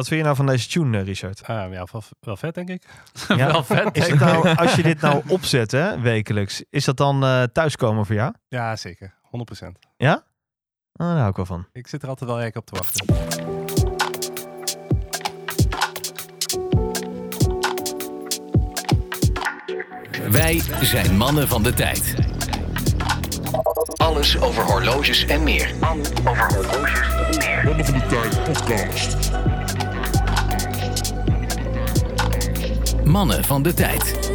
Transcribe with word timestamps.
Wat 0.00 0.08
vind 0.08 0.20
je 0.20 0.26
nou 0.26 0.36
van 0.36 0.46
deze 0.46 0.68
tune, 0.68 0.98
eh, 0.98 1.04
Richard? 1.04 1.42
Ah, 1.46 1.72
ja, 1.72 1.84
wel, 1.92 2.02
wel 2.20 2.36
vet, 2.36 2.54
denk 2.54 2.68
ik. 2.68 2.82
Ja? 3.36 3.46
Wel 3.46 3.64
vet. 3.64 3.96
Is 3.96 4.06
het 4.06 4.18
nou, 4.18 4.56
als 4.56 4.74
je 4.74 4.82
dit 4.82 5.00
nou 5.00 5.22
opzet, 5.28 5.70
hè, 5.70 6.00
wekelijks, 6.00 6.64
is 6.70 6.84
dat 6.84 6.96
dan 6.96 7.24
eh, 7.24 7.42
thuiskomen 7.42 8.06
voor 8.06 8.14
jou? 8.14 8.34
Ja, 8.48 8.76
zeker. 8.76 9.14
100%. 9.64 9.66
Ja? 9.96 10.24
Oh, 10.92 11.06
daar 11.06 11.16
hou 11.16 11.28
ik 11.28 11.36
wel 11.36 11.46
van. 11.46 11.66
Ik 11.72 11.86
zit 11.86 12.02
er 12.02 12.08
altijd 12.08 12.30
wel 12.30 12.40
erg 12.40 12.54
op 12.54 12.66
te 12.66 12.76
wachten. 12.76 13.06
Wij 20.32 20.62
zijn 20.82 21.16
mannen 21.16 21.48
van 21.48 21.62
de 21.62 21.72
tijd. 21.72 22.14
Alles 23.96 24.40
over 24.40 24.62
horloges 24.62 25.26
en 25.26 25.42
meer. 25.42 25.74
Over 26.24 26.54
horloges 26.54 27.14
en 27.14 27.38
meer. 27.38 27.62
Mannen 27.64 27.84
van 27.84 27.98
de 27.98 28.06
Tijd 28.06 28.44
podcast. 28.44 29.30
Mannen 33.10 33.44
van 33.44 33.62
de 33.62 33.74
tijd. 33.74 34.30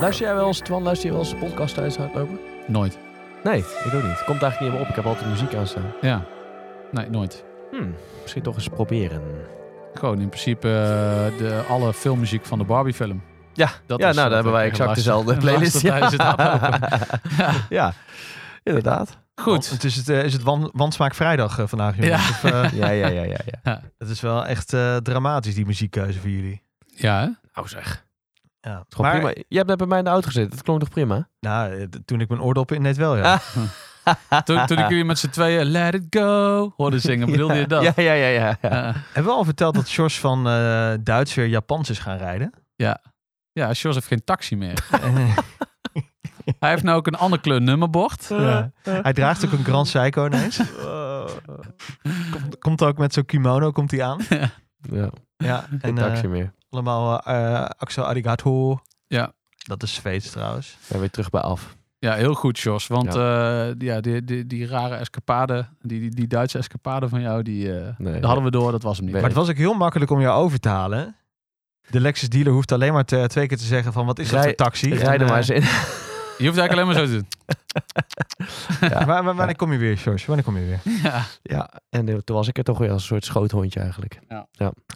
Luister 0.00 0.26
jij 0.26 0.34
wel 0.34 0.46
eens, 0.46 0.58
Twan, 0.58 0.82
luister 0.82 1.06
je 1.06 1.12
wel 1.12 1.20
eens 1.24 1.30
de 1.30 1.36
podcast 1.36 1.74
thuis 1.74 1.96
hardlopen? 1.96 2.38
Nooit. 2.66 2.98
Nee, 3.42 3.58
ik 3.58 3.94
ook 3.94 4.02
niet. 4.02 4.24
Komt 4.24 4.42
eigenlijk 4.42 4.60
niet 4.60 4.70
meer 4.70 4.80
op. 4.80 4.88
Ik 4.88 4.94
heb 4.94 5.06
altijd 5.06 5.28
muziek 5.28 5.54
aanstaan. 5.54 5.92
Ja. 6.00 6.24
Nee, 6.90 7.10
nooit. 7.10 7.44
Hmm, 7.70 7.94
misschien 8.22 8.42
toch 8.42 8.54
eens 8.54 8.68
proberen. 8.68 9.22
Gewoon 9.94 10.20
in 10.20 10.28
principe 10.28 10.68
eh, 10.68 11.38
de, 11.38 11.62
alle 11.68 11.92
filmmuziek 11.92 12.44
van 12.46 12.58
de 12.58 12.64
Barbie 12.64 12.94
film. 12.94 13.22
Ja, 13.52 13.68
Dat 13.86 14.00
ja 14.00 14.08
is 14.08 14.14
nou, 14.16 14.26
dan 14.26 14.34
hebben 14.34 14.52
wij 14.52 14.66
exact 14.66 14.94
dezelfde 14.94 15.36
playlist. 15.42 15.80
tijdens 15.80 16.12
het 16.12 16.22
hardlopen. 16.30 16.88
ja. 17.38 17.52
ja, 17.68 17.92
inderdaad. 18.62 19.18
Goed. 19.34 19.70
Het 19.70 19.84
is, 19.84 19.96
het, 19.96 20.08
eh, 20.08 20.24
is 20.24 20.32
het 20.32 20.42
wan, 20.42 20.70
Wansmaak 20.72 21.14
vrijdag 21.14 21.58
eh, 21.58 21.66
vandaag, 21.66 21.96
jongens? 21.96 22.28
Ja. 22.28 22.30
Of, 22.30 22.44
eh, 22.44 22.72
Ja, 22.80 22.88
ja, 22.88 23.06
ja, 23.06 23.22
ja. 23.22 23.38
ja. 23.64 23.82
het 23.98 24.08
is 24.08 24.20
wel 24.20 24.46
echt 24.46 24.72
eh, 24.72 24.96
dramatisch, 24.96 25.54
die 25.54 25.66
muziekkeuze 25.66 26.20
voor 26.20 26.30
jullie. 26.30 26.62
Ja, 26.96 27.20
hè? 27.20 27.28
Nou 27.54 27.68
zeg. 27.68 28.04
Ja. 28.60 28.84
Maar, 28.96 29.10
prima. 29.10 29.28
Je 29.48 29.56
hebt 29.56 29.68
net 29.68 29.78
bij 29.78 29.86
mij 29.86 29.98
in 29.98 30.04
de 30.04 30.10
auto 30.10 30.26
gezeten. 30.26 30.50
Dat 30.50 30.62
klonk 30.62 30.80
toch 30.80 30.88
prima? 30.88 31.28
nou, 31.40 31.88
toen 32.04 32.20
ik 32.20 32.28
mijn 32.28 32.40
oordop 32.40 32.72
in 32.72 32.82
deed 32.82 32.96
wel, 32.96 33.16
ja. 33.16 33.40
Toen, 34.44 34.66
toen 34.66 34.78
ik 34.78 34.88
jullie 34.88 35.04
met 35.04 35.18
z'n 35.18 35.28
tweeën 35.28 35.64
Let 35.64 35.94
It 35.94 36.06
Go 36.10 36.72
hoorde 36.76 36.98
zingen, 36.98 37.30
bedoelde 37.30 37.54
je 37.54 37.66
dat? 37.66 37.82
Ja, 37.82 37.92
ja, 37.96 38.12
ja. 38.12 38.26
ja, 38.26 38.28
ja. 38.28 38.58
Ja. 38.62 38.92
Hebben 39.12 39.32
we 39.32 39.38
al 39.38 39.44
verteld 39.44 39.74
dat 39.74 39.88
Sjors 39.88 40.18
van 40.18 40.48
eh, 40.48 40.92
Duits 41.00 41.34
weer 41.34 41.46
Japans 41.46 41.90
is 41.90 41.98
gaan 41.98 42.16
rijden? 42.16 42.52
Ja, 43.52 43.74
Sjors 43.74 43.94
heeft 43.94 44.06
geen 44.06 44.24
taxi 44.24 44.56
meer. 44.56 44.84
Hij 46.58 46.70
heeft 46.70 46.82
nou 46.82 46.96
ook 46.96 47.06
een 47.06 47.14
ander 47.14 47.40
kleur 47.40 47.60
nummerbord. 47.60 48.26
Ja. 48.28 48.70
Hij 48.82 49.12
draagt 49.12 49.44
ook 49.44 49.52
een 49.52 49.64
Grand 49.64 49.88
Seiko 49.88 50.26
ineens. 50.26 50.60
Komt, 52.30 52.58
komt 52.58 52.82
ook 52.82 52.98
met 52.98 53.12
zo'n 53.12 53.24
kimono 53.24 53.70
komt 53.70 53.90
hij 53.90 54.02
aan. 54.02 54.20
ja. 54.90 55.10
Ja, 55.36 55.66
en 55.80 55.94
taxi 55.94 56.22
eh, 56.24 56.30
meer. 56.30 56.52
allemaal 56.70 57.20
eh 57.20 57.64
Axel 57.64 58.04
Arigato. 58.06 58.78
Ja. 59.06 59.32
Dat 59.56 59.82
is 59.82 59.94
Zweeds 59.94 60.30
trouwens. 60.30 60.76
Zijn 60.86 61.00
weer 61.00 61.10
terug 61.10 61.30
bij 61.30 61.40
af. 61.40 61.76
Ja, 61.98 62.14
heel 62.14 62.34
goed, 62.34 62.58
Jos. 62.58 62.86
Want 62.86 63.14
ja. 63.14 63.72
ja, 63.78 64.00
die, 64.00 64.24
die, 64.24 64.46
die 64.46 64.66
rare 64.66 64.94
escapade, 64.94 65.66
die, 65.80 66.00
die, 66.00 66.10
die 66.10 66.26
Duitse 66.26 66.58
escapade 66.58 67.08
van 67.08 67.20
jou, 67.20 67.42
die, 67.42 67.78
eh 67.78 67.88
Nee. 67.98 68.12
dat 68.14 68.24
hadden 68.24 68.44
we 68.44 68.50
door, 68.50 68.70
dat 68.70 68.82
was 68.82 68.96
hem 68.96 69.04
niet. 69.04 69.12
Nee. 69.14 69.22
Maar 69.22 69.30
het 69.30 69.40
was 69.40 69.50
ook 69.50 69.56
heel 69.56 69.74
makkelijk 69.74 70.10
om 70.10 70.20
jou 70.20 70.42
over 70.44 70.58
te 70.60 70.68
halen. 70.68 71.16
De 71.90 72.00
Lexus 72.00 72.28
dealer 72.28 72.52
hoeft 72.52 72.72
alleen 72.72 72.92
maar 72.92 73.04
te- 73.04 73.24
twee 73.28 73.46
keer 73.46 73.56
te 73.56 73.64
zeggen 73.64 73.92
van 73.92 74.06
wat 74.06 74.18
is 74.18 74.26
dat 74.26 74.34
Rij- 74.34 74.42
voor 74.42 74.54
taxi? 74.54 74.88
Rijd 74.94 75.02
er 75.06 75.20
En, 75.20 75.26
maar 75.26 75.36
eens 75.36 75.48
eh, 75.48 75.56
in. 75.56 75.62
Je 76.42 76.48
hoeft 76.48 76.58
eigenlijk 76.60 76.72
alleen 76.72 76.86
maar 76.86 77.06
zo 77.06 77.06
te 77.06 77.12
doen. 77.12 77.28
waar- 79.06 79.24
waar- 79.24 79.34
wanneer 79.34 79.56
kom 79.56 79.72
je 79.72 79.78
weer, 79.78 79.98
George? 79.98 80.26
Wanneer 80.26 80.44
kom 80.44 80.56
je 80.58 80.64
weer? 80.64 80.80
Ja. 81.02 81.24
Ja, 81.42 81.70
en 81.90 82.08
eh, 82.08 82.16
toen 82.16 82.36
was 82.36 82.48
ik 82.48 82.58
er 82.58 82.64
toch 82.64 82.78
weer 82.78 82.90
als 82.90 83.00
een 83.02 83.06
soort 83.08 83.24
schoothondje 83.24 83.80
eigenlijk. 83.80 84.18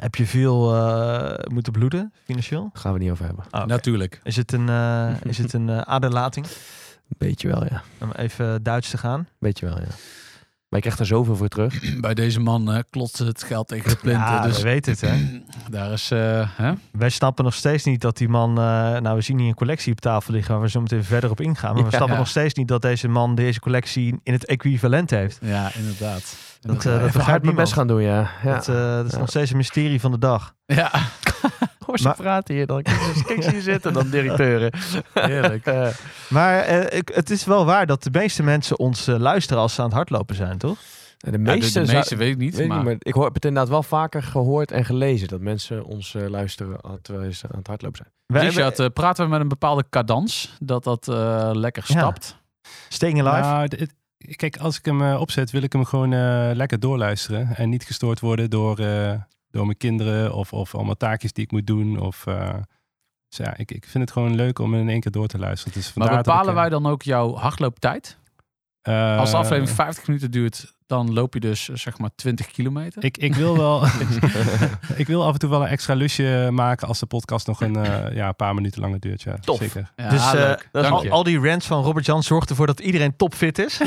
Heb 0.01 0.15
je 0.15 0.27
veel 0.27 0.75
eh, 0.77 1.35
moeten 1.53 1.73
bloeden, 1.73 2.13
financieel? 2.25 2.61
Daar 2.73 2.83
gaan 2.83 2.93
we 2.93 2.99
niet 2.99 3.11
over 3.11 3.25
hebben. 3.25 3.45
Oh, 3.51 3.61
oké. 3.61 3.67
Natuurlijk. 3.69 4.21
Is 4.23 4.37
het 4.37 4.53
een, 4.53 4.69
eh, 4.69 5.11
is 5.23 5.39
het 5.39 5.53
een 5.59 5.87
aderlating 5.87 6.47
Beetje 7.19 7.49
wel, 7.49 7.65
ja. 7.65 7.83
om 8.01 8.11
even 8.13 8.63
Duits 8.63 8.91
te 8.91 8.99
gaan? 8.99 9.29
Beetje 9.39 9.67
wel, 9.67 9.79
ja. 9.81 9.87
Maar 10.77 10.85
ik 10.85 10.91
krijg 10.93 11.11
er 11.11 11.17
zoveel 11.17 11.37
voor 11.37 11.49
terug. 11.49 11.81
Bij 12.01 12.15
deze 12.15 12.41
man 12.41 12.73
eh 12.73 12.83
klotst 12.91 13.19
het 13.19 13.43
geld 13.43 13.69
tegen 13.69 13.89
de 13.91 13.97
plinten. 13.97 14.23
Ja, 14.27 14.41
dus 14.41 14.57
we 14.57 14.63
weten 14.63 14.93
het, 14.93 15.01
hè? 15.01 15.41
daar 15.77 15.93
is... 15.93 16.11
eh, 16.11 16.49
hè? 16.57 16.73
Wij 16.93 17.09
snappen 17.11 17.45
nog 17.45 17.55
steeds 17.55 17.85
niet 17.85 18.01
dat 18.01 18.17
die 18.17 18.29
man... 18.29 18.51
eh, 18.51 18.65
nou, 18.99 19.17
we 19.17 19.21
zien 19.21 19.39
hier 19.39 19.49
een 19.49 19.55
collectie 19.55 19.93
op 19.93 20.01
tafel 20.01 20.33
liggen 20.33 20.55
waar 20.55 20.63
we 20.63 20.71
zo 20.71 20.81
meteen 20.81 21.05
verder 21.05 21.31
op 21.31 21.41
ingaan. 21.41 21.75
Maar 21.75 21.85
we 21.85 21.91
Ja. 21.91 21.97
snappen 21.97 22.19
nog 22.19 22.29
steeds 22.29 22.55
niet 22.55 22.69
dat 22.69 22.83
deze 22.83 23.09
man 23.09 23.35
deze 23.35 23.61
collectie 23.61 24.21
in 24.23 24.33
het 24.33 24.47
equivalent 24.47 25.11
heeft. 25.11 25.39
Ja, 25.43 25.71
inderdaad. 25.75 26.37
Dat, 26.61 26.87
eh, 26.87 27.01
dat 27.01 27.13
begrijpt 27.13 27.43
niemand. 27.43 27.57
best 27.57 27.73
gaan 27.73 27.87
doen, 27.87 28.03
ja. 28.03 28.31
ja. 28.45 28.55
Dat, 28.55 28.69
eh, 28.69 28.75
dat 28.97 29.07
is 29.07 29.13
Ja. 29.13 29.19
nog 29.19 29.29
steeds 29.29 29.51
een 29.51 29.57
mysterie 29.57 30.01
van 30.01 30.11
de 30.11 30.19
dag. 30.19 30.55
ja, 30.67 30.91
Hoor 31.87 31.99
ze 31.99 32.05
Maar- 32.07 32.17
praten 32.17 32.55
hier 32.55 32.67
dan. 32.67 32.83
Kijk, 32.83 33.23
kijk 33.27 33.43
ze 33.43 33.51
hier 33.51 33.61
zitten 33.61 33.93
dan 33.93 34.11
directeuren. 34.11 34.73
heerlijk. 35.15 35.67
Eh, 35.67 35.89
Maar 36.29 36.59
eh, 36.59 36.99
ik, 36.99 37.11
het 37.15 37.31
is 37.31 37.45
wel 37.45 37.65
waar 37.65 37.87
dat 37.87 38.03
de 38.03 38.11
meeste 38.13 38.43
mensen 38.43 38.79
ons 38.79 39.07
eh, 39.07 39.17
luisteren 39.19 39.63
als 39.63 39.75
ze 39.75 39.81
aan 39.81 39.87
het 39.87 39.97
hardlopen 39.97 40.35
zijn, 40.37 40.59
toch? 40.59 40.79
de 41.17 41.31
Ja, 41.31 41.39
meeste, 41.39 41.73
de, 41.73 41.81
de 41.81 41.85
zou- 41.87 41.97
meeste 41.99 42.17
weet 42.17 42.33
ik 42.33 42.39
niet, 42.39 42.53
weet 42.55 42.61
ik 42.63 42.69
maar... 42.69 42.77
niet, 42.77 42.87
maar 42.87 42.97
ik 42.99 43.15
hoor, 43.15 43.25
heb 43.25 43.35
het 43.35 43.45
inderdaad 43.45 43.71
wel 43.71 43.83
vaker 43.83 44.23
gehoord 44.23 44.71
en 44.71 44.85
gelezen. 44.85 45.29
Dat 45.29 45.41
mensen 45.41 45.85
ons 45.85 46.15
eh, 46.15 46.27
luisteren 46.29 46.81
terwijl 47.03 47.33
ze 47.33 47.47
aan 47.53 47.59
het 47.59 47.67
hardlopen 47.67 47.97
zijn. 47.97 48.11
Wij, 48.27 48.43
Richard, 48.49 48.93
praten 48.95 49.25
we 49.25 49.31
met 49.31 49.41
een 49.41 49.49
bepaalde 49.49 49.85
cadans, 49.91 50.57
dat 50.61 50.85
dat 50.85 51.09
eh, 51.09 51.51
lekker 51.53 51.85
Ja. 51.87 51.99
stapt. 51.99 52.37
Staying 52.89 53.23
Alive? 53.27 53.49
Nou, 53.49 53.69
dit- 53.69 53.95
kijk, 54.37 54.57
als 54.57 54.79
ik 54.79 54.85
hem 54.85 55.15
opzet, 55.15 55.51
wil 55.51 55.63
ik 55.63 55.73
hem 55.73 55.85
gewoon 55.85 56.13
eh, 56.13 56.51
lekker 56.53 56.81
doorluisteren. 56.81 57.57
En 57.57 57.69
niet 57.69 57.85
gestoord 57.85 58.21
worden 58.21 58.51
door, 58.51 58.79
eh, 58.79 59.13
door 59.57 59.67
mijn 59.67 59.79
kinderen 59.79 60.35
of, 60.35 60.53
of 60.53 60.75
allemaal 60.75 60.97
taakjes 60.97 61.33
die 61.33 61.45
ik 61.45 61.51
moet 61.53 61.67
doen. 61.67 62.01
Of, 62.01 62.27
eh, 62.27 62.55
dus 63.29 63.39
ja, 63.47 63.57
ik, 63.57 63.71
ik 63.71 63.85
vind 63.87 64.05
het 64.05 64.13
gewoon 64.13 64.35
leuk 64.35 64.59
om 64.59 64.75
in 64.75 64.89
één 64.89 65.01
keer 65.01 65.13
door 65.13 65.27
te 65.27 65.39
luisteren. 65.39 65.75
Dus 65.75 65.95
Maar 65.95 66.17
bepalen 66.17 66.43
ik, 66.43 66.49
eh, 66.49 66.55
wij 66.61 66.69
dan 66.69 66.87
ook 66.87 67.03
jouw 67.03 67.35
hardlooptijd? 67.35 68.19
eh, 68.83 69.19
Als 69.19 69.31
de 69.31 69.37
aflevering 69.37 69.71
50 69.77 70.07
minuten 70.07 70.31
duurt, 70.31 70.75
dan 70.87 71.13
loop 71.13 71.35
je 71.35 71.41
dus 71.41 71.69
eh, 71.69 71.77
zeg 71.77 71.99
maar 71.99 72.11
20 72.15 72.47
kilometer. 72.47 73.05
Ik, 73.05 73.19
ik 73.19 73.35
wil 73.35 73.57
wel. 73.57 73.85
ik 75.03 75.07
wil 75.07 75.25
af 75.25 75.33
en 75.33 75.39
toe 75.39 75.51
wel 75.51 75.63
een 75.63 75.69
extra 75.69 75.95
lusje 75.95 76.49
maken 76.53 76.89
als 76.89 76.99
de 76.99 77.07
podcast 77.07 77.47
nog 77.47 77.61
een 77.61 77.77
eh, 77.77 78.15
ja, 78.17 78.29
een 78.29 78.37
paar 78.37 78.55
minuten 78.55 78.81
langer 78.81 79.01
duurt. 79.01 79.23
Ja, 79.23 79.37
Tof. 79.41 79.59
Zeker. 79.59 79.93
Ja, 79.97 80.09
dus 80.09 80.33
eh, 80.33 80.55
Dank 80.73 80.93
al, 80.95 81.09
al 81.09 81.23
die 81.23 81.39
rants 81.39 81.67
van 81.67 81.83
Robert 81.83 82.07
Jan 82.07 82.23
zorgt 82.23 82.51
ervoor 82.51 82.67
dat 82.67 82.81
iedereen 82.81 83.17
topfit 83.17 83.59
is. 83.59 83.81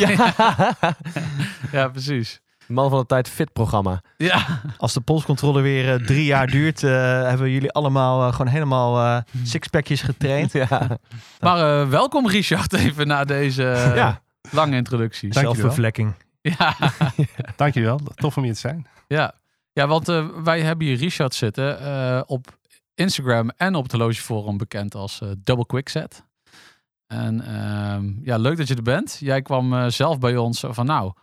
Ja, 1.71 1.87
precies. 1.87 2.41
Man 2.69 2.89
van 2.89 2.99
de 2.99 3.05
tijd 3.05 3.29
fit 3.29 3.53
programma. 3.53 4.01
Ja, 4.17 4.61
Als 4.77 4.93
de 4.93 5.01
polscontrole 5.01 5.61
weer 5.61 5.93
eh, 5.93 6.05
drie 6.05 6.25
jaar 6.25 6.47
duurt, 6.47 6.83
eh, 6.83 6.91
hebben 7.23 7.49
jullie 7.51 7.71
allemaal 7.71 8.25
eh, 8.27 8.31
gewoon 8.31 8.47
helemaal 8.51 8.99
eh 8.99 9.21
sixpackjes 9.43 10.01
getraind. 10.01 10.51
Ja. 10.51 10.97
maar 11.39 11.81
eh, 11.81 11.89
welkom 11.89 12.27
Richard 12.29 12.73
even 12.73 13.07
na 13.07 13.23
deze 13.25 13.63
ja. 13.95 14.21
lange 14.51 14.75
introductie. 14.75 15.29
Dank 15.29 15.45
je 15.45 15.51
wel. 15.51 15.61
Zelfbevlekking. 15.61 16.13
Ja, 16.41 16.75
Dankjewel. 17.55 17.99
Tof 18.15 18.37
om 18.37 18.43
hier 18.43 18.53
te 18.53 18.59
zijn. 18.59 18.87
ja. 19.07 19.33
ja 19.73 19.87
want 19.87 20.09
eh, 20.09 20.25
wij 20.43 20.61
hebben 20.61 20.87
hier 20.87 20.97
Richard 20.97 21.33
zitten 21.33 21.79
eh, 21.79 22.21
op 22.25 22.57
Instagram 22.95 23.49
en 23.57 23.75
op 23.75 23.83
het 23.83 23.91
horlogeforum 23.91 24.57
bekend 24.57 24.95
als 24.95 25.21
eh, 25.21 25.29
Double 25.37 25.65
Quickset. 25.65 26.23
En 27.07 27.41
ehm, 27.45 28.11
ja, 28.23 28.37
leuk 28.37 28.57
dat 28.57 28.67
je 28.67 28.75
er 28.75 28.81
bent. 28.81 29.17
Jij 29.19 29.41
kwam 29.41 29.73
eh, 29.73 29.85
zelf 29.87 30.19
bij 30.19 30.37
ons 30.37 30.63
van 30.69 30.85
nou, 30.85 31.13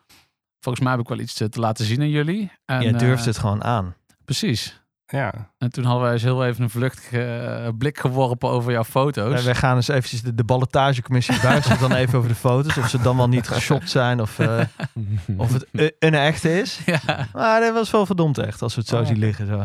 volgens 0.60 0.84
mij 0.84 0.92
heb 0.92 1.02
ik 1.02 1.08
wel 1.08 1.18
iets 1.18 1.34
te, 1.34 1.48
te 1.48 1.60
laten 1.60 1.84
zien 1.84 2.00
aan 2.00 2.08
jullie. 2.10 2.52
En, 2.64 2.80
Je 2.82 2.92
durft 2.92 3.20
eh, 3.20 3.26
het 3.26 3.38
gewoon 3.38 3.64
aan. 3.64 3.94
Precies. 4.24 4.84
Ja, 5.06 5.52
En 5.58 5.70
toen 5.70 5.84
hadden 5.84 6.02
wij 6.02 6.12
eens 6.12 6.22
heel 6.22 6.44
even 6.46 6.62
een 6.62 6.70
vluchtige 6.70 7.22
eh, 7.24 7.68
blik 7.78 7.98
geworpen 7.98 8.48
over 8.48 8.72
jouw 8.72 8.84
foto's. 8.84 9.32
Wij, 9.32 9.42
wij 9.42 9.54
gaan 9.54 9.76
eens 9.76 9.88
eventjes 9.88 10.22
de, 10.22 10.34
de 10.34 10.44
ballotagecommissie 10.44 11.34
zich 11.34 11.78
dan 11.78 11.92
even 11.92 12.18
over 12.18 12.30
de 12.30 12.36
foto's. 12.36 12.76
Of 12.76 12.88
ze 12.88 13.00
dan 13.02 13.16
wel 13.16 13.28
niet 13.28 13.48
geshopt 13.48 13.90
zijn 13.90 14.20
of, 14.20 14.38
eh, 14.38 14.60
of 15.36 15.52
het 15.52 15.66
e- 15.72 15.90
een 15.98 16.14
echte 16.14 16.58
is. 16.60 16.80
Ja, 16.86 17.26
Maar 17.32 17.60
dat 17.60 17.72
was 17.74 17.90
wel 17.90 18.06
verdomd 18.06 18.38
echt, 18.38 18.62
als 18.62 18.74
we 18.74 18.80
het 18.80 18.88
zo 18.90 19.00
Oh, 19.00 19.06
zien 19.06 19.18
liggen. 19.18 19.46
Zo. 19.46 19.58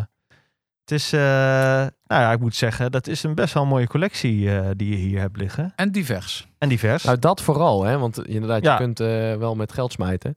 Het 0.81 0.91
is, 0.99 1.13
eh, 1.13 1.19
nou 1.19 1.91
ja, 2.21 2.31
ik 2.31 2.39
moet 2.39 2.55
zeggen, 2.55 2.91
dat 2.91 3.07
is 3.07 3.23
een 3.23 3.35
best 3.35 3.53
wel 3.53 3.65
mooie 3.65 3.87
collectie 3.87 4.55
eh, 4.57 4.69
die 4.75 4.89
je 4.89 4.95
hier 4.95 5.19
hebt 5.19 5.37
liggen. 5.37 5.73
en 5.75 5.91
divers. 5.91 6.47
En 6.57 6.69
divers. 6.69 7.03
Nou, 7.03 7.19
dat 7.19 7.41
vooral, 7.41 7.83
hè? 7.83 7.97
Want 7.97 8.27
inderdaad, 8.27 8.63
Ja. 8.63 8.71
je 8.71 8.77
kunt 8.77 8.99
eh, 8.99 9.07
wel 9.35 9.55
met 9.55 9.73
geld 9.73 9.91
smijten. 9.91 10.35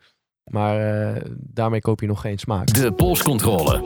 Maar 0.51 1.05
eh, 1.15 1.23
daarmee 1.37 1.81
koop 1.81 2.01
je 2.01 2.07
nog 2.07 2.21
geen 2.21 2.39
smaak. 2.39 2.67
De 2.67 2.93
polscontrole. 2.93 3.85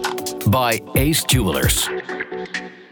By 0.51 0.81
Ace 0.93 1.27
Jewelers. 1.27 1.91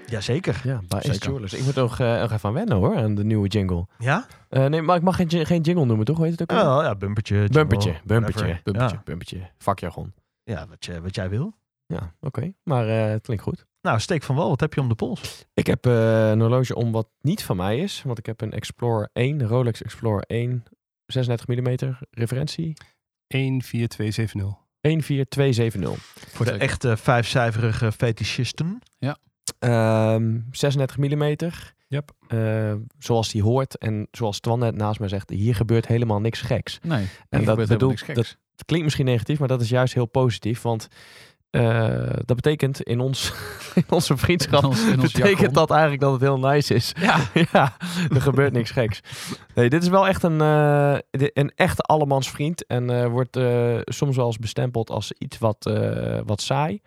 Jazeker. 0.06 0.60
Ja, 0.64 0.80
bij 0.88 0.98
Ace. 0.98 1.18
Jewelers. 1.18 1.52
Ik 1.54 1.64
moet 1.64 1.74
nog, 1.74 2.00
eh, 2.00 2.20
nog 2.20 2.32
even 2.32 2.48
aan 2.48 2.54
wennen 2.54 2.76
hoor, 2.76 2.96
aan 2.96 3.14
de 3.14 3.24
nieuwe 3.24 3.48
jingle. 3.48 3.86
Ja? 3.98 4.26
Eh, 4.48 4.64
nee, 4.66 4.82
maar 4.82 4.96
ik 4.96 5.02
mag 5.02 5.16
geen, 5.16 5.46
geen 5.46 5.60
jingle 5.60 5.84
noemen, 5.84 6.04
toch? 6.06 6.18
Weet 6.18 6.26
je 6.26 6.42
het 6.42 6.50
ook? 6.52 6.58
Ja, 6.58 6.64
wel? 6.64 6.82
ja 6.82 6.94
bumpertje. 6.94 7.34
jingle, 7.34 7.52
Bumpertje, 7.52 7.90
bumpertje, 8.04 8.40
whatever. 8.40 8.62
bumpertje, 8.64 8.96
Ja. 8.96 9.02
bumpertje. 9.04 9.50
Vakjargon. 9.58 10.12
Ja, 10.42 10.66
wat, 10.68 10.84
je, 10.84 11.00
wat 11.00 11.14
jij 11.14 11.28
wil. 11.28 11.54
Ja, 11.86 12.14
oké. 12.20 12.52
Maar 12.62 12.88
eh, 12.88 13.10
het 13.10 13.22
klinkt 13.22 13.42
goed. 13.42 13.66
Nou, 13.80 14.00
steek 14.00 14.22
van 14.22 14.36
wel. 14.36 14.48
Wat 14.48 14.60
heb 14.60 14.74
je 14.74 14.80
om 14.80 14.88
de 14.88 14.94
pols? 14.94 15.46
Ik 15.54 15.66
heb 15.66 15.86
eh, 15.86 16.30
een 16.30 16.40
horloge 16.40 16.74
om 16.74 16.92
wat 16.92 17.08
niet 17.20 17.42
van 17.44 17.56
mij 17.56 17.78
is. 17.78 18.02
Want 18.04 18.18
ik 18.18 18.26
heb 18.26 18.40
een 18.40 18.52
Explorer 18.52 19.08
1, 19.12 19.40
een 19.40 19.46
Rolex 19.46 19.82
Explorer 19.82 20.22
1, 20.26 20.64
36 21.06 21.46
mm 21.46 21.96
referentie. 22.10 22.76
14270. 23.28 24.64
14270. 24.80 25.98
Voor 26.32 26.44
de 26.44 26.50
Zeker. 26.50 26.66
echte 26.68 26.96
vijfcijferige 26.96 27.92
fetischisten. 27.92 28.78
Ehm 29.58 30.38
36 30.50 30.96
mm. 30.98 31.36
Yep. 31.88 32.10
Eh, 32.28 32.74
zoals 32.98 33.30
die 33.32 33.42
hoort 33.42 33.78
en 33.78 34.08
zoals 34.10 34.40
Twan 34.40 34.58
net 34.58 34.74
naast 34.76 34.98
mij 35.00 35.08
zegt, 35.08 35.30
hier 35.30 35.54
gebeurt 35.54 35.86
helemaal 35.86 36.20
niks 36.20 36.40
geks. 36.40 36.78
Nee, 36.82 37.06
En 37.28 37.44
dat 37.44 37.56
dat 37.56 37.68
bedoel- 37.68 37.88
niks 37.88 38.02
geks. 38.02 38.36
Het 38.56 38.64
klinkt 38.64 38.84
misschien 38.84 39.06
negatief, 39.06 39.38
maar 39.38 39.48
dat 39.48 39.60
is 39.60 39.68
juist 39.68 39.94
heel 39.94 40.06
positief. 40.06 40.62
Want 40.62 40.88
eh, 41.50 42.10
dat 42.24 42.36
betekent 42.36 42.82
in, 42.82 43.00
ons, 43.00 43.32
in 43.74 43.84
onze 43.88 44.16
vriendschap, 44.16 44.62
In 44.62 44.68
ons- 44.68 44.86
in 44.86 45.00
ons 45.00 45.12
betekent 45.12 45.38
jargon. 45.38 45.54
dat 45.54 45.70
eigenlijk 45.70 46.00
dat 46.00 46.12
het 46.12 46.20
heel 46.20 46.38
nice 46.38 46.74
is. 46.74 46.92
Ja, 47.00 47.18
ja, 47.52 47.76
er 48.14 48.20
gebeurt 48.20 48.52
niks 48.52 48.70
geks. 48.70 49.00
Nee, 49.54 49.68
dit 49.68 49.82
is 49.82 49.88
wel 49.88 50.06
echt 50.08 50.22
een, 50.22 50.40
eh, 50.40 50.96
een 51.10 51.52
echte 51.54 51.82
allemans 51.82 52.30
vriend. 52.30 52.66
En 52.66 52.90
eh, 52.90 53.06
wordt 53.06 53.38
soms 53.84 54.16
wel 54.16 54.26
eens 54.26 54.38
bestempeld 54.38 54.90
als 54.90 55.12
iets 55.18 55.38
wat, 55.38 55.70
wat 56.24 56.40
saai. 56.40 56.80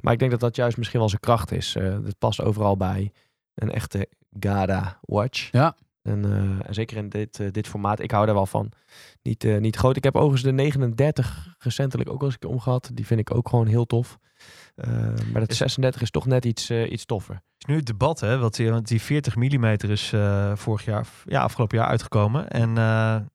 Maar 0.00 0.12
ik 0.12 0.18
denk 0.18 0.30
dat 0.30 0.40
dat 0.40 0.56
juist 0.56 0.76
misschien 0.76 0.98
wel 1.00 1.08
zijn 1.08 1.20
kracht 1.20 1.52
is. 1.52 1.74
Het 1.78 2.18
past 2.18 2.42
overal 2.42 2.76
bij. 2.76 3.12
Een 3.54 3.70
echte 3.72 4.08
Gada 4.40 4.98
Watch. 5.00 5.48
Ja. 5.52 5.76
En, 6.06 6.24
eh, 6.24 6.68
en 6.68 6.74
zeker 6.74 6.96
in 6.96 7.08
dit, 7.08 7.40
eh, 7.40 7.46
dit 7.50 7.68
formaat. 7.68 8.00
Ik 8.00 8.10
hou 8.10 8.26
daar 8.26 8.34
wel 8.34 8.46
van. 8.46 8.72
Niet, 9.22 9.44
eh, 9.44 9.58
niet 9.58 9.76
groot. 9.76 9.96
Ik 9.96 10.04
heb 10.04 10.14
overigens 10.16 10.42
de 10.42 10.52
39 10.52 11.54
recentelijk 11.58 12.08
ook 12.10 12.16
wel 12.16 12.24
eens 12.24 12.34
een 12.34 12.40
keer 12.40 12.50
omgehad. 12.50 12.90
Die 12.94 13.06
vind 13.06 13.20
ik 13.20 13.34
ook 13.34 13.48
gewoon 13.48 13.66
heel 13.66 13.86
tof. 13.86 14.18
Maar 15.32 15.40
dat 15.40 15.50
Is- 15.50 15.56
36 15.56 16.02
is 16.02 16.10
toch 16.10 16.26
net 16.26 16.44
iets, 16.44 16.70
iets 16.70 17.04
toffer. 17.04 17.34
Het 17.34 17.42
is 17.58 17.66
nu 17.66 17.76
het 17.76 17.86
debat, 17.86 18.20
hè? 18.20 18.38
Want 18.38 18.56
die, 18.56 18.70
want 18.70 18.88
die 18.88 19.02
40 19.02 19.36
mm 19.36 19.64
is 19.64 20.12
vorig 20.54 20.84
jaar, 20.84 21.06
ja, 21.24 21.42
afgelopen 21.42 21.78
jaar 21.78 21.86
uitgekomen. 21.86 22.48
En 22.48 22.74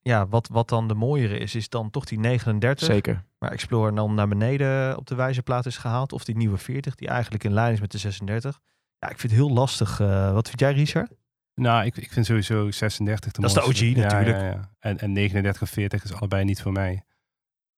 ja, 0.02 0.28
wat, 0.28 0.48
wat 0.52 0.70
dan 0.70 0.88
de 0.88 0.94
mooiere 0.94 1.38
is, 1.38 1.56
is 1.56 1.70
dan 1.70 1.90
toch 1.90 2.06
die 2.06 2.20
39. 2.20 2.88
Zeker. 2.88 3.24
Waar 3.38 3.52
Explorer 3.52 3.96
dan 3.96 4.14
naar 4.14 4.28
beneden 4.28 4.98
op 4.98 5.08
de 5.08 5.16
wijzerplaat 5.16 5.66
is 5.66 5.78
gehaald. 5.78 6.14
Of 6.14 6.24
die 6.24 6.36
nieuwe 6.36 6.58
40, 6.58 6.96
die 6.96 7.08
eigenlijk 7.08 7.44
in 7.44 7.54
lijn 7.54 7.74
is 7.74 7.80
met 7.82 7.92
de 7.92 7.98
36. 7.98 8.60
Ja, 9.00 9.10
ik 9.10 9.20
vind 9.20 9.34
het 9.34 9.42
heel 9.42 9.54
lastig. 9.54 9.98
Wat 10.34 10.48
vind 10.48 10.60
jij, 10.60 10.74
Richard? 10.74 11.12
Nou, 11.62 11.86
ik, 11.86 11.98
ik 11.98 12.12
vind 12.12 12.26
sowieso 12.26 12.72
36 12.72 13.32
de 13.32 13.42
Dat 13.42 13.50
is 13.50 13.56
de. 13.56 13.64
OG 13.64 13.80
Ja, 13.80 14.02
natuurlijk. 14.02 14.38
Ja, 14.38 14.46
ja. 14.46 14.70
En, 14.80 15.00
en 15.00 15.12
39 15.12 15.62
en 15.62 15.68
40 15.68 16.04
is 16.04 16.14
allebei 16.14 16.44
niet 16.44 16.62
voor 16.62 16.72
mij. 16.72 17.04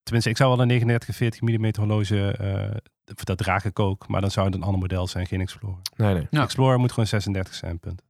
Tenminste, 0.03 0.29
ik 0.29 0.37
zou 0.37 0.49
wel 0.49 0.61
een 0.61 0.67
39 0.67 1.09
en 1.09 1.15
40 1.15 1.41
mm 1.41 1.71
horloge, 1.75 2.31
eh, 2.37 3.15
dat 3.23 3.37
draag 3.37 3.65
ik 3.65 3.79
ook. 3.79 4.07
Maar 4.07 4.21
dan 4.21 4.31
zou 4.31 4.45
het 4.45 4.55
een 4.55 4.63
ander 4.63 4.79
model 4.79 5.07
zijn, 5.07 5.27
geen 5.27 5.41
Explorer. 5.41 5.81
Nee, 5.95 6.13
nee. 6.13 6.27
Ja. 6.29 6.43
Explorer 6.43 6.79
moet 6.79 6.89
gewoon 6.89 7.07
36 7.07 7.53
zijn, 7.53 7.79
punt. 7.79 8.01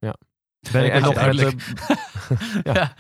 Ben 0.71 0.85
ik 0.85 0.93
eens. 0.93 1.03
de, 1.37 1.55
Ja. 2.63 2.73
ja. 2.73 2.93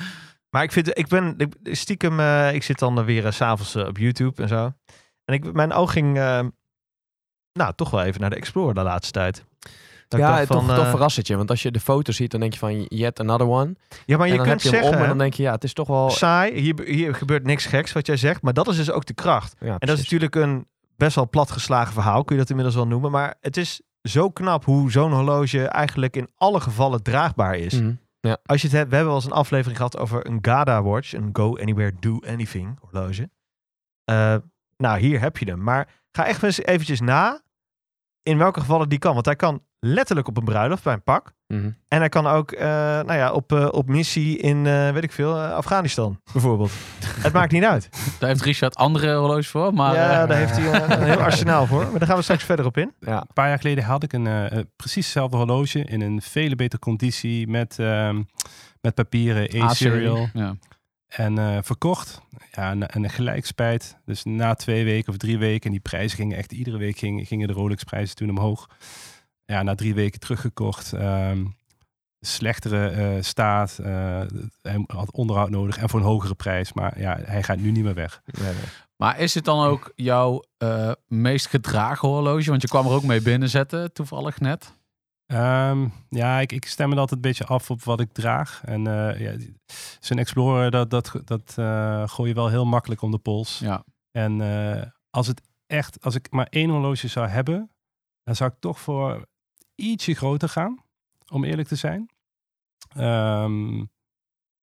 Maar 0.53 0.63
ik 0.63 0.71
vind, 0.71 0.97
ik 0.97 1.07
ben 1.07 1.35
ik, 1.37 1.75
stiekem, 1.75 2.19
eh, 2.19 2.53
ik 2.53 2.63
zit 2.63 2.79
dan 2.79 2.99
eh, 2.99 3.05
weer 3.05 3.33
s 3.33 3.35
s'avonds 3.35 3.75
op 3.75 3.97
YouTube 3.97 4.41
en 4.41 4.47
zo. 4.47 4.73
En 5.25 5.33
ik, 5.33 5.53
mijn 5.53 5.73
oog 5.73 5.91
ging, 5.91 6.17
eh, 6.17 6.45
nou, 7.53 7.73
toch 7.75 7.89
wel 7.89 8.03
even 8.03 8.21
naar 8.21 8.29
de 8.29 8.35
Explorer 8.35 8.73
de 8.73 8.81
laatste 8.81 9.11
tijd. 9.11 9.45
Dat 10.17 10.21
ja, 10.21 10.35
dacht 10.35 10.47
toch, 10.47 10.65
van, 10.65 10.75
toch 10.75 10.85
eh, 10.85 10.89
verrast 10.89 11.17
het 11.17 11.27
je. 11.27 11.37
Want 11.37 11.49
als 11.49 11.61
je 11.61 11.71
de 11.71 11.79
foto 11.79 12.11
ziet, 12.11 12.31
dan 12.31 12.39
denk 12.39 12.53
je 12.53 12.59
van 12.59 12.81
yet 12.81 13.19
another 13.19 13.47
one. 13.47 13.75
Ja, 14.05 14.17
maar 14.17 14.27
je 14.27 14.31
en 14.31 14.37
dan 14.37 14.47
kunt 14.47 14.63
heb 14.63 14.71
je 14.71 14.77
hem 14.77 14.79
zeggen, 14.79 14.97
om 14.97 15.03
en 15.03 15.09
dan 15.09 15.17
denk 15.17 15.33
je, 15.33 15.43
ja, 15.43 15.51
het 15.51 15.63
is 15.63 15.73
toch 15.73 15.87
wel... 15.87 16.09
saai, 16.09 16.59
hier, 16.59 16.81
hier 16.85 17.15
gebeurt 17.15 17.43
niks 17.43 17.65
geks 17.65 17.91
wat 17.91 18.05
jij 18.05 18.17
zegt. 18.17 18.41
Maar 18.41 18.53
dat 18.53 18.67
is 18.67 18.75
dus 18.75 18.91
ook 18.91 19.05
de 19.05 19.13
kracht. 19.13 19.55
Ja, 19.59 19.75
En 19.79 19.87
dat 19.87 19.97
is 19.97 20.03
natuurlijk 20.03 20.35
een 20.35 20.67
best 20.97 21.15
wel 21.15 21.29
platgeslagen 21.29 21.93
verhaal, 21.93 22.23
kun 22.23 22.35
je 22.35 22.41
dat 22.41 22.49
inmiddels 22.49 22.77
wel 22.77 22.87
noemen. 22.87 23.11
Maar 23.11 23.35
het 23.41 23.57
is 23.57 23.81
zo 24.01 24.29
knap 24.29 24.65
hoe 24.65 24.91
zo'n 24.91 25.13
horloge 25.13 25.67
eigenlijk 25.67 26.15
in 26.15 26.29
alle 26.35 26.59
gevallen 26.59 27.03
draagbaar 27.03 27.55
is. 27.55 27.79
Mhm. 27.79 27.93
Als 28.45 28.61
je 28.61 28.67
het 28.67 28.75
hebt, 28.75 28.89
we 28.89 28.95
hebben 28.95 29.13
wel 29.13 29.21
eens 29.21 29.31
een 29.31 29.37
aflevering 29.37 29.77
gehad 29.77 29.97
over 29.97 30.27
een 30.27 30.39
Gada 30.41 30.83
watch, 30.83 31.13
een 31.13 31.29
Go 31.33 31.57
Anywhere 31.57 31.93
Do 31.99 32.19
Anything 32.27 32.79
horloge. 32.79 33.29
Eh, 34.03 34.35
nou, 34.77 34.99
hier 34.99 35.19
heb 35.19 35.37
je 35.37 35.45
hem. 35.45 35.63
Maar 35.63 35.87
ga 36.11 36.25
echt 36.25 36.43
eens 36.43 36.61
eventjes 36.61 36.99
na 36.99 37.41
in 38.23 38.37
welke 38.37 38.59
gevallen 38.59 38.89
die 38.89 38.99
kan. 38.99 39.13
Want 39.13 39.25
hij 39.25 39.35
kan 39.35 39.63
letterlijk 39.83 40.27
op 40.27 40.37
een 40.37 40.43
bruiloft 40.43 40.83
bij 40.83 40.93
een 40.93 41.03
pak. 41.03 41.33
Mhm. 41.47 41.71
En 41.87 41.99
hij 41.99 42.09
kan 42.09 42.27
ook 42.27 42.51
eh, 42.51 42.67
nou 42.67 43.13
ja, 43.13 43.31
op, 43.31 43.51
eh, 43.51 43.67
op 43.71 43.87
missie 43.87 44.37
in, 44.37 44.67
eh, 44.67 44.91
weet 44.91 45.03
ik 45.03 45.11
veel, 45.11 45.39
Afghanistan 45.39 46.19
bijvoorbeeld. 46.33 46.71
het 47.25 47.33
maakt 47.33 47.51
niet 47.51 47.63
uit. 47.63 47.89
Daar 48.19 48.29
heeft 48.29 48.41
Richard 48.41 48.75
andere 48.75 49.15
horloges 49.15 49.47
voor. 49.47 49.73
Maar 49.73 49.93
ja, 49.93 50.21
eh, 50.21 50.27
daar 50.27 50.37
heeft 50.37 50.57
hij 50.57 50.97
een 50.97 51.03
heel 51.03 51.21
arsenaal 51.21 51.65
voor. 51.65 51.81
Maar 51.89 51.99
daar 51.99 52.07
gaan 52.07 52.17
we 52.17 52.23
straks 52.23 52.43
verder 52.43 52.65
op 52.65 52.77
in. 52.77 52.93
Ja, 52.99 53.21
Een 53.21 53.33
paar 53.33 53.47
jaar 53.47 53.59
geleden 53.59 53.83
had 53.83 54.03
ik 54.03 54.13
een 54.13 54.67
precies 54.75 55.05
hetzelfde 55.05 55.37
horloge 55.37 55.79
in 55.79 56.01
een 56.01 56.21
vele 56.21 56.55
betere 56.55 56.81
conditie 56.81 57.47
met, 57.47 57.79
ehm, 57.79 58.21
met 58.81 58.95
papieren, 58.95 59.61
A-serial. 59.61 60.29
Ja. 60.33 60.55
En 61.15 61.37
eh, 61.37 61.57
verkocht. 61.61 62.21
Ja, 62.51 62.71
en, 62.71 62.87
en 62.87 63.09
gelijk 63.09 63.45
spijt. 63.45 63.97
Dus 64.05 64.23
na 64.23 64.53
twee 64.53 64.83
weken 64.83 65.11
of 65.11 65.17
drie 65.17 65.37
weken. 65.37 65.65
En 65.65 65.71
die 65.71 65.79
prijzen 65.79 66.17
gingen 66.17 66.37
echt 66.37 66.51
iedere 66.51 66.77
week 66.77 66.97
gingen, 66.97 67.25
gingen 67.25 67.47
de 67.47 67.53
Rolex 67.53 67.83
prijzen 67.83 68.15
toen 68.15 68.29
omhoog. 68.29 68.69
Ja, 69.45 69.63
na 69.63 69.75
drie 69.75 69.93
weken 69.93 70.19
teruggekocht. 70.19 70.93
ehm, 70.93 71.45
slechtere 72.19 72.87
eh, 72.87 73.21
staat. 73.21 73.79
eh, 73.79 74.21
hij 74.61 74.83
had 74.87 75.11
onderhoud 75.11 75.49
nodig. 75.49 75.77
En 75.77 75.89
voor 75.89 75.99
een 75.99 76.05
hogere 76.05 76.35
prijs. 76.35 76.73
Maar 76.73 76.99
ja, 76.99 77.19
hij 77.23 77.43
gaat 77.43 77.57
nu 77.57 77.71
niet 77.71 77.83
meer 77.83 77.93
weg. 77.93 78.21
nee, 78.25 78.53
nee. 78.53 78.63
Maar 78.95 79.19
is 79.19 79.33
het 79.33 79.45
dan 79.45 79.65
ook 79.65 79.91
jouw 79.95 80.43
eh, 80.57 80.91
meest 81.07 81.47
gedragen 81.47 82.07
horloge? 82.07 82.49
Want 82.49 82.61
je 82.61 82.67
kwam 82.67 82.85
er 82.85 82.91
ook 82.91 83.03
mee 83.03 83.21
binnenzetten, 83.21 83.93
toevallig 83.93 84.39
net. 84.39 84.77
Ehm, 85.25 85.87
ja, 86.09 86.39
ik, 86.39 86.51
ik 86.51 86.65
stem 86.65 86.89
het 86.89 86.99
altijd 86.99 87.23
een 87.23 87.29
beetje 87.29 87.45
af 87.45 87.69
op 87.71 87.83
wat 87.83 87.99
ik 87.99 88.13
draag. 88.13 88.61
En 88.65 88.87
eh 88.87 89.19
ja, 89.19 89.35
zo'n 89.99 90.17
Explorer, 90.17 90.71
dat, 90.71 90.89
dat, 90.89 91.21
dat 91.25 91.53
eh, 91.57 92.07
gooi 92.07 92.29
je 92.29 92.35
wel 92.35 92.49
heel 92.49 92.65
makkelijk 92.65 93.01
om 93.01 93.11
de 93.11 93.17
pols. 93.17 93.59
Ja. 93.59 93.83
En 94.11 94.41
eh, 94.41 94.81
als 95.09 95.27
het 95.27 95.41
echt, 95.65 96.03
als 96.03 96.15
ik 96.15 96.31
maar 96.31 96.47
één 96.49 96.69
horloge 96.69 97.07
zou 97.07 97.27
hebben, 97.27 97.71
dan 98.23 98.35
zou 98.35 98.51
ik 98.51 98.59
toch 98.59 98.79
voor 98.79 99.25
ietsje 99.75 100.13
groter 100.13 100.49
gaan, 100.49 100.83
om 101.31 101.43
eerlijk 101.43 101.67
te 101.67 101.75
zijn. 101.75 102.09
Ehm, 102.95 103.83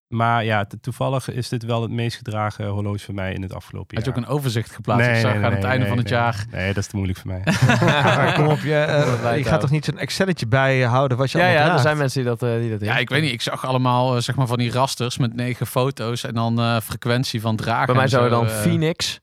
maar 0.07 0.43
ja, 0.43 0.65
to- 0.65 0.77
toevallig 0.81 1.29
is 1.29 1.49
dit 1.49 1.63
wel 1.63 1.81
het 1.81 1.91
meest 1.91 2.17
gedragen 2.17 2.67
horloge 2.67 2.99
voor 2.99 3.13
mij 3.13 3.33
in 3.33 3.41
het 3.41 3.53
afgelopen 3.53 3.95
Had 3.95 4.05
je 4.05 4.11
jaar. 4.11 4.19
ook 4.19 4.25
een 4.27 4.35
overzicht 4.35 4.71
geplaatst? 4.71 5.07
ik 5.09 5.15
zag 5.15 5.33
aan 5.35 5.53
het 5.53 5.63
einde 5.63 5.77
nee, 5.79 5.87
van 5.87 5.97
het 5.97 6.09
nee. 6.09 6.19
jaar. 6.19 6.45
Nee, 6.51 6.67
dat 6.67 6.77
is 6.77 6.87
te 6.87 6.95
moeilijk 6.95 7.19
voor 7.19 7.27
mij. 7.31 7.43
Kom 8.37 8.47
op, 8.47 8.59
je, 8.59 8.75
eh, 8.75 9.37
je 9.37 9.43
gaat 9.43 9.61
toch 9.61 9.69
niet 9.69 9.85
zo'n 9.85 9.97
Excelletje 9.97 10.47
bijhouden 10.47 11.17
wat 11.17 11.31
je 11.31 11.37
Ja, 11.37 11.45
allemaal 11.45 11.65
ja, 11.67 11.73
er 11.73 11.79
zijn 11.79 11.97
mensen 11.97 12.21
die 12.21 12.29
dat, 12.29 12.43
eh, 12.43 12.59
die 12.59 12.69
dat 12.69 12.81
Ja, 12.81 12.97
ik 12.97 13.09
weet 13.09 13.21
niet. 13.21 13.31
Ik 13.31 13.41
zag 13.41 13.65
allemaal 13.65 14.15
eh, 14.15 14.21
zeg 14.21 14.35
maar 14.35 14.47
van 14.47 14.57
die 14.57 14.71
rasters 14.71 15.17
met 15.17 15.33
negen 15.35 15.67
foto's 15.67 16.23
en 16.23 16.33
dan 16.33 16.59
eh, 16.59 16.79
frequentie 16.79 17.41
van 17.41 17.55
dragen. 17.55 17.85
Bij 17.85 17.95
mij 17.95 18.07
zou 18.07 18.23
je 18.23 18.29
dan 18.29 18.49
Phoenix 18.49 19.19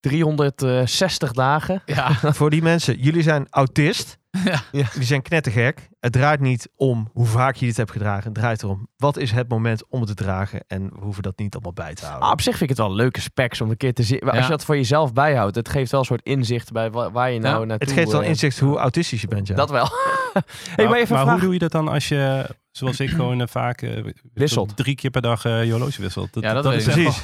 360 0.00 1.32
dagen. 1.32 1.82
Ja, 1.86 2.12
Voor 2.38 2.50
die 2.50 2.62
mensen, 2.62 2.98
jullie 2.98 3.22
zijn 3.22 3.46
autist. 3.50 4.18
Ja. 4.44 4.62
Ja. 4.72 4.86
Die 4.94 5.04
zijn 5.04 5.22
knettergek. 5.22 5.88
Het 6.00 6.12
draait 6.12 6.40
niet 6.40 6.68
om 6.76 7.08
hoe 7.12 7.26
vaak 7.26 7.54
je 7.56 7.66
dit 7.66 7.76
hebt 7.76 7.90
gedragen. 7.90 8.24
Het 8.24 8.34
draait 8.34 8.62
erom, 8.62 8.88
wat 8.96 9.16
is 9.16 9.30
het 9.30 9.48
moment 9.48 9.88
om 9.88 9.98
het 10.00 10.08
te 10.08 10.14
dragen? 10.24 10.64
En 10.66 10.82
we 10.90 11.00
hoeven 11.00 11.22
dat 11.22 11.38
niet 11.38 11.52
allemaal 11.54 11.72
bij 11.72 11.94
te 11.94 12.04
houden. 12.04 12.26
Ah, 12.26 12.32
op 12.32 12.40
zich 12.40 12.56
vind 12.56 12.70
ik 12.70 12.76
het 12.76 12.86
wel 12.86 12.94
leuke 12.94 13.20
specs 13.20 13.60
om 13.60 13.70
een 13.70 13.76
keer 13.76 13.94
te 13.94 14.02
zien. 14.02 14.20
Als 14.20 14.34
Ja. 14.36 14.42
je 14.42 14.48
dat 14.48 14.64
voor 14.64 14.76
jezelf 14.76 15.12
bijhoudt, 15.12 15.56
het 15.56 15.68
geeft 15.68 15.90
wel 15.90 16.00
een 16.00 16.06
soort 16.06 16.22
inzicht 16.24 16.72
bij 16.72 16.90
wa- 16.90 17.10
waar 17.10 17.30
je 17.30 17.38
nou 17.38 17.60
Ja, 17.60 17.64
naartoe... 17.66 17.88
het 17.88 17.96
geeft 17.98 18.12
wel 18.12 18.22
eh, 18.22 18.28
inzicht 18.28 18.58
hoe 18.58 18.78
autistisch 18.78 19.20
je 19.20 19.28
bent, 19.28 19.46
ja. 19.46 19.54
Dat 19.54 19.70
wel. 19.70 19.88
hey, 20.76 20.88
maar 20.88 20.98
even 20.98 21.14
maar 21.16 21.30
hoe 21.30 21.40
doe 21.40 21.52
je 21.52 21.58
dat 21.58 21.72
dan 21.72 21.88
als 21.88 22.08
je, 22.08 22.46
zoals 22.70 23.00
ik 23.00 23.10
gewoon 23.10 23.40
eh, 23.40 23.46
vaak 23.46 23.82
eh, 23.82 24.04
Wisselt. 24.34 24.76
drie 24.76 24.94
keer 24.94 25.10
per 25.10 25.22
dag 25.22 25.44
eh 25.44 25.64
je 25.64 25.70
horloge 25.70 26.02
wisselt? 26.02 26.28
Ja, 26.40 26.52
dat 26.54 26.72
is 26.72 26.84
Precies. 26.84 27.22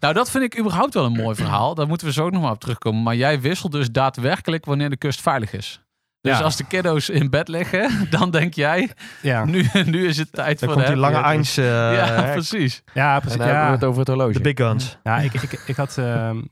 nou 0.00 0.14
dat 0.14 0.30
vind 0.30 0.44
ik 0.44 0.58
überhaupt 0.58 0.94
wel 0.94 1.04
een 1.04 1.12
mooi 1.12 1.36
verhaal. 1.36 1.74
Daar 1.74 1.86
moeten 1.86 2.06
we 2.06 2.12
zo 2.12 2.30
nog 2.30 2.42
maar 2.42 2.50
op 2.52 2.60
terugkomen. 2.60 3.02
Maar 3.02 3.16
jij 3.16 3.40
wisselt 3.40 3.72
dus 3.72 3.90
daadwerkelijk 3.90 4.64
wanneer 4.64 4.90
de 4.90 4.96
kust 4.96 5.20
veilig 5.20 5.52
is. 5.52 5.80
Dus 6.26 6.38
Ja. 6.38 6.44
als 6.44 6.56
de 6.56 6.64
kiddo's 6.66 7.08
in 7.08 7.30
bed 7.30 7.48
liggen, 7.48 7.90
dan 8.10 8.30
denk 8.30 8.54
jij, 8.54 8.90
Ja, 9.22 9.44
nu, 9.44 9.64
nu 9.84 10.06
is 10.06 10.16
het 10.16 10.32
tijd 10.32 10.58
Dan 10.58 10.68
voor 10.68 10.76
komt 10.78 10.86
de 10.88 10.92
die 10.92 11.00
lange 11.02 11.16
Eins, 11.24 11.56
eh, 11.56 11.64
Ja, 11.64 12.06
hè, 12.22 12.32
precies. 12.38 12.82
ja 12.94 13.14
En 13.14 13.20
precies. 13.20 13.38
dan 13.38 13.46
hebben 13.46 13.64
we 13.64 13.70
Ja. 13.70 13.74
het 13.74 13.84
over 13.84 13.98
het 13.98 14.08
horloge. 14.08 14.32
de 14.32 14.40
big 14.40 14.56
guns. 14.56 14.98
Ja, 15.02 15.18
ik, 15.18 15.32
ik, 15.34 15.52
ik 15.66 15.76
had. 15.76 15.98
ehm, 15.98 16.42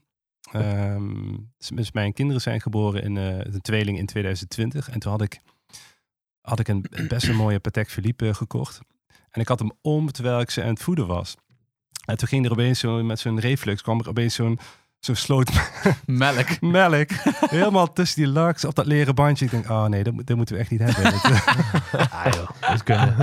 ehm, 0.53 1.35
dus 1.75 1.93
mijn 1.93 2.13
kinderen 2.13 2.43
zijn 2.43 2.61
geboren 2.61 3.03
in 3.03 3.17
eh 3.17 3.53
de 3.53 3.61
tweeling 3.61 3.99
in 3.99 4.07
2020. 4.07 4.91
En 4.91 4.99
toen 4.99 5.11
had 5.13 5.23
ik, 5.23 5.39
had 6.41 6.59
ik 6.61 6.69
een 6.69 6.85
best 7.09 7.29
een 7.29 7.37
mooie 7.37 7.61
Patek 7.61 7.91
Philippe 7.91 8.29
eh, 8.29 8.35
gekocht. 8.35 8.81
En 9.31 9.41
ik 9.41 9.49
had 9.49 9.59
hem 9.59 9.73
om 9.83 10.13
terwijl 10.13 10.41
ik 10.41 10.51
ze 10.51 10.63
aan 10.63 10.69
het 10.69 10.83
voeden 10.83 11.07
was. 11.07 11.35
En 12.05 12.17
toen 12.17 12.29
ging 12.29 12.45
er 12.45 12.51
opeens 12.53 12.79
zo 12.79 13.03
met 13.05 13.19
zo'n 13.19 13.41
reflux, 13.41 13.83
kwam 13.83 14.01
er 14.01 14.09
opeens 14.09 14.35
zo'n 14.35 14.59
zo'n 15.05 15.15
sloot 15.15 15.51
Melk. 16.07 16.61
melk. 16.61 17.09
Helemaal 17.51 17.93
tussen 17.93 18.23
die 18.23 18.33
laks 18.33 18.65
op 18.65 18.75
dat 18.75 18.87
leren 18.87 19.15
bandje. 19.15 19.45
Ik 19.45 19.51
denk, 19.51 19.71
oh 19.71 19.85
nee, 19.85 20.03
dat, 20.03 20.13
moet- 20.13 20.27
dat 20.27 20.37
moeten 20.37 20.55
we 20.55 20.61
echt 20.61 20.71
niet 20.71 20.81
hebben. 20.81 21.05
Eh, 21.05 22.01
Ah 22.25 22.33
joh, 22.35 22.49
dat 22.61 22.83
kunnen. 22.83 23.15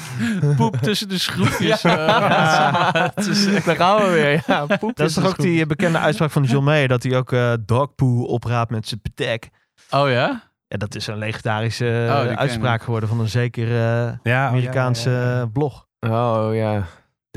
Poep 0.56 0.76
tussen 0.76 1.08
de 1.08 1.18
schroefjes. 1.18 1.84
eh, 1.84 3.04
is 3.14 3.46
echt- 3.46 3.64
Daar 3.66 3.76
gaan 3.76 4.02
we 4.02 4.10
weer. 4.10 4.42
Ja, 4.46 4.66
poep 4.66 4.96
Dat 4.96 5.08
is 5.08 5.14
toch 5.14 5.26
ook 5.26 5.38
die 5.40 5.60
eh, 5.60 5.66
bekende 5.66 5.98
uitspraak 5.98 6.30
van 6.30 6.42
John 6.42 6.64
Mayer, 6.64 6.88
dat 6.88 7.02
hij 7.02 7.16
ook 7.16 7.32
eh 7.32 7.52
dogpoo 7.66 8.22
opraapt 8.22 8.70
met 8.70 8.88
zijn 8.88 9.00
Patek. 9.00 9.48
Oh 9.90 10.08
ja? 10.10 10.42
Ja, 10.68 10.76
dat 10.76 10.94
is 10.94 11.06
een 11.06 11.18
legendarische 11.18 12.04
eh, 12.08 12.14
Oh, 12.30 12.36
uitspraak 12.36 12.82
geworden 12.82 13.08
van 13.08 13.20
een 13.20 13.28
zeker 13.28 13.66
eh, 13.68 13.74
ja, 13.74 14.10
oh, 14.12 14.18
ja, 14.22 14.46
Amerikaanse 14.48 15.10
ja, 15.10 15.16
ja, 15.30 15.36
ja. 15.36 15.46
blog. 15.46 15.86
Oh 16.00 16.48
ja. 16.54 16.82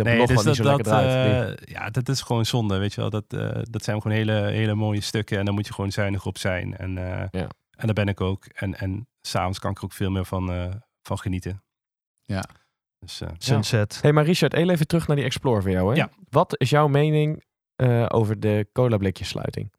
De 0.03 0.09
Nee, 0.09 0.27
dus 0.27 0.35
niet 0.35 0.45
dat, 0.45 0.55
zo 0.55 0.63
dat, 0.63 0.75
lekker 0.75 0.93
draait. 0.93 1.59
eh, 1.59 1.73
ja, 1.73 1.89
dat 1.89 2.09
is 2.09 2.21
gewoon 2.21 2.45
zonde, 2.45 2.77
weet 2.77 2.93
je 2.93 3.01
wel. 3.01 3.09
Dat, 3.09 3.25
eh, 3.27 3.61
dat 3.63 3.83
zijn 3.83 4.01
gewoon 4.01 4.17
hele, 4.17 4.33
hele 4.33 4.73
mooie 4.75 5.01
stukken 5.01 5.37
en 5.39 5.45
daar 5.45 5.53
moet 5.53 5.67
je 5.67 5.73
gewoon 5.73 5.91
zuinig 5.91 6.25
op 6.25 6.37
zijn. 6.37 6.77
En, 6.77 6.97
eh, 6.97 7.27
Ja. 7.41 7.47
en 7.71 7.85
daar 7.85 7.93
ben 7.93 8.07
ik 8.07 8.21
ook. 8.21 8.45
En, 8.45 8.75
en 8.79 9.07
s'avonds 9.21 9.59
kan 9.59 9.71
ik 9.71 9.77
er 9.77 9.83
ook 9.83 9.93
veel 9.93 10.11
meer 10.11 10.25
van, 10.25 10.51
eh, 10.51 10.73
van 11.01 11.19
genieten. 11.19 11.63
Ja. 12.25 12.43
Dus, 12.99 13.21
eh, 13.21 13.29
Sunset. 13.37 13.99
hey, 14.01 14.11
maar 14.13 14.25
Richard, 14.25 14.53
even 14.53 14.87
terug 14.87 15.07
naar 15.07 15.15
die 15.15 15.25
Explorer 15.25 15.61
voor 15.61 15.71
jou. 15.71 15.89
Hè? 15.89 15.95
Ja. 15.95 16.09
Wat 16.29 16.55
is 16.59 16.69
jouw 16.69 16.87
mening 16.87 17.43
eh, 17.75 18.05
over 18.09 18.39
de 18.39 18.67
cola 18.73 18.97
blikjes 18.97 19.27
sluiting? 19.27 19.71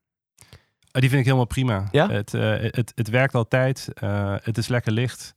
Ah, 0.92 1.00
die 1.00 1.08
vind 1.08 1.20
ik 1.20 1.24
helemaal 1.24 1.46
prima. 1.46 1.88
Ja? 1.90 2.08
Het, 2.10 2.34
eh, 2.34 2.54
het, 2.58 2.92
het 2.94 3.08
werkt 3.08 3.34
altijd. 3.34 3.88
eh, 3.94 4.34
het 4.42 4.58
is 4.58 4.68
lekker 4.68 4.92
licht. 4.92 5.34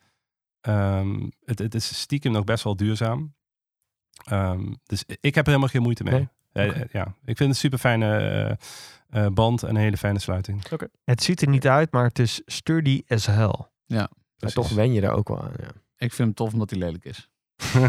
Ehm, 0.61 1.29
het, 1.45 1.59
het 1.59 1.75
is 1.75 1.99
stiekem 1.99 2.31
nog 2.31 2.43
best 2.43 2.63
wel 2.63 2.75
duurzaam. 2.75 3.33
Ehm, 4.25 4.74
dus 4.86 5.03
ik 5.08 5.36
heb 5.36 5.43
er 5.46 5.50
helemaal 5.50 5.67
geen 5.70 5.82
moeite 5.82 6.03
mee. 6.03 6.29
Nee? 6.53 6.72
Eh, 6.72 6.82
eh, 6.82 6.89
ja, 6.91 7.03
ik 7.05 7.38
vind 7.38 7.39
het 7.39 7.48
een 7.48 7.55
super 7.55 7.79
fijne 7.79 8.58
band 9.34 9.63
en 9.63 9.70
een 9.70 9.75
hele 9.75 9.98
fijne 9.98 10.20
sluiting. 10.20 10.63
Het 11.03 11.24
ziet 11.24 11.41
er 11.41 11.48
niet 11.48 11.67
uit, 11.67 11.91
maar 11.91 12.03
het 12.03 12.20
is 12.20 12.41
sturdy 12.46 13.03
as 13.08 13.25
hell. 13.25 13.55
Maar 13.88 14.08
Precies. 14.38 14.55
toch 14.55 14.70
wen 14.70 14.93
je 14.93 15.01
daar 15.01 15.13
ook 15.13 15.27
wel 15.27 15.41
aan. 15.41 15.51
Ja. 15.60 15.67
Ik 15.98 16.13
vind 16.13 16.17
hem 16.17 16.34
tof 16.34 16.53
omdat 16.53 16.70
hij 16.70 16.79
lelijk 16.79 17.05
is. 17.05 17.29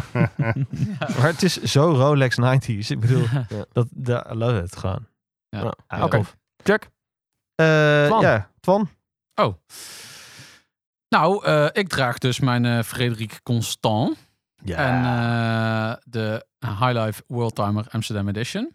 Maar 1.19 1.27
het 1.27 1.43
is 1.43 1.63
zo 1.63 1.93
Rolex 1.93 2.37
90s. 2.41 2.87
Ik 2.89 3.01
bedoel, 3.01 3.23
Ja. 3.33 3.47
dat, 3.73 3.89
daar 3.91 4.33
I 4.33 4.35
love 4.35 4.63
it 4.63 4.77
gewoon. 4.77 5.07
Ja. 5.49 5.61
Ja. 5.63 5.75
Ja, 5.89 6.05
Oké. 6.05 6.17
tof. 6.17 6.37
Jack? 6.63 6.89
Eh, 7.55 8.05
Twan. 8.07 8.21
Ja, 8.21 8.51
Twan. 8.61 8.89
Oh. 9.35 9.55
Nou, 11.09 11.45
eh, 11.45 11.67
ik 11.73 11.89
draag 11.89 12.19
dus 12.19 12.41
mijn 12.41 12.65
eh 12.65 12.83
Frederik 12.83 13.41
Constant. 13.43 14.24
En 14.65 15.05
eh, 15.05 15.95
de 16.05 16.47
High 16.59 17.05
Life 17.05 17.23
Worldtimer 17.27 17.87
Amsterdam 17.91 18.29
Edition. 18.29 18.75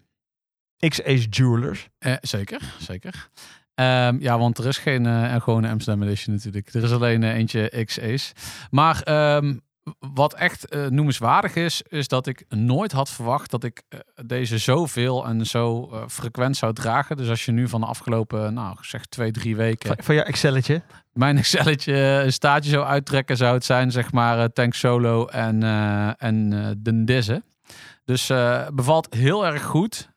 X-Ace 0.88 1.28
Jewelers. 1.28 1.88
Eh, 1.98 2.14
zeker, 2.20 2.74
zeker. 2.78 3.28
Ehm, 3.74 4.16
ja, 4.20 4.38
want 4.38 4.58
er 4.58 4.66
is 4.66 4.78
geen 4.78 5.06
eh, 5.06 5.32
een 5.32 5.42
gewone 5.42 5.68
Amsterdam 5.68 6.02
Edition 6.02 6.34
natuurlijk. 6.34 6.74
Er 6.74 6.82
is 6.82 6.92
alleen 6.92 7.22
eh, 7.22 7.34
eentje 7.34 7.84
X-Ace. 7.84 8.34
Maar 8.70 9.02
ehm, 9.02 9.56
wat 9.98 10.34
echt 10.34 10.68
eh, 10.68 10.86
noemenswaardig 10.86 11.54
is, 11.54 11.82
is 11.88 12.08
dat 12.08 12.26
ik 12.26 12.44
nooit 12.48 12.92
had 12.92 13.10
verwacht 13.10 13.50
dat 13.50 13.64
ik 13.64 13.82
eh, 13.88 13.98
deze 14.26 14.58
zoveel 14.58 15.26
en 15.26 15.46
zo 15.46 15.88
eh, 15.92 16.02
frequent 16.08 16.56
zou 16.56 16.72
dragen. 16.72 17.16
Dus 17.16 17.28
als 17.28 17.44
je 17.44 17.52
nu 17.52 17.68
van 17.68 17.80
de 17.80 17.86
afgelopen, 17.86 18.54
nou 18.54 18.76
zeg 18.80 19.04
twee, 19.06 19.30
drie 19.30 19.56
weken 19.56 19.88
Van, 19.88 20.04
van 20.04 20.14
jouw 20.14 20.24
Excelletje. 20.24 20.82
mijn 21.12 21.36
Excelletje 21.42 21.94
een 21.94 22.32
staartje 22.32 22.70
zou 22.70 22.84
uittrekken, 22.84 23.36
zou 23.36 23.54
het 23.54 23.64
zijn, 23.64 23.90
zeg 23.90 24.12
maar, 24.12 24.38
eh, 24.38 24.44
Tank 24.44 24.74
Solo 24.74 25.26
en, 25.26 25.62
eh 25.62 26.22
en 26.22 26.52
eh 26.52 26.70
de 26.78 27.04
Dizze. 27.04 27.42
Dus 28.04 28.30
eh, 28.30 28.66
bevalt 28.72 29.14
heel 29.14 29.46
erg 29.46 29.62
goed. 29.62 30.08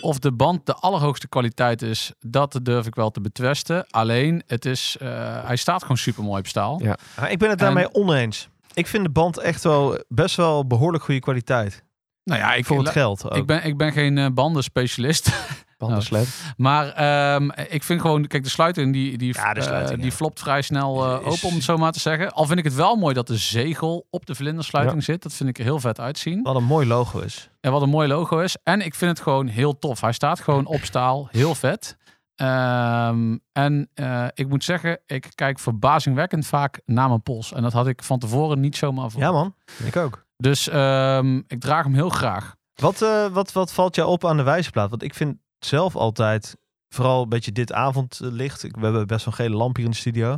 Of 0.00 0.18
de 0.18 0.32
band 0.32 0.66
de 0.66 0.74
allerhoogste 0.74 1.28
kwaliteit 1.28 1.82
is, 1.82 2.12
dat 2.20 2.60
durf 2.62 2.86
ik 2.86 2.94
wel 2.94 3.10
te 3.10 3.20
betwesten. 3.20 3.86
Alleen, 3.90 4.42
het 4.46 4.64
is, 4.64 4.96
eh, 5.00 5.44
hij 5.44 5.56
staat 5.56 5.82
gewoon 5.82 5.96
super 5.96 6.24
mooi 6.24 6.38
op 6.38 6.46
staal. 6.46 6.82
Ja. 6.82 6.98
Maar 7.16 7.30
ik 7.30 7.38
ben 7.38 7.50
het 7.50 7.58
daarmee 7.58 7.94
oneens. 7.94 8.48
Ik 8.78 8.86
vind 8.86 9.04
de 9.04 9.10
band 9.10 9.38
echt 9.38 9.62
wel 9.62 10.04
best 10.08 10.36
wel 10.36 10.66
behoorlijk 10.66 11.04
goede 11.04 11.20
kwaliteit. 11.20 11.84
Nou 12.24 12.40
ja, 12.40 12.54
ik, 12.54 12.64
Voor 12.66 12.78
het 12.78 12.88
geld 12.88 13.24
ook. 13.30 13.36
ik, 13.36 13.46
ben, 13.46 13.64
ik 13.64 13.76
ben 13.76 13.92
geen 13.92 14.18
eh, 14.18 14.26
bandenspecialist. 14.34 15.30
Bandensled. 15.78 16.28
Maar 16.56 16.88
ehm, 16.92 17.50
ik 17.68 17.82
vind 17.82 18.00
gewoon, 18.00 18.26
kijk, 18.26 18.42
de 18.42 18.48
sluiting 18.48 18.92
die, 18.92 19.18
die, 19.18 19.34
Ja, 19.34 19.52
de 19.54 19.60
eh, 19.60 19.66
sluiting, 19.66 20.00
die 20.00 20.10
ja. 20.10 20.16
flopt 20.16 20.40
vrij 20.40 20.62
snel 20.62 21.04
eh, 21.04 21.26
Is- 21.26 21.32
open, 21.32 21.48
om 21.48 21.54
het 21.54 21.64
zo 21.64 21.76
maar 21.76 21.92
te 21.92 22.00
zeggen. 22.00 22.32
Al 22.32 22.46
vind 22.46 22.58
ik 22.58 22.64
het 22.64 22.74
wel 22.74 22.96
mooi 22.96 23.14
dat 23.14 23.26
de 23.26 23.36
zegel 23.36 24.06
op 24.10 24.26
de 24.26 24.34
vlindersluiting 24.34 25.04
zit. 25.04 25.22
Dat 25.22 25.32
vind 25.32 25.48
ik 25.48 25.58
er 25.58 25.64
heel 25.64 25.80
vet 25.80 26.00
uitzien. 26.00 26.42
Wat 26.42 26.56
een 26.56 26.64
mooi 26.64 26.86
logo 26.86 27.18
is. 27.20 27.50
En 27.60 27.72
wat 27.72 27.82
een 27.82 27.88
mooi 27.88 28.08
logo 28.08 28.38
is. 28.38 28.56
En 28.62 28.80
ik 28.80 28.94
vind 28.94 29.10
het 29.10 29.20
gewoon 29.20 29.46
heel 29.46 29.78
tof. 29.78 30.00
Hij 30.00 30.12
staat 30.12 30.40
gewoon 30.40 30.66
op 30.66 30.80
staal. 30.82 31.28
Heel 31.30 31.54
vet. 31.54 31.96
Ehm, 32.38 33.36
en 33.52 33.90
eh, 33.94 34.26
ik 34.34 34.48
moet 34.48 34.64
zeggen, 34.64 35.00
ik 35.06 35.28
kijk 35.34 35.58
verbazingwekkend 35.58 36.46
vaak 36.46 36.80
naar 36.84 37.08
mijn 37.08 37.22
pols. 37.22 37.52
En 37.52 37.62
dat 37.62 37.72
had 37.72 37.86
ik 37.86 38.02
van 38.02 38.18
tevoren 38.18 38.60
niet 38.60 38.76
zomaar 38.76 39.10
voor. 39.10 39.20
Ja 39.20 39.32
man, 39.32 39.54
ik 39.84 39.96
ook. 39.96 40.26
Dus 40.36 40.68
ehm, 40.68 41.36
ik 41.46 41.60
draag 41.60 41.84
hem 41.84 41.94
heel 41.94 42.08
graag. 42.08 42.56
Wat, 42.74 43.02
eh, 43.02 43.26
wat, 43.26 43.52
wat 43.52 43.72
valt 43.72 43.94
jou 43.94 44.08
op 44.08 44.24
aan 44.24 44.36
de 44.36 44.42
wijzerplaat? 44.42 44.90
Want 44.90 45.02
ik 45.02 45.14
vind 45.14 45.36
zelf 45.58 45.96
altijd, 45.96 46.56
vooral 46.88 47.22
een 47.22 47.28
beetje 47.28 47.52
dit 47.52 47.72
avondlicht. 47.72 48.62
We 48.62 48.80
hebben 48.80 49.06
best 49.06 49.24
wel 49.24 49.34
een 49.34 49.44
gele 49.44 49.56
lamp 49.56 49.76
hier 49.76 49.84
in 49.84 49.90
de 49.90 49.96
studio. 49.96 50.28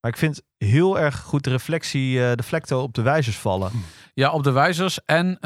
Maar 0.00 0.10
ik 0.10 0.16
vind 0.16 0.42
heel 0.56 0.98
erg 0.98 1.20
goed 1.20 1.44
de 1.44 1.50
reflectie, 1.50 2.24
eh, 2.24 2.34
de 2.34 2.42
flecto 2.42 2.82
op 2.82 2.94
de 2.94 3.02
wijzers 3.02 3.38
vallen. 3.38 3.70
Ja, 4.14 4.30
op 4.30 4.42
de 4.42 4.52
wijzers 4.52 5.04
en 5.04 5.38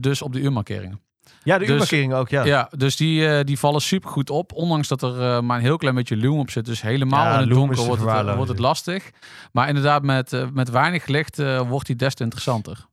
dus 0.00 0.22
op 0.22 0.32
de 0.32 0.40
uurmarkeringen. 0.40 1.00
Ja, 1.42 1.54
de 1.54 1.60
Dus- 1.60 1.68
uurmarkeringen 1.68 2.16
ook, 2.16 2.28
ja. 2.28 2.44
Ja, 2.44 2.70
dus 2.76 2.96
die, 2.96 3.28
eh, 3.28 3.44
die 3.44 3.58
vallen 3.58 3.80
super 3.80 4.10
goed 4.10 4.30
op. 4.30 4.52
Ondanks 4.52 4.88
dat 4.88 5.02
er 5.02 5.20
eh, 5.20 5.40
maar 5.40 5.56
een 5.56 5.62
heel 5.62 5.76
klein 5.76 5.94
beetje 5.94 6.16
loom 6.16 6.38
op 6.38 6.50
zit. 6.50 6.64
Dus 6.64 6.82
helemaal 6.82 7.24
Ja, 7.24 7.32
in 7.34 7.40
het 7.40 7.50
donker 7.50 7.76
wordt 7.84 8.02
het, 8.02 8.10
eh, 8.10 8.34
wordt 8.34 8.50
het 8.50 8.58
lastig. 8.58 9.10
Maar 9.52 9.68
inderdaad, 9.68 10.02
met, 10.02 10.32
eh, 10.32 10.46
met 10.52 10.70
weinig 10.70 11.06
licht 11.06 11.38
eh, 11.38 11.68
wordt 11.68 11.86
die 11.86 11.96
des 11.96 12.14
te 12.14 12.22
interessanter. 12.22 12.88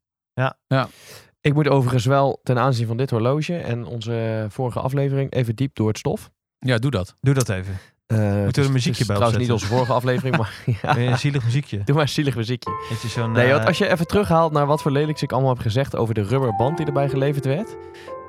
Ik 1.41 1.53
moet 1.53 1.67
overigens 1.67 2.05
wel 2.05 2.39
ten 2.43 2.59
aanzien 2.59 2.87
van 2.87 2.97
dit 2.97 3.09
horloge 3.09 3.57
en 3.57 3.85
onze 3.85 4.45
vorige 4.49 4.79
aflevering 4.79 5.31
even 5.31 5.55
diep 5.55 5.75
door 5.75 5.87
het 5.87 5.97
stof. 5.97 6.29
Ja, 6.59 6.77
doe 6.77 6.91
dat. 6.91 7.15
Doe 7.21 7.33
dat 7.33 7.49
even. 7.49 7.77
Uh, 8.13 8.19
Moeten 8.43 8.61
we 8.61 8.67
een 8.67 8.73
muziekje 8.73 9.05
bij 9.05 9.15
Trouwens 9.15 9.41
niet 9.41 9.51
onze 9.51 9.65
vorige 9.65 9.93
aflevering, 9.93 10.37
maar 10.37 10.53
ja. 10.81 10.97
Een 10.97 11.17
zielig 11.17 11.43
muziekje. 11.43 11.81
Doe 11.85 11.95
maar 11.95 12.03
een 12.03 12.09
zielig 12.09 12.35
muziekje. 12.35 12.71
Zo'n... 13.07 13.31
Nee, 13.31 13.45
eh, 13.45 13.53
want 13.53 13.65
als 13.65 13.77
je 13.77 13.89
even 13.91 14.07
terughaalt 14.07 14.51
naar 14.51 14.65
wat 14.65 14.81
voor 14.81 14.91
lelijks 14.91 15.21
ik 15.21 15.31
allemaal 15.31 15.49
heb 15.53 15.61
gezegd 15.61 15.95
over 15.95 16.13
de 16.13 16.21
rubberband 16.23 16.77
die 16.77 16.85
erbij 16.85 17.09
geleverd 17.09 17.45
werd. 17.45 17.75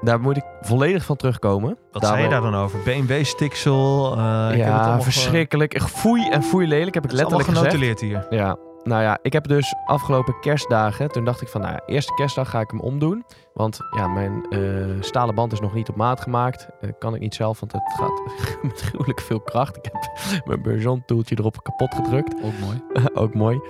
Daar 0.00 0.20
moet 0.20 0.36
ik 0.36 0.44
volledig 0.60 1.04
van 1.04 1.16
terugkomen. 1.16 1.76
Wat 1.92 2.06
zei 2.06 2.22
je 2.22 2.28
daar 2.28 2.40
dan 2.40 2.54
over? 2.54 2.78
BMW-stiksel? 2.84 4.12
eh, 4.16 4.48
ik 4.56 4.62
heb 4.62 4.72
het 4.74 4.84
ja, 4.84 5.00
verschrikkelijk. 5.02 5.74
Echt 5.74 5.90
Foei 5.90 6.28
en 6.30 6.42
foei 6.42 6.66
lelijk 6.68 6.94
heb 6.94 7.04
ik 7.04 7.10
ge- 7.10 7.16
het 7.16 7.26
is 7.26 7.32
allemaal 7.32 7.54
letterlijk 7.54 7.80
gezegd. 7.88 7.98
genotuleerd 8.00 8.28
hier. 8.30 8.38
Ja, 8.38 8.56
nou 8.84 9.02
ja, 9.02 9.18
ik 9.22 9.32
heb 9.32 9.48
dus 9.48 9.74
afgelopen 9.86 10.40
kerstdagen, 10.40 11.10
toen 11.10 11.24
dacht 11.24 11.40
ik 11.40 11.48
van, 11.48 11.60
nou 11.60 11.72
ja, 11.72 11.82
eerste 11.86 12.14
kerstdag 12.14 12.50
ga 12.50 12.60
ik 12.60 12.70
hem 12.70 12.80
omdoen. 12.80 13.24
Want 13.54 13.80
ja, 13.96 14.08
mijn 14.08 14.46
eh, 14.50 14.60
stalen 15.00 15.34
band 15.34 15.52
is 15.52 15.60
nog 15.60 15.74
niet 15.74 15.88
op 15.88 15.96
maat 15.96 16.20
gemaakt. 16.20 16.68
Eh, 16.80 16.90
kan 16.98 17.14
ik 17.14 17.20
niet 17.20 17.34
zelf, 17.34 17.60
want 17.60 17.72
het 17.72 17.82
gaat 17.96 18.22
met 18.62 18.80
gruwelijk 18.80 19.20
veel 19.20 19.40
kracht. 19.40 19.76
Ik 19.76 19.84
heb 19.84 20.10
mijn 20.46 20.62
Burjon 20.62 21.02
toeltje 21.06 21.36
erop 21.38 21.62
kapot 21.62 21.94
gedrukt. 21.94 22.34
Ook 22.34 22.58
mooi. 22.60 22.82
Ook 23.22 23.34
mooi. 23.34 23.60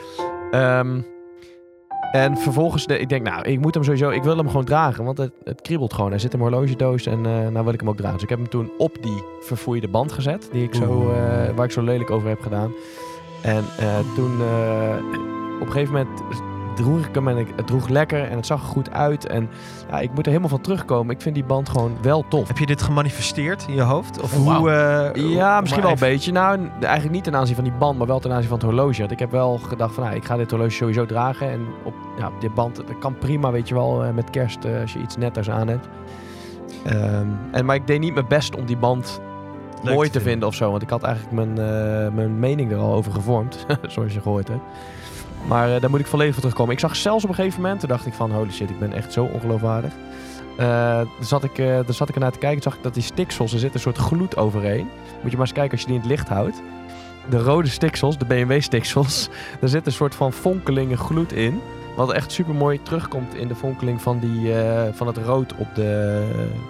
Ehm, 0.50 1.00
en 2.12 2.36
vervolgens, 2.36 2.86
de, 2.86 2.98
ik 2.98 3.08
denk, 3.08 3.22
nou, 3.22 3.42
ik 3.42 3.60
moet 3.60 3.74
hem 3.74 3.84
sowieso, 3.84 4.10
ik 4.10 4.22
wil 4.22 4.36
hem 4.36 4.46
gewoon 4.46 4.64
dragen, 4.64 5.04
want 5.04 5.18
het, 5.18 5.32
het 5.44 5.60
kriebelt 5.60 5.92
gewoon. 5.92 6.10
Hij 6.10 6.18
zit 6.18 6.32
in 6.32 6.38
mijn 6.38 6.52
horlogedoos 6.52 7.06
en 7.06 7.26
eh 7.26 7.48
nou 7.48 7.64
wil 7.64 7.72
ik 7.72 7.80
hem 7.80 7.88
ook 7.88 7.96
dragen. 7.96 8.14
Dus 8.14 8.22
ik 8.22 8.28
heb 8.28 8.38
hem 8.38 8.48
toen 8.48 8.70
op 8.78 9.02
die 9.02 9.24
verfoeide 9.40 9.88
band 9.88 10.12
gezet, 10.12 10.48
die 10.52 10.62
ik 10.62 10.74
zo, 10.74 11.06
waar 11.54 11.64
ik 11.64 11.70
zo 11.70 11.82
lelijk 11.82 12.10
over 12.10 12.28
heb 12.28 12.40
gedaan. 12.40 12.72
En 13.42 13.64
eh, 13.78 13.86
toen, 14.14 14.40
eh, 14.40 14.96
op 15.60 15.66
een 15.66 15.72
gegeven 15.72 15.92
moment 15.94 16.22
droeg 16.76 17.06
ik 17.06 17.14
hem 17.14 17.28
en 17.28 17.36
ik, 17.36 17.48
het 17.56 17.66
droeg 17.66 17.88
lekker 17.88 18.24
en 18.30 18.36
het 18.36 18.46
zag 18.46 18.60
er 18.60 18.66
goed 18.68 18.90
uit. 18.92 19.26
En 19.26 19.48
ja, 19.90 19.98
ik 20.00 20.08
moet 20.10 20.18
er 20.18 20.26
helemaal 20.26 20.48
van 20.48 20.60
terugkomen. 20.60 21.14
Ik 21.14 21.20
vind 21.22 21.34
die 21.34 21.44
band 21.44 21.68
gewoon 21.68 21.96
wel 22.02 22.24
tof. 22.28 22.48
Heb 22.48 22.58
je 22.58 22.66
dit 22.66 22.82
gemanifesteerd 22.82 23.64
in 23.68 23.74
je 23.74 23.80
hoofd? 23.82 24.20
Of 24.22 24.36
Oh, 24.46 24.56
hoe... 24.56 24.70
eh, 24.70 25.32
Ja, 25.34 25.60
misschien 25.60 25.82
wel 25.82 25.90
een 25.90 25.98
beetje. 25.98 26.32
Nou, 26.32 26.58
eigenlijk 26.80 27.10
niet 27.14 27.24
ten 27.24 27.36
aanzien 27.36 27.54
van 27.54 27.64
die 27.64 27.72
band, 27.72 27.98
maar 27.98 28.06
wel 28.06 28.18
ten 28.20 28.32
aanzien 28.32 28.48
van 28.48 28.58
het 28.58 28.66
horloge. 28.66 28.98
Want 28.98 29.10
ik 29.10 29.18
heb 29.18 29.30
wel 29.30 29.58
gedacht 29.58 29.94
van, 29.94 30.04
nou, 30.04 30.16
ik 30.16 30.24
ga 30.24 30.36
dit 30.36 30.50
horloge 30.50 30.70
sowieso 30.70 31.06
dragen. 31.06 31.50
En 31.50 31.60
op 31.84 31.94
ja, 32.18 32.30
dit 32.40 32.54
band, 32.54 32.76
dat 32.76 32.98
kan 33.00 33.18
prima, 33.18 33.50
weet 33.50 33.68
je 33.68 33.74
wel, 33.74 34.12
met 34.14 34.30
kerst 34.30 34.58
als 34.80 34.92
je 34.92 34.98
iets 34.98 35.16
netters 35.16 35.50
aan 35.50 35.68
hebt. 35.68 35.88
Ehm, 36.84 37.26
en, 37.50 37.64
maar 37.64 37.74
ik 37.76 37.86
deed 37.86 38.00
niet 38.00 38.14
mijn 38.14 38.28
best 38.28 38.56
om 38.56 38.66
die 38.66 38.76
band 38.76 39.20
Leuk 39.82 39.94
mooi 39.94 40.10
te 40.10 40.20
vinden. 40.20 40.48
of 40.48 40.54
zo. 40.54 40.70
Want 40.70 40.82
ik 40.82 40.90
had 40.90 41.02
eigenlijk 41.02 41.34
mijn, 41.34 41.58
eh, 41.58 42.14
mijn 42.14 42.38
mening 42.38 42.72
er 42.72 42.78
al 42.78 42.94
over 42.94 43.12
gevormd, 43.12 43.66
zoals 43.86 44.12
je 44.12 44.20
gehoord 44.20 44.48
hebt. 44.48 44.62
Maar 45.46 45.74
eh, 45.74 45.80
daar 45.80 45.90
moet 45.90 46.00
ik 46.00 46.06
volledig 46.06 46.32
voor 46.32 46.42
terugkomen. 46.42 46.72
Ik 46.72 46.80
zag 46.80 46.96
zelfs 46.96 47.24
op 47.24 47.30
een 47.30 47.36
gegeven 47.36 47.60
moment, 47.60 47.80
toen 47.80 47.88
dacht 47.88 48.06
ik 48.06 48.12
van, 48.12 48.32
holy 48.32 48.50
shit, 48.50 48.70
ik 48.70 48.78
ben 48.78 48.92
echt 48.92 49.12
zo 49.12 49.24
ongeloofwaardig. 49.24 49.92
Daar, 50.56 51.06
zat 51.20 51.44
ik, 51.44 51.58
eh 51.58 51.66
daar 51.66 51.94
zat 51.94 52.08
ik 52.08 52.14
ernaar 52.14 52.32
te 52.32 52.38
kijken, 52.38 52.62
zag 52.62 52.76
ik 52.76 52.82
dat 52.82 52.94
die 52.94 53.02
stiksels, 53.02 53.52
er 53.52 53.58
zit 53.58 53.74
een 53.74 53.80
soort 53.80 53.96
gloed 53.98 54.36
overheen. 54.36 54.88
Moet 55.22 55.30
je 55.30 55.36
maar 55.36 55.46
eens 55.46 55.52
kijken 55.52 55.72
als 55.72 55.80
je 55.80 55.86
die 55.86 55.94
in 55.94 56.00
het 56.00 56.10
licht 56.10 56.28
houdt. 56.28 56.62
De 57.30 57.38
rode 57.38 57.68
stiksels, 57.68 58.18
de 58.18 58.24
BMW-stiksels, 58.24 59.28
daar 59.60 59.68
zit 59.68 59.86
een 59.86 59.92
soort 59.92 60.14
van 60.14 60.32
fonkelinge 60.32 60.96
gloed 60.96 61.32
in. 61.32 61.60
Wat 61.98 62.12
echt 62.12 62.32
super 62.32 62.54
mooi 62.54 62.82
terugkomt 62.82 63.34
in 63.34 63.48
de 63.48 63.54
fonkeling 63.54 64.02
van, 64.02 64.18
die, 64.18 64.54
eh, 64.54 64.92
van 64.92 65.06
het 65.06 65.16
rood 65.16 65.54
op 65.56 65.74
de, 65.74 66.22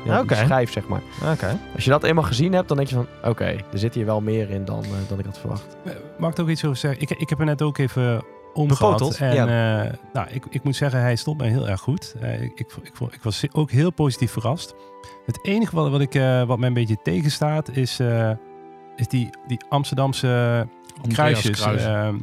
ja, 0.04 0.25
schijf, 0.26 0.73
zeg 0.73 0.87
maar. 0.88 1.00
Oké. 1.32 1.58
Als 1.75 1.85
je 1.85 1.90
dat 1.90 2.04
eenmaal 2.04 2.25
gezien 2.25 2.52
hebt, 2.52 2.68
dan 2.68 2.76
denk 2.76 2.88
je 2.88 2.94
van... 2.94 3.06
Oké, 3.25 3.44
er 3.44 3.78
zit 3.78 3.94
hier 3.94 4.06
wel 4.06 4.20
meer 4.20 4.50
in 4.50 4.64
dan, 4.64 4.85
eh, 4.85 4.90
dan 5.08 5.18
ik 5.18 5.25
had 5.25 5.38
verwacht. 5.38 5.76
Eh, 5.85 5.92
Mag 6.18 6.30
ik 6.30 6.38
ook 6.38 6.49
iets 6.49 6.64
over 6.64 6.76
zeggen? 6.76 7.00
Ik, 7.00 7.11
ik 7.11 7.28
heb 7.28 7.38
er 7.38 7.44
net 7.44 7.62
ook 7.62 7.78
even 7.78 8.25
omgehad. 8.54 9.16
En 9.18 9.35
ja. 9.35 9.82
eh, 9.85 9.92
nou, 10.12 10.26
ik, 10.30 10.44
ik 10.50 10.62
moet 10.62 10.76
zeggen, 10.76 11.00
hij 11.00 11.16
stond 11.16 11.38
mij 11.38 11.49
heel 11.49 11.68
erg 11.68 11.80
goed. 11.80 12.14
Eh, 12.20 12.42
ik, 12.42 12.52
ik, 12.54 12.73
ik, 12.82 12.92
ik 13.11 13.23
was 13.23 13.44
ook 13.52 13.70
heel 13.70 13.90
positief 13.92 14.32
verrast. 14.32 14.75
Het 15.26 15.38
enige 15.44 15.75
wat, 15.76 15.90
wat, 15.90 16.00
ik, 16.00 16.14
eh, 16.14 16.42
wat 16.42 16.58
mij 16.58 16.68
een 16.68 16.75
beetje 16.75 16.99
tegenstaat 17.02 17.68
is, 17.76 18.00
eh, 18.00 18.30
is 18.97 19.08
die, 19.08 19.30
die 19.47 19.61
Amsterdamse 19.68 20.66
kruisjes. 21.08 21.61
Kruis. 21.61 22.14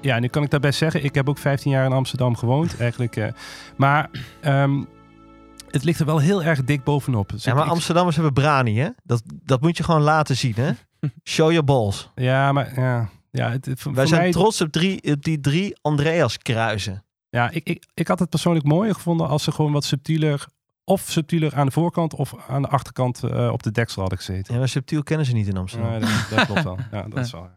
Ja, 0.00 0.18
nu 0.18 0.28
kan 0.28 0.42
ik 0.42 0.50
dat 0.50 0.60
best 0.60 0.78
zeggen. 0.78 1.04
Ik 1.04 1.14
heb 1.14 1.28
ook 1.28 1.38
15 1.38 1.70
jaar 1.70 1.84
in 1.86 1.92
Amsterdam 1.92 2.36
gewoond 2.36 2.76
eigenlijk. 2.80 3.16
eh. 3.16 3.26
maar 3.76 4.10
ehm, 4.40 4.82
het 5.70 5.84
ligt 5.84 6.00
er 6.00 6.06
wel 6.06 6.18
heel 6.18 6.42
erg 6.42 6.64
dik 6.64 6.84
bovenop. 6.84 7.28
Dus 7.28 7.44
Ja, 7.44 7.54
maar 7.54 7.64
ik- 7.64 7.70
Amsterdammers 7.70 8.16
hebben 8.16 8.34
brani, 8.34 8.78
hè? 8.78 8.88
Dat, 9.04 9.22
dat 9.42 9.60
moet 9.60 9.76
je 9.76 9.82
gewoon 9.84 10.00
laten 10.02 10.36
zien, 10.36 10.54
hè? 10.56 10.70
Show 11.24 11.48
your 11.50 11.64
balls. 11.64 12.10
Ja, 12.14 12.52
maar 12.52 12.80
ja, 12.80 13.08
ja 13.30 13.50
het, 13.50 13.82
Wij 13.92 14.06
zijn 14.06 14.20
mij, 14.20 14.30
trots 14.30 14.60
op, 14.60 14.72
drie, 14.72 15.12
op 15.12 15.22
die 15.24 15.40
drie 15.40 15.76
Andreas 15.82 16.38
kruisen. 16.38 17.04
Ja, 17.28 17.50
ik, 17.50 17.64
ik, 17.68 17.84
ik 17.94 18.08
had 18.08 18.18
het 18.18 18.28
persoonlijk 18.30 18.64
mooier 18.66 18.94
gevonden 18.94 19.28
als 19.28 19.42
ze 19.44 19.52
gewoon 19.52 19.72
wat 19.72 19.84
subtieler, 19.84 20.46
of 20.84 21.00
subtieler 21.08 21.54
aan 21.54 21.66
de 21.66 21.72
voorkant 21.72 22.14
of 22.14 22.34
aan 22.48 22.62
de 22.62 22.68
achterkant 22.68 23.22
eh, 23.22 23.48
op 23.52 23.62
de 23.62 23.70
deksel 23.70 24.00
hadden 24.00 24.18
gezeten. 24.18 24.52
Ja, 24.52 24.58
maar 24.58 24.68
subtiel 24.68 25.02
kennen 25.02 25.26
ze 25.26 25.32
niet 25.32 25.46
in 25.48 25.56
Amsterdam. 25.56 25.92
Ja, 25.92 25.98
dat, 25.98 26.08
dat 26.30 26.44
klopt 26.46 26.62
wel. 26.62 26.78
Ja, 26.92 27.02
dat 27.08 27.18
is 27.24 27.32
wel. 27.32 27.48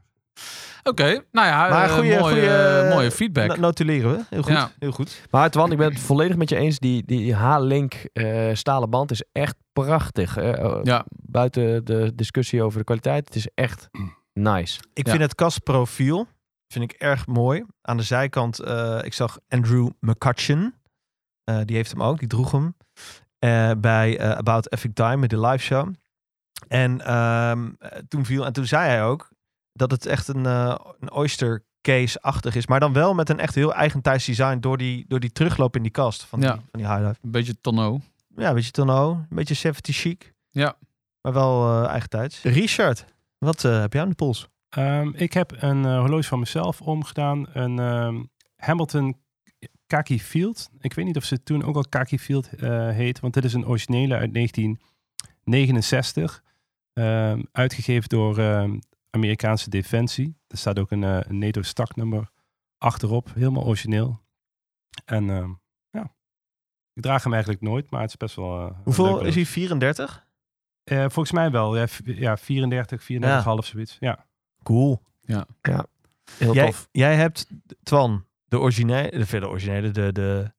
Oké, 0.84 1.24
nou 1.32 1.48
ja, 1.48 1.70
Maar 1.70 1.90
eh, 1.90 1.96
mooie, 1.96 2.20
goeie- 2.20 2.90
mooie 2.90 3.12
feedback. 3.12 3.48
No- 3.48 3.56
notuleren 3.56 4.12
we. 4.12 4.24
Heel 4.30 4.42
goed. 4.42 4.52
Ja. 4.52 4.72
Heel 4.80 4.92
goed. 4.92 5.22
Maar 5.32 5.50
Twan, 5.50 5.72
ik 5.72 5.78
ben 5.78 5.90
het 5.92 6.00
volledig 6.00 6.36
met 6.38 6.50
je 6.50 6.56
eens. 6.56 6.80
Die, 6.80 7.04
die 7.06 7.36
H-Link 7.36 7.94
eh, 7.94 8.50
stalen 8.54 8.90
band 8.90 9.12
is 9.12 9.24
echt 9.32 9.56
prachtig. 9.74 10.38
eh, 10.38 10.54
eh, 10.60 10.80
Ja. 10.84 11.06
Buiten 11.10 11.86
de 11.86 12.12
discussie 12.16 12.64
over 12.64 12.78
de 12.80 12.86
kwaliteit. 12.86 13.26
Het 13.26 13.36
is 13.36 13.48
echt 13.56 13.90
nice. 14.34 14.80
Ik 14.94 15.06
Ja. 15.06 15.12
vind 15.12 15.24
het 15.24 15.36
kastprofiel 15.36 16.28
vind 16.74 16.92
ik 16.92 17.00
erg 17.00 17.28
mooi. 17.28 17.66
Aan 17.82 17.98
de 17.98 18.04
zijkant, 18.04 18.60
eh, 18.60 19.00
ik 19.02 19.14
zag 19.14 19.38
Andrew 19.48 19.90
McCutcheon. 20.00 20.74
Eh, 21.44 21.58
die 21.66 21.76
heeft 21.76 21.92
hem 21.92 22.04
ook, 22.04 22.20
die 22.20 22.28
droeg 22.28 22.52
hem. 22.52 22.76
eh, 23.40 23.72
bij 23.78 24.18
eh, 24.18 24.30
About 24.32 24.72
Epic 24.74 24.92
Time, 24.94 25.16
met 25.18 25.30
de 25.30 25.40
live 25.40 25.64
show. 25.64 25.94
En 26.68 27.02
ehm, 27.06 27.70
eh, 27.80 28.00
toen 28.08 28.26
viel, 28.26 28.46
en 28.46 28.54
toen 28.54 28.66
zei 28.66 28.88
hij 28.88 29.04
ook 29.04 29.30
dat 29.80 29.92
het 29.92 30.06
echt 30.06 30.28
een, 30.28 30.46
eh, 30.46 30.76
een 31.00 31.12
oyster 31.12 31.64
case-achtig 31.82 32.56
is. 32.56 32.68
Maar 32.68 32.80
dan 32.80 32.94
wel 32.94 33.14
met 33.14 33.30
een 33.30 33.40
echt 33.40 33.56
heel 33.56 33.74
eigentijds 33.74 34.26
design 34.26 34.60
door 34.60 34.78
die, 34.78 35.06
door 35.08 35.20
die 35.20 35.32
terugloop 35.32 35.76
in 35.76 35.82
die 35.82 35.92
kast 35.92 36.24
van, 36.24 36.42
Ja. 36.42 36.52
die, 36.54 36.62
van 36.72 36.80
die 36.80 36.90
highlight. 36.90 37.20
Een 37.24 37.32
beetje 37.32 37.62
tonneau. 37.62 38.00
Ja, 38.36 38.50
een 38.50 38.56
beetje 38.56 38.72
tonneau, 38.72 39.14
een 39.16 39.26
beetje 39.30 39.54
70 39.54 39.96
chic. 39.96 40.34
Ja. 40.50 40.76
Maar 41.22 41.34
wel 41.34 41.82
eh 41.84 41.90
eigentijds. 41.90 42.42
Richard, 42.44 43.06
wat 43.38 43.64
eh, 43.64 43.80
heb 43.80 43.94
jij 43.94 44.02
aan 44.02 44.10
de 44.10 44.16
pols? 44.16 44.48
Ehm, 44.70 45.10
ik 45.14 45.34
heb 45.34 45.62
een 45.62 45.86
eh, 45.86 46.00
horloge 46.00 46.28
van 46.28 46.40
mezelf 46.40 46.82
omgedaan. 46.82 47.48
Een 47.54 47.80
ehm, 47.80 48.24
Hamilton 48.56 49.18
Kaki 49.88 50.20
Field. 50.22 50.70
Ik 50.80 50.94
weet 50.94 51.06
niet 51.06 51.18
of 51.18 51.24
ze 51.24 51.44
toen 51.44 51.64
ook 51.64 51.76
al 51.76 51.86
Kaki 51.90 52.20
Field 52.20 52.50
eh, 52.56 52.90
heet. 52.90 53.20
Want 53.20 53.34
dit 53.34 53.44
is 53.44 53.54
een 53.54 53.68
originele 53.68 54.16
uit 54.16 54.34
1969. 54.34 56.44
Ehm, 56.94 57.42
uitgegeven 57.52 58.10
door 58.10 58.38
ehm, 58.38 58.78
Amerikaanse 59.10 59.70
Defensie. 59.70 60.38
Er 60.48 60.58
staat 60.58 60.80
ook 60.80 60.92
een, 60.92 61.04
eh, 61.04 61.20
een 61.22 61.38
NATO 61.38 61.62
staknummer 61.62 62.30
achterop. 62.78 63.32
Helemaal 63.34 63.66
origineel. 63.66 64.22
En 65.06 65.30
ehm, 65.30 65.50
ja, 65.90 66.14
ik 66.94 67.02
draag 67.02 67.24
hem 67.24 67.34
eigenlijk 67.34 67.62
nooit. 67.64 67.90
Maar 67.92 68.02
het 68.02 68.10
is 68.10 68.18
best 68.18 68.36
wel... 68.36 68.68
eh, 68.68 68.76
Hoeveel 68.84 69.22
is 69.26 69.36
hij? 69.36 69.46
34? 69.46 70.28
Eh, 70.84 71.00
volgens 71.00 71.32
mij 71.32 71.52
wel. 71.52 71.78
Ja, 71.78 71.86
ja 72.04 72.38
34, 72.38 73.02
34,5 73.02 73.66
zoiets. 73.68 73.98
Ja. 74.00 74.26
Cool. 74.64 75.02
Heel 76.38 76.54
Jij, 76.54 76.66
tof. 76.66 76.88
jij 76.92 77.16
hebt, 77.16 77.48
Twan, 77.84 78.26
de 78.46 78.60
originele, 78.60 79.10
de 79.18 79.26
verder 79.26 79.50
originele, 79.50 79.92
de, 79.92 80.12
de 80.12 80.52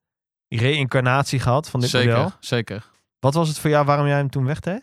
reïncarnatie 0.49 1.38
gehad 1.40 1.71
van 1.71 1.80
dit 1.80 1.90
Zeker, 1.90 2.12
model. 2.16 2.33
zeker. 2.40 2.89
Wat 3.21 3.35
was 3.35 3.49
het 3.49 3.59
voor 3.59 3.71
jou 3.71 3.85
waarom 3.87 4.07
jij 4.07 4.17
hem 4.17 4.31
toen 4.31 4.45
wegdeed? 4.45 4.83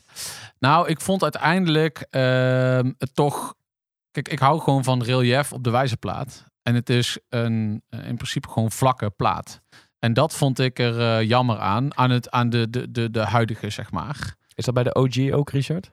Nou, 0.60 0.88
ik 0.88 1.01
vond 1.01 1.24
uiteindelijk 1.24 2.08
ehm, 2.10 2.91
het 2.98 3.15
toch... 3.15 3.56
Kijk, 4.12 4.29
ik 4.29 4.39
hou 4.39 4.60
gewoon 4.60 4.84
van 4.84 5.03
relief 5.03 5.53
op 5.53 5.63
de 5.63 5.70
wijzerplaat. 5.70 6.46
En 6.63 6.75
het 6.75 6.89
is 6.89 7.17
een, 7.29 7.82
eh, 7.89 8.08
in 8.08 8.15
principe 8.15 8.50
gewoon 8.50 8.72
vlakke 8.72 9.10
plaat. 9.10 9.62
En 10.00 10.13
dat 10.13 10.34
vond 10.34 10.60
ik 10.60 10.79
er 10.79 11.00
eh, 11.01 11.27
jammer 11.27 11.58
aan, 11.60 11.98
aan, 11.98 12.10
het, 12.10 12.32
aan 12.32 12.50
de, 12.50 12.70
de, 12.70 12.91
de, 12.91 13.12
de 13.12 13.20
huidige, 13.20 13.70
zeg 13.70 13.91
maar. 13.91 14.36
Is 14.56 14.65
dat 14.65 14.74
bij 14.74 14.84
de 14.84 14.94
OG 14.96 15.32
ook, 15.32 15.50
Richard? 15.50 15.91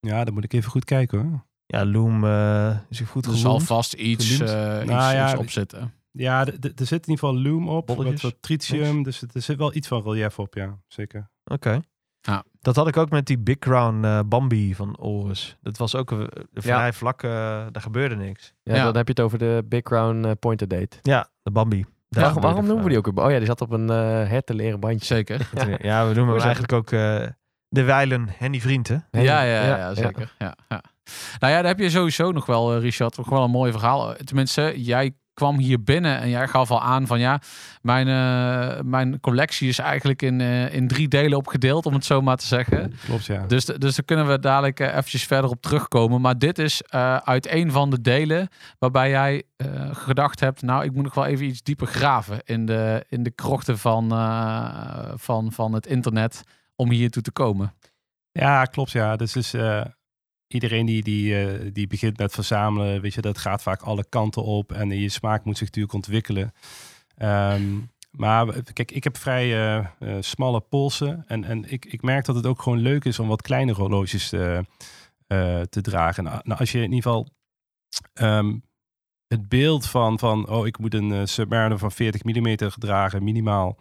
ja, 0.00 0.24
dan 0.24 0.34
moet 0.34 0.44
ik 0.44 0.52
even 0.52 0.70
goed 0.70 0.84
kijken 0.84 1.18
hoor. 1.20 1.44
Ja, 1.66 1.84
Loom 1.86 2.24
eh, 2.24 2.76
is 2.88 2.98
hij 2.98 3.06
goed 3.06 3.26
Er 3.26 3.36
zal 3.36 3.60
vast 3.60 3.92
iets, 3.92 4.30
eh, 4.30 4.36
iets, 4.36 4.50
Nou 4.52 5.14
ja, 5.14 5.22
iets 5.24 5.32
de- 5.32 5.38
op 5.38 5.50
zitten. 5.50 5.92
Ja, 6.12 6.46
er 6.46 6.52
zit 6.74 7.06
in 7.06 7.10
ieder 7.12 7.18
geval 7.18 7.38
loom 7.38 7.68
op, 7.68 7.88
wat, 7.88 7.96
Bolletjes? 7.96 8.22
wat 8.22 8.36
tritium, 8.40 9.02
dus 9.02 9.20
het- 9.20 9.34
er 9.34 9.42
zit 9.42 9.56
wel 9.58 9.74
iets 9.74 9.88
van 9.88 10.02
relief 10.02 10.38
op, 10.38 10.54
ja, 10.54 10.78
zeker. 10.86 11.30
Oké. 11.44 11.80
Ja. 12.20 12.44
Dat 12.60 12.76
had 12.76 12.88
ik 12.88 12.96
ook 12.96 13.10
met 13.10 13.26
die 13.26 13.38
Big 13.38 13.58
Crown 13.58 14.04
eh, 14.04 14.20
Bambi 14.26 14.74
van 14.74 14.98
Oris. 14.98 15.56
Dat 15.60 15.76
was 15.76 15.94
ook 15.94 16.10
een, 16.10 16.28
een 16.52 16.62
vrij 16.62 16.92
vlak, 16.92 17.22
eh, 17.22 17.30
daar 17.70 17.82
gebeurde 17.82 18.16
niks. 18.16 18.54
Ja, 18.62 18.74
Ja. 18.74 18.84
dan 18.84 18.96
heb 18.96 19.06
je 19.06 19.12
het 19.12 19.20
over 19.22 19.38
de 19.38 19.64
Big 19.68 19.82
Crown 19.82 20.24
eh, 20.24 20.30
Pointer 20.40 20.68
Date. 20.68 20.96
Ja, 21.02 21.28
de 21.42 21.50
Bambi. 21.50 21.84
Daar 22.08 22.34
waarom 22.40 22.64
noemen 22.66 22.84
we 22.84 22.88
die 22.90 22.98
ook? 22.98 23.18
Oh 23.18 23.30
ja, 23.30 23.36
die 23.36 23.46
zat 23.46 23.60
op 23.60 23.70
een 23.70 23.90
eh 23.90 23.96
hertenleren 24.28 24.80
bandje. 24.80 25.04
Zeker. 25.06 25.48
Ja, 25.82 26.08
we 26.08 26.14
noemen 26.14 26.34
hem 26.34 26.42
eigenlijk 26.44 26.72
ook 26.72 26.90
eh, 26.92 27.26
de 27.68 27.82
wijlen 27.82 28.26
Henny 28.30 28.60
Vrienden. 28.60 29.06
Ja, 29.10 29.20
ja, 29.20 29.42
ja, 29.42 29.76
ja, 29.76 29.94
zeker. 29.94 30.34
Ja. 30.38 30.54
Ja, 30.68 30.82
Nou 31.38 31.52
ja, 31.52 31.58
daar 31.58 31.64
heb 31.70 31.78
je 31.78 31.90
sowieso 31.90 32.32
nog 32.32 32.46
wel, 32.46 32.78
Richard, 32.78 33.16
nog 33.16 33.28
wel 33.28 33.44
een 33.44 33.50
mooi 33.50 33.72
verhaal. 33.72 34.14
Tenminste, 34.24 34.72
jij 34.76 35.14
kwam 35.34 35.58
hier 35.58 35.82
binnen 35.82 36.20
en 36.20 36.28
jij 36.28 36.48
gaf 36.48 36.70
al 36.70 36.82
aan 36.82 37.06
van 37.06 37.20
ja, 37.20 37.40
mijn, 37.82 38.08
eh, 38.08 38.82
mijn 38.82 39.20
collectie 39.20 39.68
is 39.68 39.78
eigenlijk 39.78 40.22
in, 40.22 40.40
eh, 40.40 40.74
in 40.74 40.88
drie 40.88 41.08
delen 41.08 41.38
opgedeeld, 41.38 41.86
om 41.86 41.94
het 41.94 42.04
zo 42.04 42.22
maar 42.22 42.36
te 42.36 42.46
zeggen. 42.46 42.94
Klopt, 43.04 43.24
ja. 43.24 43.46
Dus, 43.46 43.64
dus 43.64 43.96
daar 43.96 44.04
kunnen 44.04 44.28
we 44.28 44.38
dadelijk 44.38 44.80
eh, 44.80 44.88
eventjes 44.88 45.24
verder 45.24 45.50
op 45.50 45.62
terugkomen. 45.62 46.20
Maar 46.20 46.38
dit 46.38 46.58
is 46.58 46.82
eh, 46.82 47.16
uit 47.16 47.50
een 47.50 47.70
van 47.70 47.90
de 47.90 48.00
delen 48.00 48.48
waarbij 48.78 49.10
jij 49.10 49.42
gedacht 49.92 50.40
hebt, 50.40 50.62
nou, 50.62 50.84
ik 50.84 50.92
moet 50.92 51.04
nog 51.04 51.14
wel 51.14 51.26
even 51.26 51.46
iets 51.46 51.62
dieper 51.62 51.86
graven 51.86 52.40
in 52.44 52.66
de, 52.66 53.04
in 53.08 53.22
de 53.22 53.30
krochten 53.30 53.78
van, 53.78 54.08
van, 55.18 55.52
van 55.52 55.72
het 55.72 55.86
internet 55.86 56.42
om 56.76 56.90
hiertoe 56.90 57.22
te 57.22 57.32
komen. 57.32 57.74
Ja, 58.32 58.64
klopt, 58.64 58.90
ja. 58.90 59.16
Dus, 59.16 59.54
eh, 59.54 59.84
iedereen 60.52 60.86
die, 60.86 61.02
die, 61.02 61.44
eh, 61.44 61.70
die 61.72 61.86
begint 61.86 62.18
met 62.18 62.32
verzamelen, 62.32 63.00
weet 63.00 63.14
je, 63.14 63.20
dat 63.20 63.38
gaat 63.38 63.62
vaak 63.62 63.82
alle 63.82 64.04
kanten 64.08 64.42
op 64.42 64.72
en 64.72 64.90
je 65.00 65.08
smaak 65.08 65.44
moet 65.44 65.58
zich 65.58 65.66
natuurlijk 65.66 65.94
ontwikkelen. 65.94 66.52
Ehm, 67.16 67.78
maar 68.10 68.62
kijk, 68.72 68.90
ik 68.90 69.04
heb 69.04 69.16
vrij 69.16 69.52
eh, 69.52 69.76
eh, 69.76 70.16
smalle 70.20 70.60
polsen 70.60 71.24
en, 71.26 71.44
en 71.44 71.70
ik, 71.72 71.84
ik 71.84 72.02
merk 72.02 72.24
dat 72.24 72.34
het 72.34 72.46
ook 72.46 72.62
gewoon 72.62 72.78
leuk 72.78 73.04
is 73.04 73.18
om 73.18 73.28
wat 73.28 73.42
kleine 73.42 73.72
horloges 73.72 74.32
eh, 74.32 74.58
te 75.60 75.80
dragen. 75.80 76.24
Nou, 76.24 76.40
nou, 76.42 76.60
als 76.60 76.72
je 76.72 76.78
in 76.78 76.92
ieder 76.92 77.02
geval 77.02 77.28
ehm, 78.12 78.56
het 79.26 79.48
beeld 79.48 79.86
van, 79.86 80.18
van, 80.18 80.48
oh, 80.48 80.66
ik 80.66 80.78
moet 80.78 80.94
een 80.94 81.28
Submariner 81.28 81.78
van 81.78 81.92
40 81.92 82.24
mm 82.24 82.56
dragen, 82.56 83.24
minimaal. 83.24 83.78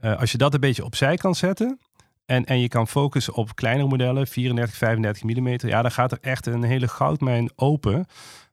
Als 0.00 0.32
je 0.32 0.38
dat 0.38 0.54
een 0.54 0.60
beetje 0.60 0.84
opzij 0.84 1.16
kan 1.16 1.34
zetten, 1.34 1.78
en, 2.26 2.44
en 2.44 2.60
je 2.60 2.68
kan 2.68 2.88
focussen 2.88 3.34
op 3.34 3.54
kleinere 3.54 3.88
modellen, 3.88 4.26
34, 4.26 4.76
35 4.76 5.22
mm. 5.22 5.48
Ja, 5.56 5.82
dan 5.82 5.90
gaat 5.90 6.12
er 6.12 6.18
echt 6.20 6.46
een 6.46 6.62
hele 6.62 6.88
goudmijn 6.88 7.50
open. 7.56 8.06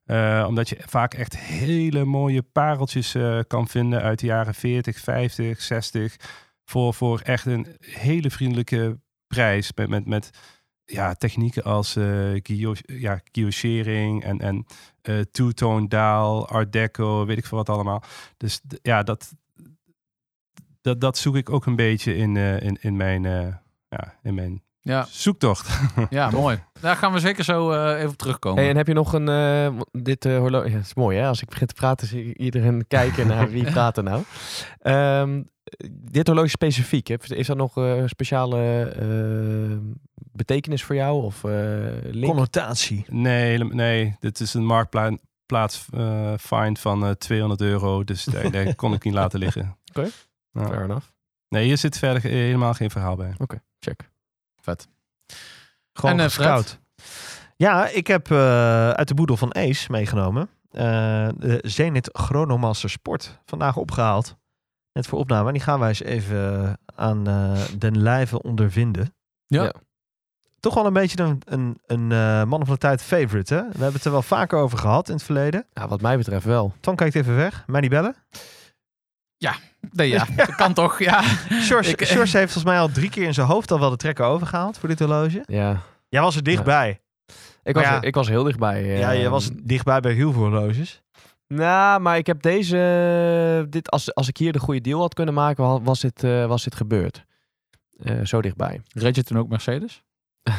Eh, 0.06 0.46
omdat 0.48 0.70
je 0.70 0.78
vaak 0.86 1.14
echt 1.14 1.38
hele 1.38 2.06
mooie 2.06 2.42
pareltjes 2.42 3.16
eh, 3.16 3.40
kan 3.48 3.68
vinden 3.68 4.02
uit 4.02 4.20
de 4.20 4.26
jaren 4.26 4.54
40, 4.54 5.00
50, 5.00 5.62
60. 5.62 6.16
Voor, 6.66 6.94
voor 6.94 7.20
echt 7.20 7.46
een 7.46 7.68
hele 7.80 8.30
vriendelijke 8.30 9.00
prijs. 9.28 9.72
Met, 9.76 9.90
met, 9.90 10.06
met 10.06 10.30
ja, 10.86 11.14
technieken 11.14 11.64
als 11.64 11.94
guillo- 12.44 12.74
ja, 12.86 13.22
en, 13.34 14.40
en 14.40 14.66
two-tone 15.32 15.88
daal, 15.88 16.48
art 16.48 16.72
deco, 16.72 17.26
weet 17.26 17.38
ik 17.38 17.46
veel 17.46 17.58
wat 17.58 17.70
allemaal. 17.70 18.04
Dus 18.38 18.62
ja, 18.82 19.04
dat, 19.04 19.34
dat, 20.82 21.02
dat 21.02 21.18
zoek 21.18 21.36
ik 21.36 21.50
ook 21.50 21.66
een 21.66 21.76
beetje 21.76 22.16
in, 22.16 22.38
eh, 22.38 22.62
in, 22.62 22.78
in, 22.82 22.96
mijn, 22.98 23.26
eh, 23.26 23.48
ja, 23.90 24.14
in 24.24 24.34
mijn 24.34 24.64
Ja, 24.82 25.06
zoektocht. 25.10 25.80
ja 26.10 26.30
mooi. 26.30 26.64
Daar 26.82 26.96
gaan 26.96 27.14
we 27.14 27.20
zeker 27.20 27.44
zo 27.44 27.72
eh, 27.72 27.98
even 27.98 28.10
op 28.10 28.18
terugkomen. 28.18 28.60
Hey, 28.62 28.70
en 28.72 28.78
heb 28.78 28.88
je 28.88 28.94
nog 28.94 29.14
een... 29.14 29.28
eh, 29.30 29.80
dit 29.92 30.26
eh 30.26 30.38
horloge... 30.38 30.70
Ja, 30.70 30.78
is 30.78 30.94
mooi 30.94 31.18
hè, 31.18 31.28
als 31.28 31.42
ik 31.42 31.50
begin 31.50 31.68
te 31.68 31.74
praten 31.74 32.08
zie 32.08 32.38
iedereen 32.38 32.86
kijken 32.98 33.28
naar 33.28 33.50
wie 33.50 33.64
praat 33.72 33.98
er 33.98 34.04
nou. 34.04 34.24
Ehm, 34.80 35.44
dit 35.92 36.28
horloge 36.28 36.48
specifiek, 36.50 37.08
hè? 37.08 37.16
is 37.28 37.48
dat 37.48 37.58
nog 37.58 37.76
een 37.76 38.10
speciale 38.10 38.94
betekenis 40.32 40.84
voor 40.84 40.96
jou? 40.96 41.24
Of 41.24 41.44
eh 41.44 41.52
link? 42.02 42.26
Connotatie. 42.26 43.06
nee, 43.10 43.64
nee, 43.64 44.16
dit 44.20 44.40
is 44.40 44.54
een 44.54 44.66
marktplaats 44.66 45.86
eh 45.94 46.34
find 46.40 46.80
van 46.80 47.06
eh 47.06 47.12
200 47.12 47.62
euro. 47.62 48.04
Dus 48.04 48.24
daar, 48.24 48.52
daar 48.52 48.76
kon 48.76 48.94
ik 48.94 49.04
niet 49.04 49.14
laten 49.14 49.40
liggen. 49.40 49.78
Oké. 49.96 50.10
Ja. 50.52 50.66
Fair 50.68 50.84
enough. 50.84 51.06
Nee, 51.50 51.66
hier 51.66 51.78
zit 51.78 51.98
verder 51.98 52.22
helemaal 52.22 52.74
geen 52.74 52.90
verhaal 52.92 53.16
bij. 53.16 53.34
Check. 53.80 54.10
Gewoon 55.94 56.12
En, 56.12 56.20
eh, 56.20 56.26
gescout. 56.26 56.80
Ja, 57.56 57.88
ik 57.88 58.08
heb 58.08 58.32
eh, 58.32 58.90
uit 58.90 59.08
de 59.08 59.14
boedel 59.14 59.38
van 59.38 59.56
Ace 59.56 59.92
meegenomen. 59.92 60.50
eh, 60.72 60.82
de 61.38 61.60
Zenit 61.62 62.10
Chronomaster 62.14 62.90
Sport. 62.90 63.40
Vandaag 63.46 63.78
opgehaald. 63.78 64.36
Net 64.94 65.08
voor 65.08 65.20
opname. 65.20 65.48
En 65.48 65.54
die 65.54 65.62
gaan 65.62 65.80
wij 65.80 65.88
eens 65.88 66.02
even 66.02 66.78
aan 66.96 67.28
eh, 67.28 67.62
den 67.78 68.02
lijve 68.02 68.42
ondervinden. 68.42 69.14
Ja. 69.46 69.64
Ja. 69.64 69.74
Toch 70.60 70.74
wel 70.74 70.86
een 70.86 70.94
beetje 70.94 71.24
een, 71.24 71.42
een, 71.46 71.80
een 71.86 72.12
eh, 72.12 72.44
man 72.44 72.66
van 72.66 72.74
de 72.74 72.78
tijd 72.80 73.02
favorite. 73.04 73.54
Hè? 73.54 73.62
We 73.62 73.68
hebben 73.72 73.94
het 73.94 74.06
er 74.06 74.12
wel 74.12 74.22
vaker 74.22 74.60
over 74.60 74.78
gehad 74.78 75.08
in 75.10 75.14
het 75.16 75.24
verleden. 75.24 75.66
Ja, 75.74 75.88
wat 75.88 76.02
mij 76.02 76.18
betreft 76.18 76.46
wel. 76.46 76.74
Twan 76.80 76.96
kijkt 76.96 77.16
even 77.16 77.36
weg. 77.36 77.64
Mij 77.68 77.82
niet 77.82 77.90
bellen. 77.90 78.16
Nee, 79.92 80.10
ja, 80.18 80.26
dat 80.36 80.56
kan 80.56 80.74
toch, 80.74 81.00
ja. 81.00 81.22
Sjors, 81.62 81.88
Ik- 81.88 82.06
Sjors 82.06 82.34
heeft 82.34 82.52
volgens 82.54 82.74
mij 82.74 82.80
al 82.80 82.90
drie 82.90 83.10
keer 83.10 83.24
in 83.26 83.34
zijn 83.34 83.48
hoofd 83.48 83.72
al 83.72 83.80
wel 83.80 83.90
de 83.90 83.96
trekker 83.96 84.26
overgehaald 84.26 84.78
voor 84.78 84.90
dit 84.90 85.00
horloge. 85.00 85.44
Ja. 85.46 85.82
Jij 86.10 86.22
was 86.22 86.36
er 86.36 86.44
dichtbij. 86.44 87.02
Ik 87.64 87.74
was, 87.76 87.84
ja. 87.84 88.02
ik 88.02 88.16
was 88.16 88.28
heel 88.28 88.44
dichtbij. 88.44 88.84
Ja, 88.98 89.12
eh, 89.14 89.22
je 89.22 89.30
was 89.30 89.50
dichtbij 89.64 90.00
bij 90.00 90.14
heel 90.14 90.32
veel 90.32 90.42
horloges. 90.42 91.02
Nou, 91.48 92.02
maar 92.02 92.18
ik 92.18 92.28
heb 92.28 92.42
deze... 92.42 93.66
Dit, 93.70 93.90
als, 93.92 94.14
als 94.16 94.28
ik 94.28 94.38
hier 94.38 94.52
de 94.52 94.60
goede 94.60 94.82
deal 94.82 95.00
had 95.00 95.14
kunnen 95.14 95.34
maken, 95.34 95.64
wa- 95.64 95.82
was 95.82 96.00
dit, 96.00 96.24
eh, 96.24 96.46
was 96.46 96.64
dit 96.64 96.76
gebeurd. 96.76 97.26
Eh, 98.04 98.16
zo 98.26 98.42
dichtbij. 98.42 98.82
Reed 98.94 99.16
je 99.16 99.24
toen 99.24 99.38
ook 99.38 99.50
Mercedes? 99.50 100.04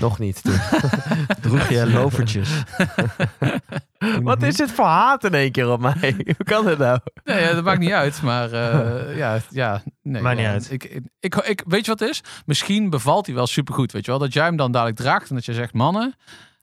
Nog 0.00 0.18
niet. 0.18 0.42
toen. 0.42 0.58
Droeg 1.40 1.68
je 1.68 1.90
lovertjes. 1.90 2.48
Wat 4.22 4.42
is 4.42 4.56
dit 4.56 4.70
voor 4.70 4.84
haat 4.84 5.24
in 5.24 5.34
één 5.34 5.52
keer 5.52 5.70
op 5.70 5.80
mij? 5.80 6.14
Hoe 6.36 6.44
kan 6.44 6.64
dit 6.64 6.78
nou? 6.78 6.98
Nee, 7.24 7.40
ja, 7.42 7.54
dat 7.54 7.64
maakt 7.64 7.78
niet 7.80 7.90
uit. 7.92 8.22
Maar 8.22 8.52
eh, 8.52 9.16
ja, 9.16 9.38
ja, 9.50 9.82
nee. 10.02 10.22
Maakt 10.22 10.36
niet 10.36 10.46
ja. 10.46 10.52
uit. 10.52 10.70
Ik, 10.72 10.84
ik, 10.84 11.02
ik, 11.20 11.34
ik- 11.34 11.62
weet 11.66 11.84
je 11.84 11.90
wat 11.90 12.00
het 12.00 12.08
is? 12.10 12.22
Misschien 12.46 12.90
bevalt 12.90 13.26
hij 13.26 13.34
wel 13.34 13.46
supergoed. 13.46 13.92
Weet 13.92 14.04
je 14.04 14.10
wel? 14.10 14.20
Dat 14.20 14.32
jij 14.32 14.44
hem 14.44 14.56
dan 14.56 14.72
dadelijk 14.72 14.98
draagt 14.98 15.28
en 15.28 15.34
dat 15.34 15.44
je 15.44 15.54
zegt, 15.54 15.72
mannen, 15.72 16.14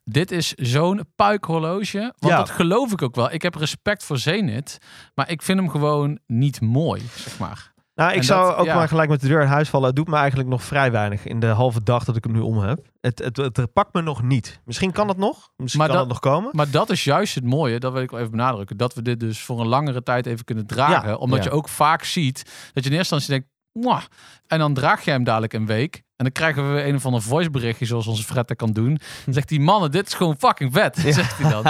dit 0.04 0.32
is 0.32 0.54
zo'n 0.54 1.02
puikhorloge. 1.16 2.00
Want 2.00 2.34
Ja. 2.34 2.38
dat 2.38 2.50
geloof 2.50 2.92
ik 2.92 3.02
ook 3.02 3.16
wel. 3.16 3.32
Ik 3.32 3.42
heb 3.42 3.56
respect 3.56 4.04
voor 4.04 4.18
Zenit, 4.18 4.78
maar 5.14 5.30
ik 5.30 5.42
vind 5.42 5.60
hem 5.60 5.70
gewoon 5.70 6.20
niet 6.28 6.62
mooi, 6.62 7.02
zeg 7.16 7.38
maar. 7.40 7.74
Nou, 7.96 8.12
ik 8.12 8.18
En 8.18 8.24
zou 8.24 8.48
dat- 8.50 8.58
ook 8.58 8.66
ja. 8.66 8.76
maar 8.76 8.88
gelijk 8.88 9.10
met 9.10 9.22
de 9.22 9.28
deur 9.28 9.42
in 9.42 9.48
huis 9.48 9.70
vallen. 9.70 9.88
Het 9.88 9.96
doet 9.96 10.08
me 10.08 10.16
eigenlijk 10.16 10.50
nog 10.50 10.64
vrij 10.64 10.92
weinig 10.92 11.26
in 11.26 11.40
de 11.40 11.48
halve 11.48 11.84
dag 11.84 12.04
dat 12.04 12.16
ik 12.16 12.24
hem 12.24 12.34
nu 12.34 12.40
om 12.40 12.58
heb. 12.60 12.80
Het, 13.02 13.20
het, 13.20 13.38
het 13.38 13.74
pakt 13.74 13.94
me 13.94 14.02
nog 14.02 14.22
niet. 14.24 14.62
Misschien 14.66 14.92
kan 14.92 15.08
het 15.08 15.18
nog. 15.18 15.50
Misschien 15.58 15.80
Maar 15.82 15.90
kan 15.90 15.98
dat- 15.98 16.06
het 16.16 16.24
nog 16.24 16.34
komen. 16.34 16.50
Maar 16.54 16.70
dat 16.72 16.90
is 16.90 17.04
juist 17.04 17.36
het 17.36 17.44
mooie, 17.44 17.80
dat 17.80 17.94
wil 17.94 18.02
ik 18.02 18.10
wel 18.12 18.20
even 18.20 18.32
benadrukken. 18.32 18.78
Dat 18.78 18.94
we 18.94 19.02
dit 19.02 19.20
dus 19.20 19.42
voor 19.42 19.60
een 19.60 19.68
langere 19.68 20.04
tijd 20.04 20.26
even 20.26 20.46
kunnen 20.46 20.66
dragen. 20.66 21.10
Ja, 21.10 21.16
omdat 21.16 21.38
ja. 21.38 21.44
je 21.50 21.56
ook 21.56 21.70
vaak 21.70 22.04
ziet 22.04 22.44
dat 22.74 22.84
je 22.84 22.90
in 22.90 22.96
eerste 22.98 23.16
instantie 23.16 23.30
denkt, 23.30 23.48
"Mwah." 23.80 24.02
en 24.48 24.60
dan 24.60 24.74
draag 24.74 25.06
jij 25.06 25.14
hem 25.14 25.24
dadelijk 25.24 25.54
een 25.54 25.66
week. 25.66 25.96
En 25.96 26.24
dan 26.26 26.32
krijgen 26.34 26.74
we 26.74 26.84
een 26.84 26.96
of 26.96 27.06
ander 27.06 27.22
voiceberichtje 27.22 27.86
zoals 27.86 28.08
onze 28.08 28.24
Fred 28.24 28.48
dat 28.48 28.58
kan 28.58 28.72
doen. 28.72 29.00
Dan 29.26 29.34
zegt 29.34 29.48
die 29.50 29.60
mannen, 29.60 29.92
dit 29.92 30.08
is 30.08 30.14
gewoon 30.14 30.36
fucking 30.38 30.74
vet, 30.74 30.98
zegt 30.98 31.38
hij 31.38 31.50
dan. 31.52 31.64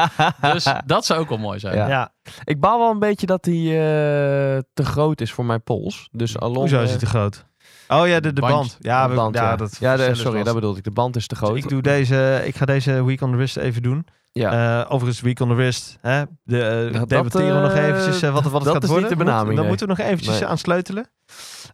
Dus 0.54 0.66
dat 0.86 1.06
zou 1.06 1.20
ook 1.20 1.30
wel 1.30 1.38
mooi 1.38 1.60
zijn. 1.60 1.76
Ja. 1.76 1.88
Ja, 1.88 2.14
Ik 2.44 2.60
baal 2.60 2.80
wel 2.80 2.90
een 2.92 3.00
beetje 3.00 3.26
dat 3.26 3.46
hij 3.46 3.56
eh, 3.56 4.62
te 4.74 4.86
groot 4.86 5.22
is 5.22 5.32
voor 5.32 5.46
mijn 5.46 5.64
pols. 5.64 6.10
Dus 6.12 6.34
hoezo 6.34 6.64
is 6.64 6.84
eh, 6.84 6.90
hij 6.90 6.98
te 6.98 7.06
groot? 7.06 7.46
Oh 7.88 8.08
ja, 8.08 8.20
de, 8.20 8.34
de 8.34 8.42
Band. 8.42 8.54
band. 8.54 8.78
Ja, 8.80 9.04
de 9.04 9.10
we- 9.10 9.16
band, 9.16 9.36
ja, 9.36 9.44
ja. 9.50 9.56
dat 9.56 9.78
ja 9.80 9.96
de- 9.96 10.16
sorry, 10.16 10.44
dat 10.44 10.54
bedoelde 10.56 10.78
ik. 10.78 10.84
De 10.84 10.92
band 10.92 11.16
is 11.16 11.28
te 11.28 11.36
groot. 11.36 11.58
Ik, 11.58 11.70
doe 11.70 11.82
deze, 11.82 12.42
ik 12.46 12.56
ga 12.56 12.66
deze 12.66 13.04
Week 13.06 13.22
on 13.22 13.30
the 13.32 13.36
Wrist 13.38 13.58
even 13.58 13.82
doen. 13.82 14.06
ja. 14.32 14.80
Eh, 14.84 14.92
overigens, 14.92 15.22
Week 15.24 15.40
on 15.40 15.48
the 15.50 15.54
Wrist. 15.56 15.98
Hè? 16.02 16.24
De, 16.44 16.88
uh, 16.92 17.00
dat, 17.00 17.10
debatteren 17.10 17.56
we 17.56 17.62
nog 17.68 17.74
eh, 17.78 17.88
eventjes 17.88 18.22
eh, 18.22 18.34
wat, 18.34 18.44
wat 18.44 18.54
het 18.54 18.64
dat 18.64 18.74
gaat 18.74 18.84
is 18.84 18.90
niet 18.90 19.00
worden. 19.00 19.18
de 19.18 19.24
benaming, 19.24 19.48
Moet- 19.48 19.56
dan 19.58 19.68
moeten 19.68 19.88
we 19.88 19.94
nog 19.98 20.06
eventjes 20.06 20.40
Nee. 20.40 20.46
aan 20.50 20.58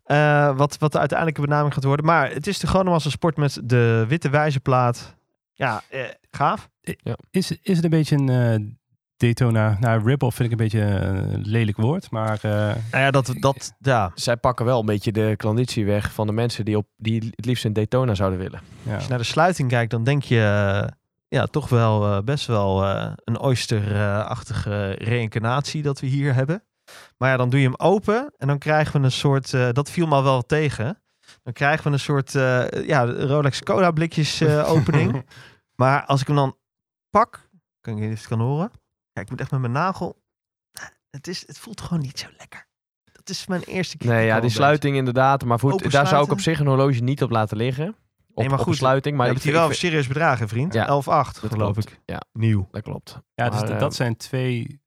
Eh, 0.04 0.58
wat, 0.58 0.78
wat 0.78 0.92
de 0.92 1.00
uiteindelijke 1.00 1.42
benaming 1.42 1.74
gaat 1.74 1.84
worden. 1.84 2.06
Maar 2.06 2.32
het 2.32 2.48
is 2.48 2.60
de 2.60 2.68
Gronemassa 2.68 3.10
sport 3.10 3.38
met 3.38 3.62
de 3.64 4.06
witte 4.08 4.30
wijzerplaat. 4.30 5.16
Ja, 5.54 5.82
eh, 5.90 6.02
gaaf. 6.32 6.70
Is, 7.32 7.52
is 7.62 7.76
het 7.76 7.84
een 7.84 7.90
beetje 7.90 8.16
een 8.16 8.30
eh, 8.30 8.70
Daytona? 9.18 9.78
Nou, 9.80 10.04
rip-off 10.04 10.36
vind 10.36 10.52
ik 10.52 10.60
een 10.60 10.64
beetje 10.64 10.82
een 10.82 11.42
lelijk 11.42 11.78
woord, 11.78 12.12
maar 12.12 12.40
eh, 12.42 12.52
Nou 12.52 13.04
ja, 13.04 13.12
dat, 13.12 13.34
dat, 13.40 13.74
ja. 13.80 14.12
Zij 14.16 14.38
pakken 14.38 14.66
wel 14.66 14.80
een 14.80 14.86
beetje 14.86 15.12
de 15.12 15.34
klanditie 15.38 15.86
weg 15.86 16.14
van 16.14 16.28
de 16.28 16.34
mensen 16.34 16.66
die, 16.66 16.78
op, 16.78 16.88
die 16.98 17.32
het 17.36 17.46
liefst 17.46 17.66
in 17.66 17.74
Daytona 17.74 18.16
zouden 18.16 18.40
willen. 18.40 18.62
ja. 18.84 18.94
Als 18.94 19.04
je 19.04 19.10
naar 19.10 19.18
de 19.18 19.24
sluiting 19.24 19.70
kijkt, 19.70 19.92
dan 19.92 20.04
denk 20.04 20.24
je 20.24 20.40
ja, 21.32 21.46
toch 21.46 21.70
wel 21.70 22.06
eh, 22.06 22.22
best 22.24 22.46
wel 22.46 22.86
eh, 22.86 23.12
een 23.24 23.40
oyster-achtige 23.40 24.92
reïncarnatie 24.92 25.82
dat 25.82 26.00
we 26.00 26.08
hier 26.08 26.34
hebben. 26.34 26.64
Maar 27.21 27.29
ja, 27.29 27.38
dan 27.38 27.49
doe 27.49 27.60
je 27.60 27.65
hem 27.65 27.75
open 27.79 28.34
en 28.38 28.47
dan 28.47 28.57
krijgen 28.57 28.99
we 28.99 29.05
een 29.05 29.12
soort, 29.12 29.53
eh, 29.53 29.69
dat 29.71 29.91
viel 29.91 30.07
me 30.07 30.15
al 30.15 30.23
wel 30.23 30.41
tegen. 30.41 31.01
Dan 31.43 31.53
krijgen 31.53 31.84
we 31.88 31.91
een 31.91 31.99
soort 31.99 32.36
eh, 32.36 32.88
ja, 32.88 33.05
Rolex 33.05 33.62
Cola 33.63 33.91
blikjes 33.91 34.41
eh, 34.41 34.69
opening. 34.75 35.25
maar 35.75 36.05
als 36.05 36.21
ik 36.21 36.27
hem 36.27 36.36
dan 36.36 36.57
pak, 37.10 37.49
kan 37.81 37.97
je 37.97 38.10
het 38.10 38.27
kan 38.27 38.39
horen. 38.39 38.71
Ja, 39.13 39.21
ik 39.21 39.29
moet 39.29 39.39
echt 39.41 39.51
met 39.51 39.60
mijn 39.60 39.71
nagel. 39.73 40.21
Het, 41.10 41.27
is, 41.27 41.47
het 41.47 41.60
voelt 41.60 41.81
gewoon 41.81 42.03
niet 42.03 42.19
zo 42.19 42.27
lekker. 42.38 42.67
Dat 43.12 43.29
is 43.29 43.47
mijn 43.47 43.62
eerste 43.63 43.97
keer. 43.97 44.10
Nee, 44.10 44.25
ja, 44.25 44.39
die 44.39 44.49
sluiting 44.49 44.95
inderdaad. 44.95 45.43
Maar 45.45 45.60
goed, 45.60 45.91
daar 45.91 46.07
zou 46.07 46.23
ik 46.25 46.31
op 46.31 46.39
zich 46.39 46.60
een 46.60 46.67
horloge 46.67 46.99
niet 47.03 47.23
op 47.23 47.29
laten 47.29 47.57
liggen. 47.57 47.88
Op, 47.88 47.95
Nee, 48.36 48.49
maar 48.49 48.57
goed, 48.60 48.67
een 48.67 48.73
sluiting. 48.73 49.17
Maar 49.17 49.25
Maar 49.27 49.36
ik 49.36 49.41
heb 49.43 49.51
je 49.51 49.57
wel 49.57 49.67
vind- 49.67 49.79
serieus 49.79 50.07
bedragen, 50.07 50.47
vriend. 50.47 50.73
Ja, 50.73 50.86
11,8 50.88 51.41
dat 51.41 51.51
geloof 51.51 51.73
klopt. 51.73 51.89
ik. 51.91 51.99
Ja. 52.05 52.21
Nieuw. 52.34 52.67
Dat 52.71 52.81
klopt. 52.81 53.19
Ja, 53.34 53.49
dus 53.49 53.53
Maar, 53.60 53.65
dat- 53.65 53.75
eh, 53.75 53.79
dat 53.79 53.95
zijn 53.95 54.17
twee 54.17 54.81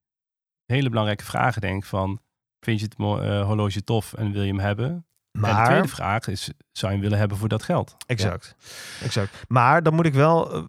hele 0.67 0.89
belangrijke 0.89 1.25
vragen, 1.25 1.61
denk 1.61 1.83
ik. 1.83 1.89
Van, 1.89 2.21
vind 2.61 2.81
je 2.81 2.87
het 2.87 2.99
eh, 2.99 3.45
horloge 3.47 3.85
tof 3.85 4.13
en 4.13 4.33
wil 4.33 4.43
je 4.43 4.49
hem 4.49 4.61
hebben? 4.61 4.87
En 4.91 5.05
de 5.33 5.39
Maar, 5.41 5.65
tweede 5.67 5.89
vraag 5.89 6.27
is, 6.27 6.45
zou 6.73 6.87
je 6.93 6.99
hem 6.99 7.01
willen 7.01 7.19
hebben 7.19 7.37
voor 7.37 7.49
dat 7.49 7.63
geld? 7.63 7.97
exact. 8.07 8.55
exact. 9.03 9.45
Maar 9.49 9.83
dan 9.83 9.95
moet 9.95 10.07
ik 10.07 10.15
wel, 10.15 10.53
eh, 10.55 10.63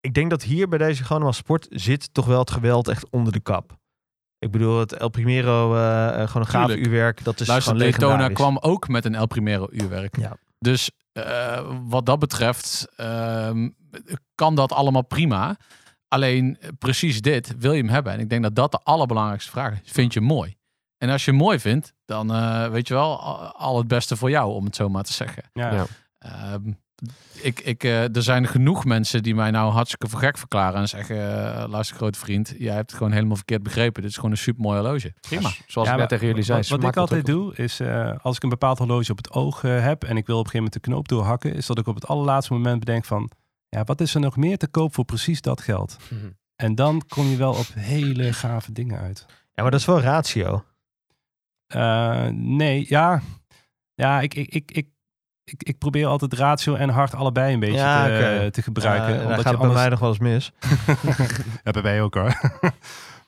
ik 0.00 0.14
denk 0.14 0.30
dat 0.30 0.42
hier 0.42 0.68
bij 0.68 0.78
deze 0.78 1.04
gewoon 1.04 1.34
sport 1.34 1.66
zit 1.70 2.14
toch 2.14 2.26
wel 2.26 2.38
het 2.38 2.50
geweld 2.50 2.88
echt 2.88 3.10
onder 3.10 3.32
de 3.32 3.40
kap. 3.40 3.76
Ik 4.38 4.50
bedoel, 4.50 4.78
het 4.78 4.92
El 4.92 5.08
Primero, 5.08 5.74
eh, 5.76 6.08
gewoon 6.26 6.42
een 6.42 6.46
gaaf 6.48 6.66
Tuurlijk. 6.66 6.86
uurwerk, 6.86 7.24
dat 7.24 7.40
is 7.40 7.46
Luister, 7.46 7.72
gewoon 7.72 7.90
Daytona 7.90 8.16
legendarisch. 8.16 8.36
kwam 8.60 8.72
ook 8.72 8.88
met 8.88 9.04
een 9.04 9.14
El 9.14 9.26
Primero 9.26 9.66
uurwerk. 9.70 10.16
Ja. 10.18 10.36
Dus 10.58 10.90
eh, 11.12 11.70
wat 11.88 12.06
dat 12.06 12.18
betreft 12.18 12.88
ehm, 12.96 13.68
kan 14.34 14.54
dat 14.54 14.72
allemaal 14.72 15.02
prima. 15.04 15.56
Alleen 16.08 16.56
eh, 16.60 16.68
precies 16.78 17.20
dit 17.20 17.54
wil 17.58 17.72
je 17.72 17.82
hem 17.82 17.90
hebben. 17.90 18.12
En 18.12 18.20
ik 18.20 18.28
denk 18.28 18.42
dat 18.42 18.54
dat 18.54 18.72
de 18.72 18.78
allerbelangrijkste 18.78 19.50
vraag 19.50 19.72
is. 19.72 19.92
Vind 19.92 20.12
je 20.12 20.18
hem 20.18 20.28
mooi? 20.28 20.56
En 20.98 21.10
als 21.10 21.24
je 21.24 21.30
hem 21.30 21.40
mooi 21.40 21.58
vindt, 21.58 21.94
dan 22.04 22.32
eh, 22.34 22.68
weet 22.68 22.88
je 22.88 22.94
wel, 22.94 23.20
al 23.52 23.78
het 23.78 23.88
beste 23.88 24.16
voor 24.16 24.30
jou, 24.30 24.52
om 24.52 24.64
het 24.64 24.76
zo 24.76 24.88
maar 24.88 25.02
te 25.02 25.12
zeggen. 25.12 25.42
Ja, 25.52 25.72
Ja. 25.72 25.86
Ehm, 26.18 26.72
ik, 27.32 27.60
ik, 27.60 27.84
eh, 27.84 28.16
er 28.16 28.22
zijn 28.22 28.46
genoeg 28.46 28.84
mensen 28.84 29.22
die 29.22 29.34
mij 29.34 29.50
nou 29.50 29.72
hartstikke 29.72 30.08
voor 30.08 30.18
gek 30.18 30.38
verklaren 30.38 30.80
en 30.80 30.88
zeggen, 30.88 31.16
luister 31.70 31.96
grote 31.96 32.18
vriend, 32.18 32.54
jij 32.58 32.74
hebt 32.74 32.90
het 32.90 32.98
gewoon 32.98 33.12
helemaal 33.12 33.36
verkeerd 33.36 33.62
begrepen. 33.62 34.02
Dit 34.02 34.10
is 34.10 34.16
gewoon 34.16 34.30
een 34.30 34.36
super 34.36 34.62
mooi 34.62 34.78
horloge. 34.78 35.12
Prima. 35.20 35.50
Zoals 35.66 35.88
Ja, 35.88 35.94
ik 35.94 36.00
net 36.00 36.08
tegen 36.08 36.26
jullie 36.26 36.42
zei. 36.42 36.58
Wat, 36.58 36.80
wat 36.80 36.90
ik 36.90 36.96
altijd 36.96 37.26
doe, 37.26 37.54
is 37.54 37.80
eh, 37.80 38.12
als 38.22 38.36
ik 38.36 38.42
een 38.42 38.48
bepaald 38.48 38.78
horloge 38.78 39.10
op 39.10 39.16
het 39.16 39.32
oog 39.32 39.62
heb 39.62 40.04
en 40.04 40.16
ik 40.16 40.26
wil 40.26 40.38
op 40.38 40.44
een 40.44 40.50
gegeven 40.50 40.56
moment 40.56 40.72
de 40.72 40.80
knoop 40.80 41.08
doorhakken, 41.08 41.54
is 41.54 41.66
dat 41.66 41.78
ik 41.78 41.86
op 41.86 41.94
het 41.94 42.06
allerlaatste 42.06 42.52
moment 42.52 42.78
bedenk 42.78 43.04
van, 43.04 43.30
ja, 43.76 43.84
wat 43.84 44.00
is 44.00 44.14
er 44.14 44.20
nog 44.20 44.36
meer 44.36 44.58
te 44.58 44.68
koop 44.68 44.94
voor 44.94 45.04
precies 45.04 45.40
dat 45.40 45.60
geld? 45.60 45.96
Mhm. 46.10 46.30
En 46.56 46.74
dan 46.74 47.02
kom 47.08 47.26
je 47.26 47.36
wel 47.36 47.52
op 47.52 47.66
hele 47.74 48.32
gave 48.32 48.72
dingen 48.72 48.98
uit. 48.98 49.24
Ja, 49.28 49.62
maar 49.62 49.70
dat 49.70 49.80
is 49.80 49.86
wel 49.86 50.00
ratio. 50.00 50.64
Eh, 51.66 52.26
nee, 52.32 52.86
ja. 52.88 53.22
Ja, 53.94 54.20
ik, 54.20 54.34
ik, 54.34 54.54
ik, 54.54 54.70
ik, 54.70 54.88
ik, 55.44 55.62
ik 55.62 55.78
probeer 55.78 56.06
altijd 56.06 56.32
ratio 56.32 56.74
en 56.74 56.88
hart 56.88 57.14
allebei 57.14 57.54
een 57.54 57.60
beetje 57.60 57.76
Ja, 57.76 58.04
te, 58.06 58.48
te 58.50 58.62
gebruiken. 58.62 59.08
Dan 59.08 59.26
omdat 59.26 59.34
gaat 59.34 59.42
je 59.42 59.48
het 59.48 59.58
bij 59.58 59.68
anders... 59.68 59.80
mij 59.80 59.88
nog 59.88 59.98
wel 59.98 60.08
eens 60.08 60.18
mis. 60.18 60.52
ja, 61.64 61.70
bij 61.70 61.82
mij 61.82 62.02
ook 62.02 62.14
hoor. 62.14 62.40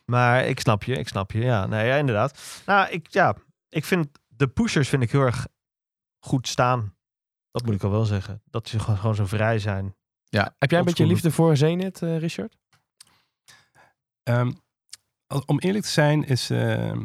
Maar 0.04 0.44
ik 0.44 0.61
snap 0.61 0.84
je, 0.84 0.94
ik 0.94 1.08
snap 1.08 1.32
je. 1.32 1.40
Ja, 1.40 1.66
nee, 1.66 1.87
ja, 1.87 1.96
inderdaad. 1.96 2.62
Nou, 2.66 2.90
ik, 2.90 3.06
ja, 3.11 3.34
ik 3.68 3.84
vind 3.84 4.08
de 4.26 4.48
pushers 4.48 4.88
vind 4.88 5.02
ik 5.02 5.11
heel 5.11 5.20
erg 5.20 5.46
goed 6.18 6.48
staan. 6.48 6.94
Dat 7.50 7.64
moet 7.64 7.74
ik 7.74 7.82
al 7.82 7.90
wel 7.90 8.04
zeggen. 8.04 8.42
Dat 8.44 8.68
ze 8.68 8.78
gewoon, 8.78 8.98
gewoon 8.98 9.14
zo 9.14 9.26
vrij 9.26 9.58
zijn. 9.58 9.94
Heb 10.58 10.70
jij 10.70 10.78
een 10.78 10.84
beetje 10.84 11.06
liefde 11.06 11.30
voor 11.30 11.56
Zenit, 11.56 12.02
eh, 12.02 12.18
Richard? 12.18 12.56
Ehm, 14.22 14.52
om 15.46 15.58
eerlijk 15.58 15.84
te 15.84 15.90
zijn 15.90 16.24
is 16.24 16.50
uh, 16.50 16.96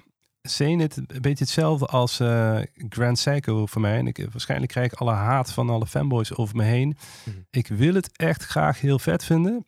Zenit 0.42 0.98
een 0.98 1.22
beetje 1.22 1.44
hetzelfde 1.44 1.86
als 1.86 2.20
eh, 2.20 2.60
Grand 2.90 3.20
Seiko 3.20 3.66
voor 3.66 3.82
mij. 3.82 3.98
En 3.98 4.08
ik, 4.08 4.28
waarschijnlijk 4.32 4.72
krijg 4.72 4.92
ik 4.92 5.00
alle 5.00 5.12
haat 5.12 5.52
van 5.52 5.70
alle 5.70 5.88
fanboys 5.88 6.36
over 6.36 6.56
me 6.56 6.64
heen. 6.64 6.98
Mhm. 7.26 7.38
Ik 7.50 7.68
wil 7.68 7.94
het 7.94 8.18
echt 8.18 8.44
graag 8.44 8.82
heel 8.82 9.00
vet 9.00 9.24
vinden. 9.24 9.66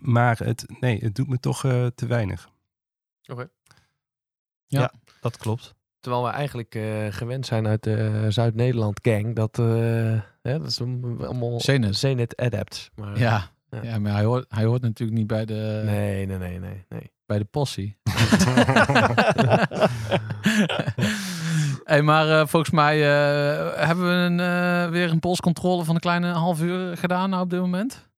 Maar 0.00 0.38
het, 0.38 0.64
nee, 0.80 0.98
het 0.98 1.14
doet 1.14 1.28
me 1.28 1.40
toch 1.40 1.64
eh, 1.64 1.86
te 1.86 2.06
weinig. 2.06 2.50
Dat 5.20 5.36
klopt. 5.36 5.75
Terwijl 6.06 6.24
we 6.26 6.30
eigenlijk 6.32 6.74
eh, 6.74 6.82
gewend 7.10 7.46
zijn 7.46 7.66
uit 7.66 7.82
de 7.82 8.26
Zuid-Nederland 8.28 9.00
gang. 9.02 9.36
Dat, 9.36 9.58
eh, 9.58 9.64
hè, 10.42 10.58
dat 10.58 10.66
is 10.66 10.80
om- 10.80 11.20
allemaal 11.22 11.60
Zenit. 11.60 11.96
Zenit 11.96 12.36
adapts. 12.36 12.90
Maar, 12.94 13.18
Ja, 13.18 13.50
Ja. 13.70 13.78
ja. 13.82 13.98
maar 13.98 14.12
hij 14.12 14.24
hoort, 14.24 14.44
hij 14.48 14.64
hoort 14.64 14.82
natuurlijk 14.82 15.18
niet 15.18 15.26
bij 15.26 15.44
de, 15.44 15.82
Nee, 15.84 16.26
nee, 16.26 16.38
nee, 16.38 16.58
nee. 16.58 16.84
nee. 16.88 17.12
bij 17.26 17.38
de 17.38 17.44
possie. 17.44 17.96
hey, 21.84 22.02
maar 22.02 22.40
eh, 22.40 22.46
volgens 22.46 22.70
mij 22.72 22.96
eh, 23.02 23.86
hebben 23.86 24.06
we 24.06 24.12
een, 24.12 24.40
eh, 24.40 24.90
weer 24.90 25.10
een 25.10 25.20
polscontrole 25.20 25.84
van 25.84 25.94
een 25.94 26.00
kleine 26.00 26.32
half 26.32 26.62
uur 26.62 26.96
gedaan 26.96 27.30
nou 27.30 27.42
op 27.42 27.50
dit 27.50 27.60
moment. 27.60 28.08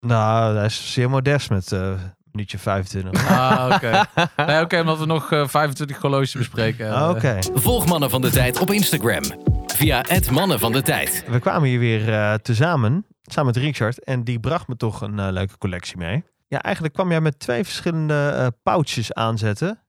nou, 0.00 0.56
hij 0.56 0.64
is 0.66 0.92
zeer 0.92 1.10
modest 1.10 1.50
met 1.50 1.72
eh 1.72 1.94
minuutje 2.34 2.58
25. 2.58 3.28
Ah, 3.28 3.70
oké. 3.74 4.04
Nee, 4.46 4.60
oké, 4.60 4.80
omdat 4.80 4.98
we 4.98 5.06
nog 5.06 5.32
eh, 5.32 5.48
25 5.48 5.96
horloges 6.00 6.32
bespreken. 6.34 6.86
eh. 6.86 7.02
Ah, 7.02 7.10
Oké. 7.10 7.38
Volg 7.54 7.86
Mannen 7.86 8.10
van 8.10 8.20
de 8.20 8.30
Tijd 8.30 8.58
op 8.60 8.70
Instagram. 8.70 9.22
Via 9.66 10.04
het 10.08 10.30
Mannen 10.30 10.58
van 10.58 10.72
de 10.72 10.82
Tijd. 10.82 11.24
We 11.28 11.38
kwamen 11.38 11.68
hier 11.68 11.78
weer 11.78 12.12
eh, 12.12 12.34
tezamen, 12.34 13.06
samen 13.22 13.52
met 13.54 13.62
Richard. 13.62 14.04
En 14.04 14.24
die 14.24 14.40
bracht 14.40 14.68
me 14.68 14.76
toch 14.76 15.00
een 15.00 15.32
leuke 15.32 15.58
collectie 15.58 15.96
mee. 15.96 16.24
Ja, 16.48 16.62
eigenlijk 16.62 16.94
kwam 16.94 17.10
jij 17.10 17.20
met 17.20 17.38
twee 17.38 17.64
verschillende 17.64 18.28
eh 18.28 18.46
pouches 18.62 19.12
aanzetten. 19.12 19.82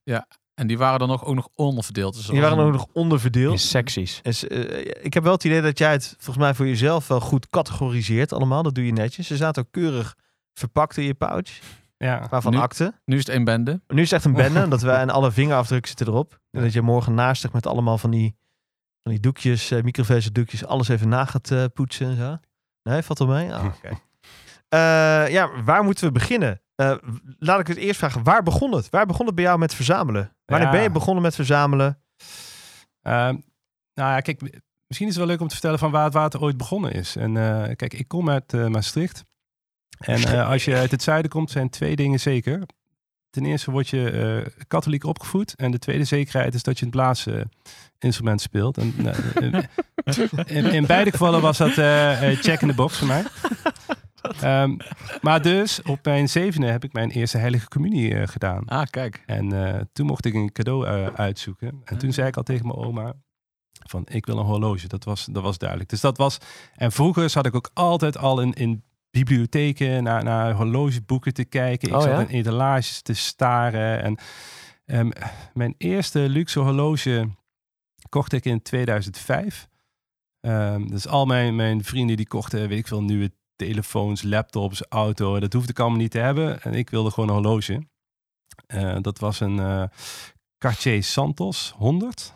En 0.54 0.66
die 0.66 0.78
waren 0.78 0.98
dan 0.98 1.08
nog, 1.08 1.24
ook 1.24 1.34
nog 1.34 1.48
onderverdeeld. 1.54 2.14
Dus 2.14 2.26
Die 2.26 2.40
waren 2.40 2.58
ook 2.58 2.72
nog 2.72 2.86
onderverdeeld. 2.92 3.52
In 3.52 3.58
secties. 3.58 4.20
En 4.22 4.32
eh, 4.48 4.94
ik 5.02 5.14
heb 5.14 5.22
wel 5.22 5.32
het 5.32 5.44
idee 5.44 5.60
dat 5.60 5.78
jij 5.78 5.92
het 5.92 6.14
volgens 6.18 6.44
mij 6.44 6.54
voor 6.54 6.66
jezelf 6.66 7.08
wel 7.08 7.20
goed 7.20 7.48
categoriseert 7.48 8.32
allemaal. 8.32 8.62
Dat 8.62 8.74
doe 8.74 8.86
je 8.86 8.92
netjes. 8.92 9.26
Ze 9.26 9.36
zaten 9.36 9.62
ook 9.62 9.72
keurig 9.72 10.14
verpakt 10.54 10.96
in 10.96 11.04
je 11.04 11.14
pouch. 11.14 11.48
Ja. 11.96 12.26
Waarvan 12.30 12.52
Nu- 12.52 12.58
akte. 12.58 12.94
Nu 13.04 13.14
is 13.16 13.20
het 13.26 13.34
één 13.34 13.44
bende. 13.44 13.80
Nu 13.86 14.02
is 14.02 14.10
het 14.10 14.12
echt 14.12 14.24
een 14.24 14.32
bende. 14.42 14.68
dat 14.76 14.80
we 14.82 14.90
en 14.90 15.10
alle 15.10 15.32
vingerafdrukken 15.32 15.88
zitten 15.88 16.06
erop. 16.06 16.40
En 16.50 16.62
dat 16.62 16.72
je 16.72 16.82
morgen 16.82 17.14
naastig 17.14 17.52
met 17.52 17.66
allemaal 17.66 17.98
van 17.98 18.10
die, 18.10 18.36
van 19.02 19.12
die 19.12 19.20
doekjes, 19.20 19.70
eh 19.70 19.82
microvezel 19.82 20.32
doekjes, 20.32 20.64
alles 20.64 20.88
even 20.88 21.08
na 21.08 21.24
gaat 21.24 21.50
eh, 21.50 21.64
poetsen 21.74 22.06
en 22.06 22.16
zo. 22.16 22.36
Nee, 22.82 23.02
valt 23.02 23.18
wel 23.18 23.28
mee? 23.28 23.54
Oké. 23.64 23.88
Eh, 24.68 25.28
ja, 25.32 25.62
waar 25.62 25.84
moeten 25.84 26.04
we 26.06 26.12
beginnen? 26.12 26.60
Eh, 26.74 26.96
laat 27.38 27.60
ik 27.60 27.66
het 27.66 27.76
eerst 27.76 27.98
vragen. 27.98 28.22
Waar 28.22 28.42
begon 28.42 28.72
het? 28.74 28.90
Waar 28.90 29.06
begon 29.06 29.26
het 29.26 29.34
bij 29.34 29.44
jou 29.44 29.58
met 29.58 29.74
verzamelen? 29.74 30.36
Wanneer 30.44 30.66
Ja. 30.66 30.72
ben 30.72 30.82
je 30.82 30.90
begonnen 30.90 31.22
met 31.22 31.34
verzamelen? 31.34 32.02
Ehm, 33.02 33.36
nou 33.94 34.10
ja, 34.12 34.20
kijk, 34.20 34.40
misschien 34.86 35.08
is 35.08 35.14
het 35.14 35.16
wel 35.16 35.26
leuk 35.26 35.40
om 35.40 35.46
te 35.48 35.54
vertellen 35.54 35.78
van 35.78 35.90
waar 35.90 36.04
het 36.04 36.12
water 36.12 36.40
ooit 36.40 36.56
begonnen 36.56 36.92
is. 36.92 37.16
En 37.16 37.36
eh, 37.36 37.76
kijk, 37.76 37.94
ik 37.94 38.08
kom 38.08 38.30
uit 38.30 38.52
eh, 38.52 38.66
Maastricht. 38.66 39.24
En 39.98 40.22
eh, 40.22 40.48
als 40.48 40.64
je 40.64 40.74
uit 40.74 40.90
het 40.90 41.02
zuiden 41.02 41.30
komt, 41.30 41.50
zijn 41.50 41.70
twee 41.70 41.96
dingen 41.96 42.20
zeker. 42.20 42.62
Ten 43.30 43.44
eerste 43.44 43.70
word 43.70 43.88
je 43.88 44.10
eh, 44.10 44.64
katholiek 44.68 45.04
opgevoed. 45.04 45.54
En 45.54 45.70
de 45.70 45.78
tweede 45.78 46.04
zekerheid 46.04 46.54
is 46.54 46.62
dat 46.62 46.78
je 46.78 46.84
een 46.84 46.90
blaasinstrument 46.90 48.40
speelt. 48.40 48.78
En, 48.78 48.94
nou, 48.96 49.16
in, 50.46 50.64
in, 50.64 50.86
beide 50.86 51.10
gevallen 51.10 51.40
was 51.40 51.58
dat 51.58 51.78
eh, 51.78 52.30
eh, 52.30 52.38
check 52.38 52.60
in 52.60 52.68
de 52.68 52.74
box 52.74 52.98
voor 52.98 53.06
mij. 53.06 53.24
Ehm, 54.40 54.76
maar 55.20 55.42
dus, 55.42 55.82
op 55.82 56.04
mijn 56.04 56.28
zevende 56.28 56.66
heb 56.66 56.84
ik 56.84 56.92
mijn 56.92 57.10
eerste 57.10 57.38
heilige 57.38 57.68
communie 57.68 58.14
eh, 58.14 58.28
gedaan. 58.28 58.64
Ah, 58.64 58.86
kijk. 58.90 59.22
En 59.26 59.52
eh, 59.52 59.80
toen 59.92 60.06
mocht 60.06 60.24
ik 60.24 60.34
een 60.34 60.52
cadeau 60.52 60.86
eh, 60.86 61.06
uitzoeken. 61.14 61.80
En 61.84 61.98
toen 61.98 62.12
zei 62.12 62.28
ik 62.28 62.36
al 62.36 62.42
tegen 62.42 62.66
mijn 62.66 62.78
oma 62.78 63.14
van 63.86 64.02
ik 64.08 64.26
wil 64.26 64.38
een 64.38 64.44
horloge. 64.44 64.88
Dat 64.88 65.04
was, 65.04 65.24
dat 65.24 65.42
was 65.42 65.58
duidelijk. 65.58 65.90
Dus 65.90 66.00
dat 66.00 66.16
was... 66.16 66.38
En 66.74 66.92
vroeger 66.92 67.30
zat 67.30 67.46
ik 67.46 67.54
ook 67.54 67.70
altijd 67.74 68.18
al 68.18 68.40
in, 68.40 68.52
in 68.52 68.82
bibliotheken 69.24 70.02
naar, 70.02 70.24
naar 70.24 70.52
horlogeboeken 70.52 71.34
te 71.34 71.44
kijken. 71.44 71.88
Ik 71.88 71.94
Oh, 71.94 72.00
zat 72.00 72.10
ja? 72.10 72.20
in 72.20 72.26
etalages 72.26 73.02
te 73.02 73.14
staren. 73.14 74.02
En 74.02 74.18
ehm, 74.84 75.10
mijn 75.54 75.74
eerste 75.78 76.18
luxe 76.18 76.58
horloge 76.60 77.28
kocht 78.08 78.32
ik 78.32 78.44
in 78.44 78.62
2005. 78.62 79.68
Ehm, 80.40 80.86
dus 80.86 81.06
al 81.08 81.26
mijn, 81.26 81.56
mijn 81.56 81.84
vrienden 81.84 82.16
die 82.16 82.28
kochten, 82.28 82.68
weet 82.68 82.78
ik 82.78 82.86
veel, 82.86 83.02
nieuwe 83.02 83.32
telefoons, 83.56 84.22
laptops, 84.22 84.82
auto. 84.88 85.40
Dat 85.40 85.52
hoefde 85.52 85.70
ik 85.70 85.78
allemaal 85.78 85.98
niet 85.98 86.10
te 86.10 86.18
hebben. 86.18 86.62
En 86.62 86.74
ik 86.74 86.90
wilde 86.90 87.10
gewoon 87.10 87.28
een 87.28 87.34
horloge. 87.34 87.86
Eh, 88.66 88.96
dat 89.00 89.18
was 89.18 89.40
een 89.40 89.58
eh, 89.58 89.82
Cartier 90.58 91.02
Santos 91.02 91.74
100. 91.76 92.34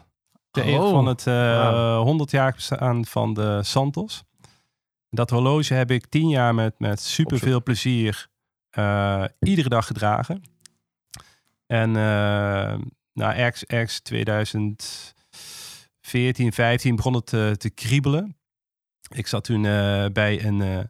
De 0.50 0.62
Oh, 0.62 0.90
van 0.90 1.06
het 1.06 1.26
eh 1.26 1.34
wauw. 1.34 2.02
100 2.02 2.30
jaar 2.30 2.52
bestaan 2.52 3.04
van 3.04 3.34
de 3.34 3.60
Santos. 3.62 4.24
Dat 5.10 5.30
horloge 5.30 5.74
heb 5.74 5.90
ik 5.90 6.06
tien 6.06 6.28
jaar 6.28 6.54
met, 6.54 6.78
met 6.78 7.00
super 7.00 7.38
veel 7.38 7.62
plezier 7.62 8.28
eh, 8.70 9.24
iedere 9.40 9.68
dag 9.68 9.86
gedragen. 9.86 10.42
En 11.66 11.96
eh 11.96 12.78
nou, 13.12 13.34
ergens, 13.34 13.64
ergens 13.64 14.00
2014, 14.00 16.52
15 16.52 16.96
begon 16.96 17.14
het 17.14 17.32
eh, 17.32 17.50
te 17.50 17.70
kriebelen. 17.70 18.36
Ik 19.14 19.26
zat 19.26 19.44
toen 19.44 19.62
bij 20.12 20.44
een. 20.44 20.88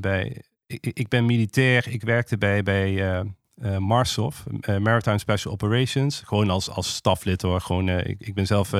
bij, 0.00 0.42
ik, 0.66 0.86
ik 0.86 1.08
ben 1.08 1.26
militair. 1.26 1.88
Ik 1.88 2.02
werkte 2.02 2.38
bij, 2.38 2.62
bij 2.62 3.24
eh 3.56 3.74
eh, 3.74 3.78
Marsov, 3.78 4.36
eh, 4.60 4.76
Maritime 4.76 5.18
Special 5.18 5.52
Operations. 5.52 6.22
Gewoon 6.24 6.50
als, 6.50 6.70
als 6.70 6.94
staflid 6.94 7.42
hoor. 7.42 7.60
Gewoon, 7.60 7.88
eh, 7.88 8.10
ik, 8.10 8.20
ik 8.20 8.34
ben 8.34 8.46
zelf 8.46 8.72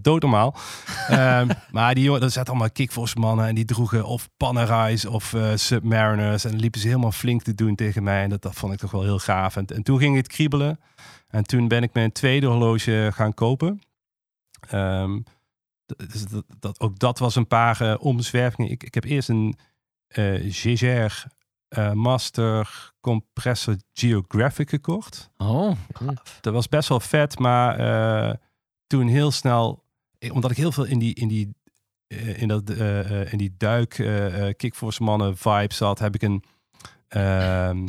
doodnormaal. 0.00 0.54
Ehm, 1.08 1.48
maar 1.70 1.94
die 1.94 2.04
jongen, 2.04 2.20
dat 2.20 2.32
zaten 2.32 2.50
allemaal 2.50 2.70
kickforce 2.70 3.18
mannen. 3.18 3.46
En 3.46 3.54
die 3.54 3.64
droegen 3.64 4.04
of 4.04 4.28
Panerais 4.36 5.04
of 5.04 5.34
Submariners. 5.54 6.44
En 6.44 6.56
liepen 6.56 6.80
ze 6.80 6.86
helemaal 6.86 7.12
flink 7.12 7.42
te 7.42 7.54
doen 7.54 7.74
tegen 7.74 8.02
mij. 8.02 8.22
En 8.22 8.28
dat, 8.28 8.42
dat 8.42 8.54
vond 8.54 8.72
ik 8.72 8.78
toch 8.78 8.90
wel 8.90 9.02
heel 9.02 9.18
gaaf. 9.18 9.56
En, 9.56 9.66
en 9.66 9.82
toen 9.82 9.98
ging 9.98 10.16
het 10.16 10.28
kriebelen. 10.28 10.80
En 11.28 11.44
toen 11.44 11.68
ben 11.68 11.82
ik 11.82 11.92
mijn 11.92 12.12
tweede 12.12 12.46
horloge 12.46 13.10
gaan 13.14 13.34
kopen. 13.34 13.80
Ehm, 14.68 15.20
dus 15.86 16.24
dat, 16.24 16.44
dat, 16.58 16.80
ook 16.80 16.98
dat 16.98 17.18
was 17.18 17.36
een 17.36 17.46
paar 17.46 17.96
omzwervingen. 17.96 18.70
Ik, 18.70 18.82
ik 18.82 18.94
heb 18.94 19.04
eerst 19.04 19.28
een 19.28 19.58
eh 20.08 20.50
Jaeger 20.50 21.26
eh, 21.70 21.92
Master 21.92 22.90
Compressor 23.00 23.76
Geographic 23.92 24.68
gekocht. 24.68 25.30
Oh, 25.36 25.72
Dat 26.40 26.52
was 26.52 26.68
best 26.68 26.88
wel 26.88 27.00
vet, 27.00 27.38
maar 27.38 27.78
eh, 27.78 28.34
toen 28.86 29.06
heel 29.06 29.30
snel, 29.30 29.84
eh, 30.18 30.34
omdat 30.34 30.50
ik 30.50 30.56
heel 30.56 30.72
veel 30.72 30.84
in 30.84 30.98
die, 30.98 31.14
in 31.14 31.28
die, 31.28 31.54
in 32.36 32.48
dat, 32.48 32.70
in 33.30 33.38
die 33.38 33.54
duik 33.56 33.88
kickforce 34.56 35.02
mannen 35.02 35.36
vibe 35.36 35.74
zat, 35.74 35.98
heb 35.98 36.14
ik 36.14 36.22
een, 36.22 36.44
ehm, 37.08 37.86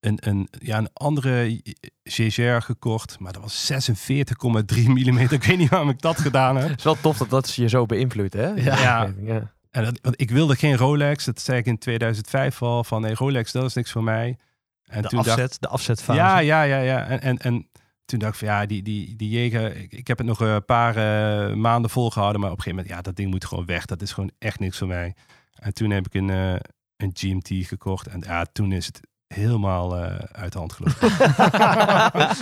een, 0.00 0.18
een, 0.28 0.48
ja, 0.58 0.78
een 0.78 0.92
andere 0.92 1.60
Jaeger 2.02 2.62
gekocht, 2.62 3.18
maar 3.18 3.32
dat 3.32 3.42
was 3.42 3.72
46,3 3.72 4.88
mm. 4.88 5.18
Ik 5.18 5.44
weet 5.44 5.58
niet 5.58 5.70
waarom 5.70 5.88
ik 5.88 6.00
dat 6.00 6.18
gedaan 6.18 6.56
heb. 6.56 6.68
Het 6.68 6.78
is 6.78 6.84
wel 6.84 7.00
tof 7.00 7.18
dat 7.18 7.30
dat 7.30 7.54
je 7.54 7.68
zo 7.68 7.86
beïnvloedt, 7.86 8.34
hè? 8.34 8.48
Ja. 8.48 9.12
ja. 9.20 9.54
En 9.76 9.84
dat, 9.84 9.98
want 10.02 10.20
ik 10.20 10.30
wilde 10.30 10.56
geen 10.56 10.76
Rolex. 10.76 11.24
Dat 11.24 11.40
zei 11.40 11.58
ik 11.58 11.66
in 11.66 11.78
2005 11.78 12.62
al. 12.62 12.84
Van 12.84 13.00
nee, 13.00 13.14
Rolex, 13.14 13.52
dat 13.52 13.64
is 13.64 13.74
niks 13.74 13.92
voor 13.92 14.04
mij. 14.04 14.38
En 14.84 15.02
De 15.02 15.08
toen 15.08 15.18
afzet, 15.18 15.36
dacht 15.36 15.60
de 15.60 15.68
afzetfase. 15.68 16.18
ja, 16.18 16.38
ja, 16.38 16.62
ja, 16.62 16.78
ja. 16.78 17.06
En, 17.06 17.20
en, 17.20 17.38
en 17.38 17.68
toen 18.04 18.18
dacht 18.18 18.32
ik 18.32 18.38
van 18.38 18.48
ja, 18.48 18.66
die, 18.66 18.82
die, 18.82 19.16
die 19.16 19.28
Jager, 19.28 19.76
ik, 19.76 19.92
ik 19.92 20.06
heb 20.06 20.18
het 20.18 20.26
nog 20.26 20.40
een 20.40 20.64
paar 20.64 20.96
eh, 20.96 21.54
maanden 21.54 21.90
volgehouden. 21.90 22.40
Maar 22.40 22.50
op 22.50 22.56
een 22.56 22.62
gegeven 22.62 22.84
moment, 22.84 23.04
ja, 23.04 23.10
dat 23.10 23.16
ding 23.16 23.30
moet 23.30 23.44
gewoon 23.44 23.66
weg. 23.66 23.84
Dat 23.84 24.02
is 24.02 24.12
gewoon 24.12 24.30
echt 24.38 24.58
niks 24.58 24.78
voor 24.78 24.86
mij. 24.86 25.14
En 25.52 25.74
toen 25.74 25.90
heb 25.90 26.06
ik 26.06 26.14
een, 26.14 26.30
eh, 26.30 26.56
een 26.96 27.10
GMT 27.12 27.66
gekocht. 27.66 28.06
En 28.06 28.20
ja, 28.26 28.44
toen 28.52 28.72
is 28.72 28.86
het 28.86 29.00
helemaal 29.28 29.96
eh, 29.96 30.18
uit 30.32 30.52
de 30.52 30.58
hand 30.58 30.72
gelopen. 30.72 31.10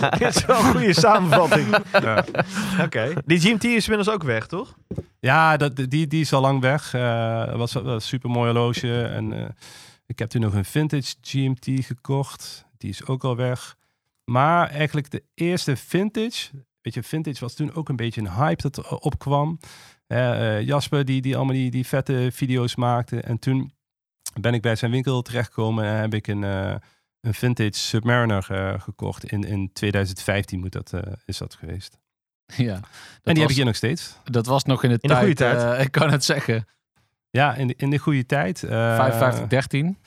Dit 0.19 0.35
is 0.35 0.45
wel 0.45 0.57
een 0.57 0.71
goede 0.71 0.93
samenvatting. 0.93 1.77
ja. 1.91 2.25
Oké. 2.81 3.13
Die 3.25 3.39
GMT 3.39 3.63
is 3.63 3.87
inmiddels 3.87 4.09
ook 4.09 4.23
weg, 4.23 4.47
toch? 4.47 4.77
Ja, 5.19 5.57
dat, 5.57 5.75
die, 5.75 6.07
die 6.07 6.21
is 6.21 6.33
al 6.33 6.41
lang 6.41 6.61
weg. 6.61 6.93
Eh 6.93 7.55
was, 7.55 7.73
was 7.73 7.93
een 7.93 8.01
super 8.01 8.29
mooi 8.29 8.51
horloge. 8.51 9.03
En 9.03 9.33
eh, 9.33 9.49
ik 10.05 10.19
heb 10.19 10.29
toen 10.29 10.41
nog 10.41 10.53
een 10.53 10.65
vintage 10.65 11.15
GMT 11.21 11.85
gekocht. 11.85 12.65
Die 12.77 12.89
is 12.89 13.05
ook 13.05 13.23
al 13.23 13.35
weg. 13.35 13.75
Maar 14.23 14.69
eigenlijk 14.69 15.11
de 15.11 15.23
eerste 15.33 15.75
vintage. 15.75 16.49
Weet 16.81 16.93
je, 16.93 17.03
vintage 17.03 17.39
was 17.39 17.53
toen 17.53 17.73
ook 17.73 17.89
een 17.89 17.95
beetje 17.95 18.21
een 18.21 18.33
hype 18.33 18.61
dat 18.61 18.77
er 18.77 18.97
opkwam. 18.97 19.59
Jasper, 20.61 21.05
die, 21.05 21.21
die 21.21 21.35
allemaal 21.35 21.53
die, 21.53 21.71
die 21.71 21.85
vette 21.85 22.29
video's 22.31 22.75
maakte. 22.75 23.21
En 23.21 23.39
toen 23.39 23.74
ben 24.41 24.53
ik 24.53 24.61
bij 24.61 24.75
zijn 24.75 24.91
winkel 24.91 25.21
terechtgekomen 25.21 25.85
en 25.85 25.95
heb 25.99 26.13
ik 26.13 26.27
een, 26.27 26.43
eh, 26.43 26.75
een 27.21 27.33
vintage 27.33 27.73
Submariner 27.73 28.47
eh, 28.51 28.79
gekocht. 28.81 29.23
In, 29.31 29.43
in 29.43 29.69
2015 29.73 30.59
moet 30.59 30.71
dat, 30.71 30.93
eh, 30.93 31.01
is 31.25 31.37
dat 31.37 31.53
geweest. 31.55 31.97
ja. 32.45 32.73
Dat 32.73 32.81
en 32.83 32.83
die 33.23 33.33
heb 33.33 33.35
was, 33.41 33.49
ik 33.49 33.55
hier 33.55 33.65
nog 33.65 33.75
steeds. 33.75 34.17
Dat 34.23 34.45
was 34.45 34.63
nog 34.63 34.83
in 34.83 34.89
de 34.89 34.97
In 35.01 35.01
de 35.01 35.07
tijd. 35.07 35.19
goede 35.19 35.35
tijd. 35.35 35.77
eh, 35.77 35.83
ik 35.85 35.91
kan 35.91 36.11
het 36.11 36.23
zeggen. 36.23 36.67
Ja, 37.29 37.53
in 37.55 37.67
de, 37.67 37.73
in 37.77 37.89
de 37.89 37.97
goede 37.97 38.25
tijd. 38.25 38.63
eh, 38.63 38.69
55, 38.95 39.47
13. 39.47 39.97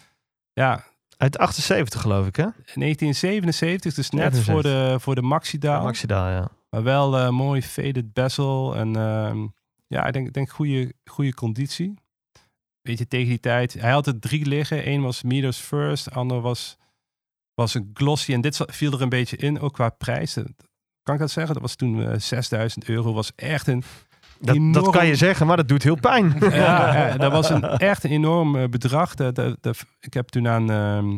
Ja, 0.53 0.85
Uit 1.17 1.39
78 1.39 2.01
geloof 2.01 2.27
ik, 2.27 2.37
hè? 2.37 2.43
1977, 2.43 3.95
dus 3.95 4.11
net 4.11 4.35
77. 4.35 4.53
voor 4.55 4.63
de, 4.63 5.01
voor 5.01 5.15
de 5.15 5.23
Maxidaal. 5.23 5.83
Maxidaal, 5.83 6.29
ja. 6.29 6.49
maar 6.71 6.83
wel 6.83 7.19
eh, 7.19 7.29
mooi 7.29 7.63
faded 7.63 8.13
bezel. 8.13 8.77
En 8.77 8.97
ehm, 8.97 9.47
ja, 9.87 10.07
ik 10.07 10.13
denk, 10.13 10.27
ik 10.27 10.33
denk 10.33 10.51
goede, 10.51 10.93
goede 11.05 11.35
conditie. 11.35 11.95
Weet 12.89 12.99
je, 12.99 13.09
tegen 13.09 13.29
die 13.29 13.41
tijd. 13.41 13.73
Hij 13.73 13.91
had 13.91 14.07
er 14.07 14.19
drie 14.19 14.47
liggen. 14.47 14.89
Eén 14.89 15.03
was 15.03 15.23
Meters 15.23 15.59
First. 15.59 16.05
De 16.05 16.11
ander 16.11 16.41
was, 16.41 16.77
was 17.55 17.75
een 17.75 17.91
glossy. 17.95 18.33
En 18.33 18.41
dit 18.41 18.61
viel 18.67 18.93
er 18.93 19.03
een 19.03 19.09
beetje 19.09 19.37
in, 19.37 19.61
ook 19.61 19.73
qua 19.73 19.89
prijs. 19.89 20.35
Dat- 20.35 20.47
Kan 21.03 21.15
ik 21.15 21.21
dat 21.21 21.31
zeggen? 21.31 21.53
Dat 21.55 21.63
was 21.63 21.75
toen 21.75 22.03
eh 22.11 22.19
6000 22.19 22.89
euro. 22.89 23.13
Was 23.13 23.33
echt 23.37 23.67
een 23.67 23.83
Dat, 24.41 24.57
dat 24.73 24.91
kan 24.91 25.07
je 25.07 25.15
zeggen, 25.17 25.47
maar 25.47 25.57
dat 25.57 25.69
doet 25.69 25.83
heel 25.83 26.01
pijn. 26.01 26.37
ja, 26.41 27.17
dat 27.17 27.33
was 27.33 27.51
een, 27.51 27.63
echt 27.63 28.05
een 28.05 28.11
enorm 28.11 28.57
eh, 28.57 28.69
bedrag. 28.69 29.15
Dat, 29.15 29.35
dat, 29.35 29.57
dat- 29.61 29.85
ik 30.01 30.15
heb 30.15 30.29
toen 30.29 30.49
aan... 30.49 30.71
ehm, 30.71 31.17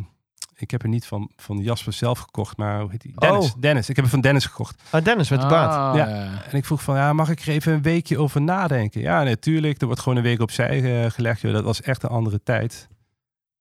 ik 0.61 0.71
heb 0.71 0.83
er 0.83 0.89
niet 0.89 1.07
van, 1.07 1.31
van 1.37 1.59
Jasper 1.59 1.93
zelf 1.93 2.19
gekocht, 2.19 2.57
maar 2.57 2.81
hoe 2.81 2.91
heet 2.91 3.01
die? 3.03 3.13
Dennis. 3.17 3.53
Oh. 3.55 3.61
Dennis. 3.61 3.89
Ik 3.89 3.97
heb 3.97 4.05
er 4.05 4.11
van 4.11 4.21
Dennis 4.21 4.45
gekocht. 4.45 4.83
Ah, 4.91 5.05
Dennis 5.05 5.31
met 5.31 5.41
de. 5.41 5.47
Ah, 5.47 5.53
Ja. 5.53 5.95
ja. 5.95 6.43
En 6.51 6.57
ik 6.57 6.65
vroeg 6.65 6.83
van, 6.83 6.97
ja, 6.97 7.13
mag 7.13 7.29
ik 7.31 7.41
er 7.41 7.49
even 7.49 7.73
een 7.73 7.83
weekje 7.83 8.19
over 8.19 8.43
nadenken? 8.43 9.01
Ja, 9.01 9.23
natuurlijk. 9.23 9.81
er 9.81 9.87
wordt 9.87 10.01
gewoon 10.01 10.19
een 10.19 10.25
week 10.25 10.41
opzij 10.41 11.05
eh, 11.05 11.11
gelegd. 11.11 11.41
Joh. 11.41 11.53
Dat 11.53 11.65
was 11.65 11.81
echt 11.83 12.03
een 12.03 12.09
andere 12.09 12.43
tijd. 12.43 12.89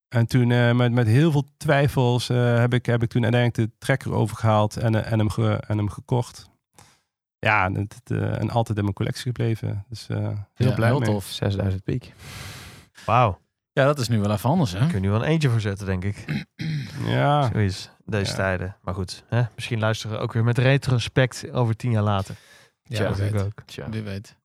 En 0.10 0.28
toen 0.28 0.52
eh, 0.52 0.72
met, 0.72 0.92
met 0.92 1.08
heel 1.08 1.32
veel 1.32 1.46
twijfels 1.58 2.30
eh, 2.30 2.58
heb, 2.58 2.74
ik, 2.74 2.86
heb 2.86 3.04
ik 3.04 3.10
toen 3.10 3.24
uiteindelijk 3.24 3.70
de 3.72 3.78
trekker 3.86 4.14
overgehaald 4.14 4.78
en, 4.78 5.06
en, 5.06 5.20
hem, 5.20 5.30
ge, 5.30 5.64
en 5.68 5.78
hem 5.78 5.90
gekocht. 5.90 6.50
Ja, 7.40 7.66
en, 7.66 7.74
het, 7.76 8.02
eh, 8.04 8.40
en 8.42 8.50
altijd 8.50 8.78
in 8.78 8.84
mijn 8.84 8.96
collectie 8.96 9.24
gebleven. 9.24 9.86
Dus 9.90 10.08
eh, 10.10 10.18
heel 10.54 10.68
Ja, 10.70 10.74
blij 10.74 10.90
heel 10.90 11.00
mee. 11.00 11.10
tof. 11.10 11.26
6000 11.26 11.84
piek. 11.84 12.14
Wauw. 13.06 13.40
Ja, 13.80 13.86
dat 13.86 14.00
is 14.00 14.08
nu 14.08 14.20
wel 14.20 14.32
even 14.32 14.50
anders, 14.50 14.72
hè? 14.72 14.78
Kun 14.80 14.88
je 14.88 15.00
nu 15.00 15.10
wel 15.10 15.20
een 15.24 15.28
eentje 15.28 15.50
voor 15.50 15.62
zetten, 15.62 15.86
denk 15.86 16.04
ik. 16.04 16.26
Ja, 17.06 17.50
Zoiets, 17.54 17.89
deze 18.06 18.30
Ja. 18.32 18.36
tijden. 18.38 18.76
Maar 18.82 18.94
goed, 18.94 19.24
hè? 19.28 19.42
misschien 19.56 19.80
luisteren 19.80 20.15
we 20.18 20.22
ook 20.24 20.34
weer 20.34 20.44
met 20.44 20.58
retrospect 20.58 21.52
over 21.52 21.76
tien 21.76 21.92
jaar 21.92 22.04
later. 22.04 22.36
Ja, 22.84 23.04
dat 23.08 23.18
wie 23.18 23.26
ik 23.26 23.32
weet. 23.32 23.42
ook. 23.44 23.62
Tja. 23.65 23.89
Wie 23.89 24.02
weet. 24.02 24.36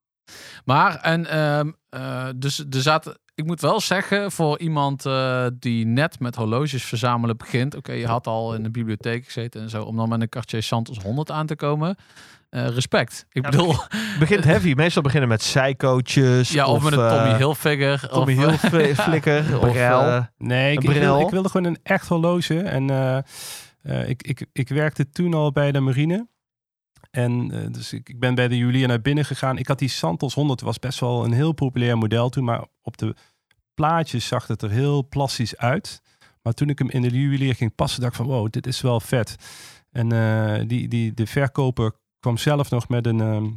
Maar, 0.65 0.97
en, 1.01 1.27
ehm, 1.27 1.71
eh, 1.89 2.27
dus 2.37 2.59
er 2.59 2.83
zaten, 2.83 3.19
ik 3.35 3.45
moet 3.47 3.61
wel 3.61 3.81
zeggen, 3.81 4.33
voor 4.33 4.59
iemand 4.59 5.07
eh, 5.07 5.47
die 5.59 5.87
net 5.87 6.21
met 6.21 6.35
horloges 6.35 6.85
verzamelen 6.85 7.37
begint. 7.37 7.75
Oké, 7.77 7.93
je 7.93 8.07
had 8.07 8.27
al 8.27 8.55
in 8.55 8.63
de 8.63 8.71
bibliotheek 8.71 9.25
gezeten 9.25 9.61
en 9.63 9.71
zo, 9.71 9.83
om 9.83 9.97
dan 9.97 10.09
met 10.09 10.21
een 10.21 10.29
Cartier 10.29 10.63
Santos 10.63 10.99
100 10.99 11.31
aan 11.31 11.47
te 11.47 11.57
komen. 11.57 11.97
Eh, 12.55 12.69
respect. 12.69 13.27
Ik 13.33 13.45
Ja, 13.45 13.51
bedoel, 13.51 13.75
Begint 14.19 14.45
heavy. 14.45 14.73
Meestal 14.77 15.03
beginnen 15.03 15.29
met 15.29 15.39
psychootjes. 15.39 16.51
ja, 16.51 16.67
of, 16.67 16.83
met 16.83 16.93
een 16.93 16.99
eh, 16.99 17.09
Tommy 17.09 17.37
Hilfiger. 17.37 18.09
Tommy 18.09 18.37
of, 18.45 18.61
Hilfiger. 18.61 19.59
of, 19.61 19.71
Brel. 19.71 20.01
eh, 20.01 20.25
nee, 20.39 20.73
ik, 20.73 20.83
ik, 20.83 21.31
wilde 21.31 21.49
gewoon 21.49 21.67
een 21.67 21.79
echt 21.83 22.09
horloge. 22.09 22.61
En 22.61 22.91
eh, 22.91 23.17
eh, 23.83 24.09
ik, 24.09 24.23
ik, 24.23 24.47
ik 24.53 24.69
werkte 24.69 25.11
toen 25.11 25.35
al 25.35 25.53
bij 25.53 25.73
de 25.73 25.81
marine. 25.81 26.29
En 27.11 27.51
eh, 27.53 27.73
dus 27.73 27.93
ik, 27.93 28.09
ik 28.09 28.19
ben 28.19 28.35
bij 28.35 28.49
de 28.49 28.57
juwelier 28.57 28.89
naar 28.89 29.01
binnen 29.01 29.25
gegaan. 29.25 29.59
Ik 29.59 29.69
had 29.69 29.79
die 29.79 29.89
Santos 29.89 30.35
100, 30.35 30.61
was 30.61 30.79
best 30.79 31.01
wel 31.01 31.25
een 31.25 31.33
heel 31.33 31.53
populair 31.53 31.99
model 31.99 32.29
toen. 32.29 32.45
Maar 32.45 32.65
op 32.83 32.97
de 32.97 33.15
plaatjes 33.75 34.27
zag 34.27 34.47
het 34.47 34.63
er 34.63 34.71
heel 34.71 35.09
plastisch 35.09 35.57
uit. 35.57 36.03
Maar 36.43 36.53
toen 36.53 36.69
ik 36.69 36.79
hem 36.79 36.91
in 36.91 37.03
de 37.03 37.11
juwelier 37.11 37.55
ging 37.55 37.75
passen, 37.75 38.01
dacht 38.01 38.13
ik 38.13 38.19
van 38.25 38.29
wow, 38.31 38.51
dit 38.51 38.67
is 38.67 38.81
wel 38.81 39.01
vet. 39.01 39.37
En 39.91 40.13
eh, 40.13 40.69
die, 40.69 40.89
die, 40.89 41.15
de 41.15 41.27
verkoper 41.27 41.93
kwam 42.25 42.37
zelf 42.37 42.71
nog 42.71 42.89
met 42.89 43.07
een 43.07 43.21
ehm 43.21 43.51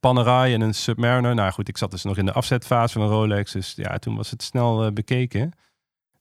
Panerai 0.00 0.54
en 0.54 0.60
een 0.60 0.74
Submariner. 0.74 1.34
Nou 1.34 1.52
goed, 1.52 1.68
ik 1.68 1.76
zat 1.78 1.90
dus 1.90 2.02
nog 2.02 2.16
in 2.16 2.24
de 2.26 2.32
afzetfase 2.32 2.98
van 2.98 3.08
Rolex. 3.08 3.52
Dus 3.52 3.72
ja, 3.74 3.98
toen 3.98 4.16
was 4.16 4.30
het 4.30 4.42
snel 4.42 4.84
eh, 4.84 4.92
bekeken. 4.92 5.52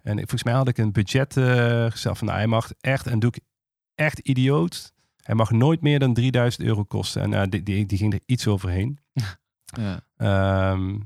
En 0.02 0.12
ik- 0.12 0.18
volgens 0.30 0.44
mij 0.44 0.54
had 0.54 0.68
ik 0.68 0.78
een 0.78 0.92
budget 0.92 1.34
gesteld 1.92 2.18
van, 2.18 2.28
nou, 2.28 2.40
hij 2.40 2.48
mag 2.48 2.72
echt, 2.80 3.08
en 3.08 3.20
doe 3.20 3.32
ik 3.36 3.44
echt 3.96 4.20
idioot, 4.20 4.94
hij 5.24 5.36
mag 5.36 5.52
nooit 5.52 5.82
meer 5.82 6.00
dan 6.00 6.14
3000 6.14 6.64
euro 6.68 6.84
kosten. 6.84 7.22
En 7.22 7.34
eh, 7.34 7.50
die, 7.50 7.64
die, 7.64 7.86
die 7.86 7.98
ging 7.98 8.14
er 8.14 8.20
iets 8.26 8.48
overheen. 8.48 9.00
ja. 9.82 10.02
Ehm, 10.18 11.00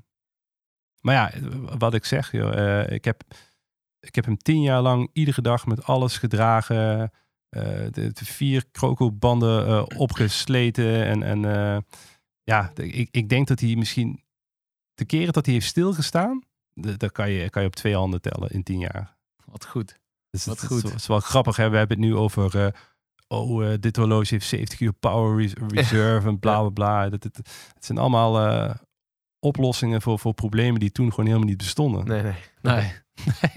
maar 0.99 1.15
ja, 1.15 1.31
wat 1.77 1.93
ik 1.93 2.05
zeg, 2.05 2.31
joh, 2.31 2.83
ik, 2.91 3.05
heb, 3.05 3.23
ik 3.99 4.15
heb 4.15 4.25
hem 4.25 4.37
tien 4.37 4.61
jaar 4.61 4.81
lang 4.81 5.09
iedere 5.13 5.41
dag 5.41 5.65
met 5.65 5.83
alles 5.83 6.17
gedragen. 6.17 7.11
Eh, 7.53 7.63
de, 7.91 8.11
de 8.13 8.25
vier 8.25 8.65
krokobanden 8.71 9.67
eh, 9.67 9.83
opgesleten. 9.99 11.05
En, 11.05 11.23
en 11.23 11.45
eh, 11.45 11.77
ja, 12.43 12.71
de- 12.73 12.87
ik, 12.87 13.07
ik 13.11 13.29
denk 13.29 13.47
dat 13.47 13.59
hij 13.59 13.75
misschien 13.75 14.23
de 14.93 15.05
keren 15.05 15.33
dat 15.33 15.45
hij 15.45 15.53
heeft 15.53 15.67
stilgestaan, 15.67 16.41
de- 16.73 16.97
dat 16.97 17.11
kan 17.11 17.29
je, 17.31 17.49
kan 17.49 17.61
je 17.61 17.67
op 17.67 17.75
twee 17.75 17.95
handen 17.95 18.21
tellen 18.21 18.49
in 18.49 18.63
tien 18.63 18.79
jaar. 18.79 19.15
Wat 19.45 19.65
goed. 19.65 19.99
Dus 20.29 20.45
Wat 20.45 20.61
het, 20.61 20.69
goed. 20.71 20.81
Het, 20.83 20.93
is 20.93 21.07
wel 21.07 21.19
grappig. 21.19 21.55
Hè? 21.55 21.69
We 21.69 21.77
hebben 21.77 21.97
het 21.97 22.05
nu 22.07 22.15
over. 22.15 22.57
eh, 22.65 22.67
oh, 23.27 23.71
eh, 23.71 23.77
dit 23.79 23.95
horloge 23.95 24.33
heeft 24.33 24.47
70 24.47 24.79
uur 24.79 24.93
power 24.93 25.37
res- 25.41 25.53
reserve 25.77 26.27
en 26.27 26.39
bla 26.39 26.59
bla 26.61 26.69
bla. 26.69 27.09
Dat, 27.09 27.23
het, 27.23 27.37
het 27.73 27.85
zijn 27.85 27.97
allemaal 27.97 28.47
eh, 28.47 28.75
oplossingen 29.39 30.01
voor, 30.01 30.19
voor 30.19 30.33
problemen 30.33 30.79
die 30.79 30.91
toen 30.91 31.09
gewoon 31.09 31.25
helemaal 31.25 31.47
niet 31.47 31.57
bestonden. 31.57 32.05
Nee, 32.05 32.21
nee. 32.21 32.33
Nee. 32.61 32.91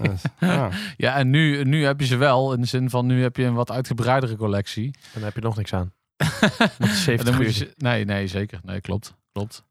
Dus, 0.03 0.23
ja. 0.41 0.71
Ja, 0.97 1.15
en 1.17 1.31
nu, 1.31 1.65
nu 1.65 1.85
heb 1.85 2.01
je 2.01 2.07
ze 2.07 2.17
wel. 2.17 2.53
In 2.53 2.61
de 2.61 2.67
zin 2.67 2.91
van, 2.91 3.07
nu 3.07 3.23
heb 3.23 3.37
je 3.37 3.45
een 3.45 3.55
wat 3.55 3.71
uitgebreidere 3.71 4.37
collectie. 4.37 4.95
Dan 5.15 5.23
heb 5.23 5.35
je 5.35 5.41
nog 5.41 5.57
niks 5.57 5.73
aan. 5.75 5.93
En 6.79 6.89
70 6.89 7.25
dan 7.25 7.35
moet 7.45 7.57
je 7.57 7.73
nee, 7.77 8.05
nee, 8.05 8.27
zeker. 8.27 8.61
Nee, 8.63 8.81
klopt. 8.81 9.15
Klopt. 9.33 9.65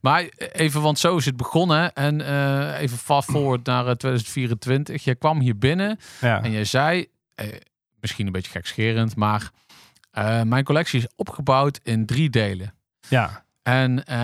Maar 0.00 0.22
even, 0.38 0.82
want 0.82 0.98
zo 0.98 1.16
is 1.16 1.24
het 1.24 1.36
begonnen. 1.36 1.92
En 1.92 2.20
eh, 2.26 2.80
even 2.80 2.98
fast 2.98 3.30
forward 3.30 3.66
naar 3.66 3.86
eh, 3.86 3.92
2024. 3.94 5.04
Jij 5.04 5.16
kwam 5.16 5.40
hier 5.40 5.58
binnen 5.58 5.98
Ja. 6.20 6.42
en 6.42 6.50
jij 6.50 6.64
zei, 6.64 7.06
eh, 7.34 7.46
misschien 8.00 8.26
een 8.26 8.32
beetje 8.32 8.50
gekscherend, 8.50 9.16
maar 9.16 9.50
eh, 10.10 10.42
mijn 10.42 10.64
collectie 10.64 10.98
is 11.00 11.06
opgebouwd 11.16 11.80
in 11.82 12.06
drie 12.06 12.30
delen. 12.30 12.74
ja. 13.08 13.42
En 13.68 14.04
eh, 14.04 14.18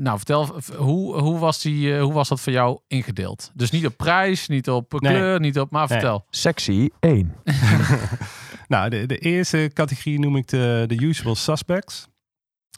nou, 0.00 0.16
vertel, 0.16 0.60
hoe, 0.76 1.20
hoe, 1.20 1.38
was 1.38 1.62
die, 1.62 1.94
eh, 1.94 2.02
hoe 2.02 2.12
was 2.12 2.28
dat 2.28 2.40
voor 2.40 2.52
jou 2.52 2.78
ingedeeld? 2.86 3.50
Dus 3.54 3.70
niet 3.70 3.86
op 3.86 3.96
prijs, 3.96 4.48
niet 4.48 4.70
op 4.70 4.92
Nee. 4.92 5.12
kleur, 5.12 5.40
niet 5.40 5.58
op, 5.58 5.70
maar 5.70 5.88
Nee. 5.88 5.98
vertel. 5.98 6.26
Sexy 6.30 6.88
1. 7.00 7.34
nou, 8.68 8.88
de, 8.90 9.06
de 9.06 9.18
eerste 9.18 9.70
categorie 9.72 10.18
noem 10.18 10.36
ik 10.36 10.48
de, 10.48 10.84
de 10.86 11.00
usual 11.02 11.34
suspects. 11.34 12.08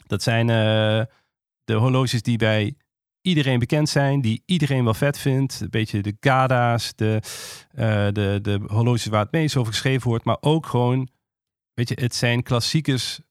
Dat 0.07 0.23
zijn 0.23 0.49
eh, 0.49 1.05
de 1.63 1.73
horloges 1.73 2.21
die 2.21 2.37
bij 2.37 2.75
iedereen 3.21 3.59
bekend 3.59 3.89
zijn, 3.89 4.21
die 4.21 4.43
iedereen 4.45 4.83
wel 4.83 4.93
vet 4.93 5.17
vindt. 5.17 5.59
Een 5.59 5.69
beetje 5.69 6.01
de 6.01 6.17
Gada's, 6.19 6.93
de, 6.95 7.21
eh, 7.71 8.07
de, 8.11 8.39
de 8.41 8.59
horloges 8.67 9.05
waar 9.05 9.23
het 9.23 9.31
meest 9.31 9.55
over 9.55 9.71
geschreven 9.73 10.09
wordt, 10.09 10.25
maar 10.25 10.37
ook 10.39 10.65
gewoon, 10.65 11.07
weet 11.73 11.89
je, 11.89 11.97
het 12.01 12.15
zijn 12.15 12.43
klassiekers 12.43 13.19
eh, 13.19 13.25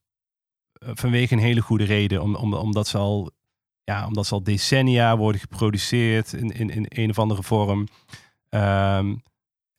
vanwege 0.79 1.33
een 1.33 1.39
hele 1.39 1.61
goede 1.61 1.83
reden. 1.83 2.21
Om, 2.21 2.35
om, 2.35 2.53
omdat, 2.53 2.87
ze 2.87 2.97
al, 2.97 3.31
ja, 3.83 4.07
omdat 4.07 4.25
ze 4.25 4.33
al 4.33 4.43
decennia 4.43 5.17
worden 5.17 5.41
geproduceerd 5.41 6.33
in, 6.33 6.49
in, 6.49 6.69
in 6.69 6.85
een 6.89 7.09
of 7.09 7.19
andere 7.19 7.43
vorm. 7.43 7.87
Ehm, 8.49 9.15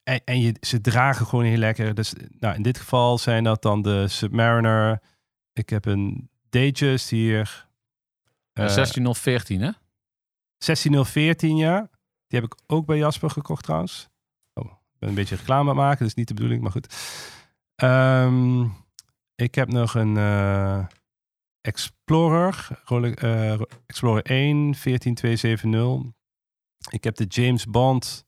en, 0.02 0.20
en 0.24 0.40
je, 0.40 0.54
ze 0.60 0.80
dragen 0.80 1.26
gewoon 1.26 1.44
heel 1.44 1.56
lekker. 1.56 1.94
Dus 1.94 2.14
nou, 2.38 2.54
in 2.54 2.62
dit 2.62 2.78
geval 2.78 3.18
zijn 3.18 3.44
dat 3.44 3.62
dan 3.62 3.82
de 3.82 4.08
Submariner. 4.08 5.02
Ik 5.52 5.68
heb 5.68 5.84
een 5.84 6.30
Datejust 6.50 7.10
hier. 7.10 7.68
Eh, 8.52 8.64
Eh, 8.64 8.70
16014, 8.70 9.60
hè? 9.60 9.70
16014, 10.58 11.56
ja. 11.56 11.90
Die 12.26 12.40
heb 12.40 12.52
ik 12.52 12.58
ook 12.66 12.86
bij 12.86 12.96
Jasper 12.96 13.30
gekocht 13.30 13.62
trouwens. 13.64 14.08
Oh, 14.54 14.64
ik 14.64 14.98
ben 14.98 15.08
een 15.08 15.14
beetje 15.14 15.36
reclame 15.36 15.60
aan 15.60 15.76
het 15.76 15.76
maken, 15.76 15.98
dat 15.98 16.08
is 16.08 16.14
niet 16.14 16.28
de 16.28 16.34
bedoeling, 16.34 16.62
maar 16.62 16.70
goed. 16.70 16.94
Ehm, 17.74 18.66
ik 19.40 19.54
heb 19.54 19.68
nog 19.72 19.94
een 19.94 20.16
eh, 20.16 20.84
Explorer, 21.60 22.68
Rolex, 22.84 23.22
eh, 23.22 23.60
Explorer 23.86 24.22
1, 24.24 24.74
14270. 24.74 26.12
Ik 26.90 27.04
heb 27.04 27.16
de 27.16 27.24
James 27.24 27.64
Bond 27.66 28.24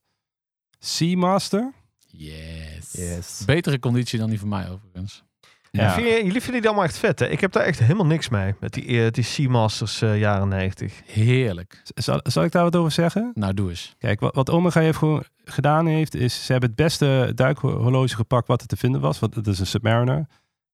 Seamaster. 0.79 1.72
Yes. 2.07 2.92
Yes. 2.92 3.42
Betere 3.46 3.79
conditie 3.79 4.18
dan 4.18 4.31
die 4.31 4.38
van 4.38 4.48
mij 4.48 4.70
overigens. 4.70 5.22
Ja. 5.70 5.92
Vind 5.94 6.07
je- 6.09 6.25
jullie 6.25 6.40
vinden 6.40 6.61
die 6.61 6.66
allemaal 6.70 6.85
echt 6.88 6.98
vet, 6.98 7.18
hè? 7.18 7.29
Ik 7.29 7.40
heb 7.40 7.53
daar 7.53 7.62
echt 7.62 7.79
helemaal 7.79 8.07
niks 8.07 8.29
mee. 8.29 8.55
Met 8.61 8.72
die, 8.72 9.05
eh, 9.05 9.11
die 9.11 9.25
Seamasters 9.25 10.03
eh, 10.03 10.18
jaren 10.18 10.48
90. 10.48 11.01
Heerlijk. 11.07 11.81
Zal, 11.94 12.20
zal 12.22 12.44
ik 12.44 12.53
daar 12.53 12.62
wat 12.62 12.77
over 12.77 12.90
zeggen? 12.92 13.31
Nou, 13.35 13.55
doe 13.55 13.68
eens. 13.70 13.94
Kijk, 13.98 14.20
wat, 14.20 14.35
wat 14.35 14.51
Omega 14.51 14.81
heeft 14.81 14.98
gewoon 14.98 15.25
gedaan 15.44 15.87
heeft, 15.87 16.14
is 16.14 16.44
ze 16.46 16.53
hebben 16.53 16.70
het 16.70 16.79
beste 16.79 17.33
duikhorloge 17.35 18.14
gepakt 18.14 18.48
wat 18.48 18.61
er 18.61 18.66
te 18.66 18.77
vinden 18.77 19.01
was. 19.01 19.18
Wat, 19.18 19.35
dat 19.35 19.46
is 19.46 19.59
een 19.59 19.66
Submariner. 19.66 20.27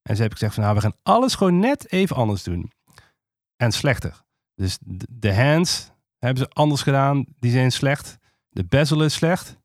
En 0.08 0.14
ze 0.14 0.20
hebben 0.20 0.38
gezegd 0.38 0.54
van, 0.54 0.62
nou, 0.62 0.74
we 0.74 0.80
gaan 0.80 0.96
alles 1.02 1.34
gewoon 1.34 1.58
net 1.58 1.92
even 1.92 2.16
anders 2.16 2.42
doen. 2.42 2.72
En 3.56 3.72
slechter. 3.72 4.22
Dus 4.54 4.78
de, 5.08 5.34
hands 5.34 5.90
hebben 6.18 6.42
ze 6.42 6.50
anders 6.50 6.82
gedaan. 6.82 7.24
Die 7.38 7.50
zijn 7.50 7.72
slecht. 7.72 8.18
De 8.48 8.64
bezel 8.64 9.04
is 9.04 9.14
slecht. 9.14 9.58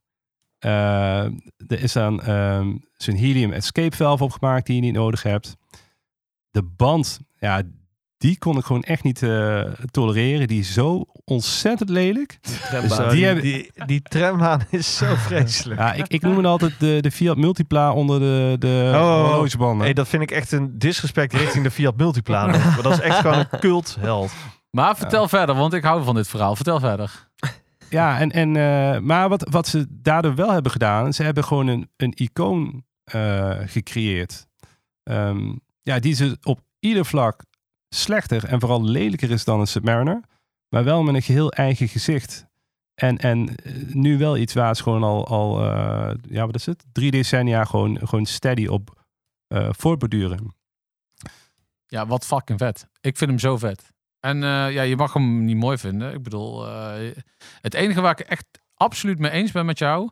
Eh, 0.59 1.23
er 1.67 1.81
is 1.81 1.93
dan 1.93 2.21
ehm, 2.21 2.77
zo'n 2.97 3.15
helium 3.15 3.51
escape 3.51 3.95
valve 3.95 4.23
opgemaakt 4.23 4.65
die 4.65 4.75
je 4.75 4.81
niet 4.81 4.93
nodig 4.93 5.23
hebt. 5.23 5.55
De 6.51 6.63
band, 6.63 7.19
ja, 7.39 7.61
die 8.23 8.37
kon 8.37 8.57
ik 8.57 8.65
gewoon 8.65 8.81
echt 8.81 9.03
niet 9.03 9.23
eh, 9.23 9.61
tolereren. 9.91 10.47
Die 10.47 10.59
is 10.59 10.73
zo 10.73 11.05
ontzettend 11.25 11.89
lelijk. 11.89 12.37
Die 12.41 13.09
die, 13.09 13.25
hebben- 13.25 13.43
die, 13.43 13.71
die 13.85 14.01
trambaan 14.01 14.61
is 14.69 14.97
zo 14.97 15.15
vreselijk. 15.27 15.79
Ja, 15.79 15.93
ik, 15.93 16.07
ik 16.07 16.21
noem 16.21 16.37
het 16.37 16.45
altijd 16.45 16.79
de, 16.79 16.97
de 17.01 17.11
Fiat 17.11 17.37
Multipla 17.37 17.93
onder 17.93 18.19
de, 18.19 18.55
de 18.59 18.91
Oh. 18.95 19.73
Nee, 19.73 19.93
dat 19.93 20.07
vind 20.07 20.23
ik 20.23 20.31
echt 20.31 20.51
een 20.51 20.77
disrespect 20.79 21.33
richting 21.33 21.63
de 21.63 21.71
Fiat 21.71 21.97
Multipla. 21.97 22.45
Maar 22.45 22.79
dat 22.81 22.91
is 22.91 22.99
echt 22.99 23.17
gewoon 23.19 23.37
een 23.49 23.59
cultheld. 23.59 24.31
Maar 24.69 24.97
vertel 24.97 25.27
verder, 25.27 25.55
want 25.55 25.73
ik 25.73 25.83
hou 25.83 26.03
van 26.03 26.15
dit 26.15 26.27
verhaal. 26.27 26.55
Vertel 26.55 26.79
verder. 26.79 27.29
Ja, 27.89 28.19
en, 28.19 28.31
en, 28.31 28.55
eh, 28.55 28.99
maar 28.99 29.29
wat, 29.29 29.47
wat 29.49 29.67
ze 29.67 29.85
daardoor 29.89 30.35
wel 30.35 30.51
hebben 30.51 30.71
gedaan, 30.71 31.13
ze 31.13 31.23
hebben 31.23 31.43
gewoon 31.43 31.67
een, 31.67 31.89
een 31.97 32.13
icoon 32.15 32.83
eh, 33.03 33.57
gecreëerd. 33.65 34.47
Ehm, 35.03 35.53
ja, 35.81 35.99
die 35.99 36.13
ze 36.13 36.37
op 36.43 36.59
ieder 36.79 37.05
vlak 37.05 37.43
slechter 37.93 38.45
en 38.45 38.59
vooral 38.59 38.83
lelijker 38.83 39.31
is 39.31 39.43
dan 39.43 39.59
een 39.59 39.67
Submariner. 39.67 40.21
Maar 40.69 40.83
wel 40.83 41.03
met 41.03 41.15
een 41.15 41.21
geheel 41.21 41.51
eigen 41.51 41.87
gezicht. 41.87 42.45
En, 42.93 43.17
en 43.17 43.55
eh, 43.55 43.73
nu 43.93 44.17
wel 44.17 44.37
iets 44.37 44.53
waar 44.53 44.75
ze 44.75 44.83
gewoon 44.83 45.03
al, 45.03 45.27
al 45.27 45.59
eh, 45.59 46.15
ja, 46.29 46.45
wat 46.45 46.55
is 46.55 46.65
het? 46.65 46.85
Drie 46.91 47.11
decennia 47.11 47.63
gewoon, 47.63 47.99
gewoon 48.07 48.25
steady 48.25 48.67
op 48.67 49.01
eh 49.47 49.69
voortborduren. 49.71 50.55
Ja, 51.87 52.07
wat 52.07 52.25
fucking 52.25 52.59
vet. 52.59 52.87
Ik 53.01 53.17
vind 53.17 53.29
hem 53.29 53.39
zo 53.39 53.57
vet. 53.57 53.91
En 54.19 54.37
ja, 54.41 54.81
je 54.81 54.95
mag 54.95 55.13
hem 55.13 55.45
niet 55.45 55.57
mooi 55.57 55.77
vinden. 55.77 56.13
Ik 56.13 56.23
bedoel, 56.23 56.65
het 57.61 57.73
enige 57.73 58.01
waar 58.01 58.19
ik 58.19 58.27
echt 58.27 58.45
absoluut 58.73 59.19
mee 59.19 59.31
eens 59.31 59.51
ben 59.51 59.65
met 59.65 59.77
jou, 59.77 60.09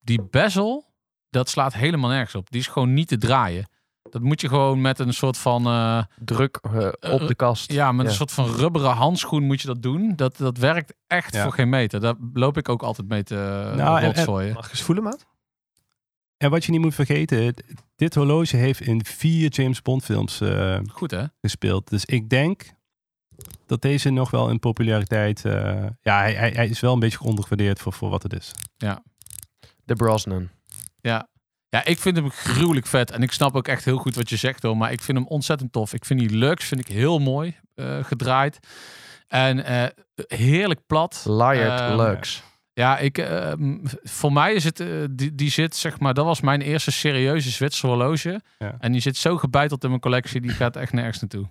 die 0.00 0.22
bezel, 0.22 0.84
dat 1.30 1.48
slaat 1.48 1.74
helemaal 1.74 2.10
nergens 2.10 2.34
op. 2.34 2.50
Die 2.50 2.60
is 2.60 2.66
gewoon 2.66 2.94
niet 2.94 3.08
te 3.08 3.18
draaien. 3.18 3.68
Dat 4.02 4.22
moet 4.22 4.40
je 4.40 4.48
gewoon 4.48 4.80
met 4.80 4.98
een 4.98 5.12
soort 5.14 5.38
van... 5.38 5.66
eh, 5.66 6.02
Druk 6.18 6.56
eh, 6.56 6.88
op 7.12 7.26
de 7.26 7.34
kast. 7.34 7.72
ja, 7.72 7.92
met 7.92 8.04
Ja. 8.04 8.10
een 8.10 8.16
soort 8.16 8.32
van 8.32 8.46
rubberen 8.54 8.90
handschoen 8.90 9.42
moet 9.42 9.60
je 9.60 9.66
dat 9.66 9.82
doen. 9.82 10.16
Dat, 10.16 10.36
dat 10.36 10.58
werkt 10.58 10.94
echt 11.06 11.34
Ja. 11.34 11.42
voor 11.42 11.52
geen 11.52 11.68
meter. 11.68 12.00
Daar 12.00 12.14
loop 12.32 12.56
ik 12.56 12.68
ook 12.68 12.82
altijd 12.82 13.08
mee 13.08 13.22
te 13.22 13.34
Nou, 13.76 14.00
en- 14.00 14.04
rotzooien. 14.14 14.52
Mag 14.54 14.64
ik 14.64 14.70
eens 14.70 14.82
voelen, 14.82 15.04
maat? 15.04 15.26
En 16.36 16.50
wat 16.50 16.64
je 16.64 16.70
niet 16.72 16.80
moet 16.80 16.94
vergeten, 16.94 17.54
dit 17.96 18.14
horloge 18.14 18.56
heeft 18.56 18.80
in 18.80 19.04
vier 19.04 19.50
James 19.50 19.82
Bond 19.82 20.04
films 20.04 20.40
eh, 20.40 20.78
Goed 20.92 21.10
hè? 21.10 21.24
gespeeld. 21.40 21.88
Dus 21.90 22.04
ik 22.04 22.28
denk 22.28 22.72
dat 23.66 23.82
deze 23.82 24.10
nog 24.10 24.30
wel 24.30 24.48
in 24.50 24.58
populariteit... 24.58 25.44
eh, 25.44 25.86
ja, 26.00 26.18
hij, 26.18 26.34
hij, 26.34 26.68
is 26.68 26.80
wel 26.80 26.92
een 26.92 26.98
beetje 26.98 27.20
ondergewaardeerd 27.20 27.80
voor, 27.80 27.92
voor 27.92 28.10
wat 28.10 28.22
het 28.22 28.32
is. 28.32 28.52
De 29.84 29.94
Brosnan. 29.94 30.48
Ja. 31.00 31.28
Ja, 31.70 31.84
ik 31.84 31.98
vind 31.98 32.16
hem 32.16 32.30
gruwelijk 32.30 32.86
vet. 32.86 33.10
En 33.10 33.22
ik 33.22 33.32
snap 33.32 33.54
ook 33.56 33.68
echt 33.68 33.84
heel 33.84 33.96
goed 33.96 34.14
wat 34.14 34.30
je 34.30 34.36
zegt, 34.36 34.62
hoor. 34.62 34.76
Maar 34.76 34.92
ik 34.92 35.00
vind 35.00 35.18
hem 35.18 35.26
ontzettend 35.26 35.72
tof. 35.72 35.92
Ik 35.94 36.04
vind 36.04 36.20
die 36.20 36.30
Lux 36.36 36.64
vind 36.64 36.80
ik 36.80 36.88
heel 36.88 37.18
mooi 37.18 37.56
eh, 37.74 38.04
gedraaid. 38.04 38.58
En 39.28 39.64
eh, 39.64 39.84
heerlijk 40.26 40.80
plat. 40.86 41.24
Layered 41.28 41.80
Ehm, 41.80 41.96
Lux. 41.96 42.42
Ja, 42.72 42.98
ik, 42.98 43.18
eh, 43.18 43.52
m- 43.56 43.80
voor 44.02 44.32
mij 44.32 44.54
is 44.54 44.64
het, 44.64 44.80
eh, 44.80 44.88
die, 45.10 45.34
die 45.34 45.50
zit 45.50 45.76
zeg 45.76 45.98
maar, 46.00 46.14
dat 46.14 46.24
was 46.24 46.40
mijn 46.40 46.60
eerste 46.60 46.90
serieuze 46.92 47.50
Zwitser 47.50 47.88
horloge. 47.88 48.40
Ja. 48.58 48.74
En 48.78 48.92
die 48.92 49.00
zit 49.00 49.16
zo 49.16 49.36
gebeiteld 49.36 49.82
in 49.82 49.88
mijn 49.88 50.00
collectie, 50.00 50.40
die 50.40 50.50
gaat 50.50 50.76
echt 50.76 50.92
nergens 50.92 51.20
naartoe. 51.20 51.46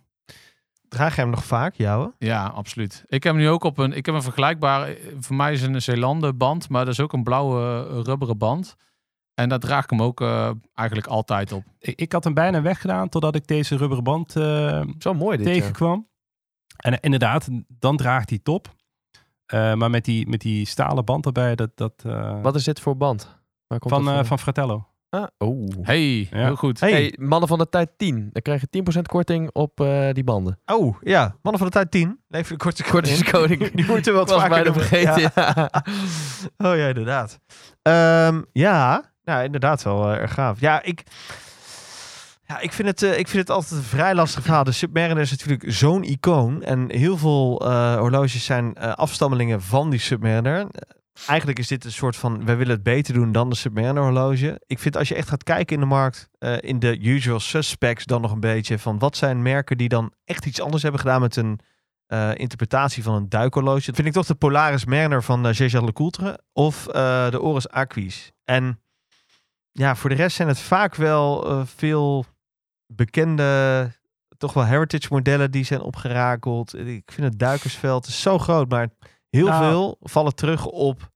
Draag 0.89 1.15
jij 1.15 1.23
hem 1.23 1.33
nog 1.33 1.45
vaak, 1.45 1.75
jouwe? 1.75 2.13
Ja, 2.17 2.45
absoluut. 2.45 3.03
Ik 3.07 3.23
heb 3.23 3.33
hem 3.33 3.41
nu 3.41 3.49
ook 3.49 3.63
op 3.63 3.77
een, 3.77 3.93
ik 3.93 4.05
heb 4.05 4.15
een 4.15 4.21
vergelijkbare, 4.21 4.97
voor 5.19 5.35
mij 5.35 5.53
is 5.53 5.61
het 5.61 5.73
een 5.73 5.81
Zeelanden 5.81 6.37
band, 6.37 6.69
maar 6.69 6.85
dat 6.85 6.93
is 6.93 6.99
ook 6.99 7.13
een 7.13 7.23
blauwe 7.23 7.83
rubberen 8.03 8.37
band. 8.37 8.75
En 9.39 9.49
daar 9.49 9.59
draag 9.59 9.83
ik 9.83 9.89
hem 9.89 10.01
ook 10.01 10.21
eh, 10.21 10.51
eigenlijk 10.73 11.07
altijd 11.07 11.51
op. 11.51 11.63
Ik, 11.79 11.99
ik 12.01 12.11
had 12.11 12.23
hem 12.23 12.33
bijna 12.33 12.61
weggedaan 12.61 13.09
totdat 13.09 13.35
ik 13.35 13.47
deze 13.47 13.77
rubberen 13.77 14.03
band 14.03 14.35
eh, 14.35 14.81
Zo 14.99 15.13
mooi 15.13 15.37
dit. 15.37 15.47
ja. 15.47 15.53
tegenkwam. 15.53 16.07
En 16.77 16.91
eh, 16.93 16.97
inderdaad, 17.01 17.47
dan 17.67 17.97
draagt 17.97 18.29
hij 18.29 18.39
top. 18.43 18.75
Eh, 19.45 19.73
maar 19.73 19.89
met 19.89 20.05
die, 20.05 20.27
met 20.29 20.41
die 20.41 20.65
stalen 20.67 21.05
band 21.05 21.25
erbij, 21.25 21.55
dat... 21.55 21.69
dat 21.75 21.93
eh, 22.05 22.41
Wat 22.41 22.55
is 22.55 22.63
dit 22.63 22.79
voor 22.79 22.97
band? 22.97 23.37
Waar 23.67 23.79
komt 23.79 23.93
van, 23.93 24.09
eh, 24.09 24.23
van 24.23 24.39
Fratello. 24.39 24.87
Ah, 25.09 25.27
oh. 25.37 25.67
Hey, 25.81 26.17
Ja. 26.19 26.27
heel 26.45 26.55
goed. 26.55 26.79
Hey. 26.79 26.91
Hey, 26.91 27.15
mannen 27.19 27.47
van 27.49 27.57
de 27.57 27.69
tijd 27.69 27.89
10. 27.97 28.29
Dan 28.31 28.41
krijg 28.41 28.61
je 28.61 28.67
10% 28.99 29.01
korting 29.01 29.49
op 29.53 29.79
eh, 29.81 30.09
die 30.11 30.23
banden. 30.23 30.59
Oh, 30.65 30.97
ja. 31.01 31.35
Mannen 31.41 31.61
van 31.61 31.65
de 31.71 31.73
tijd 31.77 31.91
10. 31.91 32.19
Leven 32.27 32.57
de 32.57 32.63
korte 32.63 32.83
Kort 32.83 33.07
is 33.07 33.23
koning. 33.23 33.71
Die 33.75 33.85
moeten 33.85 34.11
we 34.13 34.17
wat 34.19 34.29
was 34.29 34.41
vaker 34.41 34.63
bijna 34.63 34.73
vergeten. 34.73 35.21
Ja. 35.21 35.31
Ja. 35.55 35.71
Oh 36.69 36.75
ja, 36.77 36.87
inderdaad. 36.87 37.39
Ehm, 37.81 38.41
ja, 38.51 39.11
nou, 39.29 39.43
inderdaad 39.43 39.83
wel 39.83 40.11
eh, 40.11 40.17
erg 40.17 40.33
gaaf. 40.33 40.59
Ja, 40.59 40.83
ik, 40.83 41.03
ja 42.45 42.59
ik, 42.59 42.73
vind 42.73 42.87
het, 42.87 43.03
eh, 43.03 43.19
ik 43.19 43.27
vind 43.27 43.47
het 43.47 43.49
altijd 43.49 43.71
een 43.71 43.87
vrij 43.87 44.15
lastig 44.15 44.43
verhaal. 44.43 44.63
De 44.63 44.71
Submariner 44.71 45.23
is 45.23 45.31
natuurlijk 45.31 45.63
zo'n 45.71 46.03
icoon. 46.03 46.63
En 46.63 46.91
heel 46.91 47.17
veel 47.17 47.61
eh, 47.65 47.97
horloges 47.97 48.45
zijn 48.45 48.77
afstammelingen 48.77 49.61
van 49.61 49.89
die 49.89 49.99
Submariner. 49.99 50.67
Eigenlijk 51.27 51.59
is 51.59 51.67
dit 51.67 51.85
een 51.85 51.91
soort 51.91 52.15
van, 52.15 52.45
wij 52.45 52.57
willen 52.57 52.73
het 52.73 52.83
beter 52.83 53.13
doen 53.13 53.31
dan 53.31 53.49
de 53.49 53.55
Submariner 53.55 54.03
horloge. 54.03 54.61
Ik 54.65 54.79
vind 54.79 54.97
als 54.97 55.07
je 55.07 55.15
echt 55.15 55.29
gaat 55.29 55.43
kijken 55.43 55.75
in 55.75 55.81
de 55.81 55.87
markt, 55.87 56.29
in 56.59 56.79
de 56.79 56.99
usual 56.99 57.39
suspects 57.39 58.05
dan 58.05 58.21
nog 58.21 58.31
een 58.31 58.39
beetje 58.39 58.79
van 58.79 58.99
wat 58.99 59.17
zijn 59.17 59.41
merken 59.41 59.77
die 59.77 59.89
dan 59.89 60.13
echt 60.25 60.45
iets 60.45 60.61
anders 60.61 60.83
hebben 60.83 61.01
gedaan 61.01 61.21
met 61.21 61.35
een 61.35 61.59
interpretatie 62.33 63.03
van 63.03 63.13
een 63.13 63.29
duikhorloge. 63.29 63.85
Dat 63.85 63.95
vind 63.95 64.07
ik 64.07 64.13
toch 64.13 64.25
de 64.25 64.35
Polaris 64.35 64.85
Mariner 64.85 65.23
van 65.23 65.47
uh, 65.47 65.53
Jaeger 65.53 65.85
LeCoultre 65.85 66.39
of 66.53 66.83
de 67.29 67.41
Oris 67.41 67.69
Aquis. 67.69 68.31
En 68.49 68.79
ja, 69.71 69.95
voor 69.95 70.09
de 70.09 70.15
rest 70.15 70.35
zijn 70.35 70.47
het 70.47 70.59
vaak 70.59 70.95
wel 70.95 71.49
eh, 71.49 71.65
veel 71.65 72.25
bekende, 72.93 73.91
toch 74.37 74.53
wel 74.53 74.65
heritage 74.65 75.07
modellen 75.09 75.51
die 75.51 75.63
zijn 75.63 75.81
opgerakeld. 75.81 76.75
Ik 76.77 77.11
vind 77.11 77.27
het 77.27 77.39
duikersveld 77.39 78.07
is 78.07 78.21
zo 78.21 78.37
groot, 78.39 78.69
maar 78.69 78.89
heel 79.29 79.47
Nou. 79.47 79.63
veel 79.63 79.97
vallen 79.99 80.35
terug 80.35 80.65
op 80.65 81.11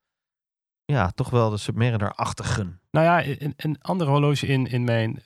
ja, 0.85 1.09
toch 1.11 1.29
wel 1.29 1.49
de 1.49 1.57
Submariner-achtigen. 1.57 2.81
Nou 2.91 3.05
ja, 3.05 3.35
een, 3.41 3.53
een 3.57 3.81
ander 3.81 4.07
horloge 4.07 4.47
in, 4.47 4.65
in 4.67 4.83
mijn 4.83 5.23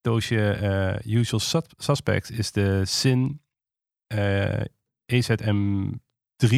doosje 0.00 0.50
eh, 0.50 1.12
Usual 1.14 1.40
Sus- 1.40 1.62
Suspects 1.76 2.30
is 2.30 2.52
de 2.52 2.84
Sin 2.84 3.42
eh, 4.06 4.60
EZM3. 5.12 6.56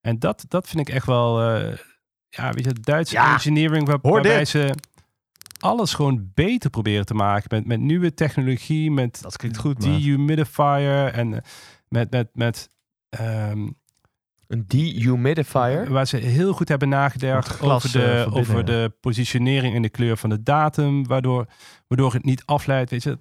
En 0.00 0.18
dat, 0.18 0.44
dat 0.48 0.68
vind 0.68 0.88
ik 0.88 0.94
echt 0.94 1.06
wel, 1.06 1.40
ja, 2.30 2.52
weet 2.52 2.64
je, 2.64 2.72
Duitse 2.80 3.14
Ja, 3.14 3.32
engineering 3.32 3.86
waar, 3.86 3.98
waarbij 4.00 4.44
ze 4.44 4.74
alles 5.58 5.94
gewoon 5.94 6.30
beter 6.34 6.70
proberen 6.70 7.06
te 7.06 7.14
maken 7.14 7.46
met, 7.48 7.66
met 7.66 7.80
nieuwe 7.80 8.14
technologie, 8.14 8.90
met 8.90 9.22
Dat 9.22 9.36
klinkt 9.36 9.58
goed, 9.58 9.80
dehumidifier 9.80 11.06
en 11.06 11.34
eh, 11.34 11.40
met, 11.88 12.10
met, 12.10 12.28
met 12.32 12.68
ehm, 13.08 13.68
Een 14.46 14.64
dehumidifier. 14.66 15.90
Waar 15.90 16.06
ze 16.06 16.16
heel 16.16 16.52
goed 16.52 16.68
hebben 16.68 16.88
nagedacht 16.88 17.48
glas, 17.48 17.84
over, 17.84 18.00
de, 18.00 18.12
eh, 18.12 18.36
over 18.36 18.64
de 18.64 18.92
positionering 19.00 19.74
en 19.74 19.82
de 19.82 19.88
kleur 19.88 20.16
van 20.16 20.30
de 20.30 20.42
datum, 20.42 21.06
waardoor, 21.06 21.46
waardoor 21.86 22.12
het 22.12 22.24
niet 22.24 22.42
afleidt. 22.44 22.90
Weet 22.90 23.02
je. 23.02 23.16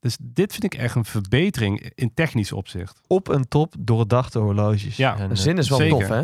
Dus 0.00 0.16
dit 0.22 0.52
vind 0.52 0.64
ik 0.64 0.74
echt 0.74 0.94
een 0.94 1.04
verbetering 1.04 1.90
in 1.94 2.14
technisch 2.14 2.52
opzicht. 2.52 3.00
Op 3.06 3.28
een 3.28 3.48
top 3.48 3.74
doordachte 3.78 4.38
horloges. 4.38 4.96
Ja, 4.96 5.18
En, 5.18 5.36
zin 5.36 5.58
is 5.58 5.68
wel 5.68 5.78
zeker. 5.78 5.98
tof, 5.98 6.08
hè? 6.08 6.22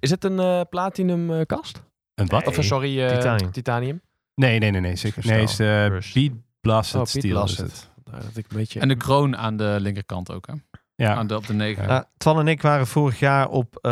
Is 0.00 0.10
het 0.10 0.24
een 0.24 0.38
eh, 0.40 0.60
platinum 0.70 1.32
eh, 1.32 1.40
kast? 1.46 1.82
Een 2.14 2.26
wat? 2.26 2.46
Of 2.46 2.56
eh, 2.58 2.64
sorry, 2.64 3.02
eh, 3.02 3.16
titanium. 3.16 3.50
titanium. 3.52 4.00
Nee, 4.34 4.58
nee, 4.58 4.70
nee, 4.70 4.80
nee. 4.80 4.96
Zeker. 4.96 5.26
Nee, 5.26 5.40
het 5.40 5.50
is 5.50 5.60
uh, 5.60 6.12
bead 6.14 6.32
blasted 6.60 7.00
Oh, 7.00 7.06
steel. 7.06 7.22
is 7.24 7.30
blasted. 7.54 7.66
het. 7.66 7.90
Dat 8.24 8.36
ik 8.36 8.46
een 8.50 8.56
beetje... 8.56 8.80
En 8.80 8.88
de 8.88 8.96
kroon 8.96 9.36
aan 9.36 9.56
de 9.56 9.76
linkerkant 9.80 10.32
ook, 10.32 10.46
hè? 10.46 10.52
Ja. 10.96 11.14
Aan 11.14 11.26
de, 11.26 11.36
op 11.36 11.46
de 11.46 11.52
negen. 11.52 11.88
Nou, 11.88 12.04
Twan 12.16 12.38
en 12.38 12.48
ik 12.48 12.62
waren 12.62 12.86
vorig 12.86 13.18
jaar 13.18 13.48
op 13.48 13.76
eh, 13.80 13.90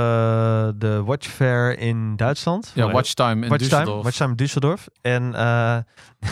de 0.76 1.02
Watch 1.04 1.28
Fair 1.28 1.78
in 1.78 2.16
Duitsland. 2.16 2.72
ja, 2.74 2.90
Watchtime 2.90 3.42
in 3.44 3.48
Watchtime, 3.48 3.84
Düsseldorf. 3.84 4.02
Watchtime 4.02 4.34
Düsseldorf. 4.34 4.84
En 5.00 5.34
eh, 5.34 5.76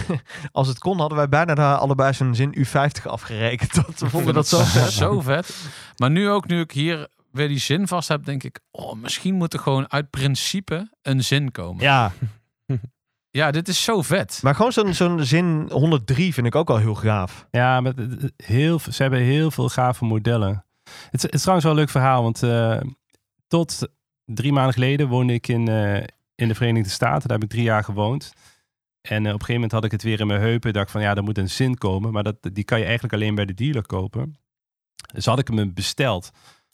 als 0.52 0.68
het 0.68 0.78
kon, 0.78 0.98
hadden 0.98 1.18
wij 1.18 1.28
bijna 1.28 1.54
daar 1.54 1.76
allebei 1.76 2.12
zo'n 2.12 2.34
zin 2.34 2.54
U50 2.58 3.02
afgerekend. 3.06 3.74
Dat 3.86 3.98
we 4.00 4.08
vonden 4.10 4.34
dat 4.34 4.46
zo 4.48 4.58
vet. 4.78 4.90
Zo 4.92 5.20
vet. 5.20 5.54
Maar 5.96 6.10
nu 6.10 6.28
ook, 6.28 6.46
nu 6.46 6.60
ik 6.60 6.70
hier 6.70 7.08
weer 7.32 7.48
die 7.48 7.58
zin 7.58 7.88
vast 7.88 8.08
heb, 8.08 8.24
denk 8.24 8.42
ik, 8.42 8.60
oh, 8.70 8.94
misschien 8.94 9.34
moet 9.34 9.52
er 9.52 9.58
gewoon 9.60 9.90
uit 9.90 10.10
principe 10.10 10.90
een 11.02 11.24
zin 11.24 11.50
komen. 11.50 11.82
Ja, 11.82 12.12
Ja, 13.32 13.50
dit 13.50 13.68
is 13.68 13.84
zo 13.84 14.02
vet. 14.02 14.38
maar 14.42 14.54
gewoon 14.54 14.72
zo'n 14.72 14.94
zo'n 14.94 15.24
zin 15.24 15.68
103 15.72 16.34
vind 16.34 16.46
ik 16.46 16.54
ook 16.54 16.70
al 16.70 16.76
heel 16.76 16.94
gaaf. 16.94 17.46
Ja, 17.50 17.80
met 17.80 17.94
heel, 18.36 18.78
ze 18.78 19.02
hebben 19.02 19.20
heel 19.20 19.50
veel 19.50 19.68
gave 19.68 20.04
modellen. 20.04 20.64
Het, 20.84 21.14
is- 21.14 21.22
het 21.22 21.34
is 21.34 21.40
trouwens 21.40 21.64
wel 21.66 21.74
een 21.76 21.80
leuk 21.82 21.90
verhaal, 21.90 22.22
want 22.22 22.42
eh, 22.42 22.80
tot 23.46 23.88
drie 24.24 24.52
maanden 24.52 24.72
geleden 24.72 25.08
woonde 25.08 25.32
ik 25.32 25.48
in, 25.48 25.68
eh, 25.68 25.96
in 26.34 26.48
de 26.48 26.54
Verenigde 26.54 26.90
Staten. 26.90 27.28
Daar 27.28 27.38
heb 27.38 27.42
ik 27.46 27.52
drie 27.54 27.64
jaar 27.64 27.84
gewoond. 27.84 28.32
En 29.00 29.16
eh, 29.16 29.18
op 29.18 29.24
een 29.24 29.30
gegeven 29.30 29.54
moment 29.54 29.72
had 29.72 29.84
ik 29.84 29.90
het 29.90 30.02
weer 30.02 30.20
in 30.20 30.26
mijn 30.26 30.40
heupen. 30.40 30.68
Ik 30.68 30.74
dacht 30.74 30.90
van 30.90 31.00
ja, 31.00 31.14
er 31.14 31.22
moet 31.22 31.38
een 31.38 31.50
zin 31.50 31.78
komen. 31.78 32.12
Maar 32.12 32.22
dat, 32.22 32.36
die 32.52 32.64
kan 32.64 32.78
je 32.78 32.84
eigenlijk 32.84 33.14
alleen 33.14 33.34
bij 33.34 33.44
de 33.46 33.54
dealer 33.54 33.86
kopen. 33.86 34.38
Dus 35.14 35.26
had 35.26 35.38
ik 35.38 35.48
hem 35.48 35.74
besteld. 35.74 36.30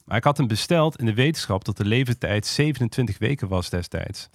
Maar 0.06 0.16
ik 0.16 0.24
had 0.24 0.36
hem 0.36 0.46
besteld 0.46 0.98
in 0.98 1.06
de 1.06 1.14
wetenschap 1.14 1.64
dat 1.64 1.76
de 1.76 1.84
leeftijd 1.84 2.46
27 2.46 3.18
weken 3.18 3.48
was 3.48 3.70
destijds. 3.70 4.28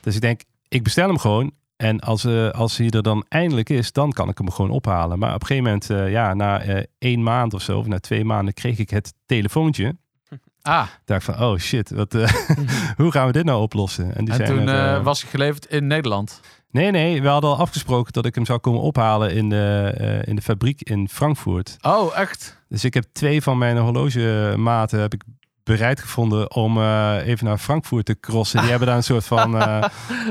Dus 0.00 0.14
ik 0.14 0.20
denk, 0.20 0.42
ik 0.68 0.82
bestel 0.82 1.08
hem 1.08 1.18
gewoon. 1.18 1.52
En 1.76 2.00
als, 2.00 2.24
eh, 2.24 2.50
als 2.50 2.76
hij 2.76 2.90
er 2.90 3.02
dan 3.02 3.24
eindelijk 3.28 3.70
is, 3.70 3.92
dan 3.92 4.12
kan 4.12 4.28
ik 4.28 4.38
hem 4.38 4.50
gewoon 4.50 4.70
ophalen. 4.70 5.18
Maar 5.18 5.34
op 5.34 5.40
een 5.40 5.46
gegeven 5.46 5.64
moment, 5.64 5.90
eh, 5.90 6.10
ja, 6.10 6.34
na 6.34 6.60
eh, 6.60 6.84
één 6.98 7.22
maand 7.22 7.54
of 7.54 7.62
zo, 7.62 7.78
of 7.78 7.86
na 7.86 7.98
twee 7.98 8.24
maanden, 8.24 8.54
kreeg 8.54 8.78
ik 8.78 8.90
het 8.90 9.14
telefoontje. 9.26 9.96
Ah, 10.62 10.86
dacht 11.04 11.24
van, 11.24 11.42
oh 11.42 11.58
shit, 11.58 11.90
wat, 11.90 12.12
hoe 12.96 13.10
gaan 13.10 13.26
we 13.26 13.32
dit 13.32 13.44
nou 13.44 13.62
oplossen? 13.62 14.08
die 14.08 14.16
en 14.16 14.34
zijn 14.34 14.48
toen 14.48 14.68
er, 14.68 15.02
was 15.02 15.22
ik 15.22 15.28
geleverd 15.28 15.66
in 15.66 15.86
Nederland. 15.86 16.40
Nee, 16.70 16.90
nee, 16.90 17.22
we 17.22 17.28
hadden 17.28 17.50
al 17.50 17.56
afgesproken 17.56 18.12
dat 18.12 18.26
ik 18.26 18.34
hem 18.34 18.44
zou 18.44 18.58
komen 18.58 18.80
ophalen 18.80 19.32
in 19.32 19.48
de, 19.48 20.22
in 20.26 20.36
de 20.36 20.42
fabriek 20.42 20.82
in 20.82 21.08
Frankfurt. 21.08 21.76
Oh, 21.80 22.18
echt? 22.18 22.63
Dus 22.74 22.84
ik 22.84 22.94
heb 22.94 23.04
twee 23.12 23.42
van 23.42 23.58
mijn 23.58 23.76
horlogematen 23.76 25.00
heb 25.00 25.14
ik 25.14 25.22
bereid 25.62 26.00
gevonden 26.00 26.54
om 26.54 26.78
eh, 26.78 27.16
even 27.26 27.46
naar 27.46 27.58
Frankfurt 27.58 28.04
te 28.06 28.20
crossen. 28.20 28.60
Die 28.60 28.70
hebben 28.74 28.88
daar 28.88 28.96
een 28.96 29.02
soort 29.02 29.24
van 29.26 29.58
eh, 29.60 29.84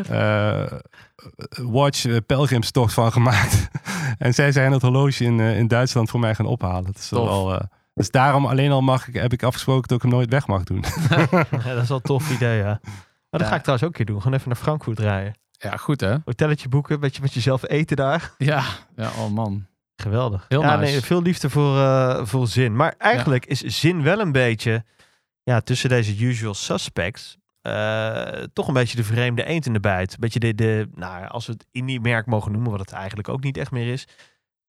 eh, 0.09 0.71
watch 1.61 2.25
pelgrimstocht 2.25 2.93
van 2.93 3.11
gemaakt. 3.11 3.67
en 4.17 4.33
zij 4.33 4.51
zijn 4.51 4.71
het 4.71 4.81
horloge 4.81 5.23
in, 5.23 5.39
in 5.39 5.67
Duitsland 5.67 6.09
voor 6.09 6.19
mij 6.19 6.35
gaan 6.35 6.45
ophalen. 6.45 6.83
Dat 6.85 6.95
is 6.95 7.07
Tof. 7.07 7.27
wel, 7.27 7.53
eh, 7.53 7.59
dus 7.93 8.09
daarom 8.11 8.45
alleen 8.45 8.71
al 8.71 8.81
mag 8.81 9.07
ik, 9.07 9.13
heb 9.13 9.33
ik 9.33 9.43
afgesproken 9.43 9.87
dat 9.87 9.97
ik 9.97 10.03
hem 10.03 10.11
nooit 10.11 10.29
weg 10.29 10.47
mag 10.47 10.63
doen. 10.63 10.83
Ja, 11.63 11.73
dat 11.73 11.81
is 11.81 11.87
wel 11.87 11.97
een 11.97 12.03
tof 12.03 12.31
idee, 12.31 12.57
ja. 12.57 12.79
Maar 12.81 12.81
dat 13.29 13.41
Ja. 13.41 13.47
ga 13.47 13.55
ik 13.55 13.61
trouwens 13.61 13.87
ook 13.87 13.97
een 13.97 14.05
keer 14.05 14.05
doen. 14.05 14.21
Gewoon 14.21 14.37
even 14.37 14.49
naar 14.49 14.57
Frankfurt 14.63 14.99
rijden. 14.99 15.35
Ja, 15.51 15.77
goed 15.77 16.01
hè? 16.01 16.15
Hotelletje 16.25 16.69
boeken, 16.69 16.93
een 16.95 16.99
beetje 16.99 17.21
met 17.21 17.33
jezelf 17.33 17.67
eten 17.69 17.95
daar. 17.95 18.31
Ja, 18.37 18.63
ja 18.95 19.09
oh 19.19 19.31
man. 19.31 19.65
Geweldig. 19.95 20.45
Heel 20.47 20.61
ja, 20.61 20.75
nice. 20.75 20.91
nee, 20.91 21.01
veel 21.01 21.21
liefde 21.21 21.49
voor, 21.49 21.77
eh, 21.77 22.25
voor 22.25 22.47
zin. 22.47 22.75
Maar 22.75 22.95
eigenlijk 22.97 23.45
is 23.45 23.59
zin 23.61 24.03
wel 24.03 24.19
een 24.19 24.31
beetje 24.31 24.83
ja, 25.43 25.59
tussen 25.61 25.89
deze 25.89 26.25
usual 26.25 26.53
suspects. 26.53 27.37
eh, 27.61 28.25
toch 28.53 28.67
een 28.67 28.73
beetje 28.73 28.95
de 28.97 29.03
vreemde 29.03 29.43
eend 29.45 29.65
in 29.65 29.73
de 29.73 29.79
bijt. 29.79 30.11
Een 30.11 30.19
beetje 30.19 30.39
de, 30.39 30.55
de 30.55 30.89
nou, 30.95 31.27
als 31.27 31.45
we 31.45 31.51
het 31.53 31.65
indie-merk 31.71 32.25
mogen 32.25 32.51
noemen, 32.51 32.71
wat 32.71 32.79
het 32.79 32.91
eigenlijk 32.91 33.29
ook 33.29 33.43
niet 33.43 33.57
echt 33.57 33.71
meer 33.71 33.91
is. 33.93 34.07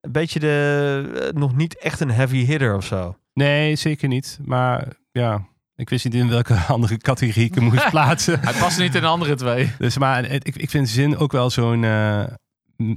een 0.00 0.12
beetje 0.12 0.40
de, 0.40 1.20
eh, 1.32 1.40
nog 1.40 1.54
niet 1.56 1.78
echt 1.78 2.00
een 2.00 2.10
heavy 2.10 2.44
hitter 2.44 2.76
of 2.76 2.84
zo. 2.84 3.16
Nee, 3.32 3.76
zeker 3.76 4.08
niet. 4.08 4.38
Maar 4.44 4.88
ja, 5.12 5.46
ik 5.76 5.88
wist 5.88 6.04
niet 6.04 6.14
in 6.14 6.28
welke 6.28 6.54
andere 6.76 6.96
categorie 6.96 7.44
ik 7.44 7.54
hem 7.54 7.64
moest 7.64 7.90
plaatsen. 7.96 8.40
Hij 8.40 8.52
past 8.52 8.78
niet 8.78 8.94
in 8.94 9.00
de 9.00 9.06
andere 9.06 9.34
twee. 9.34 9.72
Dus, 9.78 9.98
maar 9.98 10.24
ik, 10.24 10.56
ik 10.56 10.70
vind 10.70 10.88
Zin 10.88 11.16
ook 11.16 11.32
wel 11.32 11.50
zo'n 11.50 11.84
eh, 11.84 12.24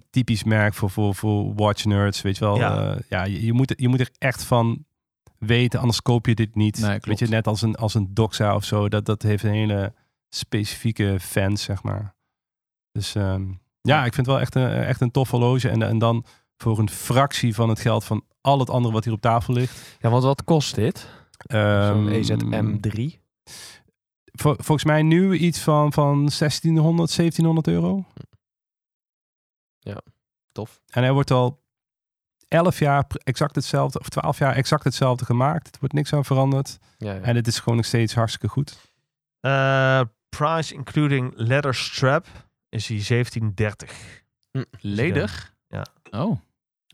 typisch 0.10 0.44
merk 0.44 0.74
voor, 0.74 0.90
voor, 0.90 1.16
voor 1.16 1.54
watch 1.56 1.86
nerds, 1.86 2.22
weet 2.22 2.38
je 2.38 2.46
wel. 2.46 2.58
Ja. 2.58 2.84
Ja, 2.84 2.98
ja 3.10 3.24
je, 3.26 3.46
je, 3.46 3.54
moet, 3.54 3.74
je 3.78 3.88
moet 3.88 4.00
er 4.00 4.10
echt 4.18 4.44
van 4.44 4.86
weten, 5.38 5.80
anders 5.80 6.02
koop 6.02 6.26
je 6.26 6.36
dit 6.36 6.56
niet. 6.56 6.80
Nee, 6.80 6.98
weet 7.02 7.20
je, 7.20 7.28
net 7.28 7.48
als 7.48 7.62
een, 7.62 7.76
als 7.76 7.94
een 7.94 8.14
Doxa 8.14 8.56
of 8.56 8.64
zo, 8.64 8.90
dat, 8.90 9.06
dat 9.06 9.22
heeft 9.22 9.44
een 9.44 9.52
hele 9.52 9.94
specifieke 10.30 11.18
fans, 11.20 11.64
zeg 11.64 11.84
maar. 11.84 12.16
Dus 12.92 13.16
ehm, 13.16 13.46
ja, 13.82 13.98
ik 14.06 14.14
vind 14.14 14.26
het 14.28 14.36
wel 14.36 14.40
echt 14.40 14.56
een, 14.56 14.70
echt 14.70 15.02
een 15.02 15.12
tof 15.12 15.30
horloge. 15.30 15.70
En, 15.70 15.82
en 15.82 15.98
dan 15.98 16.26
voor 16.58 16.80
een 16.80 16.90
fractie 16.90 17.56
van 17.56 17.70
het 17.70 17.80
geld 17.80 18.04
van 18.04 18.24
al 18.42 18.60
het 18.60 18.70
andere 18.70 18.94
wat 18.94 19.04
hier 19.04 19.14
op 19.14 19.22
tafel 19.22 19.54
ligt. 19.54 19.98
Ja, 20.00 20.10
want 20.10 20.24
wat 20.24 20.44
kost 20.44 20.76
dit? 20.76 21.08
Zo'n 21.48 21.60
E 22.10 22.20
Ehm, 22.20 22.78
EZM3. 22.78 23.26
Vol- 24.40 24.56
volgens 24.58 24.84
mij 24.84 25.02
nu 25.02 25.38
iets 25.38 25.60
van, 25.60 25.94
van 25.94 26.16
1600, 26.40 27.16
1700 27.16 27.68
euro. 27.68 28.06
Tof. 30.52 30.82
En 30.90 31.04
hij 31.04 31.12
wordt 31.12 31.32
al 31.32 31.62
11 32.48 32.80
jaar 32.80 33.06
exact 33.24 33.56
hetzelfde, 33.56 34.00
of 34.00 34.10
12 34.10 34.38
jaar 34.38 34.56
exact 34.56 34.84
hetzelfde 34.84 35.26
gemaakt. 35.26 35.68
Er 35.68 35.80
wordt 35.80 35.94
niks 35.96 36.14
aan 36.14 36.26
veranderd. 36.26 36.78
Ja, 36.98 37.14
ja. 37.14 37.20
En 37.22 37.36
het 37.36 37.48
is 37.48 37.60
gewoon 37.60 37.76
nog 37.76 37.86
steeds 37.86 38.14
hartstikke 38.16 38.48
goed. 38.48 38.78
Eh, 39.40 40.02
price 40.30 40.74
including 40.74 41.32
leather 41.36 41.74
strap 41.76 42.26
is 42.70 42.88
hij 42.88 42.98
1730. 43.08 44.24
Ledig? 44.80 45.54
Ja. 45.68 45.86
Oh, 46.12 46.40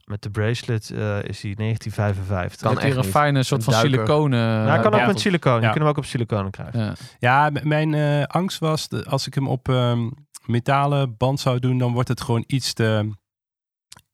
Met 0.06 0.22
de 0.22 0.30
bracelet 0.30 0.90
eh, 0.90 1.24
is 1.24 1.42
hij 1.42 1.54
1955. 1.56 2.68
Kan 2.68 2.80
echt 2.80 2.96
een 2.96 3.02
niet. 3.02 3.10
fijne 3.12 3.44
soort 3.44 3.60
Een 3.60 3.72
van 3.74 3.74
duiker. 3.82 3.92
siliconen. 4.00 4.40
Nou, 4.58 4.70
hij 4.70 4.80
kan 4.80 4.94
ook 4.94 5.00
ja. 5.00 5.06
met 5.08 5.20
siliconen. 5.20 5.60
Je 5.60 5.66
Ja. 5.66 5.72
kunt 5.72 5.82
hem 5.84 5.92
ook 5.92 5.98
op 5.98 6.06
siliconen 6.06 6.52
krijgen. 6.52 6.80
Ja. 6.80 6.94
Ja, 7.20 7.52
mijn 7.64 7.94
eh, 7.94 8.24
angst 8.24 8.60
was, 8.60 8.88
de- 8.88 9.06
als 9.06 9.28
ik 9.28 9.34
hem 9.34 9.48
op 9.48 9.70
ehm, 9.70 10.10
metalen 10.46 11.18
band 11.18 11.40
zou 11.40 11.60
doen, 11.60 11.78
dan 11.78 11.94
wordt 11.94 12.10
het 12.10 12.22
gewoon 12.22 12.44
iets 12.48 12.74
te, 12.74 13.10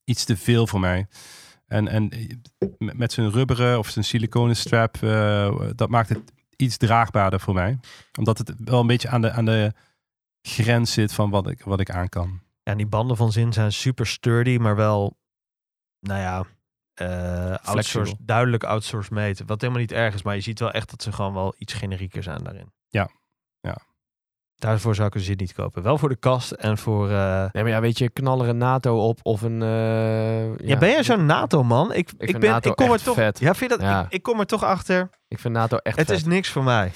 iets 0.03 0.25
te 0.25 0.37
veel 0.37 0.67
voor 0.67 0.79
mij. 0.79 1.07
En, 1.67 1.87
en 1.87 2.11
met 2.77 3.11
zijn 3.11 3.31
rubberen 3.31 3.77
of 3.77 3.89
zijn 3.89 4.05
siliconen 4.05 4.55
strap, 4.55 4.95
eh, 5.03 5.59
dat 5.75 5.89
maakt 5.89 6.09
het 6.09 6.31
iets 6.55 6.77
draagbaarder 6.77 7.39
voor 7.39 7.53
mij. 7.53 7.79
Omdat 8.17 8.37
het 8.37 8.53
wel 8.57 8.79
een 8.79 8.87
beetje 8.87 9.09
aan 9.09 9.21
de, 9.21 9.31
aan 9.31 9.45
de 9.45 9.73
grens 10.41 10.93
zit 10.93 11.13
van 11.13 11.29
wat 11.29 11.49
ik, 11.49 11.61
wat 11.63 11.79
ik 11.79 11.89
aan 11.89 12.09
kan. 12.09 12.41
Ja, 12.63 12.71
en 12.71 12.77
die 12.77 12.87
banden 12.87 13.17
van 13.17 13.31
Zin 13.31 13.53
zijn 13.53 13.71
super 13.71 14.07
sturdy, 14.07 14.57
maar 14.57 14.75
wel, 14.75 15.17
nou 15.99 16.19
ja, 16.19 16.45
eh 16.93 17.55
outsource, 17.55 18.15
duidelijk 18.19 18.63
outsource 18.63 19.13
meten. 19.13 19.45
Wat 19.45 19.61
helemaal 19.61 19.81
niet 19.81 19.91
erg 19.91 20.13
is, 20.13 20.23
maar 20.23 20.35
je 20.35 20.41
ziet 20.41 20.59
wel 20.59 20.71
echt 20.71 20.89
dat 20.89 21.03
ze 21.03 21.11
gewoon 21.11 21.33
wel 21.33 21.55
iets 21.57 21.73
generieker 21.73 22.23
zijn 22.23 22.43
daarin. 22.43 22.73
Ja. 22.87 23.09
Daarvoor 24.59 24.95
zou 24.95 25.07
ik 25.07 25.15
een 25.15 25.21
Zin 25.21 25.37
niet 25.37 25.53
kopen. 25.53 25.83
Wel 25.83 25.97
voor 25.97 26.09
de 26.09 26.15
kast 26.15 26.51
en 26.51 26.77
voor... 26.77 27.09
eh, 27.09 27.45
Nee, 27.51 27.63
maar 27.63 27.71
ja, 27.71 27.81
weet 27.81 27.97
je, 27.97 28.09
knal 28.09 28.41
er 28.43 28.49
een 28.49 28.57
NATO 28.57 29.07
op 29.07 29.19
of 29.23 29.41
een... 29.41 29.61
eh, 29.61 30.57
Ja, 30.67 30.77
ben 30.77 30.89
jij 30.89 31.03
zo'n 31.03 31.25
NATO-man? 31.25 31.93
Ik, 31.93 32.11
ik, 32.17 32.39
ben, 32.39 32.49
NATO 32.49 32.69
ik 32.69 32.75
kom 32.75 32.91
er 32.91 33.03
toch. 33.03 33.15
vet. 33.15 33.39
Ja, 33.39 33.53
vind 33.55 33.71
je 33.71 33.77
dat? 33.77 33.85
Ja. 33.87 34.01
Ik, 34.01 34.05
ik 34.11 34.23
kom 34.23 34.39
er 34.39 34.45
toch 34.45 34.63
achter. 34.63 35.09
Ik 35.27 35.39
vind 35.39 35.53
NATO 35.53 35.77
echt 35.77 35.97
Het 35.97 36.07
vet. 36.07 36.15
is 36.17 36.23
niks 36.25 36.49
voor 36.49 36.63
mij. 36.63 36.91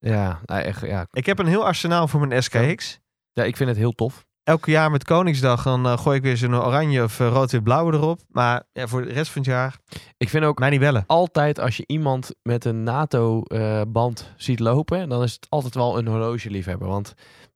Ja, 0.00 0.40
nou, 0.44 0.62
echt, 0.62 0.80
ja. 0.80 1.06
Ik 1.10 1.26
heb 1.26 1.38
een 1.38 1.46
heel 1.46 1.64
arsenaal 1.64 2.08
voor 2.08 2.26
mijn 2.26 2.42
SKX. 2.42 2.98
ja, 3.32 3.44
ik 3.44 3.56
vind 3.56 3.68
het 3.68 3.78
heel 3.78 3.92
tof. 3.92 4.26
Elke 4.48 4.70
jaar 4.70 4.90
met 4.90 5.04
Koningsdag 5.04 5.62
dan 5.62 5.86
eh, 5.86 5.98
gooi 5.98 6.16
ik 6.16 6.22
weer 6.22 6.36
zo'n 6.36 6.54
oranje 6.54 7.02
of 7.02 7.20
eh, 7.20 7.28
rood-wit-blauwe 7.28 7.92
erop. 7.92 8.20
Maar 8.28 8.62
ja, 8.72 8.86
voor 8.86 9.02
de 9.02 9.12
rest 9.12 9.30
van 9.30 9.42
het 9.42 9.50
jaar, 9.50 9.78
Ik 10.16 10.28
vind 10.28 10.44
ook 10.44 10.58
mij 10.58 10.70
niet 10.70 10.80
bellen. 10.80 11.04
altijd 11.06 11.60
als 11.60 11.76
je 11.76 11.84
iemand 11.86 12.34
met 12.42 12.64
een 12.64 12.82
NATO-band 12.82 14.32
ziet 14.36 14.60
lopen, 14.60 15.08
dan 15.08 15.22
is 15.22 15.32
het 15.32 15.46
altijd 15.48 15.74
wel 15.74 15.98
een 15.98 16.06
horlogeliefhebber. 16.06 16.88
Want 16.88 17.14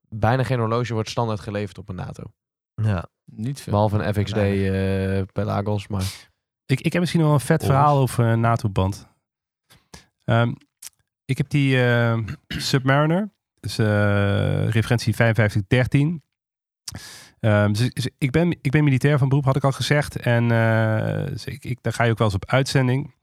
bijna 0.09 0.43
geen 0.43 0.59
horloge 0.59 0.93
wordt 0.93 1.09
standaard 1.09 1.41
geleverd 1.41 1.79
op 1.79 1.89
een 1.89 1.95
NATO. 1.95 2.23
Ja. 2.75 3.05
Niet 3.25 3.61
veel. 3.61 3.73
Behalve 3.73 3.99
een 3.99 4.15
FXD 4.15 4.37
eh 4.37 5.23
Pelagos, 5.33 5.89
maar... 5.89 6.31
Ik, 6.67 6.81
ik 6.81 6.93
heb 6.93 7.01
misschien 7.01 7.23
wel 7.23 7.33
een 7.33 7.41
vet 7.41 7.65
verhaal 7.65 7.99
over 7.99 8.25
een 8.25 8.41
NATO-band. 8.41 9.07
Ehm, 10.25 10.53
ik 11.25 11.37
heb 11.37 11.49
die 11.49 11.85
eh, 11.85 12.19
Submariner, 12.71 13.33
dus 13.61 13.79
eh, 13.79 14.69
referentie 14.69 15.15
5513. 15.15 16.23
Ehm, 17.41 17.73
dus, 17.73 17.91
dus 17.91 18.09
ik, 18.19 18.31
ben, 18.31 18.51
ik 18.61 18.71
ben 18.71 18.85
militair 18.85 19.19
van 19.19 19.29
beroep, 19.29 19.45
had 19.45 19.57
ik 19.57 19.65
al 19.65 19.73
gezegd. 19.73 20.17
En 20.17 20.51
eh, 20.51 21.27
dus 21.27 21.45
ik, 21.45 21.65
ik, 21.65 21.79
daar 21.81 21.93
ga 21.93 22.05
je 22.05 22.11
ook 22.11 22.19
wel 22.19 22.27
eens 22.27 22.37
op 22.37 22.47
uitzending. 22.51 23.15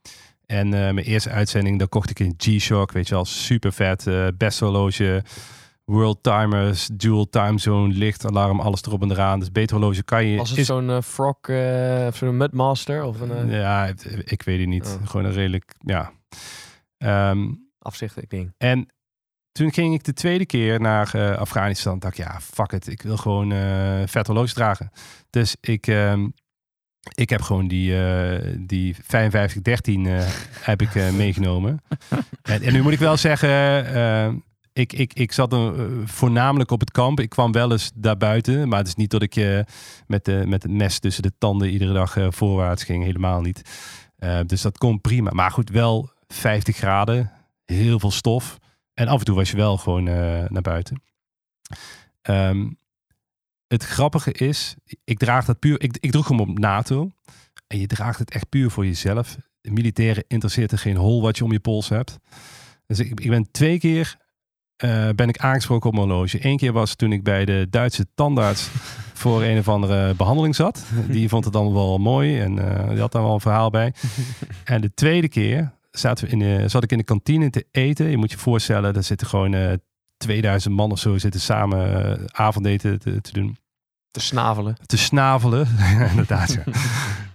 En 0.46 0.66
eh, 0.66 0.80
mijn 0.94 0.98
eerste 1.06 1.30
uitzending, 1.30 1.80
daar 1.80 1.88
kocht 1.88 2.10
ik 2.10 2.20
een 2.20 2.34
G-Shock, 2.38 2.92
weet 2.92 3.08
je 3.08 3.14
wel, 3.14 3.26
super 3.26 3.74
vet, 3.74 4.08
eh 4.08 4.28
best 4.38 4.60
horloge, 4.60 5.24
world 5.86 6.24
timers, 6.24 6.90
dual 6.94 7.30
time 7.30 7.60
zone, 7.60 7.94
lichtalarm, 7.94 8.60
alles 8.60 8.82
erop 8.84 9.02
en 9.02 9.12
eraan. 9.12 9.40
Dus 9.40 9.52
beter 9.52 9.76
horloge 9.78 10.04
kan 10.04 10.26
je... 10.26 10.38
Was 10.38 10.50
het 10.50 10.60
is- 10.60 10.66
zo'n 10.66 11.04
Frog, 11.04 11.38
of 12.08 12.16
zo'n 12.16 12.38
Mudmaster 12.38 13.04
of 13.04 13.20
een 13.20 13.50
ja, 13.50 13.94
ik 14.24 14.42
weet 14.44 14.60
het 14.60 14.68
niet. 14.68 14.98
Oh. 15.02 15.08
Gewoon 15.08 15.26
een 15.26 15.34
redelijk, 15.34 15.76
ja. 15.80 16.12
Ehm, 16.98 17.48
afzichtelijk 17.80 18.30
ding? 18.30 18.54
en 18.58 18.88
toen 19.52 19.74
ging 19.74 19.94
ik 19.94 20.04
de 20.04 20.14
tweede 20.14 20.46
keer 20.46 20.82
naar 20.82 21.14
eh, 21.14 21.38
Afghanistan. 21.38 22.00
Dacht 22.00 22.18
ik, 22.18 22.26
ja, 22.26 22.40
fuck 22.42 22.72
it. 22.72 22.88
Ik 22.88 23.02
wil 23.02 23.18
gewoon 23.18 23.52
horloge 24.12 24.54
dragen. 24.54 24.92
Dus 25.30 25.56
ik, 25.62 25.88
ehm, 25.88 26.28
ik 27.16 27.30
heb 27.30 27.42
gewoon 27.42 27.68
die, 27.68 28.04
eh 28.04 28.56
die 28.60 28.96
5513 28.96 30.06
eh, 30.06 30.28
heb 30.72 30.82
ik 30.82 31.12
meegenomen. 31.14 31.82
En, 32.42 32.62
en 32.62 32.74
nu 32.74 32.82
moet 32.82 32.94
ik 32.94 33.00
wel 33.00 33.18
zeggen, 33.18 33.50
eh, 33.86 34.34
ik, 34.74 34.94
ik, 34.94 35.14
ik 35.14 35.32
zat 35.32 35.56
voornamelijk 36.06 36.72
op 36.72 36.80
het 36.80 36.92
kamp. 36.92 37.20
Ik 37.20 37.30
kwam 37.30 37.52
wel 37.52 37.72
eens 37.72 37.92
daarbuiten. 37.96 38.68
Maar 38.68 38.80
het 38.80 38.88
is 38.88 38.96
niet 38.96 39.12
dat 39.12 39.22
ik 39.22 39.36
met, 40.08 40.26
de, 40.26 40.44
met 40.48 40.64
het 40.64 40.72
mes 40.72 41.00
tussen 41.00 41.24
de 41.24 41.32
tanden 41.38 41.70
iedere 41.70 41.94
dag 41.94 42.18
voorwaarts 42.30 42.84
ging. 42.84 43.04
Helemaal 43.04 43.42
niet. 43.42 43.62
Dus 44.46 44.62
dat 44.62 44.78
kon 44.78 45.02
prima. 45.02 45.32
Maar 45.32 45.52
goed, 45.52 45.70
wel 45.70 46.10
50 46.28 46.76
graden. 46.76 47.32
Heel 47.66 48.00
veel 48.00 48.12
stof. 48.12 48.58
En 49.00 49.08
af 49.08 49.20
en 49.20 49.26
toe 49.26 49.36
was 49.36 49.50
je 49.50 49.56
wel 49.56 49.78
gewoon 49.78 50.08
eh, 50.08 50.44
naar 50.48 50.62
buiten. 50.62 51.02
Ehm, 52.22 52.70
het 53.68 53.84
grappige 53.84 54.32
is, 54.32 54.76
ik 55.04 55.18
draag 55.18 55.46
dat 55.46 55.60
puur. 55.60 55.82
Ik, 55.82 55.98
ik 56.00 56.12
droeg 56.12 56.28
hem 56.28 56.40
op 56.40 56.60
NATO. 56.60 57.12
En 57.68 57.80
je 57.80 57.88
draagt 57.88 58.20
het 58.20 58.32
echt 58.32 58.50
puur 58.50 58.72
voor 58.72 58.86
jezelf. 58.86 59.38
De 59.62 59.72
militairen 59.72 60.24
interesseert 60.28 60.72
er 60.72 60.78
geen 60.78 60.96
hol 60.96 61.22
wat 61.22 61.38
je 61.38 61.44
om 61.44 61.52
je 61.52 61.60
pols 61.60 61.90
hebt. 61.90 62.18
Dus 62.86 63.00
ik, 63.00 63.20
ik 63.20 63.30
ben 63.30 63.52
twee 63.52 63.80
keer 63.80 64.18
eh, 64.76 65.10
ben 65.16 65.30
ik 65.30 65.38
aangesproken 65.38 65.90
op 65.90 65.96
mijn 65.96 66.08
horloge. 66.08 66.46
Eén 66.46 66.58
keer 66.58 66.74
was 66.74 66.96
toen 66.96 67.12
ik 67.12 67.24
bij 67.24 67.46
de 67.46 67.68
Duitse 67.70 68.08
tandarts 68.16 68.70
voor 69.22 69.44
een 69.44 69.58
of 69.58 69.68
andere 69.68 70.14
behandeling 70.14 70.56
zat. 70.56 70.86
Die 71.08 71.30
vond 71.30 71.44
het 71.44 71.54
dan 71.54 71.74
wel 71.74 71.98
mooi 71.98 72.40
en 72.40 72.60
eh, 72.60 72.90
die 72.90 73.00
had 73.00 73.12
daar 73.12 73.24
wel 73.24 73.34
een 73.34 73.42
verhaal 73.42 73.70
bij. 73.70 73.94
En 74.64 74.82
de 74.82 74.94
tweede 74.94 75.30
keer 75.30 75.78
zaten 76.00 76.26
we 76.26 76.32
in 76.32 76.40
de, 76.40 76.68
zat 76.68 76.84
ik 76.84 76.92
in 76.92 76.98
de 76.98 77.04
kantine 77.04 77.50
te 77.50 77.66
eten. 77.72 78.10
Je 78.10 78.18
moet 78.18 78.32
je 78.32 78.38
voorstellen, 78.38 78.96
er 78.96 79.04
zitten 79.04 79.28
gewoon 79.28 79.54
eh 79.54 79.74
2000 80.18 80.74
man 80.74 80.92
of 80.92 81.00
zo 81.00 81.18
zitten 81.18 81.42
samen 81.42 82.18
eh, 82.20 82.26
avondeten 82.32 83.00
te, 83.00 83.22
te 83.22 83.34
doen. 83.34 83.58
Te 84.12 84.20
snavelen. 84.20 84.78
Te 84.86 84.98
snavelen. 84.98 85.68
Inderdaad, 86.10 86.58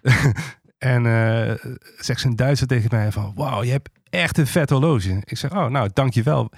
en 0.78 1.06
eh 1.06 1.72
zegt 1.98 2.20
zijn 2.20 2.36
Duitser 2.36 2.66
tegen 2.66 2.88
mij 2.92 3.12
van, 3.12 3.32
wauw, 3.34 3.62
je 3.62 3.70
hebt 3.70 3.90
echt 4.10 4.38
een 4.38 4.46
vet 4.46 4.70
horloge. 4.70 5.22
Ik 5.24 5.38
zeg, 5.38 5.52
oh, 5.52 5.66
nou, 5.66 5.90
dankjewel. 5.92 6.50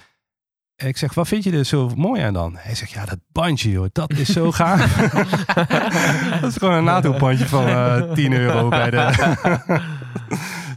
En 0.75 0.87
ik 0.87 0.97
zeg, 0.97 1.13
wat 1.13 1.27
vind 1.27 1.43
je 1.43 1.51
er 1.51 1.65
zo 1.65 1.91
mooi 1.95 2.21
aan 2.21 2.33
dan? 2.33 2.55
Hij 2.57 2.75
zegt, 2.75 2.91
ja, 2.91 3.05
dat 3.05 3.19
bandje, 3.31 3.69
joh, 3.69 3.87
dat 3.91 4.11
is 4.11 4.29
zo 4.29 4.51
gaaf. 4.51 4.95
dat 6.41 6.51
is 6.51 6.57
gewoon 6.57 6.73
een 6.73 6.83
NATO-bandje 6.83 7.47
van 7.47 7.67
eh 7.67 8.11
10 8.13 8.33
euro 8.33 8.69
bij 8.69 8.89
de... 8.89 9.81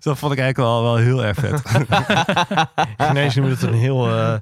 Dat 0.01 0.19
vond 0.19 0.33
ik 0.33 0.39
eigenlijk 0.39 0.71
wel, 0.71 0.83
wel 0.83 0.97
heel 0.97 1.25
erg 1.25 1.37
vet. 1.39 1.63
Chinezen 3.07 3.41
noemen 3.43 3.59
het 3.59 3.69
een 3.69 3.79
heel 3.79 4.09
eh, 4.09 4.35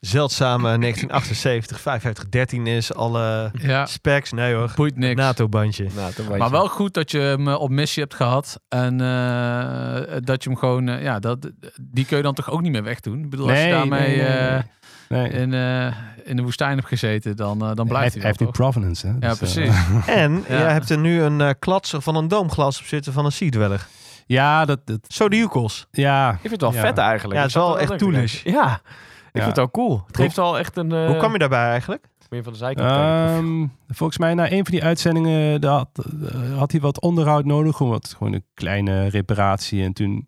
zeldzame 0.00 0.78
1978 0.78 1.80
5513 1.80 2.66
is. 2.66 2.94
Alle 2.94 3.50
Ja, 3.58 3.86
specs, 3.86 4.32
nee 4.32 4.54
hoor. 4.54 4.72
boeit 4.76 4.96
niks. 4.96 5.20
NATO-bandje. 5.20 5.86
Maar 6.28 6.46
je. 6.46 6.50
wel 6.50 6.68
goed 6.68 6.94
dat 6.94 7.10
je 7.10 7.18
hem 7.18 7.48
eh, 7.48 7.60
op 7.60 7.70
missie 7.70 8.02
hebt 8.02 8.14
gehad. 8.14 8.60
En 8.68 9.00
eh, 9.00 10.16
dat 10.20 10.42
je 10.42 10.48
hem 10.50 10.58
gewoon... 10.58 10.86
ja, 11.02 11.18
dat, 11.18 11.50
die 11.80 12.04
kun 12.06 12.16
je 12.16 12.22
dan 12.22 12.34
toch 12.34 12.50
ook 12.50 12.60
niet 12.60 12.72
meer 12.72 12.82
wegdoen? 12.82 13.18
Ik 13.24 13.30
bedoel, 13.30 13.48
als 13.50 13.58
je 13.62 13.68
daarmee 13.70 14.00
nee, 14.16 14.16
nee, 14.16 14.26
eh, 14.26 14.62
nee. 15.08 15.28
in, 15.30 15.54
eh, 15.54 15.86
in 16.24 16.36
de 16.36 16.42
woestijn 16.42 16.76
hebt 16.76 16.88
gezeten, 16.88 17.36
dan, 17.36 17.58
dan 17.58 17.66
hij 17.76 17.84
blijft 17.84 18.12
hij 18.12 18.20
hij 18.22 18.26
heeft 18.26 18.40
nu 18.40 18.46
toch? 18.46 18.54
provenance, 18.54 19.06
hè? 19.06 19.12
Ja, 19.12 19.28
Dus, 19.28 19.38
precies. 19.38 19.74
En 20.06 20.32
Ja. 20.48 20.58
jij 20.58 20.72
hebt 20.72 20.90
er 20.90 20.98
nu 20.98 21.22
een 21.22 21.40
eh, 21.40 21.50
klatser 21.58 22.02
van 22.02 22.16
een 22.16 22.28
doomglas 22.28 22.78
op 22.80 22.84
zitten 22.86 23.12
van 23.12 23.24
een 23.24 23.32
Sea 23.32 23.48
Dweller. 23.50 23.86
Ja, 24.26 24.64
dat, 24.64 24.86
dat, 24.86 24.98
Zo 25.08 25.28
de 25.28 25.36
Yukos. 25.36 25.86
ja. 25.90 26.32
Ik 26.32 26.38
vind 26.40 26.52
het 26.52 26.60
wel 26.60 26.72
Ja. 26.72 26.80
vet 26.80 26.98
eigenlijk. 26.98 27.34
Ja, 27.34 27.40
het 27.40 27.48
is 27.48 27.54
wel 27.56 27.78
echt 27.78 27.98
toelish. 27.98 28.42
Ja, 28.42 28.50
ik 28.52 28.52
Ja. 28.62 29.30
vind 29.32 29.46
het 29.46 29.56
wel 29.56 29.70
cool. 29.70 30.02
Het 30.06 30.16
geeft 30.16 30.36
wel 30.36 30.58
echt 30.58 30.76
een... 30.76 30.92
eh, 30.92 31.06
Hoe 31.06 31.16
kwam 31.16 31.32
je 31.32 31.38
daarbij 31.38 31.68
eigenlijk? 31.68 32.08
Meer 32.30 32.42
van 32.42 32.52
de 32.52 32.58
zijkant 32.58 32.90
Ehm, 32.90 33.66
volgens 33.88 34.18
mij 34.18 34.34
na 34.34 34.44
een 34.52 34.62
van 34.64 34.72
die 34.74 34.84
uitzendingen 34.84 35.64
had, 35.64 35.88
eh, 36.32 36.58
had 36.58 36.70
hij 36.72 36.80
wat 36.80 37.00
onderhoud 37.00 37.44
nodig. 37.44 37.76
Gewoon, 37.76 37.92
wat, 37.92 38.14
gewoon 38.18 38.32
een 38.32 38.44
kleine 38.54 39.06
reparatie. 39.08 39.82
En 39.82 39.92
toen, 39.92 40.26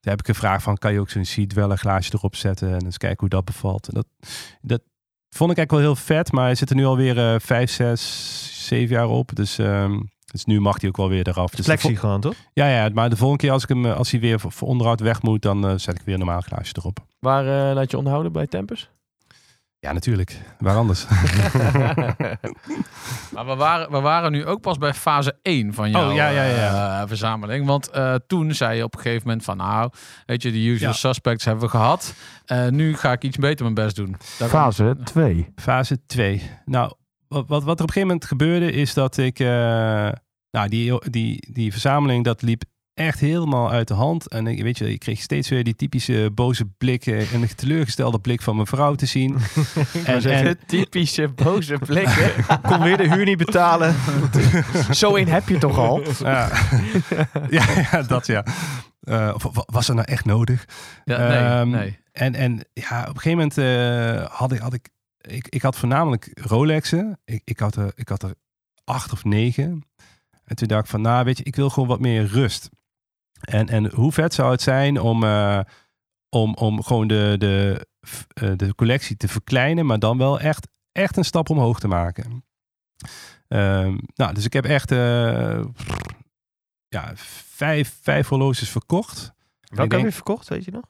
toen 0.00 0.10
heb 0.12 0.18
ik 0.18 0.26
gevraagd 0.26 0.62
van, 0.62 0.76
kan 0.76 0.92
je 0.92 1.00
ook 1.00 1.10
zo'n 1.10 1.24
seat 1.24 1.52
wel 1.52 1.70
een 1.70 1.78
glaasje 1.78 2.10
erop 2.14 2.36
zetten? 2.36 2.74
En 2.74 2.84
eens 2.84 2.98
kijken 2.98 3.20
hoe 3.20 3.28
dat 3.28 3.44
bevalt. 3.44 3.88
En 3.88 3.94
dat, 3.94 4.06
dat 4.60 4.80
vond 5.30 5.50
ik 5.50 5.56
eigenlijk 5.56 5.70
wel 5.70 5.80
heel 5.80 6.04
vet. 6.04 6.32
Maar 6.32 6.44
hij 6.44 6.54
zit 6.54 6.70
er 6.70 6.76
nu 6.76 6.84
alweer 6.84 7.18
eh 7.18 7.40
vijf, 7.40 7.70
zes, 7.70 8.66
zeven 8.66 8.94
jaar 8.96 9.08
op. 9.08 9.30
Dus, 9.34 9.58
ehm, 9.58 10.00
dus 10.32 10.44
nu 10.44 10.60
mag 10.60 10.80
hij 10.80 10.88
ook 10.88 10.96
wel 10.96 11.08
weer 11.08 11.28
eraf. 11.28 11.50
Dus 11.50 11.64
Flexie 11.64 11.96
gewoon, 11.96 12.20
toch? 12.20 12.34
ja, 12.52 12.68
ja, 12.68 12.88
maar 12.92 13.10
de 13.10 13.16
volgende 13.16 13.42
keer 13.42 13.52
als, 13.52 13.62
ik 13.62 13.68
hem, 13.68 13.84
eh, 13.86 13.96
als 13.96 14.10
hij 14.10 14.20
weer 14.20 14.40
voor, 14.40 14.68
onderhoud 14.68 15.00
weg 15.00 15.22
moet, 15.22 15.42
dan 15.42 15.66
eh, 15.68 15.72
zet 15.76 15.94
ik 15.98 16.02
weer 16.04 16.14
een 16.14 16.20
normaal 16.20 16.40
glaasje 16.40 16.72
erop. 16.78 16.98
Waar 17.18 17.68
eh, 17.68 17.74
laat 17.74 17.90
je 17.90 17.96
onderhouden 17.96 18.32
bij 18.32 18.46
Tempus? 18.46 18.90
Ja, 19.78 19.92
natuurlijk. 19.92 20.40
Waar 20.58 20.76
anders? 20.76 21.06
Maar 23.32 23.46
we 23.46 23.54
waren, 23.54 23.90
we 23.90 24.00
waren 24.00 24.32
nu 24.32 24.46
ook 24.46 24.60
pas 24.60 24.78
bij 24.78 24.94
fase 24.94 25.38
1 25.42 25.74
van 25.74 25.90
jouw 25.90 26.08
Oh, 26.08 26.14
ja, 26.14 26.28
ja, 26.28 26.42
ja. 26.44 27.00
eh, 27.00 27.08
verzameling. 27.08 27.66
Want 27.66 27.90
eh, 27.90 28.14
toen 28.26 28.54
zei 28.54 28.76
je 28.76 28.84
op 28.84 28.94
een 28.94 29.00
gegeven 29.00 29.26
moment 29.26 29.44
van... 29.44 29.56
Nou, 29.56 29.90
weet 30.26 30.42
je, 30.42 30.50
de 30.52 30.58
usual 30.58 30.90
Ja. 30.90 30.96
suspects 30.96 31.44
hebben 31.44 31.64
we 31.64 31.70
gehad. 31.70 32.14
Eh, 32.44 32.68
nu 32.68 32.96
ga 32.96 33.12
ik 33.12 33.22
iets 33.22 33.36
beter 33.36 33.62
mijn 33.62 33.74
best 33.74 33.96
doen. 33.96 34.16
Daar- 34.38 34.94
2. 35.04 35.52
Fase 35.56 36.06
2. 36.06 36.50
Nou, 36.64 36.92
wat, 37.28 37.44
wat, 37.48 37.64
wat 37.64 37.78
er 37.78 37.84
op 37.84 37.88
een 37.88 37.92
gegeven 37.92 38.06
moment 38.06 38.24
gebeurde 38.24 38.72
is 38.72 38.94
dat 38.94 39.16
ik... 39.16 39.38
eh, 39.38 40.08
nou, 40.50 40.68
die, 40.68 41.10
die, 41.10 41.52
die 41.52 41.70
verzameling, 41.70 42.24
dat 42.24 42.42
liep 42.42 42.62
echt 42.94 43.20
helemaal 43.20 43.70
uit 43.70 43.88
de 43.88 43.94
hand. 43.94 44.28
En 44.28 44.46
ik, 44.46 44.62
weet 44.62 44.78
je, 44.78 44.92
ik 44.92 44.98
kreeg 44.98 45.20
steeds 45.20 45.48
weer 45.48 45.64
die 45.64 45.76
typische 45.76 46.30
boze 46.34 46.64
blik 46.78 47.06
en 47.06 47.26
een 47.32 47.54
teleurgestelde 47.54 48.18
blik 48.18 48.42
van 48.42 48.54
mijn 48.54 48.66
vrouw 48.66 48.94
te 48.94 49.06
zien. 49.06 49.36
en, 50.04 50.22
en, 50.22 50.58
typische 50.66 51.28
boze 51.28 51.78
blikken. 51.86 52.32
Kon 52.68 52.82
weer 52.82 52.96
de 52.96 53.14
huur 53.14 53.24
niet 53.24 53.38
betalen. 53.38 53.94
Zo 54.90 55.16
een 55.16 55.28
heb 55.28 55.48
je 55.48 55.58
toch 55.58 55.78
al? 55.78 56.02
ja. 56.18 56.50
ja, 57.50 57.64
ja, 57.90 58.02
dat 58.02 58.26
ja. 58.26 58.44
Eh, 59.00 59.34
was 59.66 59.86
dat 59.86 59.96
nou 59.96 60.08
echt 60.08 60.24
nodig? 60.24 60.66
Ja, 61.04 61.28
nee, 61.28 61.38
Ehm, 61.38 61.70
nee. 61.70 61.98
En, 62.12 62.34
en 62.34 62.64
ja, 62.72 63.00
op 63.00 63.14
een 63.14 63.20
gegeven 63.20 63.30
moment 63.30 63.58
eh, 63.58 64.36
had 64.38 64.52
ik, 64.52 64.58
had 64.58 64.74
ik, 64.74 64.88
ik, 65.26 65.48
ik 65.48 65.62
had 65.62 65.76
voornamelijk 65.76 66.30
Rolexen. 66.40 67.20
Ik, 67.24 67.42
ik, 67.44 67.58
had 67.58 67.76
er, 67.76 67.92
ik 67.94 68.08
had 68.08 68.22
er 68.22 68.34
acht 68.84 69.12
of 69.12 69.24
negen. 69.24 69.84
En 70.44 70.56
toen 70.56 70.68
dacht 70.68 70.84
ik 70.84 70.90
van, 70.90 71.00
nou 71.00 71.24
weet 71.24 71.38
je, 71.38 71.44
ik 71.44 71.56
wil 71.56 71.70
gewoon 71.70 71.88
wat 71.88 72.00
meer 72.00 72.26
rust. 72.26 72.68
En, 73.40 73.68
en 73.68 73.92
hoe 73.94 74.12
vet 74.12 74.34
zou 74.34 74.50
het 74.50 74.62
zijn 74.62 75.00
om, 75.00 75.24
eh, 75.24 75.60
om, 76.28 76.54
om 76.54 76.82
gewoon 76.82 77.06
de, 77.06 77.34
de, 77.38 77.86
eh, 78.28 78.52
de 78.56 78.74
collectie 78.74 79.16
te 79.16 79.28
verkleinen, 79.28 79.86
maar 79.86 79.98
dan 79.98 80.18
wel 80.18 80.40
echt, 80.40 80.68
echt 80.92 81.16
een 81.16 81.24
stap 81.24 81.50
omhoog 81.50 81.80
te 81.80 81.88
maken. 81.88 82.44
Ehm, 83.48 83.98
nou, 84.14 84.34
dus 84.34 84.44
ik 84.44 84.52
heb 84.52 84.64
echt 84.64 84.90
eh, 84.90 85.64
ja, 86.88 87.12
vijf, 87.54 87.98
vijf 88.02 88.28
horloges 88.28 88.70
verkocht. 88.70 89.32
Welke 89.60 89.88
denk- 89.88 89.92
heb 89.92 90.10
je 90.10 90.16
verkocht, 90.16 90.48
weet 90.48 90.64
je 90.64 90.70
nog? 90.70 90.84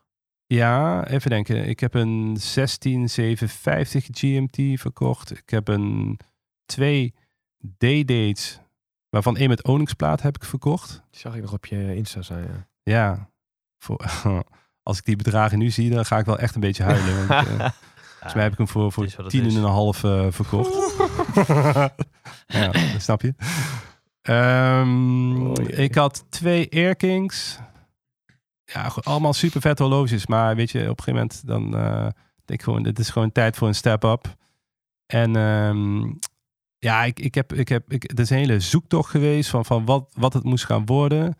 Ja, 0.47 1.07
even 1.07 1.30
denken. 1.30 1.68
Ik 1.68 1.80
heb 1.80 1.94
een 1.94 2.36
16750 2.36 4.07
GMT 4.11 4.80
verkocht. 4.80 5.30
Ik 5.30 5.51
heb 5.51 5.68
een 5.68 6.18
twee 6.64 7.14
D-dates, 7.78 8.61
waarvan 9.09 9.36
één 9.36 9.49
met 9.49 9.64
oningsplaat 9.64 10.22
heb 10.22 10.36
ik 10.36 10.44
verkocht. 10.44 11.03
Die 11.11 11.20
zag 11.20 11.34
ik 11.34 11.42
nog 11.42 11.53
op 11.53 11.66
je 11.66 11.94
Insta 11.94 12.22
zijn. 12.22 12.44
Ja. 12.44 12.66
Ja, 12.82 13.30
voor, 13.78 14.05
als 14.82 14.99
ik 14.99 15.05
die 15.05 15.16
bedragen 15.16 15.59
nu 15.59 15.70
zie, 15.70 15.90
dan 15.90 16.05
ga 16.05 16.18
ik 16.18 16.26
wel 16.26 16.38
echt 16.38 16.55
een 16.55 16.61
beetje 16.61 16.82
huilen. 16.82 17.26
Want, 17.26 17.30
eh, 17.30 17.44
volgens 18.11 18.34
mij 18.34 18.42
heb 18.42 18.53
ik 18.53 18.59
hem 18.59 18.68
voor, 18.68 18.92
voor 18.92 19.28
tien 19.28 19.44
en 19.44 19.55
een 19.55 19.62
half 19.62 20.05
eh, 20.05 20.26
verkocht. 20.30 20.94
ja, 22.47 22.68
dat 22.68 23.03
snap 23.03 23.22
je. 23.22 23.34
Ehm, 24.22 25.47
Oh, 25.47 25.53
ik 25.68 25.94
had 25.94 26.24
twee 26.28 26.68
Air 26.72 26.97
Kings. 26.97 27.59
Ja, 28.72 28.92
allemaal 29.02 29.32
super 29.32 29.60
vet 29.60 29.78
horloges. 29.78 30.26
Maar 30.26 30.56
weet 30.56 30.70
je, 30.70 30.90
op 30.90 30.98
een 30.98 31.04
gegeven 31.04 31.12
moment 31.12 31.46
dan 31.46 31.76
eh, 31.76 32.00
denk 32.44 32.60
ik 32.60 32.62
gewoon, 32.62 32.82
dit 32.82 32.98
is 32.98 33.10
gewoon 33.10 33.32
tijd 33.32 33.56
voor 33.56 33.68
een 33.68 33.74
step-up. 33.74 34.34
En 35.06 35.36
ehm, 35.36 36.12
ja, 36.78 37.04
ik, 37.04 37.20
ik 37.20 37.34
heb, 37.34 37.52
ik 37.52 37.68
heb, 37.68 37.92
ik, 37.92 38.02
het 38.02 38.18
is 38.18 38.30
een 38.30 38.36
hele 38.36 38.60
zoektocht 38.60 39.10
geweest 39.10 39.50
van, 39.50 39.64
van 39.64 39.84
wat, 39.84 40.12
wat 40.14 40.32
het 40.32 40.44
moest 40.44 40.64
gaan 40.64 40.86
worden. 40.86 41.36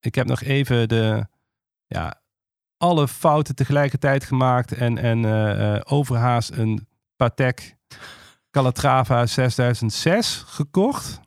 Ik 0.00 0.14
heb 0.14 0.26
nog 0.26 0.42
even 0.42 0.88
de, 0.88 1.26
ja, 1.86 2.20
alle 2.76 3.08
fouten 3.08 3.54
tegelijkertijd 3.54 4.24
gemaakt 4.24 4.72
en, 4.72 4.98
en 4.98 5.24
eh, 5.24 5.80
overhaast 5.84 6.50
een 6.50 6.88
Patek 7.16 7.76
Calatrava 8.50 9.26
6006 9.26 10.44
gekocht. 10.46 11.20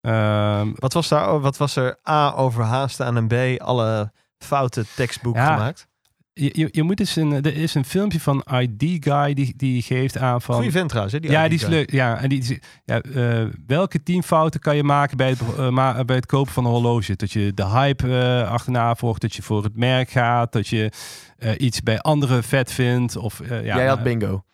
Ehm, 0.00 0.72
Wat 0.74 0.92
was, 0.92 1.08
daar, 1.08 1.40
wat 1.40 1.56
was 1.56 1.76
er 1.76 1.98
A 2.08 2.34
overhaast 2.34 3.00
aan 3.00 3.16
en 3.16 3.26
B 3.26 3.60
alle 3.60 4.12
foute 4.44 4.84
tekstboek 4.96 5.36
Ja, 5.36 5.52
gemaakt? 5.54 5.86
je, 6.34 6.50
je, 6.52 6.68
je 6.70 6.82
moet 6.82 7.00
eens 7.00 7.16
een, 7.16 7.32
er 7.32 7.56
is 7.56 7.74
een 7.74 7.84
filmpje 7.84 8.20
van 8.20 8.44
ID 8.60 9.04
Guy 9.04 9.34
die, 9.34 9.54
die 9.56 9.82
geeft 9.82 10.18
aan 10.18 10.42
van. 10.42 10.54
Goeie 10.54 10.70
vent 10.70 10.88
trouwens, 10.88 11.14
hè? 11.14 11.20
Die 11.20 11.30
ja, 11.30 11.42
ID 11.44 11.48
die 11.50 11.58
is 11.58 11.64
guy. 11.64 11.74
leuk. 11.74 11.90
Ja, 11.90 12.18
en 12.22 12.28
die, 12.28 12.60
ja, 12.84 13.00
eh, 13.00 13.44
welke 13.66 14.02
tien 14.02 14.22
fouten 14.22 14.60
kan 14.60 14.76
je 14.76 14.82
maken 14.84 15.16
bij 15.16 15.28
het, 15.28 15.40
eh, 15.58 16.00
bij 16.00 16.16
het 16.16 16.26
kopen 16.26 16.52
van 16.52 16.64
een 16.64 16.70
horloge? 16.70 17.16
Dat 17.16 17.32
je 17.32 17.52
de 17.54 17.66
hype 17.66 18.18
eh, 18.20 18.50
achterna 18.50 18.94
volgt, 18.94 19.20
dat 19.20 19.34
je 19.34 19.42
voor 19.42 19.64
het 19.64 19.76
merk 19.76 20.10
gaat, 20.10 20.52
dat 20.52 20.68
je 20.68 20.92
eh, 21.38 21.50
iets 21.58 21.80
bij 21.82 21.98
anderen 21.98 22.42
vet 22.44 22.72
vindt. 22.72 23.16
Of, 23.16 23.40
eh, 23.40 23.64
ja, 23.64 23.76
Jij 23.76 23.86
had 23.86 24.02
bingo. 24.02 24.44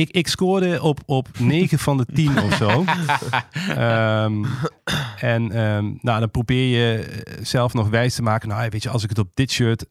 Ik, 0.00 0.10
ik 0.10 0.28
scoorde 0.28 0.82
op, 0.82 1.00
op 1.06 1.28
9 1.38 1.78
van 1.78 1.96
de 1.96 2.06
10 2.14 2.42
of 2.42 2.54
zo. 2.54 2.84
Ehm, 3.68 4.44
en 5.20 5.52
ehm, 5.52 5.84
nou, 6.00 6.20
dan 6.20 6.30
probeer 6.30 6.78
je 6.78 6.98
eh, 6.98 7.34
zelf 7.42 7.74
nog 7.74 7.88
wijs 7.88 8.14
te 8.14 8.22
maken. 8.22 8.48
Nou, 8.48 8.68
weet 8.70 8.82
je, 8.82 8.88
als 8.88 9.02
ik 9.02 9.08
het 9.08 9.18
op 9.18 9.30
dit 9.34 9.50
shirt 9.50 9.86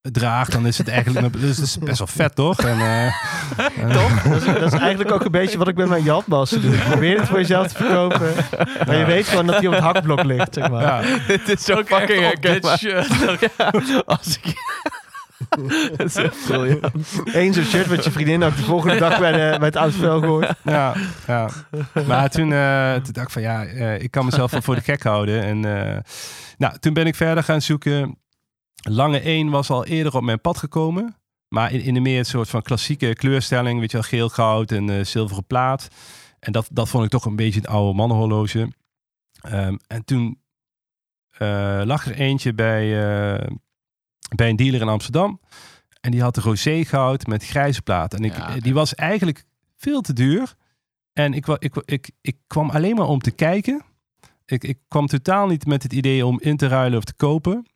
draag, 0.00 0.48
dan 0.48 0.66
is 0.66 0.78
het 0.78 0.88
eigenlijk 0.88 1.40
dus 1.40 1.56
het 1.56 1.66
is 1.66 1.78
best 1.78 1.98
wel 1.98 2.06
vet, 2.06 2.34
toch? 2.34 2.58
En, 2.58 2.80
eh, 2.80 3.14
Toch? 3.96 4.22
Dat 4.22 4.36
is, 4.36 4.44
dat 4.44 4.72
is 4.72 4.78
eigenlijk 4.78 5.12
ook 5.12 5.24
een 5.24 5.30
beetje 5.30 5.58
wat 5.58 5.68
ik 5.68 5.76
met 5.76 5.88
mijn 5.88 6.02
jatbassen 6.02 6.62
doe. 6.62 6.74
Ik 6.74 6.84
probeer 6.84 7.18
het 7.18 7.28
voor 7.28 7.38
jezelf 7.38 7.66
te 7.66 7.74
verkopen. 7.74 8.34
Maar 8.86 8.96
je 8.96 9.04
weet 9.04 9.26
gewoon 9.26 9.46
dat 9.46 9.56
hij 9.56 9.66
op 9.66 9.72
het 9.72 9.82
hakblok 9.82 10.22
ligt, 10.22 10.54
zeg 10.54 10.70
maar. 10.70 10.82
ja, 10.82 11.00
Het 11.32 11.48
is 11.48 11.64
zo 11.64 11.82
fucking 11.84 12.20
herkenbaar. 12.20 12.78
shirt. 12.78 13.08
Als 14.06 14.38
ik... 14.42 14.54
Dat 15.96 16.06
is 16.06 16.16
echt 16.16 16.46
briljant. 16.46 17.22
Eén 17.24 17.54
zo'n 17.54 17.64
shirt 17.64 17.88
met 17.88 18.04
je 18.04 18.10
vriendin 18.10 18.42
ook 18.42 18.56
de 18.56 18.62
volgende 18.62 18.98
dag 18.98 19.18
bij, 19.18 19.32
de, 19.32 19.58
bij 19.58 19.68
het 19.68 19.76
oud 19.76 19.92
spel 19.92 20.20
gooit. 20.20 20.54
ja, 20.64 20.94
ja. 21.26 21.50
Maar 22.06 22.30
toen, 22.30 22.52
eh, 22.52 22.94
toen 22.94 23.12
dacht 23.12 23.26
ik 23.26 23.32
van 23.32 23.42
ja, 23.42 23.64
eh, 23.64 24.02
ik 24.02 24.10
kan 24.10 24.24
mezelf 24.24 24.50
wel 24.50 24.62
voor 24.62 24.74
de 24.74 24.80
gek 24.80 25.02
houden. 25.02 25.42
En 25.42 25.86
eh, 25.86 25.98
nou, 26.58 26.78
toen 26.78 26.92
ben 26.92 27.06
ik 27.06 27.14
verder 27.14 27.44
gaan 27.44 27.62
zoeken. 27.62 28.18
Lange 28.82 29.20
1 29.20 29.50
was 29.50 29.70
al 29.70 29.84
eerder 29.84 30.16
op 30.16 30.22
mijn 30.22 30.40
pad 30.40 30.58
gekomen. 30.58 31.16
Maar 31.48 31.72
in, 31.72 31.80
in 31.80 31.96
een 31.96 32.02
meer 32.02 32.18
een 32.18 32.24
soort 32.24 32.48
van 32.48 32.62
klassieke 32.62 33.14
kleurstelling. 33.14 33.80
Weet 33.80 33.90
je 33.90 33.96
wel, 33.96 34.06
geel, 34.06 34.28
goud 34.28 34.70
en 34.70 34.90
eh, 34.90 35.04
zilveren 35.04 35.46
plaat. 35.46 35.88
En 36.38 36.52
dat, 36.52 36.68
dat 36.72 36.88
vond 36.88 37.04
ik 37.04 37.10
toch 37.10 37.24
een 37.24 37.36
beetje 37.36 37.60
een 37.60 37.66
oude 37.66 37.96
mannenhorloge. 37.96 38.68
Ehm, 39.40 39.76
en 39.86 40.04
toen 40.04 40.40
eh, 41.30 41.82
lag 41.84 42.06
er 42.06 42.14
eentje 42.14 42.54
bij, 42.54 42.84
eh, 43.34 43.46
bij 44.34 44.48
een 44.48 44.56
dealer 44.56 44.80
in 44.80 44.88
Amsterdam. 44.88 45.40
En 46.00 46.10
die 46.10 46.22
had 46.22 46.34
de 46.34 46.40
rosé 46.40 46.84
goud 46.84 47.26
met 47.26 47.44
grijze 47.44 47.82
plaat. 47.82 48.14
En 48.14 48.24
ik, 48.24 48.36
Ja, 48.36 48.54
eh, 48.54 48.62
die 48.62 48.74
was 48.74 48.94
eigenlijk 48.94 49.44
veel 49.76 50.00
te 50.00 50.12
duur. 50.12 50.54
En 51.12 51.34
ik, 51.34 51.46
ik, 51.46 51.82
ik, 51.84 52.10
ik 52.20 52.36
kwam 52.46 52.70
alleen 52.70 52.94
maar 52.94 53.08
om 53.08 53.20
te 53.20 53.30
kijken. 53.30 53.82
Ik, 54.44 54.64
ik 54.64 54.78
kwam 54.88 55.06
totaal 55.06 55.46
niet 55.46 55.66
met 55.66 55.82
het 55.82 55.92
idee 55.92 56.26
om 56.26 56.40
in 56.40 56.56
te 56.56 56.66
ruilen 56.66 56.98
of 56.98 57.04
te 57.04 57.14
kopen. 57.14 57.66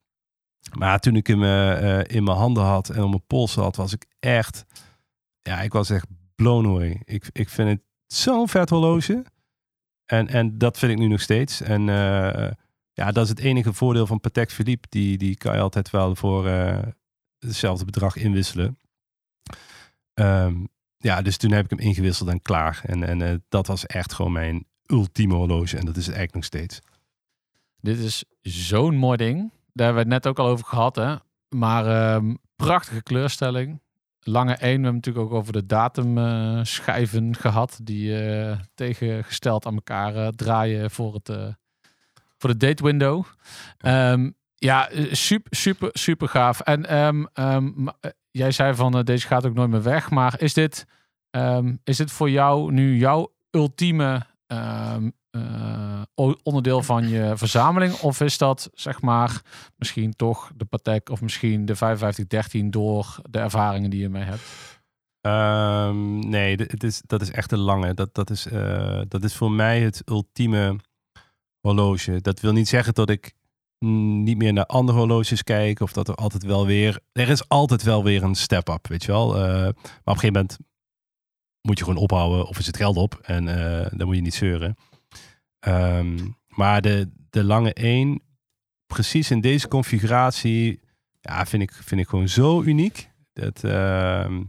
Maar 0.79 0.99
toen 0.99 1.17
ik 1.17 1.27
hem 1.27 1.43
eh, 1.43 1.99
eh, 1.99 2.05
in 2.07 2.25
mijn 2.25 2.37
handen 2.37 2.65
had 2.65 2.89
en 2.89 3.03
op 3.03 3.09
mijn 3.09 3.27
pols 3.27 3.55
had, 3.55 3.77
was 3.77 3.93
ik 3.93 4.07
echt... 4.19 4.65
Ja, 5.43 5.61
ik 5.61 5.73
was 5.73 5.91
echt 5.91 6.07
blown 6.35 6.67
away. 6.67 7.03
Ik, 7.05 7.29
ik 7.33 7.49
vind 7.49 7.69
het 7.69 7.81
zo'n 8.07 8.49
vet 8.49 8.71
horloge. 8.71 9.25
En, 10.05 10.29
en 10.29 10.59
dat 10.59 10.79
vind 10.79 10.93
ik 10.93 10.99
nu 10.99 11.07
nog 11.07 11.21
steeds. 11.21 11.61
En 11.61 11.89
ja, 12.97 13.13
dat 13.13 13.25
is 13.25 13.29
het 13.29 13.39
enige 13.39 13.73
voordeel 13.73 14.07
van 14.07 14.21
Patek 14.21 14.51
Philippe. 14.51 14.87
Die, 14.91 15.19
die 15.19 15.37
kan 15.37 15.55
je 15.55 15.61
altijd 15.61 15.91
wel 15.91 16.15
voor 16.15 16.47
eh, 16.47 16.79
hetzelfde 17.39 17.85
bedrag 17.85 18.17
inwisselen. 18.17 18.79
Ehm, 20.15 20.65
ja, 20.97 21.23
dus 21.23 21.37
toen 21.37 21.53
heb 21.53 21.65
ik 21.65 21.71
hem 21.71 21.89
ingewisseld 21.89 22.29
en 22.29 22.43
klaar. 22.43 22.81
En, 22.85 23.05
en 23.05 23.23
eh, 23.23 23.35
dat 23.49 23.67
was 23.67 23.87
echt 23.87 24.13
gewoon 24.13 24.33
mijn 24.33 24.67
ultieme 24.87 25.35
horloge. 25.35 25.77
En 25.77 25.87
dat 25.87 25.97
is 25.97 26.07
het 26.07 26.17
eigenlijk 26.17 26.35
nog 26.35 26.45
steeds. 26.45 26.81
Dit 27.81 27.99
is 27.99 28.25
zo'n 28.41 28.97
mooi 28.97 29.17
ding. 29.17 29.39
Daar 29.73 29.87
hebben 29.87 30.07
we 30.07 30.15
het 30.15 30.25
net 30.25 30.27
ook 30.27 30.39
al 30.39 30.53
over 30.53 30.65
gehad, 30.65 30.97
hè. 30.97 31.17
Maar 31.49 31.87
ehm, 31.87 32.35
prachtige 32.57 33.03
kleurstelling. 33.03 33.81
Lange 34.29 34.55
1, 34.55 34.59
we 34.61 34.67
hebben 34.67 34.95
natuurlijk 34.95 35.27
ook 35.27 35.33
over 35.33 35.53
de 35.53 35.67
datumschijven 35.67 37.37
gehad. 37.37 37.81
Die 37.83 38.25
eh, 38.25 38.59
tegengesteld 38.75 39.67
aan 39.67 39.75
elkaar 39.75 40.17
eh, 40.17 40.29
draaien 40.29 40.91
voor, 40.91 41.15
het, 41.15 41.29
eh, 41.29 41.49
voor 42.39 42.51
de 42.51 42.67
date 42.67 42.83
window. 42.83 43.25
Ehm, 43.79 44.31
ja, 44.55 44.91
eh, 44.91 45.13
super, 45.13 45.57
super, 45.57 45.91
super 45.93 46.29
gaaf. 46.29 46.61
En 46.61 46.87
ehm, 46.87 47.25
ehm, 47.33 47.89
eh, 48.01 48.11
jij 48.31 48.51
zei 48.51 48.75
van 48.75 48.97
eh, 48.97 49.05
deze 49.05 49.27
gaat 49.27 49.47
ook 49.47 49.55
nooit 49.55 49.71
meer 49.71 49.83
weg. 49.83 50.11
Maar 50.11 50.41
is 50.41 50.55
dit 50.55 50.87
Ehm, 51.37 51.75
is 51.85 51.97
dit 51.97 52.11
voor 52.11 52.31
jou 52.31 52.73
nu 52.73 52.97
jouw 52.97 53.35
ultieme 53.51 54.27
ehm, 54.47 55.11
onderdeel 56.43 56.83
van 56.83 57.09
je 57.09 57.33
verzameling? 57.37 58.01
Of 58.01 58.21
is 58.21 58.39
dat 58.39 58.71
zeg 58.75 59.01
maar 59.01 59.43
misschien 59.77 60.13
toch 60.17 60.51
de 60.55 60.65
Patek 60.65 61.09
of 61.09 61.21
misschien 61.21 61.65
de 61.65 61.77
5513 61.77 62.71
door 62.71 63.19
de 63.31 63.39
ervaringen 63.39 63.91
die 63.91 64.01
je 64.01 64.09
mee 64.09 64.23
hebt? 64.23 64.43
Ehm, 65.21 66.19
nee, 66.19 66.57
het 66.57 66.83
is, 66.83 67.03
dat 67.07 67.21
is 67.21 67.31
echt 67.31 67.53
een 67.53 67.59
lange. 67.59 67.95
Dat, 67.95 68.15
dat, 68.15 68.31
is, 68.31 68.47
dat 69.09 69.25
is 69.25 69.37
voor 69.37 69.51
mij 69.53 69.81
het 69.81 70.03
ultieme 70.07 70.77
Dat 72.21 72.41
wil 72.41 72.53
niet 72.53 72.69
zeggen 72.69 72.95
dat 72.95 73.11
ik 73.11 73.35
niet 73.79 74.39
meer 74.39 74.53
naar 74.53 74.67
andere 74.67 74.99
horloges 74.99 75.43
kijk. 75.43 75.81
Of 75.81 75.93
dat 75.93 76.09
er 76.09 76.15
altijd 76.15 76.43
wel 76.43 76.67
weer... 76.67 77.01
Er 77.13 77.29
is 77.29 77.49
altijd 77.49 77.83
wel 77.83 78.05
weer 78.05 78.23
een 78.23 78.35
step-up, 78.35 78.87
weet 78.87 79.05
je 79.05 79.13
wel. 79.13 79.37
Eh, 79.37 79.43
maar 79.43 79.69
op 79.69 79.77
een 80.05 80.19
gegeven 80.19 80.33
moment 80.33 80.59
moet 81.61 81.79
je 81.79 81.85
gewoon 81.85 82.03
ophouden. 82.03 82.47
Of 82.47 82.59
is 82.59 82.67
het 82.67 82.77
geld 82.77 82.97
op. 82.97 83.19
En 83.23 83.49
eh, 83.49 83.91
dan 83.97 84.07
moet 84.07 84.17
je 84.17 84.23
niet 84.23 84.35
zeuren. 84.35 84.77
Ehm, 85.59 86.29
maar 86.49 86.81
de, 86.83 87.11
de 87.31 87.45
lange 87.45 87.73
1, 87.73 88.23
precies 88.87 89.31
in 89.31 89.41
deze 89.41 89.69
configuratie... 89.69 90.81
Ja, 91.21 91.47
vind 91.47 91.63
ik, 91.63 91.73
vind 91.73 92.01
ik 92.01 92.09
gewoon 92.09 92.29
zo 92.29 92.63
uniek. 92.63 93.11
Dat... 93.33 93.65
ehm, 93.65 94.43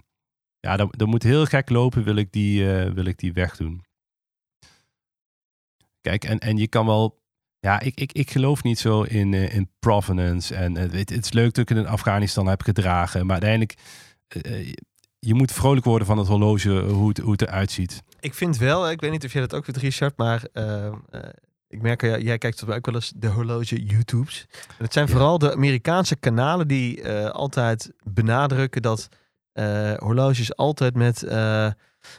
ja, 0.60 0.78
dat, 0.78 0.98
dat 0.98 1.08
moet 1.08 1.24
heel 1.24 1.46
gek 1.46 1.70
lopen, 1.70 2.04
wil 2.04 2.16
ik 2.16 2.32
die, 2.32 2.74
eh, 2.74 2.92
wil 2.92 3.06
ik 3.06 3.18
die 3.18 3.34
wegdoen. 3.34 3.86
Kijk, 6.08 6.24
en, 6.24 6.40
en 6.40 6.58
je 6.58 6.68
kan 6.68 6.86
wel... 6.86 7.20
Ja, 7.60 7.80
ik, 7.80 8.00
ik, 8.00 8.12
ik 8.14 8.32
geloof 8.32 8.64
niet 8.64 8.80
zo 8.80 9.02
in, 9.02 9.34
eh, 9.34 9.56
in 9.56 9.70
provenance. 9.80 10.56
En 10.56 10.78
eh, 10.78 10.90
weet, 10.90 11.10
het 11.10 11.24
is 11.26 11.32
leuk 11.32 11.54
dat 11.54 11.58
ik 11.58 11.70
het 11.70 11.78
in 11.86 11.92
Afghanistan 11.92 12.48
heb 12.48 12.62
gedragen. 12.62 13.22
Maar 13.26 13.32
uiteindelijk, 13.42 13.74
eh, 14.28 14.60
eh, 14.60 14.74
je 15.20 15.34
moet 15.34 15.52
vrolijk 15.52 15.86
worden 15.86 16.08
van 16.08 16.18
het 16.18 16.28
horloge, 16.28 16.82
eh, 16.82 16.92
hoe 16.92 17.08
het, 17.08 17.18
hoe 17.18 17.32
het 17.32 17.42
eruit 17.42 17.72
ziet. 17.72 18.04
Ik 18.20 18.34
vind 18.34 18.58
wel, 18.58 18.90
ik 18.90 19.02
weet 19.02 19.12
niet 19.12 19.26
of 19.26 19.32
jij 19.34 19.42
dat 19.42 19.54
ook 19.54 19.66
weet, 19.66 19.78
Richard, 19.78 20.18
maar 20.18 20.44
eh, 20.54 20.86
eh, 20.86 20.94
ik 21.68 21.82
merk, 21.82 22.04
uh, 22.04 22.18
jij 22.20 22.38
kijkt 22.38 22.70
ook 22.70 22.86
wel 22.86 22.96
eens 22.96 23.14
de 23.16 23.28
horloge 23.28 23.84
YouTubes. 23.86 24.46
En 24.78 24.84
het 24.84 24.94
zijn 24.94 25.06
Ja. 25.06 25.12
vooral 25.12 25.38
de 25.38 25.54
Amerikaanse 25.54 26.16
kanalen 26.16 26.68
die 26.68 27.02
eh, 27.02 27.30
altijd 27.30 27.92
benadrukken 28.04 28.82
dat 28.82 29.08
eh, 29.54 29.94
horloges 29.94 30.56
altijd 30.56 30.96
met 30.96 31.24
eh, 31.24 31.72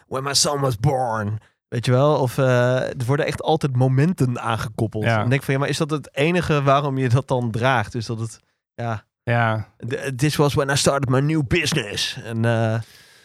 When 0.06 0.22
my 0.22 0.34
son 0.34 0.60
was 0.60 0.76
born, 0.76 1.38
weet 1.68 1.84
je 1.84 1.90
wel? 1.92 2.14
Of 2.16 2.38
eh, 2.38 2.76
er 2.76 3.04
worden 3.06 3.26
echt 3.26 3.42
altijd 3.42 3.76
momenten 3.76 4.40
aangekoppeld. 4.40 5.04
Ja. 5.04 5.18
En 5.18 5.24
ik 5.24 5.30
denk 5.30 5.42
van, 5.42 5.54
ja, 5.54 5.60
maar 5.60 5.68
is 5.68 5.76
dat 5.76 5.90
het 5.90 6.08
enige 6.16 6.62
waarom 6.62 6.98
je 6.98 7.08
dat 7.08 7.28
dan 7.28 7.50
draagt? 7.50 7.92
Dus 7.92 8.06
dat 8.06 8.18
het, 8.20 8.40
ja, 8.74 9.04
Ja, 9.22 9.68
th- 9.88 10.12
this 10.18 10.36
was 10.36 10.54
when 10.54 10.68
I 10.70 10.76
started 10.76 11.08
my 11.08 11.20
new 11.20 11.42
business. 11.46 12.20
En 12.24 12.44
eh, 12.44 12.80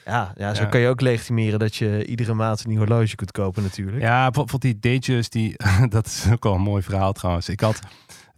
ja, 0.05 0.33
ja, 0.35 0.53
zo 0.53 0.61
Ja. 0.63 0.69
kan 0.69 0.79
je 0.79 0.87
ook 0.87 1.01
legitimeren 1.01 1.59
dat 1.59 1.75
je 1.75 2.05
iedere 2.05 2.33
maand 2.33 2.63
een 2.63 2.69
nieuw 2.69 2.77
horloge 2.77 3.15
kunt 3.15 3.31
kopen 3.31 3.63
natuurlijk. 3.63 4.01
ja 4.01 4.23
bijvoorbeeld 4.29 4.61
die 4.61 4.79
Datejust, 4.79 5.31
die, 5.31 5.55
dat 5.89 6.05
is 6.05 6.25
ook 6.31 6.43
wel 6.43 6.53
een 6.53 6.61
mooi 6.61 6.83
verhaal 6.83 7.13
trouwens. 7.13 7.49
Ik 7.49 7.59
had 7.59 7.79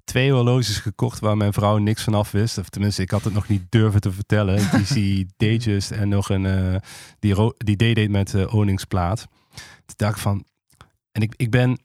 twee 0.06 0.32
horloges 0.32 0.78
gekocht 0.78 1.20
waar 1.20 1.38
mijn 1.38 1.53
vrouw 1.53 1.78
niks 1.78 2.03
van 2.03 2.14
af 2.14 2.32
wist. 2.32 2.58
Of 2.58 2.70
tenminste, 2.70 3.01
ik 3.01 3.12
had 3.12 3.24
het 3.24 3.34
nog 3.34 3.47
niet 3.47 3.66
durven 3.70 4.01
te 4.01 4.12
vertellen. 4.12 4.70
Die 4.93 5.28
Datejust 5.38 5.91
en 5.91 6.10
nog 6.10 6.30
een, 6.30 6.45
eh, 6.45 6.76
die, 7.20 7.36
die 7.58 7.76
D-date 7.76 8.10
met 8.10 8.34
eh 8.34 8.56
oningsplaat. 8.56 9.28
Toen 9.86 9.95
dacht 9.95 10.16
ik 10.16 10.22
van, 10.22 10.45
en 11.12 11.22
ik, 11.22 11.34
ik 11.38 11.51
ben, 11.51 11.80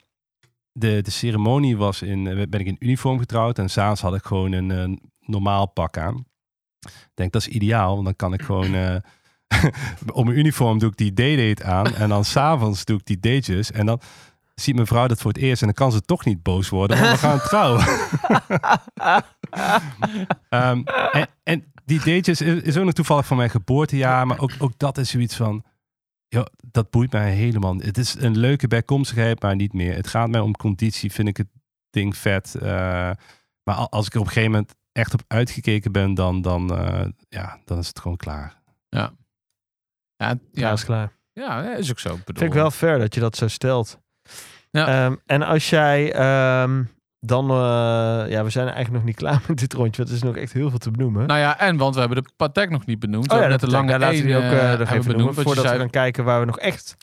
de, 0.73 1.03
de 1.03 1.11
ceremonie 1.11 1.77
was 1.77 2.03
in, 2.03 2.27
eh, 2.27 2.47
ben 2.49 2.61
ik 2.61 2.67
in 2.67 2.77
uniform 2.79 3.19
getrouwd. 3.19 3.59
En 3.59 3.71
s'avonds 3.71 4.01
had 4.01 4.15
ik 4.15 4.25
gewoon 4.25 4.53
een, 4.53 4.71
eh, 4.71 4.97
normaal 5.21 5.67
pak 5.67 5.97
aan. 5.99 6.25
Ik 6.81 7.11
denk, 7.15 7.33
dat 7.33 7.41
is 7.41 7.49
ideaal, 7.49 7.93
want 7.93 8.05
dan 8.05 8.17
kan 8.17 8.33
ik 8.33 8.43
gewoon... 8.43 8.75
eh 8.75 8.97
op 10.13 10.25
mijn 10.25 10.39
uniform 10.39 10.79
doe 10.79 10.91
ik 10.91 10.97
die 10.97 11.13
D-date 11.13 11.65
aan. 11.65 11.95
En 11.95 12.09
dan 12.09 12.25
s'avonds 12.25 12.85
doe 12.85 12.99
ik 12.99 13.07
die 13.07 13.21
dates. 13.21 13.73
En 13.73 13.87
dan 13.87 14.01
ziet 14.61 14.75
mijn 14.75 14.87
vrouw 14.87 15.07
dat 15.07 15.21
voor 15.21 15.33
het 15.33 15.41
eerst. 15.43 15.61
En 15.63 15.67
dan 15.67 15.77
kan 15.77 15.93
ze 15.93 16.01
toch 16.01 16.25
niet 16.25 16.43
boos 16.43 16.69
worden. 16.69 16.99
Want 17.01 17.11
we 17.11 17.19
gaan 17.19 17.39
trouwen. 17.51 17.85
Ehm, 20.49 20.83
en, 21.13 21.27
en 21.43 21.73
die 21.85 21.99
dates 21.99 22.41
is, 22.41 22.63
is 22.63 22.77
ook 22.77 22.85
nog 22.85 22.93
toevallig 22.95 23.27
van 23.27 23.37
mijn 23.37 23.51
geboortejaar. 23.51 24.27
Maar 24.27 24.39
ook, 24.39 24.51
ook 24.59 24.73
dat 24.79 24.99
is 24.99 25.11
zoiets 25.11 25.37
van... 25.37 25.65
joh, 26.29 26.47
dat 26.71 26.91
boeit 26.91 27.13
mij 27.13 27.33
helemaal. 27.33 27.77
Het 27.77 27.99
is 27.99 28.15
een 28.19 28.39
leuke 28.39 28.69
bijkomstigheid, 28.69 29.43
maar 29.43 29.57
niet 29.57 29.73
meer. 29.73 29.95
Het 29.95 30.07
gaat 30.07 30.29
mij 30.29 30.41
om 30.41 30.53
conditie. 30.57 31.13
Vind 31.13 31.29
ik 31.29 31.37
het 31.37 31.49
ding 31.91 32.17
vet. 32.17 32.55
Eh, 32.55 32.71
maar 33.63 33.75
al- 33.75 33.91
als 33.91 34.07
ik 34.07 34.15
er 34.15 34.21
op 34.21 34.27
een 34.27 34.33
gegeven 34.33 34.53
moment 34.55 34.75
echt 34.93 35.13
op 35.15 35.23
uitgekeken 35.27 35.93
ben... 35.93 36.15
dan, 36.15 36.43
dan, 36.43 36.77
eh, 36.77 37.05
ja, 37.29 37.59
dan 37.65 37.79
is 37.79 37.87
het 37.87 38.01
gewoon 38.01 38.17
klaar. 38.17 38.59
Ja, 38.89 39.13
Ja, 40.17 40.39
ja, 40.53 40.73
is 40.73 40.85
klaar. 40.85 41.13
ja, 41.33 41.75
is 41.77 41.91
ook 41.91 41.99
zo. 41.99 42.09
Ik 42.15 42.25
bedoel, 42.25 42.43
Vind 42.43 42.55
ik 42.55 42.61
wel 42.61 42.71
fair 42.71 42.99
dat 42.99 43.15
je 43.15 43.21
dat 43.21 43.37
zo 43.37 43.49
stelt. 43.49 44.01
Ja. 44.71 45.05
Ehm, 45.05 45.15
en 45.27 45.43
als 45.43 45.71
jij 45.71 46.13
ehm, 46.13 46.83
dan, 47.21 47.51
eh, 47.51 47.57
ja, 48.31 48.45
we 48.45 48.51
zijn 48.51 48.65
eigenlijk 48.67 48.93
nog 48.93 49.05
niet 49.05 49.17
klaar 49.17 49.41
met 49.49 49.59
dit 49.59 49.73
rondje, 49.73 49.97
want 49.97 50.09
er 50.09 50.15
is 50.17 50.23
nog 50.23 50.37
echt 50.37 50.53
heel 50.53 50.71
veel 50.71 50.79
te 50.79 50.91
benoemen. 50.91 51.27
Nou 51.27 51.41
ja, 51.41 51.59
en 51.59 51.77
want 51.77 51.95
we 51.95 52.01
hebben 52.01 52.23
de 52.23 52.31
Patek 52.37 52.71
nog 52.71 52.87
niet 52.87 52.99
benoemd. 52.99 53.27
We 53.27 53.33
oh 53.33 53.41
ja, 53.41 53.49
hebben 53.49 53.61
dat 53.61 53.71
net 53.71 53.81
de 53.81 53.87
lange 53.87 54.05
laten 54.05 54.27
we 54.27 54.37
ook 54.37 54.43
eh, 54.43 54.51
nog 54.51 54.61
hebben 54.61 54.81
even 54.87 54.87
benoemd. 54.89 55.07
benoemen, 55.17 55.35
voordat 55.35 55.63
we 55.63 55.69
zei- 55.69 55.81
gaan 55.81 55.91
kijken 55.91 56.25
waar 56.25 56.41
we 56.41 56.47
nog 56.47 56.59
echt, 56.59 56.97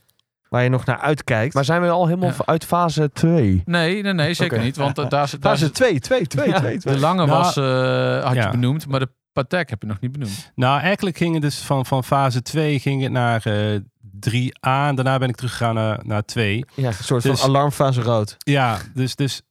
waar 0.50 0.64
je 0.64 0.70
nog 0.70 0.86
naar 0.86 0.98
uitkijkt. 1.00 1.54
Maar 1.54 1.66
zijn 1.66 1.82
we 1.82 1.90
al 1.90 2.06
helemaal 2.08 2.30
Ja. 2.30 2.36
uit 2.46 2.66
fase 2.66 3.10
2? 3.14 3.62
Nee, 3.66 4.02
nee, 4.02 4.14
nee, 4.14 4.34
zeker 4.34 4.60
niet. 4.60 4.76
Want 4.78 4.96
daar, 5.10 5.28
zit- 5.28 5.42
daar 5.42 5.52
Fase 5.52 5.66
zit- 5.66 5.74
2, 5.74 6.00
2, 6.00 6.28
2, 6.28 6.48
Ja. 6.50 6.60
2, 6.60 6.78
de 6.78 7.00
lange 7.00 7.26
Nou, 7.26 7.30
was, 7.38 7.58
eh, 7.58 8.24
had 8.26 8.36
je 8.36 8.50
benoemd, 8.52 8.88
maar 8.88 9.00
de 9.00 9.10
Patek 9.34 9.70
heb 9.70 9.82
je 9.82 9.88
nog 9.88 10.00
niet 10.00 10.12
benoemd. 10.12 10.52
Nou, 10.56 10.80
eigenlijk 10.82 11.18
ging 11.18 11.34
het 11.34 11.42
dus 11.42 11.60
van, 11.60 11.86
van 11.86 12.04
fase 12.04 12.42
2 12.42 12.80
ging 12.80 13.02
het 13.04 13.12
naar 13.12 13.42
eh 13.46 13.80
3A. 14.20 14.88
En 14.88 14.96
daarna 14.96 15.18
ben 15.18 15.30
ik 15.30 15.36
teruggegaan 15.36 15.76
naar, 15.76 16.00
naar 16.06 16.26
2. 16.26 16.66
Ja. 16.76 16.88
Een 16.88 16.94
soort 16.94 17.24
Dus- 17.24 17.40
van 17.40 17.50
alarmfase 17.50 18.02
rood. 18.02 18.36
Ja, 18.38 18.80
dus, 18.94 19.16
dus 19.16 19.42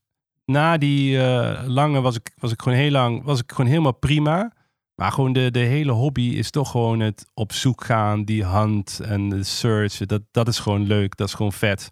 na 0.45 0.79
die 0.79 1.23
eh, 1.23 1.63
lange 1.67 2.01
was 2.01 2.17
ik, 2.17 2.33
was 2.39 2.53
ik 2.53 2.63
gewoon 2.63 2.79
heel 2.79 2.91
lang, 2.91 3.25
was 3.25 3.41
ik 3.41 3.51
gewoon 3.51 3.71
helemaal 3.71 3.95
prima. 3.95 4.53
Maar 4.95 5.13
gewoon 5.13 5.33
de, 5.33 5.51
de 5.51 5.59
hele 5.59 5.93
hobby 5.93 6.23
is 6.23 6.51
toch 6.51 6.71
gewoon 6.71 7.01
het 7.01 7.27
op 7.35 7.53
zoek 7.53 7.85
gaan, 7.85 8.25
die 8.25 8.45
hand 8.45 9.01
en 9.01 9.29
de 9.29 9.45
search. 9.45 9.97
Dat, 9.97 10.23
dat 10.31 10.49
is 10.49 10.59
gewoon 10.59 10.87
leuk, 10.87 11.17
dat 11.17 11.29
is 11.29 11.35
gewoon 11.35 11.53
vet. 11.53 11.91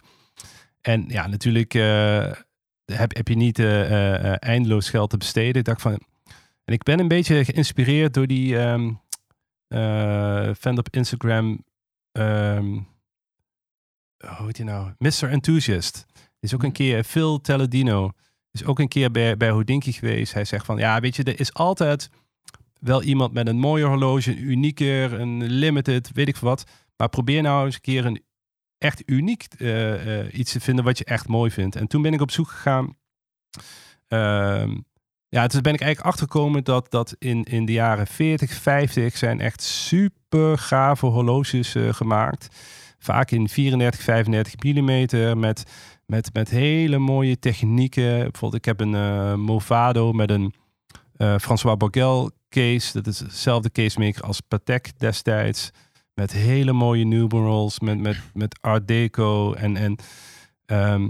En 0.81 1.05
ja, 1.07 1.27
natuurlijk 1.27 1.73
eh, 1.73 2.31
heb, 2.85 3.15
heb 3.15 3.27
je 3.27 3.35
niet 3.35 3.59
eh, 3.59 4.43
eindeloos 4.43 4.89
geld 4.89 5.09
te 5.09 5.17
besteden. 5.17 5.55
Ik 5.55 5.63
dacht 5.63 5.81
van, 5.81 5.99
en 6.65 6.73
ik 6.73 6.83
ben 6.83 6.99
een 6.99 7.07
beetje 7.07 7.45
geïnspireerd 7.45 8.13
door 8.13 8.27
die 8.27 8.55
fan 10.57 10.77
op 10.77 10.87
Instagram. 10.91 11.63
Ehm, 12.15 12.79
hoe 14.17 14.45
heet 14.45 14.57
hij 14.57 14.65
nou? 14.65 14.91
Mr. 14.97 15.29
Enthusiast. 15.29 16.05
Is 16.39 16.53
ook 16.53 16.63
een 16.63 16.71
keer 16.71 17.03
Phil 17.03 17.41
Telladino. 17.41 18.11
Is 18.51 18.63
ook 18.63 18.79
een 18.79 18.87
keer 18.87 19.11
bij, 19.11 19.37
bij 19.37 19.49
Houdinki 19.49 19.91
geweest. 19.91 20.33
Hij 20.33 20.45
zegt 20.45 20.65
van 20.65 20.77
ja, 20.77 20.99
weet 20.99 21.15
je, 21.15 21.23
er 21.23 21.39
is 21.39 21.53
altijd 21.53 22.09
wel 22.79 23.03
iemand 23.03 23.33
met 23.33 23.47
een 23.47 23.59
mooier 23.59 23.87
horloge, 23.87 24.31
een 24.31 24.43
unieker, 24.43 25.13
een 25.13 25.43
limited, 25.43 26.11
weet 26.13 26.27
ik 26.27 26.37
wat. 26.37 26.63
Maar 26.97 27.09
probeer 27.09 27.41
nou 27.41 27.65
eens 27.65 27.75
een 27.75 27.81
keer 27.81 28.05
een 28.05 28.23
echt 28.77 29.03
uniek 29.05 29.47
eh, 29.57 30.19
eh, 30.19 30.33
iets 30.33 30.51
te 30.51 30.59
vinden 30.59 30.85
wat 30.85 30.97
je 30.97 31.05
echt 31.05 31.27
mooi 31.27 31.51
vindt. 31.51 31.75
En 31.75 31.87
toen 31.87 32.01
ben 32.01 32.13
ik 32.13 32.21
op 32.21 32.31
zoek 32.31 32.47
gegaan. 32.47 32.97
Ehm, 34.07 34.77
ja, 35.35 35.47
toen 35.47 35.61
ben 35.61 35.73
ik 35.73 35.81
eigenlijk 35.81 36.13
achtergekomen 36.13 36.63
dat, 36.63 36.91
dat 36.91 37.15
in, 37.19 37.43
in 37.43 37.65
de 37.65 37.71
jaren 37.71 38.07
40, 38.07 38.53
50 38.53 39.17
zijn 39.17 39.39
echt 39.39 39.61
super 39.61 40.57
gave 40.57 41.05
horloges 41.05 41.75
eh, 41.75 41.93
gemaakt. 41.93 42.47
Vaak 42.99 43.31
in 43.31 43.49
34, 43.49 44.01
35 44.01 44.53
mm 44.63 45.39
met, 45.39 45.63
met, 46.05 46.29
met 46.33 46.49
hele 46.49 46.97
mooie 46.97 47.39
technieken. 47.39 48.17
Bijvoorbeeld, 48.17 48.55
ik 48.55 48.65
heb 48.65 48.79
een 48.79 48.95
eh, 48.95 49.33
Movado 49.33 50.11
met 50.13 50.29
een 50.29 50.53
eh, 51.17 51.35
François 51.37 51.77
Borgel 51.77 52.31
case. 52.49 52.93
Dat 52.93 53.07
is 53.07 53.17
dezelfde 53.17 53.71
casemaker 53.71 54.23
als 54.23 54.41
Patek 54.41 54.99
destijds. 54.99 55.71
Met 56.13 56.31
hele 56.31 56.73
mooie 56.73 57.05
numerals, 57.05 57.79
met, 57.79 57.99
met, 57.99 58.17
met 58.33 58.57
Art 58.61 58.87
Deco 58.87 59.53
en, 59.53 59.77
en 59.77 59.95
ehm, 60.65 61.07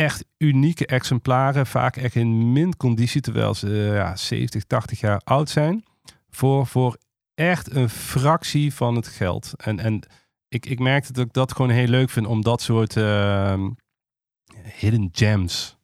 echt 0.00 0.24
unieke 0.38 0.86
exemplaren. 0.86 1.66
Vaak 1.66 1.96
echt 1.96 2.14
in 2.14 2.52
min 2.52 2.76
conditie, 2.76 3.20
terwijl 3.20 3.54
ze 3.54 3.66
eh, 3.66 3.94
ja, 3.94 4.16
70, 4.16 4.64
80 4.64 5.00
jaar 5.00 5.20
oud 5.24 5.50
zijn. 5.50 5.84
Voor, 6.30 6.66
voor 6.66 6.98
echt 7.34 7.74
een 7.74 7.88
fractie 7.88 8.74
van 8.74 8.96
het 8.96 9.08
geld. 9.08 9.52
En, 9.56 9.78
en 9.78 10.00
ik, 10.48 10.66
ik 10.66 10.78
merkte 10.78 11.12
dat 11.12 11.26
ik 11.26 11.32
dat 11.32 11.52
gewoon 11.52 11.70
heel 11.70 11.86
leuk 11.86 12.10
vind 12.10 12.26
om 12.26 12.42
dat 12.42 12.62
soort 12.62 12.96
ehm, 12.96 13.70
hidden 14.78 15.08
gems 15.12 15.76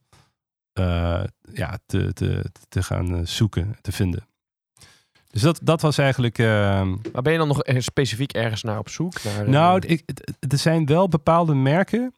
eh, 0.73 1.23
ja, 1.53 1.77
te, 1.85 2.13
te, 2.13 2.51
te 2.69 2.83
gaan 2.83 3.15
eh, 3.15 3.25
zoeken, 3.25 3.75
te 3.81 3.91
vinden. 3.91 4.27
Dus 5.27 5.41
dat, 5.41 5.59
dat 5.63 5.81
was 5.81 5.97
eigenlijk. 5.97 6.37
ehm, 6.37 6.89
Maar 7.13 7.21
ben 7.21 7.31
je 7.31 7.37
dan 7.37 7.47
nog 7.47 7.61
specifiek 7.63 8.33
ergens 8.33 8.63
naar 8.63 8.79
op 8.79 8.89
zoek? 8.89 9.23
Naar, 9.23 9.49
nou, 9.49 9.79
ik, 9.85 10.03
er 10.49 10.57
zijn 10.57 10.85
wel 10.85 11.07
bepaalde 11.07 11.55
merken 11.55 12.13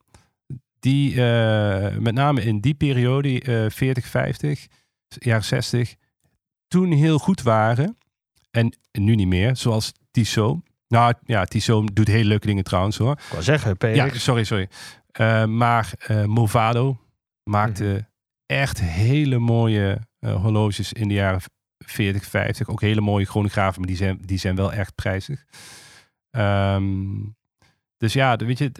die 0.79 1.23
eh, 1.23 1.97
met 1.97 2.13
name 2.13 2.41
in 2.41 2.59
die 2.59 2.73
periode, 2.73 3.41
eh 3.41 3.69
40, 3.69 4.05
50, 4.05 4.67
jaren 5.07 5.43
60, 5.43 5.95
toen 6.67 6.91
heel 6.91 7.17
goed 7.17 7.41
waren. 7.41 7.97
En 8.51 8.77
nu 8.91 9.15
niet 9.15 9.27
meer, 9.27 9.55
zoals 9.55 9.91
Tissot. 10.11 10.59
Nou 10.87 11.13
ja, 11.23 11.45
Tissot 11.45 11.95
doet 11.95 12.07
hele 12.07 12.27
leuke 12.27 12.47
dingen 12.47 12.63
trouwens 12.63 12.97
hoor. 12.97 13.11
Ik 13.11 13.23
wou 13.29 13.43
zeggen, 13.43 13.77
PX. 13.77 13.95
Ja, 13.95 14.09
sorry, 14.13 14.43
sorry. 14.43 14.69
Eh, 15.11 15.45
maar 15.45 15.93
eh, 15.99 16.25
Movado 16.25 16.97
maakte 17.43 18.07
echt 18.45 18.81
hele 18.81 19.37
mooie 19.37 20.07
horloges 20.19 20.93
in 20.93 21.07
de 21.07 21.13
jaren 21.13 21.41
40, 21.77 22.25
50. 22.25 22.69
Ook 22.69 22.81
hele 22.81 23.01
mooie 23.01 23.25
chronografen, 23.25 23.79
maar 23.79 23.89
die 23.89 23.97
zijn, 23.97 24.19
die 24.25 24.37
zijn 24.37 24.55
wel 24.55 24.73
echt 24.73 24.95
prijzig. 24.95 25.45
Ehm, 26.29 26.85
dus 27.97 28.13
ja, 28.13 28.35
weet 28.35 28.57
je, 28.57 28.71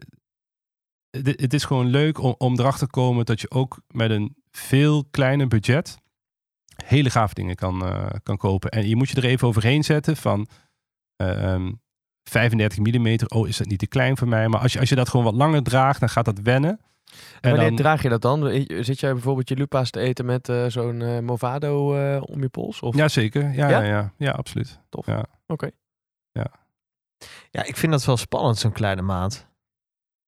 het- 1.11 1.41
het, 1.41 1.53
is 1.53 1.63
gewoon 1.63 1.85
leuk 1.87 2.19
om, 2.21 2.35
om 2.37 2.59
erachter 2.59 2.87
te 2.87 2.93
komen 2.93 3.25
dat 3.25 3.41
je 3.41 3.51
ook 3.51 3.81
met 3.87 4.11
een 4.11 4.35
veel 4.51 5.05
kleiner 5.11 5.47
budget 5.47 5.97
hele 6.85 7.09
gave 7.09 7.33
dingen 7.33 7.55
kan, 7.55 7.85
eh, 7.85 8.07
kan 8.23 8.37
kopen. 8.37 8.69
En 8.71 8.87
je 8.87 8.95
moet 8.95 9.09
je 9.09 9.15
er 9.15 9.25
even 9.25 9.47
overheen 9.47 9.83
zetten 9.83 10.17
van 10.17 10.47
eh, 11.15 11.53
ehm, 11.53 11.71
35 12.23 12.79
mm. 12.79 13.17
Oh, 13.27 13.47
is 13.47 13.57
dat 13.57 13.67
niet 13.67 13.79
te 13.79 13.87
klein 13.87 14.17
voor 14.17 14.27
mij? 14.27 14.47
Maar 14.47 14.59
als 14.59 14.73
je, 14.73 14.79
als 14.79 14.89
je 14.89 14.95
dat 14.95 15.09
gewoon 15.09 15.25
wat 15.25 15.35
langer 15.35 15.63
draagt, 15.63 15.99
dan 15.99 16.09
gaat 16.09 16.25
dat 16.25 16.39
wennen. 16.39 16.79
En 17.41 17.49
Wanneer 17.51 17.67
dan, 17.67 17.75
draag 17.77 18.01
je 18.03 18.09
dat 18.09 18.21
dan? 18.21 18.65
Zit 18.83 18.99
jij 18.99 19.13
bijvoorbeeld 19.13 19.49
je 19.49 19.55
lupa's 19.55 19.89
te 19.89 19.99
eten 19.99 20.25
met 20.25 20.49
eh, 20.49 20.65
zo'n 20.67 21.01
eh, 21.01 21.19
Movado 21.19 21.95
eh, 21.95 22.21
om 22.25 22.41
je 22.41 22.49
pols? 22.49 22.79
Of? 22.79 22.95
ja, 22.95 23.07
zeker. 23.07 23.43
Ja, 23.53 23.69
Ja? 23.69 23.79
ja? 23.81 23.83
Ja, 23.87 24.13
ja, 24.17 24.31
absoluut. 24.31 24.79
Tof. 24.89 25.05
Ja. 25.05 25.25
Oké. 25.47 25.69
Ja, 27.51 27.63
ik 27.63 27.77
vind 27.77 27.91
dat 27.91 28.05
wel 28.05 28.17
spannend, 28.17 28.57
zo'n 28.57 28.71
kleine 28.71 29.01
maat. 29.01 29.47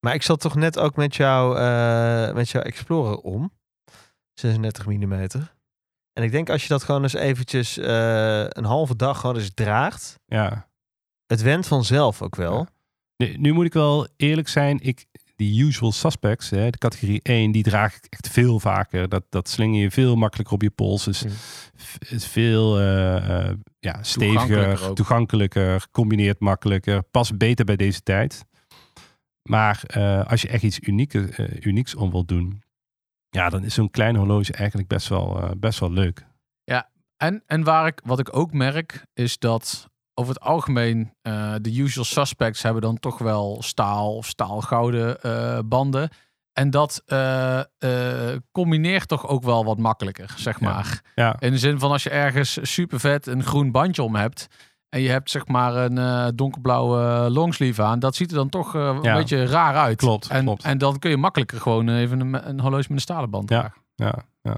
Maar 0.05 0.13
ik 0.13 0.21
zat 0.23 0.39
toch 0.39 0.55
net 0.55 0.79
ook 0.79 0.95
met, 0.95 1.15
jou, 1.15 1.57
eh, 1.57 2.33
met 2.33 2.49
jouw 2.49 2.61
Explorer 2.61 3.17
om. 3.17 3.51
36 4.33 4.85
mm. 4.85 5.13
En 6.13 6.23
ik 6.23 6.31
denk 6.31 6.49
als 6.49 6.61
je 6.61 6.67
dat 6.67 6.83
gewoon 6.83 7.03
eens 7.03 7.13
eventjes 7.13 7.77
eh, 7.77 8.43
een 8.47 8.65
halve 8.65 8.95
dag 8.95 9.19
gewoon 9.19 9.35
eens 9.35 9.51
draagt. 9.53 10.19
ja. 10.25 10.69
Het 11.25 11.41
went 11.41 11.67
vanzelf 11.67 12.21
ook 12.21 12.35
wel. 12.35 12.57
Ja. 12.57 12.67
Nu, 13.17 13.37
nu 13.37 13.51
moet 13.53 13.65
ik 13.65 13.73
wel 13.73 14.07
eerlijk 14.17 14.47
zijn. 14.47 14.79
Ik, 14.81 15.05
die 15.35 15.63
usual 15.65 15.91
suspects, 15.91 16.49
hè, 16.49 16.69
de 16.69 16.77
categorie 16.77 17.19
1, 17.23 17.51
die 17.51 17.63
draag 17.63 17.95
ik 17.95 18.05
echt 18.09 18.27
veel 18.27 18.59
vaker. 18.59 19.09
Dat, 19.09 19.23
dat 19.29 19.49
sling 19.49 19.79
je 19.79 19.91
veel 19.91 20.15
makkelijker 20.15 20.53
op 20.53 20.61
je 20.61 20.69
pols. 20.69 21.03
Dus 21.03 21.23
Mm. 21.23 21.31
het 21.99 22.11
is 22.11 22.25
veel 22.27 22.79
eh, 22.79 23.47
eh, 23.49 23.55
ja, 23.79 24.03
steviger, 24.03 24.37
Toegankelijker 24.47 24.93
toegankelijker, 24.93 25.87
combineert 25.91 26.39
makkelijker. 26.39 27.03
Past 27.03 27.37
beter 27.37 27.65
bij 27.65 27.75
deze 27.75 28.01
tijd. 28.03 28.45
Maar 29.49 29.83
eh, 29.87 30.25
als 30.27 30.41
je 30.41 30.47
echt 30.47 30.63
iets 30.63 30.79
unieke, 30.79 31.29
eh, 31.35 31.65
unieks 31.65 31.95
om 31.95 32.11
wilt 32.11 32.27
doen, 32.27 32.63
ja, 33.29 33.49
dan 33.49 33.63
is 33.63 33.73
zo'n 33.73 33.89
klein 33.89 34.15
horloge 34.15 34.53
eigenlijk 34.53 34.87
best 34.89 35.07
wel, 35.07 35.41
eh, 35.41 35.49
best 35.57 35.79
wel 35.79 35.91
leuk. 35.91 36.29
En, 37.17 37.43
en 37.45 37.63
waar 37.63 37.87
ik, 37.87 38.01
wat 38.03 38.19
ik 38.19 38.35
ook 38.35 38.53
merk, 38.53 39.05
is 39.13 39.37
dat 39.37 39.89
over 40.13 40.33
het 40.33 40.43
algemeen 40.43 41.13
de 41.61 41.75
usual 41.77 42.05
suspects 42.05 42.61
hebben 42.61 42.81
dan 42.81 42.99
toch 42.99 43.17
wel 43.17 43.61
staal 43.61 44.15
of 44.15 44.25
staalgouden 44.27 45.17
banden. 45.67 46.09
En 46.53 46.69
dat 46.69 47.03
combineert 48.51 49.07
toch 49.07 49.27
ook 49.27 49.43
wel 49.43 49.65
wat 49.65 49.77
makkelijker, 49.77 50.33
zeg 50.37 50.59
Ja. 50.59 50.69
maar. 50.69 51.01
Ja, 51.15 51.35
In 51.39 51.51
de 51.51 51.57
zin 51.57 51.79
van 51.79 51.91
als 51.91 52.03
je 52.03 52.09
ergens 52.09 52.57
super 52.73 52.99
vet 52.99 53.27
een 53.27 53.43
groen 53.43 53.71
bandje 53.71 54.03
om 54.03 54.15
hebt. 54.15 54.47
En 54.91 55.01
je 55.01 55.09
hebt 55.09 55.29
zeg 55.29 55.47
maar 55.47 55.75
een 55.75 55.97
eh, 55.97 56.27
donkerblauwe 56.35 57.29
longsleeve 57.29 57.81
aan. 57.83 57.99
Dat 57.99 58.15
ziet 58.15 58.29
er 58.31 58.35
dan 58.37 58.49
toch 58.49 58.75
eh, 58.75 58.97
een 59.03 59.13
beetje 59.13 59.45
raar 59.45 59.75
uit. 59.75 59.97
Klopt, 59.97 60.27
En, 60.27 60.43
klopt. 60.43 60.63
en 60.63 60.77
dan 60.77 60.99
kun 60.99 61.09
je 61.09 61.17
makkelijker 61.17 61.61
gewoon 61.61 61.89
even 61.89 62.19
een, 62.19 62.47
een 62.49 62.59
horloge 62.59 62.81
met 62.81 62.91
een 62.91 62.99
stalen 63.01 63.29
band 63.29 63.49
Ja. 63.49 63.59
dragen. 63.59 63.81
ja, 63.95 64.15
ja. 64.41 64.57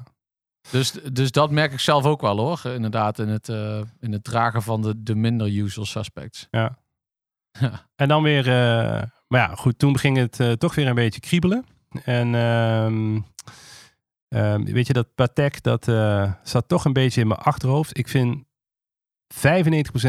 Dus, 0.71 0.91
dus 0.91 1.31
dat 1.31 1.51
merk 1.51 1.71
ik 1.71 1.79
zelf 1.79 2.05
ook 2.05 2.21
wel 2.21 2.37
hoor. 2.37 2.61
Inderdaad, 2.65 3.19
in 3.19 3.27
het, 3.27 3.49
eh, 3.49 3.81
in 3.99 4.11
het 4.11 4.23
dragen 4.23 4.61
van 4.61 4.81
de, 4.81 5.03
de 5.03 5.15
minder 5.15 5.47
usual 5.47 5.85
suspects. 5.85 6.47
Ja. 6.51 6.75
Ja. 7.59 7.85
En 7.95 8.07
dan 8.07 8.23
weer, 8.23 8.47
eh, 8.47 9.01
maar 9.27 9.39
ja, 9.49 9.55
goed, 9.55 9.79
toen 9.79 9.97
ging 9.97 10.17
het 10.17 10.39
eh, 10.39 10.51
toch 10.51 10.75
weer 10.75 10.87
een 10.87 10.95
beetje 10.95 11.19
kriebelen. 11.19 11.65
En 12.03 12.35
ehm, 12.35 13.19
ehm, 14.27 14.63
weet 14.63 14.87
je, 14.87 14.93
dat 14.93 15.15
Patek, 15.15 15.63
dat 15.63 15.87
eh, 15.87 16.31
zat 16.43 16.67
toch 16.67 16.85
een 16.85 16.93
beetje 16.93 17.21
in 17.21 17.27
mijn 17.27 17.39
achterhoofd. 17.39 17.97
Ik 17.97 18.07
vind 18.07 18.43
95% 19.33 19.35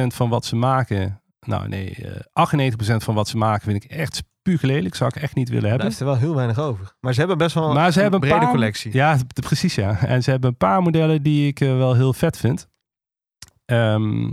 van 0.07 0.29
wat 0.29 0.45
ze 0.45 0.57
maken, 0.57 1.23
nou 1.41 1.69
nee, 1.69 1.95
eh 1.95 2.71
98% 2.73 2.75
van 2.97 3.15
wat 3.15 3.29
ze 3.29 3.37
maken 3.37 3.63
vind 3.71 3.85
ik 3.85 3.91
echt 3.91 4.15
spuuglelijk. 4.17 4.95
Zou 4.95 5.11
ik 5.15 5.23
echt 5.23 5.35
niet 5.35 5.49
willen 5.49 5.63
Daar 5.63 5.71
hebben. 5.73 5.89
is 5.91 6.01
er 6.01 6.07
wel 6.07 6.17
heel 6.17 6.35
weinig 6.35 6.59
over. 6.59 6.95
Maar 7.01 7.13
ze 7.13 7.19
hebben 7.19 7.39
best 7.39 7.55
wel 7.55 7.73
Maar 7.73 7.91
ze 7.93 7.97
een 7.97 8.03
hebben 8.03 8.23
een 8.23 8.29
brede 8.29 8.45
paar- 8.45 8.55
collectie. 8.55 8.93
Ja, 8.93 9.19
precies 9.47 9.75
ja. 9.75 10.01
En 10.07 10.23
ze 10.23 10.31
hebben 10.31 10.51
een 10.51 10.57
paar 10.57 10.83
modellen 10.83 11.23
die 11.23 11.47
ik 11.47 11.61
eh, 11.61 11.77
wel 11.77 11.95
heel 11.95 12.13
vet 12.13 12.39
vind. 12.39 12.69
Ehm, 13.65 14.31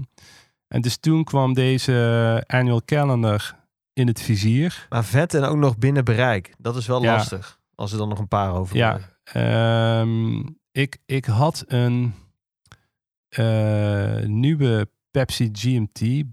en 0.68 0.82
dus 0.82 0.98
toen 0.98 1.24
kwam 1.24 1.54
deze 1.54 2.44
annual 2.48 2.82
calendar 2.86 3.60
in 3.94 4.08
het 4.08 4.22
vizier. 4.22 4.86
Maar 4.90 5.04
vet 5.06 5.34
en 5.34 5.44
ook 5.44 5.58
nog 5.58 5.78
binnen 5.78 6.06
bereik. 6.06 6.54
Dat 6.58 6.76
is 6.76 6.88
wel 6.88 7.04
Ja. 7.04 7.14
lastig. 7.16 7.60
Als 7.76 7.92
er 7.92 7.98
dan 7.98 8.10
nog 8.10 8.20
een 8.20 8.28
paar 8.28 8.54
over 8.54 8.76
Ja. 8.78 9.00
Ehm, 9.24 10.44
ik, 10.72 10.98
ik 11.06 11.26
had 11.26 11.64
een 11.68 12.14
eh, 12.14 12.31
nieuwe 14.26 14.90
Pepsi 15.12 15.50
GMT. 15.54 16.24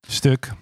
stuk 0.00 0.52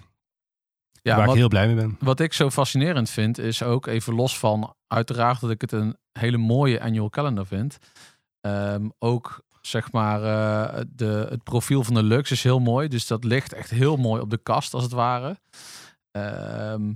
Ja, 1.03 1.15
waar 1.15 1.25
wat, 1.25 1.33
ik 1.33 1.39
heel 1.39 1.49
blij 1.49 1.65
mee 1.65 1.75
ben. 1.75 1.97
wat 1.99 2.19
ik 2.19 2.33
zo 2.33 2.49
fascinerend 2.49 3.09
vind, 3.09 3.37
is 3.37 3.63
ook 3.63 3.87
even 3.87 4.13
los 4.13 4.39
van 4.39 4.75
uiteraard 4.87 5.41
dat 5.41 5.49
ik 5.49 5.61
het 5.61 5.71
een 5.71 5.97
hele 6.11 6.37
mooie 6.37 6.81
annual 6.81 7.09
calendar 7.09 7.45
vind. 7.45 7.77
Ehm, 8.41 8.89
ook 8.99 9.43
zeg 9.61 9.91
maar, 9.91 10.23
eh, 10.23 10.81
de, 10.89 11.27
het 11.29 11.43
profiel 11.43 11.83
van 11.83 11.93
de 11.93 12.03
Lux 12.03 12.31
is 12.31 12.43
heel 12.43 12.59
mooi. 12.59 12.87
Dus 12.87 13.07
dat 13.07 13.23
ligt 13.23 13.53
echt 13.53 13.69
heel 13.69 13.97
mooi 13.97 14.21
op 14.21 14.29
de 14.29 14.37
kast, 14.37 14.73
als 14.73 14.83
het 14.83 14.91
ware. 14.91 15.39
Ehm, 16.11 16.93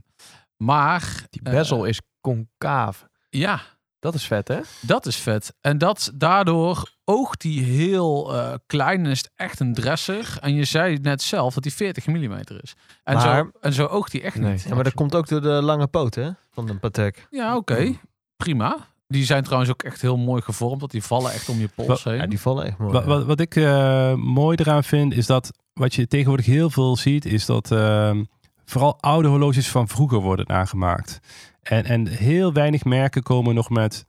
maar... 0.64 1.26
Die 1.30 1.42
eh, 1.44 1.52
bezel 1.52 1.86
is 1.86 2.02
concaaf. 2.22 3.08
ja, 3.30 3.62
Dat 4.00 4.14
is 4.14 4.26
vet, 4.26 4.48
hè? 4.48 4.60
dat 4.82 5.06
is 5.06 5.16
vet. 5.16 5.54
En 5.62 5.78
dat, 5.78 6.12
daardoor 6.16 6.92
oogt 7.06 7.42
die 7.42 7.64
heel 7.64 8.36
eh, 8.36 8.54
klein 8.66 9.06
en 9.06 9.12
is 9.12 9.18
het 9.18 9.32
echt 9.36 9.60
een 9.60 9.74
dresser. 9.74 10.38
En 10.42 10.54
je 10.56 10.64
zei 10.66 10.98
net 11.02 11.22
zelf 11.22 11.54
dat 11.54 11.64
die 11.64 11.74
40 11.74 12.08
mm 12.08 12.34
is. 12.62 12.74
En, 13.04 13.14
Maar- 13.16 13.38
zo, 13.38 13.52
en 13.62 13.74
zo 13.74 13.86
oogt 13.86 14.12
die 14.12 14.22
echt 14.22 14.36
Nee. 14.40 14.52
niet. 14.52 14.64
Ja, 14.64 14.76
maar 14.76 14.84
dat 14.84 14.94
komt 14.94 15.16
ook 15.16 15.28
door 15.28 15.42
de 15.42 15.48
lange 15.62 15.88
poot, 15.88 16.16
hè? 16.16 16.30
Van 16.52 16.66
de 16.66 16.76
Patek. 16.76 17.28
Ja, 17.30 17.56
oké. 17.56 17.94
Prima. 18.38 18.78
Die 19.08 19.26
zijn 19.26 19.44
trouwens 19.44 19.72
ook 19.72 19.84
echt 19.84 20.02
heel 20.02 20.18
mooi 20.18 20.42
gevormd. 20.42 20.80
Dat 20.80 20.92
die 20.92 21.04
vallen 21.04 21.32
echt 21.32 21.50
om 21.50 21.60
je 21.60 21.68
pols 21.76 22.04
heen. 22.04 22.16
Ja, 22.16 22.28
die 22.28 22.40
vallen 22.40 22.66
echt 22.66 22.78
mooi. 22.78 23.06
Wat, 23.06 23.26
wat 23.26 23.40
ik 23.40 23.56
eh, 23.56 24.14
mooi 24.14 24.58
eraan 24.60 24.84
vind, 24.84 25.14
is 25.14 25.26
dat 25.26 25.52
wat 25.74 25.94
je 25.96 26.08
tegenwoordig 26.08 26.46
heel 26.46 26.70
veel 26.70 26.96
ziet, 26.96 27.26
is 27.26 27.46
dat 27.46 27.72
ehm, 27.72 28.24
vooral 28.66 28.98
oude 29.02 29.28
horloges 29.28 29.68
van 29.70 29.88
vroeger 29.88 30.20
worden 30.20 30.46
nagemaakt. 30.48 31.20
En, 31.70 31.84
en 31.86 32.08
heel 32.08 32.54
weinig 32.54 32.84
merken 32.86 33.24
komen 33.24 33.56
nog 33.56 33.70
met 33.70 34.06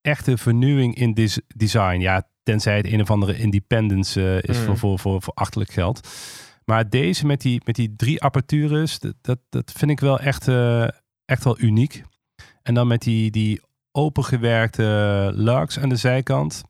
echte 0.00 0.36
vernieuwing 0.38 0.94
in 0.94 1.14
des- 1.14 1.40
design. 1.56 2.00
Ja, 2.00 2.28
tenzij 2.42 2.76
het 2.76 2.86
een 2.92 3.00
of 3.00 3.10
andere 3.10 3.38
independence 3.38 4.40
eh, 4.40 4.50
is 4.50 4.58
Mm. 4.58 4.64
voor, 4.64 4.78
voor, 4.78 4.98
voor, 4.98 5.22
voor 5.22 5.34
achterlijk 5.34 5.72
geld. 5.72 6.08
Maar 6.64 6.88
deze 6.90 7.26
met 7.26 7.40
die, 7.40 7.60
met 7.64 7.74
die 7.74 7.94
drie 7.96 8.22
apparatures, 8.22 8.98
dat, 8.98 9.14
dat, 9.20 9.38
dat 9.48 9.72
vind 9.76 9.90
ik 9.90 10.00
wel 10.00 10.18
echt, 10.20 10.48
eh, 10.48 10.88
echt 11.24 11.44
wel 11.44 11.60
uniek. 11.60 12.02
En 12.62 12.74
dan 12.74 12.86
met 12.86 13.02
die, 13.02 13.30
die 13.30 13.60
opengewerkte 13.92 15.30
lugs 15.34 15.78
aan 15.78 15.88
de 15.88 15.96
zijkant. 15.96 16.62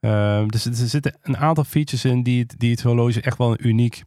Ehm, 0.00 0.46
dus 0.48 0.64
er 0.64 0.74
zitten 0.74 1.18
een 1.22 1.36
aantal 1.36 1.64
features 1.64 2.04
in 2.04 2.22
die, 2.22 2.46
die 2.56 2.70
het 2.70 2.82
horloge 2.82 3.20
echt 3.20 3.38
wel 3.38 3.50
een 3.50 3.66
uniek 3.68 4.02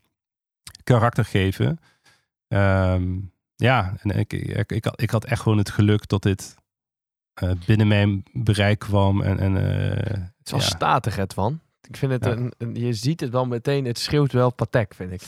karakter 0.84 1.25
geven. 1.25 1.80
Ehm, 2.47 3.17
ja, 3.57 3.93
en 4.01 4.09
ik, 4.09 4.33
ik, 4.33 4.71
ik, 4.71 4.83
had, 4.85 5.01
ik 5.01 5.09
had 5.09 5.25
echt 5.25 5.41
gewoon 5.41 5.57
het 5.57 5.69
geluk 5.69 6.07
dat 6.07 6.21
dit 6.23 6.55
eh, 7.33 7.51
binnen 7.65 7.87
mijn 7.87 8.23
bereik 8.33 8.79
kwam. 8.79 9.21
En, 9.21 9.39
en, 9.39 9.57
eh, 9.57 10.13
Het 10.13 10.45
is 10.45 10.51
wel 10.51 10.59
ja. 10.59 10.65
statig, 10.65 11.15
het 11.15 11.33
van. 11.33 11.59
Ik 11.87 11.97
vind 11.97 12.11
het 12.11 12.25
Ja. 12.25 12.31
een, 12.31 12.53
een- 12.57 12.75
je 12.75 12.93
ziet 12.93 13.19
het 13.19 13.29
wel 13.31 13.45
meteen, 13.45 13.85
het 13.85 13.99
schreeuwt 13.99 14.31
wel 14.31 14.53
Patek, 14.53 14.93
vind 14.93 15.11
ik. 15.11 15.21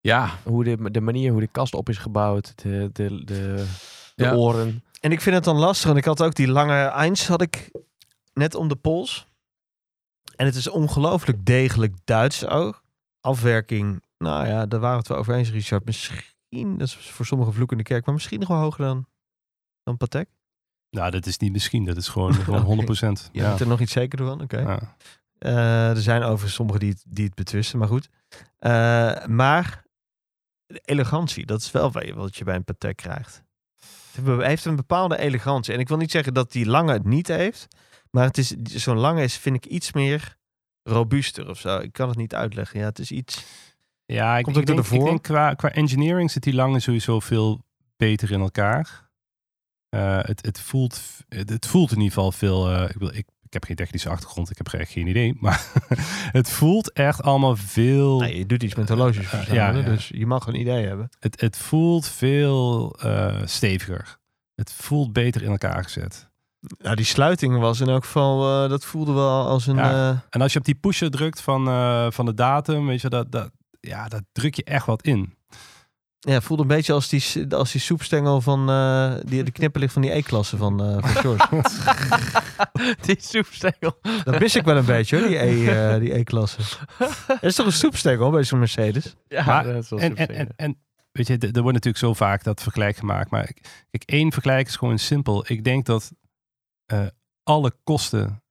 Ja, 0.00 0.30
Hoe 0.44 0.64
de, 0.64 0.90
de 0.90 1.00
manier 1.00 1.30
hoe 1.32 1.40
de 1.40 1.46
kast 1.46 1.74
op 1.74 1.88
is 1.88 1.98
gebouwd, 1.98 2.52
de, 2.62 2.90
de, 2.92 3.24
de, 3.24 3.66
de 4.14 4.24
Ja. 4.24 4.34
oren. 4.34 4.82
En 5.00 5.12
ik 5.12 5.20
vind 5.20 5.34
het 5.34 5.44
dan 5.44 5.56
lastig, 5.56 5.86
want 5.86 5.98
ik 5.98 6.04
had 6.04 6.22
ook 6.22 6.34
die 6.34 6.48
lange 6.48 6.74
Eins 6.84 7.26
had 7.26 7.42
ik 7.42 7.70
net 8.34 8.54
om 8.54 8.68
de 8.68 8.76
pols. 8.76 9.26
En 10.36 10.46
het 10.46 10.54
is 10.54 10.68
ongelooflijk 10.68 11.44
degelijk 11.46 11.94
Duits 12.04 12.46
ook. 12.46 12.82
Afwerking, 13.20 14.02
nou 14.18 14.46
ja, 14.46 14.66
daar 14.66 14.80
waren 14.80 14.92
we 14.96 14.98
het 15.02 15.08
wel 15.08 15.18
over 15.18 15.34
eens, 15.34 15.50
Richard. 15.50 15.84
Misschien, 15.84 16.20
dat 16.60 16.80
is 16.88 16.94
voor 16.94 17.26
sommige 17.26 17.52
vloeken 17.52 17.76
in 17.76 17.82
de 17.82 17.88
kerk, 17.88 18.04
maar 18.04 18.14
misschien 18.14 18.38
nog 18.40 18.48
wel 18.48 18.58
hoger 18.58 18.84
dan, 18.84 19.06
dan 19.82 19.96
Patek. 19.96 20.28
Nou, 20.90 21.10
dat 21.10 21.26
is 21.26 21.38
niet 21.38 21.52
misschien, 21.52 21.84
dat 21.84 21.96
is 21.96 22.08
gewoon, 22.08 22.34
gewoon 22.44 22.66
Oké. 22.66 22.94
100%. 22.94 23.30
Je 23.32 23.40
Ja. 23.40 23.48
bent 23.48 23.60
er 23.60 23.66
nog 23.66 23.80
iets 23.80 23.92
zeker 23.92 24.18
van? 24.24 24.40
Oké. 24.42 24.58
Ja. 24.60 24.96
Eh, 25.38 25.90
er 25.90 26.02
zijn 26.02 26.22
overigens 26.22 26.54
sommigen 26.54 26.80
die 26.80 26.90
het, 26.90 27.04
die 27.08 27.24
het 27.24 27.34
betwisten, 27.34 27.78
maar 27.78 27.88
goed. 27.88 28.08
Eh, 28.58 29.26
maar 29.26 29.84
elegantie, 30.84 31.46
dat 31.46 31.60
is 31.60 31.70
wel 31.70 31.92
wat 31.92 32.36
je- 32.36 32.44
bij 32.44 32.54
een 32.54 32.64
Patek 32.64 32.96
krijgt. 32.96 33.42
Het 34.12 34.24
heeft- 34.26 34.42
heeft 34.46 34.64
een 34.64 34.76
bepaalde 34.76 35.18
elegantie. 35.18 35.74
En 35.74 35.80
ik 35.80 35.88
wil 35.88 35.96
niet 35.96 36.10
zeggen 36.10 36.34
dat 36.34 36.52
die 36.52 36.66
lange 36.66 36.92
het 36.92 37.04
niet 37.04 37.28
heeft. 37.28 37.66
Maar 38.10 38.24
het 38.24 38.38
is, 38.38 38.48
zo'n 38.64 38.98
lange 38.98 39.22
is, 39.22 39.36
vind 39.36 39.56
ik, 39.56 39.66
iets 39.66 39.92
meer 39.92 40.36
robuuster 40.82 41.48
of 41.48 41.58
zo. 41.58 41.78
Ik 41.78 41.92
kan 41.92 42.08
het 42.08 42.16
niet 42.18 42.34
uitleggen. 42.34 42.80
Ja, 42.80 42.86
het 42.86 42.98
is 42.98 43.10
iets... 43.10 43.44
Ja, 44.06 44.36
ik, 44.38 44.44
Komt 44.44 44.56
ik 44.56 44.62
ook 44.62 44.66
door 44.66 44.76
denk, 44.76 44.88
de 44.88 44.96
ik 44.96 45.04
denk 45.04 45.22
qua, 45.22 45.54
qua 45.54 45.70
engineering 45.70 46.30
zit 46.30 46.42
die 46.42 46.54
lange 46.54 46.80
sowieso 46.80 47.20
veel 47.20 47.60
beter 47.96 48.30
in 48.30 48.40
elkaar. 48.40 49.10
Eh, 49.88 50.18
het, 50.22 50.44
het, 50.46 50.60
voelt, 50.60 51.00
het, 51.28 51.48
het 51.50 51.66
voelt 51.66 51.90
in 51.90 51.96
ieder 51.96 52.12
geval 52.12 52.32
veel... 52.32 52.70
eh, 52.70 52.90
ik, 52.90 52.96
wil, 52.98 53.08
ik, 53.08 53.26
ik 53.42 53.52
heb 53.52 53.64
geen 53.64 53.76
technische 53.76 54.08
achtergrond, 54.08 54.50
ik 54.50 54.56
heb 54.56 54.68
echt 54.68 54.92
geen 54.92 55.06
idee. 55.06 55.34
Maar 55.40 55.66
het 56.32 56.50
voelt 56.50 56.92
echt 56.92 57.22
allemaal 57.22 57.56
veel... 57.56 58.20
Nee, 58.20 58.38
je 58.38 58.46
doet 58.46 58.62
iets 58.62 58.74
met 58.74 58.88
horloges 58.88 59.30
ja, 59.30 59.70
ja. 59.70 59.82
dus 59.82 60.08
je 60.08 60.26
mag 60.26 60.46
een 60.46 60.60
idee 60.60 60.86
hebben. 60.86 61.08
Het, 61.18 61.40
het 61.40 61.56
voelt 61.56 62.08
veel 62.08 62.92
eh, 63.00 63.40
steviger. 63.44 64.16
Het 64.54 64.72
voelt 64.72 65.12
beter 65.12 65.42
in 65.42 65.50
elkaar 65.50 65.82
gezet. 65.82 66.30
Nou, 66.78 66.96
die 66.96 67.04
sluiting 67.04 67.58
was 67.58 67.80
in 67.80 67.88
elk 67.88 68.04
geval... 68.04 68.62
eh, 68.64 68.70
dat 68.70 68.84
voelde 68.84 69.12
wel 69.12 69.46
als 69.46 69.66
een... 69.66 69.76
Ja. 69.76 70.10
eh, 70.10 70.18
En 70.30 70.40
als 70.40 70.52
je 70.52 70.58
op 70.58 70.64
die 70.64 70.74
pusher 70.74 71.10
drukt 71.10 71.40
van, 71.40 71.68
eh, 71.68 72.06
van 72.10 72.26
de 72.26 72.34
datum, 72.34 72.86
weet 72.86 73.00
je, 73.00 73.08
dat, 73.08 73.32
dat, 73.32 73.50
ja, 73.88 74.08
dat 74.08 74.22
druk 74.32 74.54
je 74.54 74.64
echt 74.64 74.86
wat 74.86 75.02
in. 75.02 75.34
Ja, 76.18 76.32
het 76.32 76.44
voelde 76.44 76.62
een 76.62 76.68
beetje 76.68 76.92
als 76.92 77.08
die, 77.08 77.54
als 77.54 77.72
die 77.72 77.80
soepstengel 77.80 78.40
van 78.40 78.70
uh, 78.70 79.14
die, 79.24 79.42
de 79.42 79.50
knipperlicht 79.50 79.92
van 79.92 80.02
die 80.02 80.10
E-klasse 80.14 80.56
van, 80.56 80.82
uh, 80.88 80.96
van 81.00 81.10
George. 81.22 81.62
die 83.06 83.16
soepstengel. 83.20 83.98
Dat 84.24 84.38
mis 84.38 84.56
ik 84.56 84.64
wel 84.64 84.76
een 84.76 84.84
beetje 84.84 85.18
hoor, 85.18 85.28
die 85.28 85.36
E- 85.38 85.94
uh, 85.94 86.00
die 86.00 86.14
E-klasse. 86.14 86.58
Er 87.26 87.42
is 87.44 87.54
toch 87.54 87.66
een 87.66 87.72
soepstengel 87.72 88.30
bij 88.30 88.44
zo'n 88.44 88.58
Mercedes? 88.58 89.14
Ja, 89.28 89.44
Maar- 89.44 89.64
dat 89.64 89.82
is 89.82 89.90
wel 89.90 89.98
En, 89.98 90.16
en, 90.16 90.28
en, 90.28 90.48
en 90.56 90.78
weet 91.12 91.26
je, 91.26 91.38
er 91.38 91.50
wordt 91.50 91.72
natuurlijk 91.72 91.96
zo 92.04 92.14
vaak 92.14 92.44
dat 92.44 92.62
vergelijk 92.62 92.96
gemaakt. 92.96 93.30
Maar 93.30 93.48
ik- 93.48 93.86
kijk, 93.90 94.02
één 94.04 94.32
vergelijk 94.32 94.66
is 94.68 94.76
gewoon 94.76 94.98
simpel. 94.98 95.44
Ik 95.48 95.64
denk 95.64 95.86
dat 95.86 96.12
eh, 96.86 97.06
alle 97.42 97.72
kosten, 97.84 98.42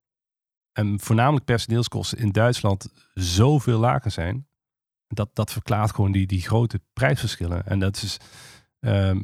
en 0.71 0.99
voornamelijk 0.99 1.45
personeelskosten 1.45 2.17
in 2.17 2.31
Duitsland, 2.31 2.87
zoveel 3.13 3.79
lager 3.79 4.11
zijn. 4.11 4.47
Dat, 5.13 5.29
dat 5.35 5.51
verklaart 5.51 5.91
gewoon 5.91 6.11
die, 6.11 6.27
die 6.27 6.41
grote 6.41 6.81
prijsverschillen. 6.93 7.65
En 7.65 7.79
dat 7.79 7.95
is, 7.95 8.17
ehm, 8.79 9.21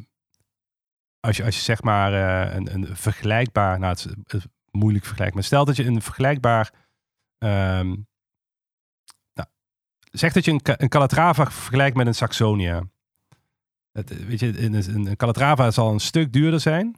als, 1.20 1.36
je, 1.36 1.44
als 1.44 1.56
je 1.56 1.62
zeg 1.62 1.82
maar 1.82 2.12
eh, 2.12 2.54
een, 2.54 2.74
een 2.74 2.96
vergelijkbaar, 2.96 3.78
nou 3.78 3.96
het 4.26 4.46
moeilijk 4.70 5.04
vergelijk, 5.04 5.34
maar 5.34 5.44
stel 5.44 5.64
dat 5.64 5.76
je 5.76 5.84
een 5.84 6.02
vergelijkbaar, 6.02 6.72
ehm, 7.38 7.96
nou, 9.32 9.48
zeg 9.98 10.32
dat 10.32 10.44
je 10.44 10.50
een, 10.50 10.60
een 10.62 10.88
Calatrava 10.88 11.50
vergelijkt 11.50 11.96
met 11.96 12.06
een 12.06 12.14
Saxonia. 12.14 12.82
Weet 14.26 14.40
je, 14.40 14.62
een, 14.62 15.06
een 15.06 15.16
Calatrava 15.16 15.70
zal 15.70 15.92
een 15.92 16.00
stuk 16.00 16.32
duurder 16.32 16.60
zijn. 16.60 16.96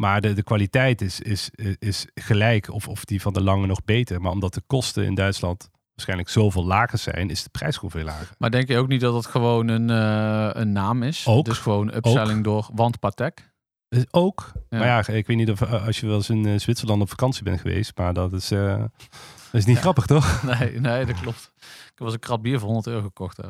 Maar 0.00 0.20
de, 0.20 0.32
de 0.32 0.42
kwaliteit 0.42 1.00
is, 1.00 1.20
is, 1.20 1.50
is 1.78 2.06
gelijk 2.14 2.70
of, 2.70 2.88
of 2.88 3.04
die 3.04 3.20
van 3.20 3.32
de 3.32 3.42
lange 3.42 3.66
nog 3.66 3.84
beter. 3.84 4.20
Maar 4.20 4.32
omdat 4.32 4.54
de 4.54 4.62
kosten 4.66 5.04
in 5.04 5.14
Duitsland 5.14 5.70
waarschijnlijk 6.04 6.28
zoveel 6.28 6.66
lager 6.66 6.98
zijn, 6.98 7.30
is 7.30 7.42
de 7.42 7.48
prijs 7.50 7.74
gewoon 7.74 7.90
veel 7.90 8.04
lager. 8.04 8.28
Maar 8.38 8.50
denk 8.50 8.68
je 8.68 8.78
ook 8.78 8.88
niet 8.88 9.00
dat 9.00 9.14
het 9.14 9.26
gewoon 9.26 9.68
een, 9.68 9.90
eh, 9.90 10.60
een 10.62 10.72
naam 10.72 11.02
is? 11.02 11.26
Ook. 11.26 11.44
Dus 11.44 11.58
gewoon 11.58 11.94
upselling 11.94 12.44
door 12.44 12.68
want 12.74 12.98
Patek? 12.98 13.48
Dus 13.88 14.04
ook. 14.10 14.52
Ja. 14.68 14.78
Maar 14.78 14.86
ja, 14.86 15.06
ik 15.14 15.26
weet 15.26 15.36
niet 15.36 15.50
of 15.50 15.60
eh, 15.60 15.86
als 15.86 16.00
je 16.00 16.06
wel 16.06 16.16
eens 16.16 16.30
in 16.30 16.46
eh, 16.46 16.58
Zwitserland 16.58 17.02
op 17.02 17.08
vakantie 17.08 17.42
bent 17.42 17.60
geweest, 17.60 17.92
maar 17.96 18.12
dat 18.12 18.32
is, 18.32 18.50
eh, 18.50 18.78
dat 18.78 19.60
is 19.60 19.64
niet 19.64 19.78
grappig, 19.78 20.06
toch? 20.06 20.42
Nee, 20.58 20.80
nee, 20.80 21.04
dat 21.06 21.20
klopt. 21.20 21.52
Ik 21.94 22.00
eens 22.06 22.12
een 22.12 22.18
krat 22.18 22.42
bier 22.42 22.58
voor 22.58 22.68
100 22.68 22.86
euro 22.86 23.02
gekocht. 23.02 23.38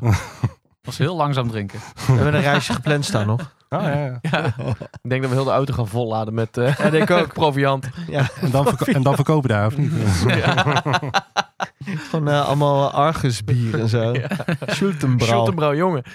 Was 0.83 0.99
heel 0.99 1.17
langzaam 1.17 1.49
drinken. 1.49 1.79
We 2.07 2.13
hebben 2.13 2.35
een 2.35 2.41
reisje 2.41 2.73
gepland 2.73 3.05
staan 3.05 3.27
nog. 3.27 3.55
Ah, 3.69 3.83
ja, 3.95 3.95
ja. 3.95 4.19
Ja. 4.23 4.47
Ik 5.03 5.11
denk 5.11 5.21
dat 5.23 5.31
we 5.31 5.37
heel 5.37 5.45
de 5.45 5.51
auto 5.51 5.75
gaan 5.75 5.89
volladen 5.89 6.35
met 6.35 6.57
eh 6.57 6.77
Ja, 6.77 6.91
denk 6.91 7.11
ik 7.11 7.17
ook. 7.17 7.33
proviant. 7.33 7.89
Ja, 8.09 8.29
En, 8.41 8.51
dan 8.51 8.79
en 8.79 9.03
dan 9.03 9.15
verkopen 9.15 9.49
daar, 9.49 9.67
of 9.67 9.77
niet? 9.77 9.93
gewoon 12.11 12.29
eh, 12.29 12.47
allemaal 12.47 12.91
Argus 12.91 13.45
bier 13.45 13.81
en 13.81 13.89
zo. 13.89 14.15
Schultenbrouw. 14.67 15.29
Schultenbrouw, 15.29 15.75
jongen. 15.75 16.03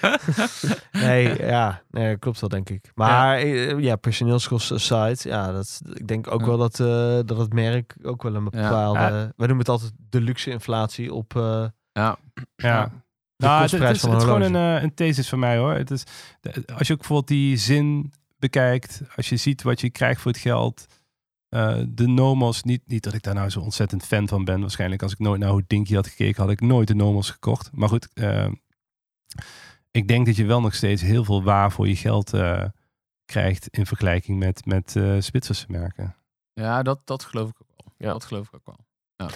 Nee, 0.92 1.46
ja, 1.46 1.82
nee, 1.90 2.16
klopt 2.16 2.40
wel 2.40 2.48
denk 2.48 2.70
ik. 2.70 2.90
Maar 2.94 3.36
eh, 3.36 3.78
ja, 3.78 3.96
personeelskosten 3.96 4.76
aside, 4.76 5.28
ja, 5.28 5.52
dat, 5.52 5.80
ik 5.94 6.06
denk 6.08 6.30
ook 6.32 6.40
Ja. 6.40 6.46
wel 6.46 6.56
dat, 6.56 6.80
eh, 6.80 7.18
dat 7.24 7.38
het 7.38 7.52
merk 7.52 7.96
ook 8.02 8.22
wel 8.22 8.34
een 8.34 8.44
bepaalde... 8.44 8.98
Ja. 8.98 9.10
Wij 9.10 9.32
noemen 9.36 9.58
het 9.58 9.68
altijd 9.68 9.92
de 10.10 10.20
luxe 10.20 10.50
inflatie 10.50 11.12
op... 11.14 11.36
eh, 11.36 11.64
Ja. 11.92 12.16
Ja. 12.56 12.84
De 13.36 13.46
Nou, 13.46 13.62
het, 13.62 13.72
is, 13.72 13.78
van 14.00 14.10
het 14.10 14.18
is 14.18 14.24
gewoon 14.24 14.42
een, 14.42 14.56
eh, 14.76 14.82
een 14.82 14.94
thesis 14.94 15.28
van 15.28 15.38
mij 15.38 15.56
hoor. 15.56 15.72
Het 15.72 15.90
is, 15.90 16.02
als 16.76 16.86
je 16.86 16.92
ook 16.92 16.98
bijvoorbeeld 16.98 17.28
die 17.28 17.56
zin 17.56 18.12
bekijkt, 18.38 19.00
als 19.16 19.28
je 19.28 19.36
ziet 19.36 19.62
wat 19.62 19.80
je 19.80 19.90
krijgt 19.90 20.20
voor 20.20 20.30
het 20.32 20.40
geld. 20.40 20.86
Eh, 21.48 21.82
de 21.88 22.06
Nomos, 22.06 22.62
niet, 22.62 22.82
niet 22.86 23.02
dat 23.02 23.14
ik 23.14 23.22
daar 23.22 23.34
nou 23.34 23.50
zo 23.50 23.60
ontzettend 23.60 24.04
fan 24.04 24.28
van 24.28 24.44
ben. 24.44 24.60
Waarschijnlijk 24.60 25.02
als 25.02 25.12
ik 25.12 25.18
nooit 25.18 25.40
naar 25.40 25.50
hoe 25.50 25.64
Dinky 25.66 25.94
had 25.94 26.06
gekeken, 26.06 26.42
had 26.42 26.52
ik 26.52 26.60
nooit 26.60 26.88
de 26.88 26.94
Nomos 26.94 27.30
gekocht. 27.30 27.70
Maar 27.72 27.88
goed, 27.88 28.08
eh, 28.12 28.48
ik 29.90 30.08
denk 30.08 30.26
dat 30.26 30.36
je 30.36 30.44
wel 30.44 30.60
nog 30.60 30.74
steeds 30.74 31.02
heel 31.02 31.24
veel 31.24 31.42
waar 31.42 31.72
voor 31.72 31.88
je 31.88 31.96
geld 31.96 32.32
eh, 32.32 32.64
krijgt 33.24 33.68
in 33.68 33.86
vergelijking 33.86 34.38
met, 34.38 34.64
met 34.64 34.90
Zwitserse 35.18 35.66
merken. 35.68 36.16
Ja, 36.52 36.82
dat, 36.82 37.00
dat 37.04 37.24
geloof 37.24 37.48
ik 37.48 37.56
ook 37.60 37.68
wel. 37.76 37.94
Ja. 37.98 38.12
Dat 38.12 38.24
geloof 38.24 38.46
ik 38.46 38.54
ook 38.54 38.66
wel. 38.66 39.28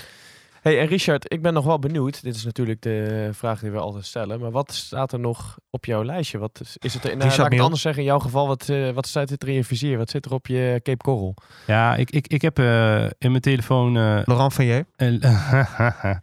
Hey, 0.61 0.81
en 0.81 0.87
Richard, 0.87 1.33
ik 1.33 1.43
ben 1.43 1.53
nog 1.53 1.65
wel 1.65 1.79
benieuwd. 1.79 2.23
Dit 2.23 2.35
is 2.35 2.45
natuurlijk 2.45 2.83
de 2.83 3.29
vraag 3.33 3.61
die 3.61 3.71
we 3.71 3.79
altijd 3.79 4.05
stellen. 4.07 4.41
Maar 4.41 4.51
wat 4.51 4.73
staat 4.73 5.13
er 5.13 5.21
nog 5.21 5.59
op 5.71 5.85
jouw 5.85 6.05
lijstje? 6.05 6.39
Wat 6.39 6.61
is, 6.63 6.77
is 6.79 6.95
het 6.95 7.05
er, 7.05 7.09
nou, 7.11 7.21
Richard 7.23 7.39
laat 7.39 7.47
ik 7.47 7.53
het 7.53 7.63
anders 7.63 7.83
zeggen. 7.83 8.03
In 8.03 8.09
jouw 8.09 8.19
geval, 8.19 8.47
wat, 8.47 8.69
eh, 8.69 8.91
wat 8.91 9.07
staat 9.07 9.31
er 9.31 9.49
in 9.49 9.55
je 9.55 9.65
vizier? 9.65 9.99
Wat 9.99 10.11
zit 10.11 10.25
er 10.25 10.33
op 10.33 10.47
je 10.47 10.81
Cape 10.83 10.97
Coral? 11.05 11.35
Ja, 11.67 11.97
ik, 11.97 12.11
ik, 12.11 12.27
ik 12.27 12.43
heb 12.43 12.59
eh, 12.59 13.03
in 13.05 13.31
mijn 13.31 13.41
telefoon 13.41 13.97
eh, 13.97 14.21
Laurent. 14.25 14.59
En- 14.97 15.21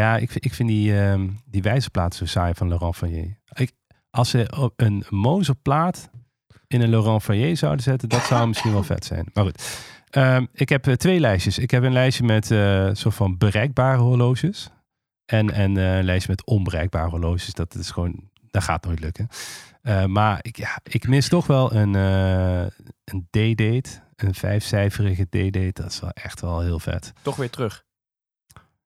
ja, 0.00 0.16
ik, 0.16 0.30
vind- 0.30 0.44
ik 0.44 0.54
vind 0.54 0.68
die, 0.68 1.00
ehm 1.00 1.28
die 1.46 1.62
wijzerplaat 1.62 2.14
zo 2.14 2.26
saai 2.26 2.54
van 2.54 2.68
Laurent 2.68 2.96
Faye. 2.96 3.36
Ik, 3.52 3.72
als 4.10 4.30
ze 4.30 4.52
op 4.58 4.72
een 4.76 5.04
Mozerplaat 5.08 6.10
in 6.66 6.80
een 6.80 6.90
Laurent 6.90 7.22
Faye 7.22 7.54
zouden 7.54 7.82
zetten, 7.82 8.08
dat 8.08 8.22
zou 8.24 8.46
misschien 8.48 8.72
wel 8.72 8.82
vet 8.82 9.04
zijn. 9.04 9.28
Maar 9.32 9.44
goed, 9.44 9.62
Ehm, 10.14 10.46
ik 10.52 10.68
heb 10.68 10.86
eh, 10.86 10.94
twee 10.94 11.20
lijstjes. 11.20 11.58
Ik 11.58 11.70
heb 11.70 11.82
een 11.82 11.92
lijstje 11.92 12.24
met 12.24 12.50
eh 12.50 12.88
soort 12.92 13.14
van 13.14 13.38
bereikbare 13.38 13.98
horloges. 13.98 14.68
En, 15.24 15.50
en 15.50 15.76
eh, 15.76 15.96
een 15.96 16.04
lijstje 16.04 16.30
met 16.30 16.46
onbereikbare 16.46 17.08
horloges. 17.10 17.52
Dat 17.54 17.74
is 17.74 17.90
gewoon, 17.90 18.30
dat 18.50 18.62
gaat 18.62 18.84
nooit 18.84 19.00
lukken. 19.00 19.28
Eh, 19.82 20.04
maar 20.04 20.38
ik, 20.42 20.56
ja, 20.56 20.78
ik 20.82 21.08
mis 21.08 21.28
toch 21.28 21.46
wel 21.46 21.72
een, 21.74 21.94
een 23.04 23.26
D-date. 23.30 24.02
Een 24.16 24.34
vijfcijferige 24.34 25.24
D-date. 25.24 25.70
Dat 25.82 25.90
is 25.90 26.00
wel 26.00 26.10
echt 26.10 26.40
wel 26.40 26.60
heel 26.60 26.78
vet. 26.78 27.12
Toch 27.22 27.36
weer 27.36 27.50
terug. 27.50 27.84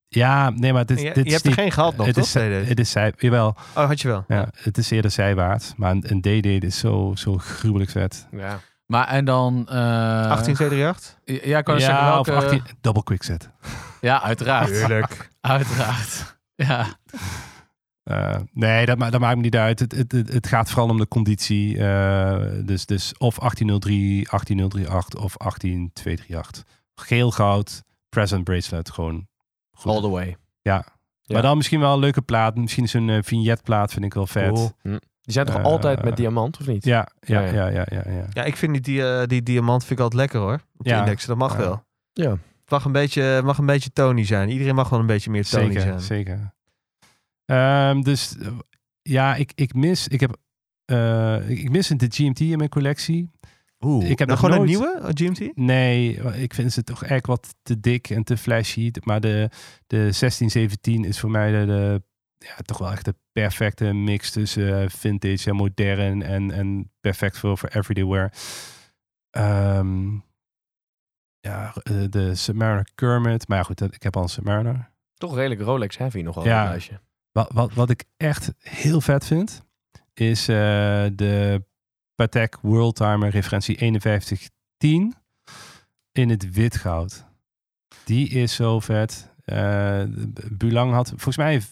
Ja, 0.08 0.50
nee, 0.50 0.72
maar 0.72 0.86
dit, 0.86 1.00
Je, 1.00 1.04
dit 1.04 1.16
je 1.16 1.24
is 1.24 1.32
hebt 1.32 1.46
er 1.46 1.52
geen 1.52 1.72
gehad 1.72 1.96
nog, 1.96 2.06
het 2.06 2.14
toch? 2.14 2.24
is, 2.24 2.34
het 2.68 2.80
is 2.80 2.90
zij, 2.90 3.12
jawel, 3.16 3.48
Oh, 3.48 3.86
had 3.86 4.00
je 4.00 4.08
wel. 4.08 4.24
ja, 4.28 4.48
het 4.56 4.78
is 4.78 4.90
eerder 4.90 5.10
zijwaarts. 5.10 5.74
Maar 5.76 5.90
een, 5.90 6.04
een 6.10 6.20
DD 6.20 6.64
is 6.64 6.78
zo, 6.78 7.12
zo 7.16 7.36
gruwelijk 7.38 7.90
vet. 7.90 8.26
Ja. 8.30 8.60
Maar 8.88 9.06
en 9.08 9.24
dan... 9.24 9.66
eh 9.68 10.30
18238? 10.30 11.18
Ja, 11.24 11.58
ik 11.58 11.64
kan 11.64 11.78
ja, 11.78 11.80
zeggen 11.80 12.04
welke... 12.04 12.30
of 12.30 12.44
18, 12.44 12.62
double 12.80 13.02
quickset. 13.02 13.50
Ja, 14.00 14.22
uiteraard. 14.22 14.68
Tuurlijk. 14.68 15.30
Uiteraard. 15.40 16.38
Ja. 16.54 16.86
Eh, 18.02 18.36
nee, 18.52 18.86
dat, 18.86 18.98
ma 18.98 19.10
dat 19.10 19.20
maakt 19.20 19.36
me 19.36 19.42
niet 19.42 19.56
uit. 19.56 19.78
Het, 19.78 19.92
het, 19.92 20.12
het, 20.12 20.32
het 20.32 20.46
gaat 20.46 20.68
vooral 20.70 20.88
om 20.88 20.98
de 20.98 21.08
conditie. 21.08 21.78
eh, 21.78 22.64
dus, 22.64 22.86
dus 22.86 23.16
of 23.18 23.38
1803, 23.38 24.28
18038 24.28 25.22
of 25.22 25.36
18238. 25.38 26.64
Geel 26.94 27.30
goud, 27.30 27.82
present 28.08 28.44
bracelet, 28.44 28.90
gewoon 28.90 29.28
goed. 29.70 29.92
All 29.92 30.00
the 30.00 30.08
way. 30.08 30.36
Ja. 30.62 30.84
Ja. 31.22 31.34
Maar 31.34 31.42
dan 31.42 31.56
misschien 31.56 31.80
wel 31.80 31.92
een 31.92 31.98
leuke 31.98 32.22
plaat. 32.22 32.56
Misschien 32.56 32.88
zo'n 32.88 33.08
eh, 33.08 33.18
vignetplaat 33.22 33.92
vind 33.92 34.04
ik 34.04 34.14
wel 34.14 34.26
vet. 34.26 34.52
Cool. 34.52 35.00
Die 35.28 35.36
zijn 35.36 35.46
toch 35.46 35.56
Eh, 35.56 35.62
altijd 35.64 36.04
met 36.04 36.16
diamant, 36.16 36.58
of 36.60 36.66
niet? 36.66 36.84
Ja, 36.84 37.08
ja, 37.20 37.40
Ja, 37.40 37.46
ja, 37.52 37.66
ja. 37.68 37.86
ja, 37.90 38.02
ja, 38.04 38.12
ja. 38.12 38.24
Ja, 38.32 38.44
ik 38.44 38.56
vind 38.56 38.72
die, 38.72 38.82
die, 39.02 39.26
die 39.26 39.42
diamant 39.42 39.84
vind 39.84 39.98
ik 39.98 40.04
altijd 40.04 40.20
lekker 40.20 40.40
hoor. 40.40 40.54
Op 40.76 40.84
de 40.84 40.90
Ja. 40.90 40.98
index, 40.98 41.26
dat 41.26 41.36
mag 41.36 41.52
Ja. 41.52 41.58
wel. 41.58 41.84
Ja. 42.12 42.30
Het 42.30 42.70
mag 42.70 42.84
een, 42.84 42.92
beetje, 42.92 43.40
mag 43.44 43.58
een 43.58 43.66
beetje 43.66 43.90
Tony 43.92 44.24
zijn. 44.24 44.48
Iedereen 44.48 44.74
mag 44.74 44.88
wel 44.88 45.00
een 45.00 45.06
beetje 45.06 45.30
meer 45.30 45.44
Tony 45.44 45.64
Zeker, 45.66 45.80
zijn. 45.80 46.00
zeker. 46.00 46.52
Ehm, 47.44 48.00
dus 48.00 48.36
ja, 49.02 49.34
ik, 49.34 49.52
ik 49.54 49.74
mis, 49.74 50.08
ik 50.08 50.20
heb, 50.20 50.36
eh, 50.84 51.50
ik 51.50 51.70
mis 51.70 51.88
de 51.88 52.06
GMT 52.08 52.40
in 52.40 52.58
mijn 52.58 52.68
collectie. 52.70 53.30
Oeh, 53.80 54.10
Ik 54.10 54.18
heb 54.18 54.28
nou, 54.28 54.30
nog 54.30 54.38
gewoon 54.50 54.68
een 54.68 54.78
nooit- 54.78 54.92
nieuwe 54.94 55.00
eh, 55.00 55.34
GMT? 55.34 55.56
Nee, 55.56 56.14
ik 56.42 56.54
vind 56.54 56.72
ze 56.72 56.82
toch 56.84 57.04
echt 57.04 57.26
wat 57.26 57.54
te 57.62 57.80
dik 57.80 58.10
en 58.10 58.24
te 58.24 58.36
flashy. 58.36 58.90
Maar 59.04 59.20
de, 59.20 59.48
de 59.86 59.96
1617 59.96 61.04
is 61.04 61.20
voor 61.20 61.30
mij 61.30 61.50
de, 61.60 61.66
de, 61.66 62.02
ja, 62.38 62.54
toch 62.62 62.78
wel 62.78 62.90
echt 62.90 63.04
de 63.04 63.14
perfecte 63.32 63.92
mix 63.92 64.30
tussen 64.30 64.82
eh, 64.82 64.88
vintage 64.88 65.50
en 65.50 65.56
modern 65.56 66.22
en, 66.22 66.50
en 66.50 66.92
perfect 67.00 67.38
voor, 67.38 67.58
voor 67.58 67.68
everyday 67.68 68.04
wear. 68.06 68.32
Ehm, 69.30 70.14
ja, 71.40 71.72
eh, 71.82 72.04
de 72.10 72.34
Submariner 72.34 72.88
Kermit. 72.94 73.48
Maar 73.48 73.58
ja, 73.58 73.62
goed, 73.64 73.78
dat- 73.78 73.94
ik 73.94 74.02
heb 74.02 74.16
al 74.16 74.22
een 74.22 74.28
Submariner. 74.28 74.90
Toch 75.14 75.34
redelijk 75.34 75.60
Rolex 75.60 75.96
heavy 75.98 76.20
nogal 76.20 76.44
Ja. 76.44 76.50
ja. 76.50 76.60
het 76.60 76.68
lijstje. 76.70 77.00
Wat, 77.32 77.52
wat, 77.52 77.72
wat 77.74 77.90
ik 77.90 78.04
echt 78.16 78.52
heel 78.58 79.00
vet 79.00 79.26
vind, 79.26 79.62
is 80.14 80.48
eh, 80.48 80.56
de 81.12 81.64
Patek 82.14 82.58
Worldtimer 82.62 83.30
referentie 83.30 83.76
5110 83.78 85.14
in 86.12 86.28
het 86.30 86.50
wit 86.54 86.76
goud. 86.76 87.24
Die 88.04 88.28
is 88.28 88.54
zo 88.54 88.80
vet. 88.80 89.34
Eh, 89.44 90.02
Bulang 90.50 90.92
had, 90.92 91.08
volgens 91.08 91.36
mij 91.36 91.62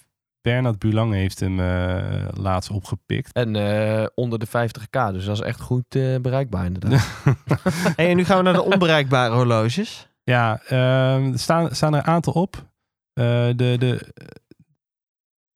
Bernard 0.47 0.79
Bulang 0.79 1.13
heeft 1.13 1.41
hem 1.41 1.61
eh, 1.61 2.29
laatst 2.35 2.71
opgepikt. 2.71 3.33
En 3.33 3.57
eh, 3.57 4.07
onder 4.15 4.39
de 4.39 4.47
50k, 4.47 5.13
dus 5.13 5.25
dat 5.25 5.37
is 5.37 5.41
echt 5.41 5.61
goed 5.61 5.95
eh, 5.95 6.17
bereikbaar 6.21 6.65
inderdaad. 6.65 7.09
Hey, 7.97 8.09
en 8.09 8.17
nu 8.17 8.25
gaan 8.25 8.37
we 8.37 8.43
naar 8.43 8.53
de 8.53 8.63
onbereikbare 8.63 9.35
horloges. 9.35 10.09
Ja, 10.23 10.61
ehm, 10.69 11.33
er 11.33 11.39
staan, 11.39 11.75
staan 11.75 11.95
er 11.95 11.99
een 11.99 12.07
aantal 12.07 12.33
op. 12.33 12.57
Eh, 13.13 13.47
de, 13.57 13.77
de, 13.79 14.15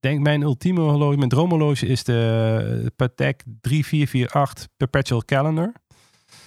denk 0.00 0.20
mijn 0.20 0.42
ultieme 0.42 0.80
horloge, 0.80 1.16
mijn 1.16 1.28
droomhorloge 1.28 1.86
is 1.86 2.04
de 2.04 2.92
Patek 2.96 3.42
3448 3.60 4.66
Perpetual 4.76 5.24
Calendar. 5.24 5.72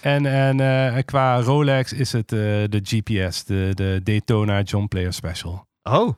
En, 0.00 0.26
en 0.26 0.60
eh, 0.60 1.02
qua 1.04 1.40
Rolex 1.40 1.92
is 1.92 2.12
het 2.12 2.32
eh, 2.32 2.38
de 2.68 2.80
GPS, 2.82 3.44
de, 3.44 3.70
de 3.74 4.00
Daytona 4.02 4.62
John 4.62 4.86
Player 4.86 5.12
Special. 5.12 5.66
Oh, 5.90 6.14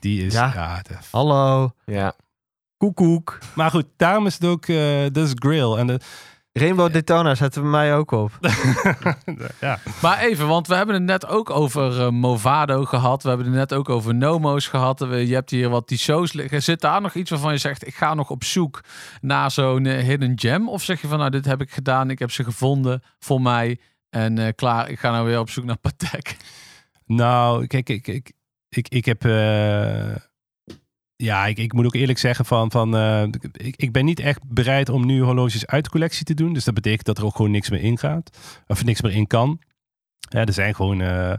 Die 0.00 0.24
is, 0.26 0.32
Ja. 0.32 0.50
ja, 0.54 0.82
de- 0.82 0.96
hallo. 1.10 1.70
ja. 1.86 2.14
Koekoek. 2.76 3.38
maar 3.54 3.70
goed, 3.70 3.86
daarom 3.96 4.26
is 4.26 4.34
het 4.34 4.44
ook, 4.44 4.66
eh 4.66 5.02
dat 5.12 5.26
is 5.26 5.32
Grill. 5.34 5.76
En 5.76 5.86
de, 5.86 6.00
Rainbow 6.52 6.92
Daytona 6.92 7.34
zetten 7.34 7.62
we 7.62 7.68
mij 7.68 7.94
ook 7.96 8.10
op. 8.10 8.38
ja. 9.60 9.78
Maar 10.02 10.18
even, 10.18 10.46
want 10.48 10.66
we 10.66 10.74
hebben 10.74 10.94
het 10.94 11.04
net 11.04 11.26
ook 11.26 11.50
over 11.50 12.00
eh, 12.00 12.08
Movado 12.08 12.84
gehad. 12.84 13.22
We 13.22 13.28
hebben 13.28 13.46
het 13.46 13.54
net 13.56 13.72
ook 13.74 13.88
over 13.88 14.14
Nomo's 14.14 14.66
gehad. 14.66 15.00
We- 15.00 15.16
Je 15.16 15.34
hebt 15.34 15.50
hier 15.50 15.68
wat 15.68 15.88
die 15.88 15.98
shows 15.98 16.32
liggen. 16.32 16.62
Zit 16.62 16.80
daar 16.80 17.00
nog 17.00 17.14
iets 17.14 17.30
waarvan 17.30 17.52
je 17.52 17.58
zegt, 17.58 17.86
ik 17.86 17.94
ga 17.94 18.14
nog 18.14 18.30
op 18.30 18.44
zoek 18.44 18.80
naar 19.20 19.50
zo'n 19.50 19.86
eh, 19.86 20.04
hidden 20.04 20.38
gem? 20.38 20.68
Of 20.68 20.82
zeg 20.82 21.00
je 21.00 21.08
van, 21.08 21.18
nou, 21.18 21.30
dit 21.30 21.44
heb 21.44 21.60
ik 21.60 21.70
gedaan. 21.72 22.10
Ik 22.10 22.18
heb 22.18 22.30
ze 22.30 22.44
gevonden 22.44 23.02
voor 23.18 23.40
mij. 23.40 23.80
En 24.10 24.38
eh, 24.38 24.52
klaar, 24.54 24.88
ik 24.90 24.98
ga 24.98 25.10
nou 25.10 25.26
weer 25.26 25.38
op 25.38 25.50
zoek 25.50 25.64
naar 25.64 25.78
Patek. 25.78 26.36
Nou, 27.06 27.66
kijk, 27.66 27.88
ik, 27.88 28.06
ik, 28.06 28.32
ik, 28.76 28.88
ik 28.88 29.04
heb. 29.04 29.24
eh, 29.24 30.14
ja, 31.16 31.46
ik, 31.46 31.58
ik 31.58 31.72
moet 31.72 31.84
ook 31.84 31.94
eerlijk 31.94 32.18
zeggen 32.18 32.44
van, 32.44 32.70
van 32.70 32.96
eh, 32.96 33.22
ik, 33.52 33.76
ik 33.76 33.92
ben 33.92 34.04
niet 34.04 34.20
echt 34.20 34.48
bereid 34.48 34.88
om 34.88 35.06
nu 35.06 35.20
horloges 35.22 35.66
uit 35.66 35.84
de 35.84 35.90
collectie 35.90 36.24
te 36.24 36.34
doen. 36.34 36.52
Dus 36.52 36.64
dat 36.64 36.74
betekent 36.74 37.06
dat 37.06 37.18
er 37.18 37.24
ook 37.24 37.36
gewoon 37.36 37.50
niks 37.50 37.70
meer 37.70 37.80
in 37.80 37.98
gaat. 37.98 38.38
Of 38.66 38.84
niks 38.84 39.00
meer 39.00 39.12
in 39.12 39.26
kan. 39.26 39.60
Ja, 40.18 40.44
er 40.44 40.52
zijn 40.52 40.74
gewoon, 40.74 41.00
eh, 41.00 41.34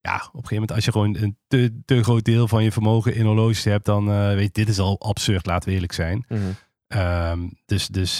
ja, 0.00 0.16
op 0.16 0.42
een 0.42 0.46
gegeven 0.46 0.54
moment 0.54 0.72
als 0.72 0.84
je 0.84 0.92
gewoon 0.92 1.16
een 1.16 1.38
te, 1.46 1.80
te 1.84 2.02
groot 2.02 2.24
deel 2.24 2.48
van 2.48 2.64
je 2.64 2.72
vermogen 2.72 3.14
in 3.14 3.24
horloges 3.24 3.64
hebt, 3.64 3.84
dan 3.84 4.06
weet 4.06 4.44
je, 4.44 4.50
dit 4.52 4.68
is 4.68 4.78
al 4.78 5.00
absurd, 5.00 5.46
laten 5.46 5.68
we 5.68 5.74
eerlijk 5.74 5.92
zijn. 5.92 6.24
Mhm. 6.28 6.40
Ehm, 6.86 7.48
dus 7.64 7.88
dus 7.88 8.18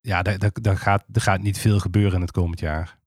ja, 0.00 0.22
daar, 0.22 0.38
daar, 0.38 0.50
daar, 0.52 0.76
gaat, 0.78 1.04
er 1.12 1.20
gaat 1.20 1.42
niet 1.42 1.58
veel 1.58 1.78
gebeuren 1.78 2.14
in 2.14 2.20
het 2.20 2.30
komend 2.30 2.60
jaar. 2.60 2.98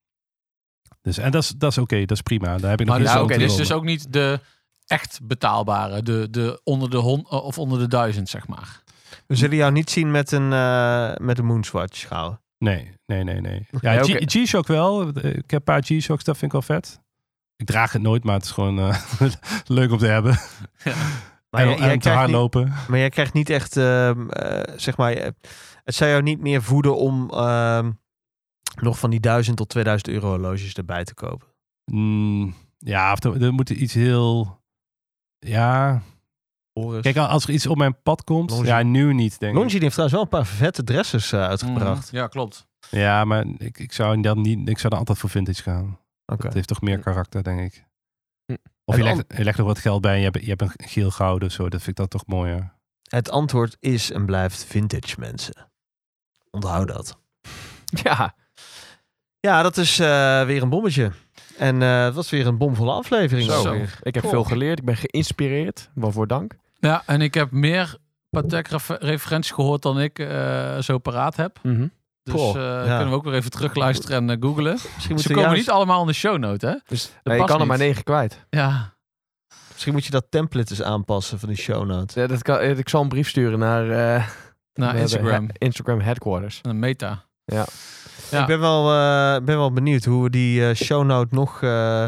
Dus, 1.07 1.17
en 1.17 1.31
dat 1.31 1.43
is, 1.43 1.49
dat 1.49 1.71
is 1.71 1.77
oké, 1.77 1.99
dat 1.99 2.11
is 2.11 2.21
prima. 2.21 2.57
Daar 2.57 2.69
heb 2.69 2.79
ik 2.79 2.85
nog 2.85 2.99
Maar 2.99 3.05
niet 3.05 3.27
dus, 3.27 3.27
dit 3.27 3.37
is 3.37 3.37
rommelen. 3.37 3.57
dus 3.57 3.71
ook 3.71 3.83
niet 3.83 4.13
de 4.13 4.39
echt 4.87 5.19
betaalbare. 5.23 6.03
De, 6.03 6.27
de 6.31 6.61
onder 6.63 6.89
de 6.89 6.97
hon 6.97 7.29
of 7.29 7.57
onder 7.57 7.79
de 7.79 7.87
duizend, 7.87 8.29
zeg 8.29 8.47
maar. 8.47 8.81
We 9.27 9.35
zullen 9.35 9.55
jou 9.55 9.71
niet 9.71 9.89
zien 9.89 10.11
met 10.11 10.31
een, 10.31 10.53
eh 10.53 11.15
met 11.15 11.37
een 11.37 11.45
Moonswatch 11.45 12.07
gauw. 12.07 12.39
Nee, 12.57 12.91
nee, 13.05 13.23
nee, 13.23 13.41
nee. 13.41 13.67
Oké, 13.71 13.91
Ja, 13.91 14.03
oké. 14.03 14.25
G-Shock 14.25 14.67
wel. 14.67 15.07
Ik 15.07 15.23
heb 15.23 15.51
een 15.51 15.63
paar 15.63 15.81
G-Shocks, 15.83 16.23
dat 16.23 16.37
vind 16.37 16.53
ik 16.53 16.67
wel 16.67 16.77
vet. 16.77 16.99
Ik 17.55 17.65
draag 17.65 17.91
het 17.91 18.01
nooit, 18.01 18.23
maar 18.23 18.35
het 18.35 18.43
is 18.43 18.51
gewoon 18.51 18.79
eh, 18.79 19.01
leuk 19.77 19.91
om 19.91 19.97
te 19.97 20.05
hebben. 20.05 20.39
Maar, 21.49 21.61
en, 21.61 21.67
jij, 21.67 21.77
en 21.77 21.85
jij 21.85 21.97
te 21.97 22.57
niet, 22.59 22.69
maar 22.87 22.99
jij 22.99 23.09
krijgt 23.09 23.33
niet 23.33 23.49
echt, 23.49 23.77
ehm, 23.77 24.29
eh, 24.29 24.73
zeg 24.75 24.97
maar, 24.97 25.11
eh, 25.11 25.29
het 25.83 25.95
zou 25.95 26.09
jou 26.09 26.21
niet 26.23 26.39
meer 26.39 26.63
voeden 26.63 26.97
om 26.97 27.29
ehm, 27.29 27.91
nog 28.81 28.99
van 28.99 29.09
die 29.09 29.19
1000 29.19 29.57
tot 29.57 29.69
2000 29.69 30.09
euro 30.09 30.27
horloges 30.27 30.73
erbij 30.73 31.03
te 31.03 31.13
kopen. 31.13 31.47
Mm, 31.91 32.55
ja, 32.77 33.11
of 33.11 33.23
er, 33.23 33.43
er 33.43 33.53
moet 33.53 33.69
iets 33.69 33.93
heel... 33.93 34.61
Ja, 35.39 36.01
Horus. 36.73 37.01
kijk, 37.01 37.17
als 37.17 37.43
er 37.43 37.49
iets 37.49 37.67
op 37.67 37.77
mijn 37.77 38.01
pad 38.01 38.23
komt... 38.23 38.59
Ja, 38.63 38.83
nu 38.83 39.13
niet, 39.13 39.39
denk 39.39 39.51
ik. 39.51 39.57
Longines 39.57 39.81
heeft 39.81 39.93
trouwens 39.93 40.13
wel 40.13 40.21
een 40.21 40.45
paar 40.45 40.55
vette 40.55 40.83
dresses 40.83 41.31
eh, 41.31 41.43
uitgebracht. 41.43 42.09
Ja, 42.11 42.27
klopt. 42.27 42.67
Ja, 42.89 43.25
maar 43.25 43.45
ik, 43.57 43.79
ik 43.79 43.93
zou 43.93 44.21
dan 44.21 44.41
niet... 44.41 44.69
Ik 44.69 44.77
zou 44.77 44.89
dan 44.89 44.99
altijd 44.99 45.17
voor 45.17 45.29
vintage 45.29 45.61
gaan. 45.61 45.99
Oké. 46.25 46.45
Het 46.45 46.53
heeft 46.53 46.67
toch 46.67 46.81
meer 46.81 46.99
karakter, 46.99 47.43
denk 47.43 47.59
ik. 47.59 47.85
Hm. 48.45 48.55
Of 48.85 48.97
je 48.97 49.03
legt, 49.03 49.23
je 49.37 49.43
legt 49.43 49.57
nog 49.57 49.67
wat 49.67 49.79
geld 49.79 50.01
bij 50.01 50.13
en 50.13 50.17
je 50.19 50.23
hebt, 50.23 50.41
je 50.41 50.49
hebt 50.49 50.61
een 50.61 50.87
geel 50.87 51.11
gouden 51.11 51.47
of 51.47 51.53
zo. 51.53 51.63
Dat 51.63 51.81
vind 51.81 51.87
ik 51.87 51.95
dan 51.95 52.07
toch 52.07 52.25
mooier. 52.25 52.73
Het 53.09 53.29
antwoord 53.29 53.77
is 53.79 54.11
en 54.11 54.25
blijft 54.25 54.63
vintage, 54.63 55.19
mensen. 55.19 55.69
Onthoud 56.51 56.87
dat. 56.87 57.17
Ja, 58.03 58.35
Ja, 59.47 59.61
dat 59.61 59.77
is 59.77 59.99
eh, 59.99 60.43
weer 60.45 60.61
een 60.61 60.69
bommetje. 60.69 61.11
En 61.57 61.81
eh, 61.81 62.03
het 62.03 62.13
was 62.15 62.29
weer 62.29 62.47
een 62.47 62.57
bomvolle 62.57 62.91
aflevering. 62.91 63.51
zo. 63.51 63.73
Ik 64.01 64.13
heb 64.13 64.17
Cool. 64.23 64.29
veel 64.33 64.43
geleerd. 64.43 64.79
Ik 64.79 64.85
ben 64.85 64.97
geïnspireerd. 64.97 65.89
Waarvoor 65.93 66.27
dank. 66.27 66.53
Ja, 66.79 67.03
en 67.05 67.21
ik 67.21 67.33
heb 67.33 67.51
meer 67.51 67.95
Patek-referenties 68.29 69.51
gehoord 69.51 69.81
dan 69.81 69.99
ik 69.99 70.19
eh, 70.19 70.77
zo 70.79 70.97
paraat 70.97 71.35
heb. 71.35 71.59
Mhm. 71.63 71.87
Dus 72.23 72.33
Goh, 72.33 72.55
eh, 72.55 72.61
ja. 72.85 72.85
kunnen 72.95 73.09
we 73.09 73.15
ook 73.15 73.23
weer 73.23 73.33
even 73.33 73.51
terugluisteren 73.51 74.29
en 74.29 74.41
googlen. 74.41 74.71
Misschien 74.73 75.01
Ze 75.01 75.13
moeten 75.13 75.29
komen 75.31 75.43
juist- 75.49 75.57
niet 75.65 75.69
allemaal 75.75 76.01
in 76.01 76.07
de 76.07 76.13
show 76.13 76.37
note, 76.37 76.67
hè? 76.67 76.75
Dus 76.87 77.03
Dat 77.03 77.13
nee, 77.23 77.37
je 77.39 77.45
kan 77.45 77.59
er 77.61 77.67
maar 77.67 77.77
negen 77.77 78.03
kwijt. 78.03 78.45
Ja. 78.49 78.93
Misschien 79.71 79.93
moet 79.93 80.05
je 80.05 80.11
dat 80.11 80.25
template 80.29 80.69
eens 80.71 80.81
aanpassen 80.81 81.39
van 81.39 81.49
die 81.49 81.57
show 81.57 81.85
notes. 81.85 82.15
Ja, 82.15 82.27
dat 82.27 82.41
kan, 82.41 82.61
ik 82.61 82.89
zal 82.89 83.01
een 83.01 83.09
brief 83.09 83.29
sturen 83.29 83.59
naar, 83.59 83.83
eh, 83.89 84.27
Naar 84.73 84.93
de 84.93 84.99
Instagram. 84.99 85.47
Instagram 85.53 85.99
headquarters. 85.99 86.59
Een 86.61 86.79
meta. 86.79 87.23
Ja. 87.45 87.65
Ik 88.31 88.45
ben 88.45 88.59
wel, 88.59 88.91
eh, 88.93 89.45
ben 89.45 89.57
wel 89.57 89.71
benieuwd 89.71 90.05
hoe 90.05 90.23
we 90.23 90.29
die 90.29 90.67
eh, 90.69 90.75
show 90.75 91.05
note 91.05 91.35
nog 91.35 91.61
eh, 91.63 92.05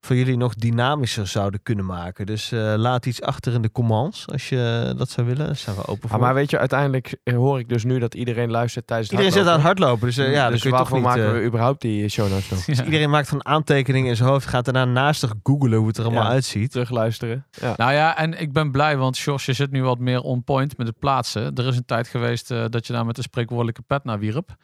voor 0.00 0.16
jullie 0.16 0.36
nog 0.36 0.54
dynamischer 0.54 1.26
zouden 1.26 1.62
kunnen 1.62 1.86
maken. 1.86 2.26
Dus 2.26 2.52
eh, 2.52 2.74
laat 2.76 3.06
iets 3.06 3.22
achter 3.22 3.52
in 3.52 3.62
de 3.62 3.70
commands 3.70 4.26
als 4.28 4.48
je 4.48 4.94
dat 4.96 5.10
zou 5.10 5.26
willen. 5.26 5.46
Daar 5.46 5.56
zijn 5.56 5.76
we 5.76 5.86
open 5.86 6.08
voor. 6.08 6.18
Ah, 6.18 6.24
maar 6.24 6.34
weet 6.34 6.50
je, 6.50 6.58
uiteindelijk 6.58 7.16
hoor 7.24 7.58
ik 7.58 7.68
dus 7.68 7.84
nu 7.84 7.98
dat 7.98 8.14
iedereen 8.14 8.50
luistert 8.50 8.86
tijdens 8.86 9.10
het 9.10 9.18
iedereen 9.18 9.38
zit 9.38 9.48
aan 9.52 9.58
het 9.58 9.66
hardlopen. 9.66 9.98
hardlopen, 10.00 10.24
dus 10.24 10.34
ja, 10.36 10.42
dan 10.42 10.52
dus 10.52 10.60
kun 10.60 10.70
je 10.70 10.76
toch 10.76 10.88
waarvoor 10.88 11.08
niet... 11.08 11.16
maken 11.16 11.34
eh, 11.34 11.40
we 11.40 11.46
überhaupt 11.46 11.80
die 11.80 12.08
show 12.08 12.30
notes 12.30 12.48
nog? 12.48 12.66
Ja. 12.66 12.84
Iedereen 12.90 13.10
maakt 13.10 13.28
van 13.28 13.46
aantekeningen 13.46 14.08
in 14.08 14.16
zijn 14.16 14.28
hoofd, 14.28 14.46
gaat 14.46 14.64
daarna 14.64 14.84
naastig 14.84 15.34
googlen 15.42 15.78
hoe 15.78 15.86
het 15.86 15.96
er 15.96 16.04
allemaal 16.04 16.22
Ja. 16.22 16.28
uitziet. 16.30 16.70
Terugluisteren. 16.70 17.46
Ja. 17.50 17.74
Nou 17.76 17.92
ja, 17.92 18.16
en 18.16 18.40
ik 18.40 18.52
ben 18.52 18.70
blij, 18.70 18.96
want 18.96 19.18
Jos, 19.18 19.44
je 19.46 19.52
zit 19.52 19.70
nu 19.70 19.82
wat 19.82 19.98
meer 19.98 20.20
on 20.20 20.44
point 20.44 20.76
met 20.76 20.86
het 20.86 20.98
plaatsen. 20.98 21.54
Er 21.54 21.66
is 21.66 21.76
een 21.76 21.84
tijd 21.84 22.08
geweest 22.08 22.50
eh, 22.50 22.64
dat 22.68 22.86
je 22.86 22.92
daar 22.92 23.06
met 23.06 23.16
een 23.16 23.22
spreekwoordelijke 23.22 23.82
pet 23.82 24.04
naar 24.04 24.18
wierp. 24.18 24.56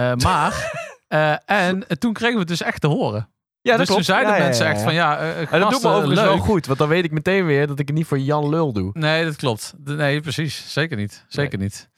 Eh, 0.00 0.14
maar, 0.14 0.72
eh, 1.08 1.34
en 1.68 1.84
toen 1.98 2.12
kregen 2.12 2.34
we 2.34 2.40
het 2.40 2.48
dus 2.48 2.62
echt 2.62 2.80
te 2.80 2.86
horen. 2.86 3.28
Ja, 3.62 3.76
dus 3.76 3.86
toen 3.88 4.04
zeiden 4.04 4.32
Ja, 4.34 4.38
mensen 4.38 4.64
ja, 4.64 4.70
echt 4.70 4.82
van 4.82 4.94
ja, 4.94 5.18
eh, 5.18 5.52
En 5.52 5.60
dat 5.60 5.70
doet 5.70 5.82
me 5.82 5.88
overigens 5.88 6.20
leuk. 6.20 6.28
wel 6.28 6.38
goed, 6.38 6.66
want 6.66 6.78
dan 6.78 6.88
weet 6.88 7.04
ik 7.04 7.10
meteen 7.10 7.46
weer 7.46 7.66
dat 7.66 7.78
ik 7.78 7.86
het 7.88 7.96
niet 7.96 8.06
voor 8.06 8.18
Jan 8.18 8.48
Lul 8.48 8.72
doe. 8.72 8.90
Nee, 8.92 9.24
dat 9.24 9.36
klopt. 9.36 9.74
Nee, 9.84 10.20
precies. 10.20 10.72
Zeker 10.72 10.96
niet. 10.96 11.24
Zeker 11.28 11.58
niet. 11.58 11.88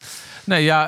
Nee, 0.45 0.65
ja, 0.65 0.85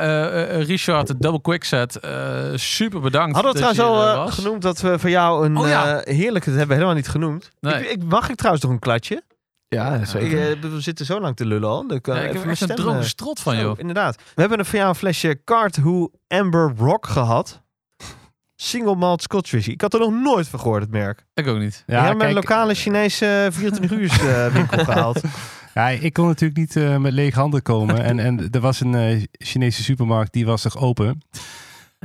Richard, 0.47 1.07
de 1.07 1.17
double 1.19 1.41
quick 1.41 1.65
set. 1.65 1.97
eh, 1.97 2.11
super 2.55 3.01
bedankt. 3.01 3.35
Hadden 3.35 3.53
we 3.53 3.59
trouwens 3.59 4.17
al 4.17 4.27
genoemd 4.27 4.63
dat 4.63 4.81
we 4.81 4.99
voor 4.99 5.11
jou 5.11 5.45
een 5.47 5.57
Oh, 5.57 5.99
heerlijke... 6.03 6.49
Dat 6.51 6.59
hebben 6.59 6.67
we 6.69 6.75
helemaal 6.75 6.95
niet 6.95 7.09
genoemd. 7.09 7.51
Nee. 7.61 7.75
Ik, 7.75 7.91
ik, 7.91 8.05
mag 8.05 8.29
ik 8.29 8.37
trouwens 8.37 8.65
nog 8.65 8.73
een 8.73 8.79
klatje? 8.81 9.23
Ja, 9.69 9.95
Ik, 9.95 10.33
eh, 10.33 10.61
we 10.61 10.81
zitten 10.81 11.07
zo 11.07 11.21
lang 11.21 11.37
te 11.37 11.47
lullen 11.47 11.69
al. 11.69 11.87
Dan 11.87 12.01
kan 12.01 12.15
Ja, 12.15 12.21
ik 12.21 12.27
even 12.27 12.37
heb 12.37 12.47
mijn 12.47 12.59
echt 12.61 12.71
een 12.71 12.77
droge 12.85 12.99
eh, 12.99 13.05
strot 13.05 13.41
van, 13.41 13.57
joh. 13.57 13.79
Inderdaad. 13.79 14.17
We 14.17 14.41
hebben 14.41 14.59
een 14.59 14.65
voor 14.65 14.79
jou 14.79 14.89
een 14.89 14.95
flesje 14.95 15.41
Cart 15.45 15.77
Who 15.77 16.11
Amber 16.29 16.73
Rock 16.77 17.07
gehad. 17.07 17.63
Single 18.57 18.95
malt 18.95 19.23
Scotch 19.23 19.51
whisky. 19.51 19.71
Ik 19.71 19.81
had 19.81 19.95
er 19.95 20.01
nog 20.01 20.13
nooit 20.13 20.49
van 20.49 20.61
gehoord, 20.61 20.83
het 20.83 20.91
merk. 20.91 21.27
Ik 21.35 21.47
ook 21.47 21.59
niet. 21.59 21.83
Ja, 21.87 22.13
met 22.13 22.29
een 22.29 22.35
lokale 22.35 22.75
Chinese 22.75 23.49
24 23.53 23.91
uur 23.99 24.31
eh, 24.31 24.53
winkel 24.53 24.85
gehaald. 24.85 25.21
Ja, 25.75 25.89
ik 25.89 26.13
kon 26.13 26.27
natuurlijk 26.27 26.59
niet 26.59 26.77
eh, 26.77 26.97
met 26.97 27.13
lege 27.13 27.39
handen 27.39 27.63
komen. 27.63 28.03
en, 28.05 28.19
en 28.19 28.51
er 28.51 28.61
was 28.61 28.81
een 28.81 28.95
eh, 28.95 29.23
Chinese 29.33 29.83
supermarkt, 29.83 30.33
die 30.33 30.47
was 30.47 30.65
nog 30.65 30.79
open. 30.79 31.23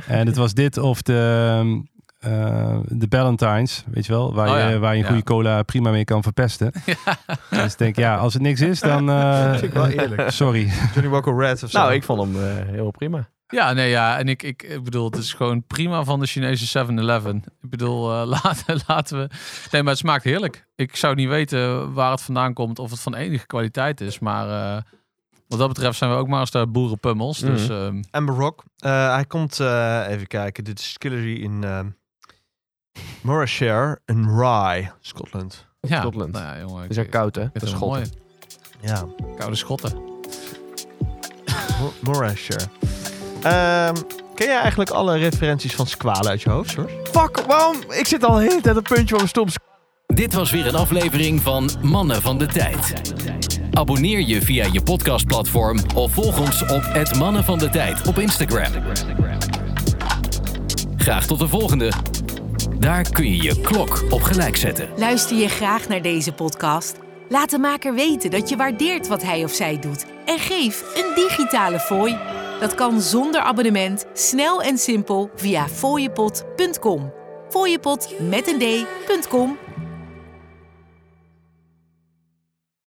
En 0.06 0.26
het 0.26 0.36
was 0.36 0.54
dit 0.54 0.78
of 0.78 1.02
de, 1.02 1.82
eh, 2.20 2.78
de 2.88 3.08
Ballantines, 3.08 3.84
weet 3.90 4.06
je 4.06 4.12
wel? 4.12 4.34
Waar, 4.34 4.48
Oh 4.48 4.54
ja, 4.56 4.68
je, 4.68 4.78
waar 4.78 4.92
je 4.92 4.98
een 4.98 5.02
ja. 5.04 5.08
goede 5.08 5.24
cola 5.24 5.62
prima 5.62 5.90
mee 5.90 6.04
kan 6.04 6.22
verpesten. 6.22 6.72
Dus 7.50 7.72
ik 7.72 7.78
denk, 7.78 7.96
ja, 7.96 8.16
als 8.16 8.32
het 8.34 8.42
niks 8.42 8.60
is, 8.60 8.80
dan... 8.80 9.10
eh, 9.10 9.50
Vind 9.50 9.62
ik 9.62 9.72
wel 9.72 9.86
eerlijk. 9.88 10.30
Sorry. 10.30 10.70
Johnny 10.94 11.10
Walker 11.10 11.36
Red 11.36 11.62
of 11.62 11.70
zo. 11.70 11.78
Nou, 11.78 11.92
ik 11.92 12.02
vond 12.02 12.20
hem 12.22 12.42
eh, 12.44 12.66
heel 12.66 12.90
prima. 12.90 13.28
Ja, 13.46 13.72
nee, 13.72 13.88
ja. 13.90 14.18
En 14.18 14.28
ik, 14.28 14.42
ik, 14.42 14.62
ik 14.62 14.84
bedoel, 14.84 15.04
het 15.04 15.16
is 15.16 15.32
gewoon 15.32 15.62
prima 15.66 16.04
van 16.04 16.20
de 16.20 16.26
Chinese 16.26 16.84
7-Eleven. 16.86 17.36
Ik 17.62 17.70
bedoel, 17.70 18.12
eh, 18.12 18.26
laten, 18.42 18.80
laten 18.86 19.18
we... 19.18 19.28
Nee, 19.70 19.82
maar 19.82 19.90
het 19.90 20.00
smaakt 20.00 20.24
heerlijk. 20.24 20.66
Ik 20.76 20.96
zou 20.96 21.14
niet 21.14 21.28
weten 21.28 21.92
waar 21.92 22.10
het 22.10 22.22
vandaan 22.22 22.52
komt, 22.54 22.78
of 22.78 22.90
het 22.90 23.00
van 23.00 23.14
enige 23.14 23.46
kwaliteit 23.46 24.00
is. 24.00 24.18
Maar 24.18 24.48
eh, 24.76 24.82
wat 25.48 25.58
dat 25.58 25.68
betreft 25.68 25.98
zijn 25.98 26.10
we 26.10 26.16
ook 26.16 26.28
maar 26.28 26.40
eens 26.40 26.50
de 26.50 26.66
boerenpummels. 26.66 27.38
Dus 27.38 27.68
Mhm. 27.68 27.72
ehm, 27.78 28.02
Amber 28.10 28.34
Rock. 28.34 28.62
Eh, 28.78 29.14
hij 29.14 29.24
komt, 29.24 29.60
eh, 29.60 30.04
even 30.08 30.26
kijken, 30.26 30.64
de 30.64 30.72
distillery 30.72 31.42
in 31.42 31.62
uh, 31.64 31.78
Morayshire 33.22 33.98
in 34.06 34.24
Rye, 34.38 34.90
Scotland. 35.00 35.66
ja. 35.80 36.00
Scotland. 36.00 36.32
Nou 36.32 36.44
ja, 36.44 36.58
jongen. 36.60 36.82
Het 36.82 36.90
is 36.90 36.96
er 36.96 37.08
koud, 37.08 37.34
hè? 37.34 37.42
is 37.42 37.48
het 37.52 37.68
Schotten. 37.68 37.88
mooi. 37.88 38.04
Ja, 38.80 39.04
Koude 39.38 39.56
schotten. 39.56 39.92
Mo- 41.80 41.92
Morayshire. 42.00 42.64
Ehm, 43.42 43.94
ken 44.34 44.46
jij 44.46 44.58
eigenlijk 44.60 44.90
alle 44.90 45.16
referenties 45.18 45.74
van 45.74 45.86
squalen 45.86 46.28
uit 46.30 46.42
je 46.42 46.50
hoofd, 46.50 46.74
hoor? 46.74 46.90
Fuck, 47.12 47.40
waarom? 47.46 47.76
Ik 47.88 48.06
zit 48.06 48.24
al 48.24 48.34
de 48.34 48.42
hele 48.42 48.60
tijd 48.60 48.76
een 48.76 48.82
puntje 48.82 49.08
van 49.08 49.16
mijn 49.16 49.28
stom. 49.28 49.46
Dit 50.06 50.34
was 50.34 50.50
weer 50.50 50.66
een 50.66 50.74
aflevering 50.74 51.40
van 51.42 51.70
Mannen 51.82 52.22
van 52.22 52.38
de 52.38 52.46
Tijd. 52.46 52.92
Abonneer 53.72 54.20
je 54.20 54.42
via 54.42 54.66
je 54.72 54.82
podcastplatform 54.82 55.78
of 55.94 56.12
volg 56.12 56.38
ons 56.38 56.62
op 56.62 56.82
het 56.84 57.14
Mannen 57.18 57.44
van 57.44 57.58
de 57.58 57.68
Tijd 57.68 58.06
op 58.06 58.18
Instagram. 58.18 58.72
Graag 60.96 61.26
tot 61.26 61.38
de 61.38 61.48
volgende. 61.48 61.92
Daar 62.80 63.10
kun 63.10 63.26
je 63.26 63.42
je 63.42 63.60
klok 63.60 64.04
op 64.10 64.22
gelijk 64.22 64.56
zetten. 64.56 64.88
Luister 64.96 65.36
je 65.36 65.48
graag 65.48 65.88
naar 65.88 66.02
deze 66.02 66.32
podcast? 66.32 66.98
Laat 67.28 67.50
de 67.50 67.58
maker 67.58 67.94
weten 67.94 68.30
dat 68.30 68.48
je 68.48 68.56
waardeert 68.56 69.08
wat 69.08 69.22
hij 69.22 69.44
of 69.44 69.52
zij 69.52 69.78
doet 69.78 70.06
en 70.24 70.38
geef 70.38 70.82
een 70.94 71.14
digitale 71.14 71.78
fooi. 71.80 72.18
Dat 72.60 72.74
kan 72.74 73.00
zonder 73.00 73.40
abonnement, 73.40 74.06
snel 74.12 74.62
en 74.62 74.78
simpel 74.78 75.30
via 75.34 75.68
fooiepot.com. 75.68 77.12
Fooiepot 77.48 78.14
met 78.28 78.48
een 78.48 78.58
d.com 78.58 79.58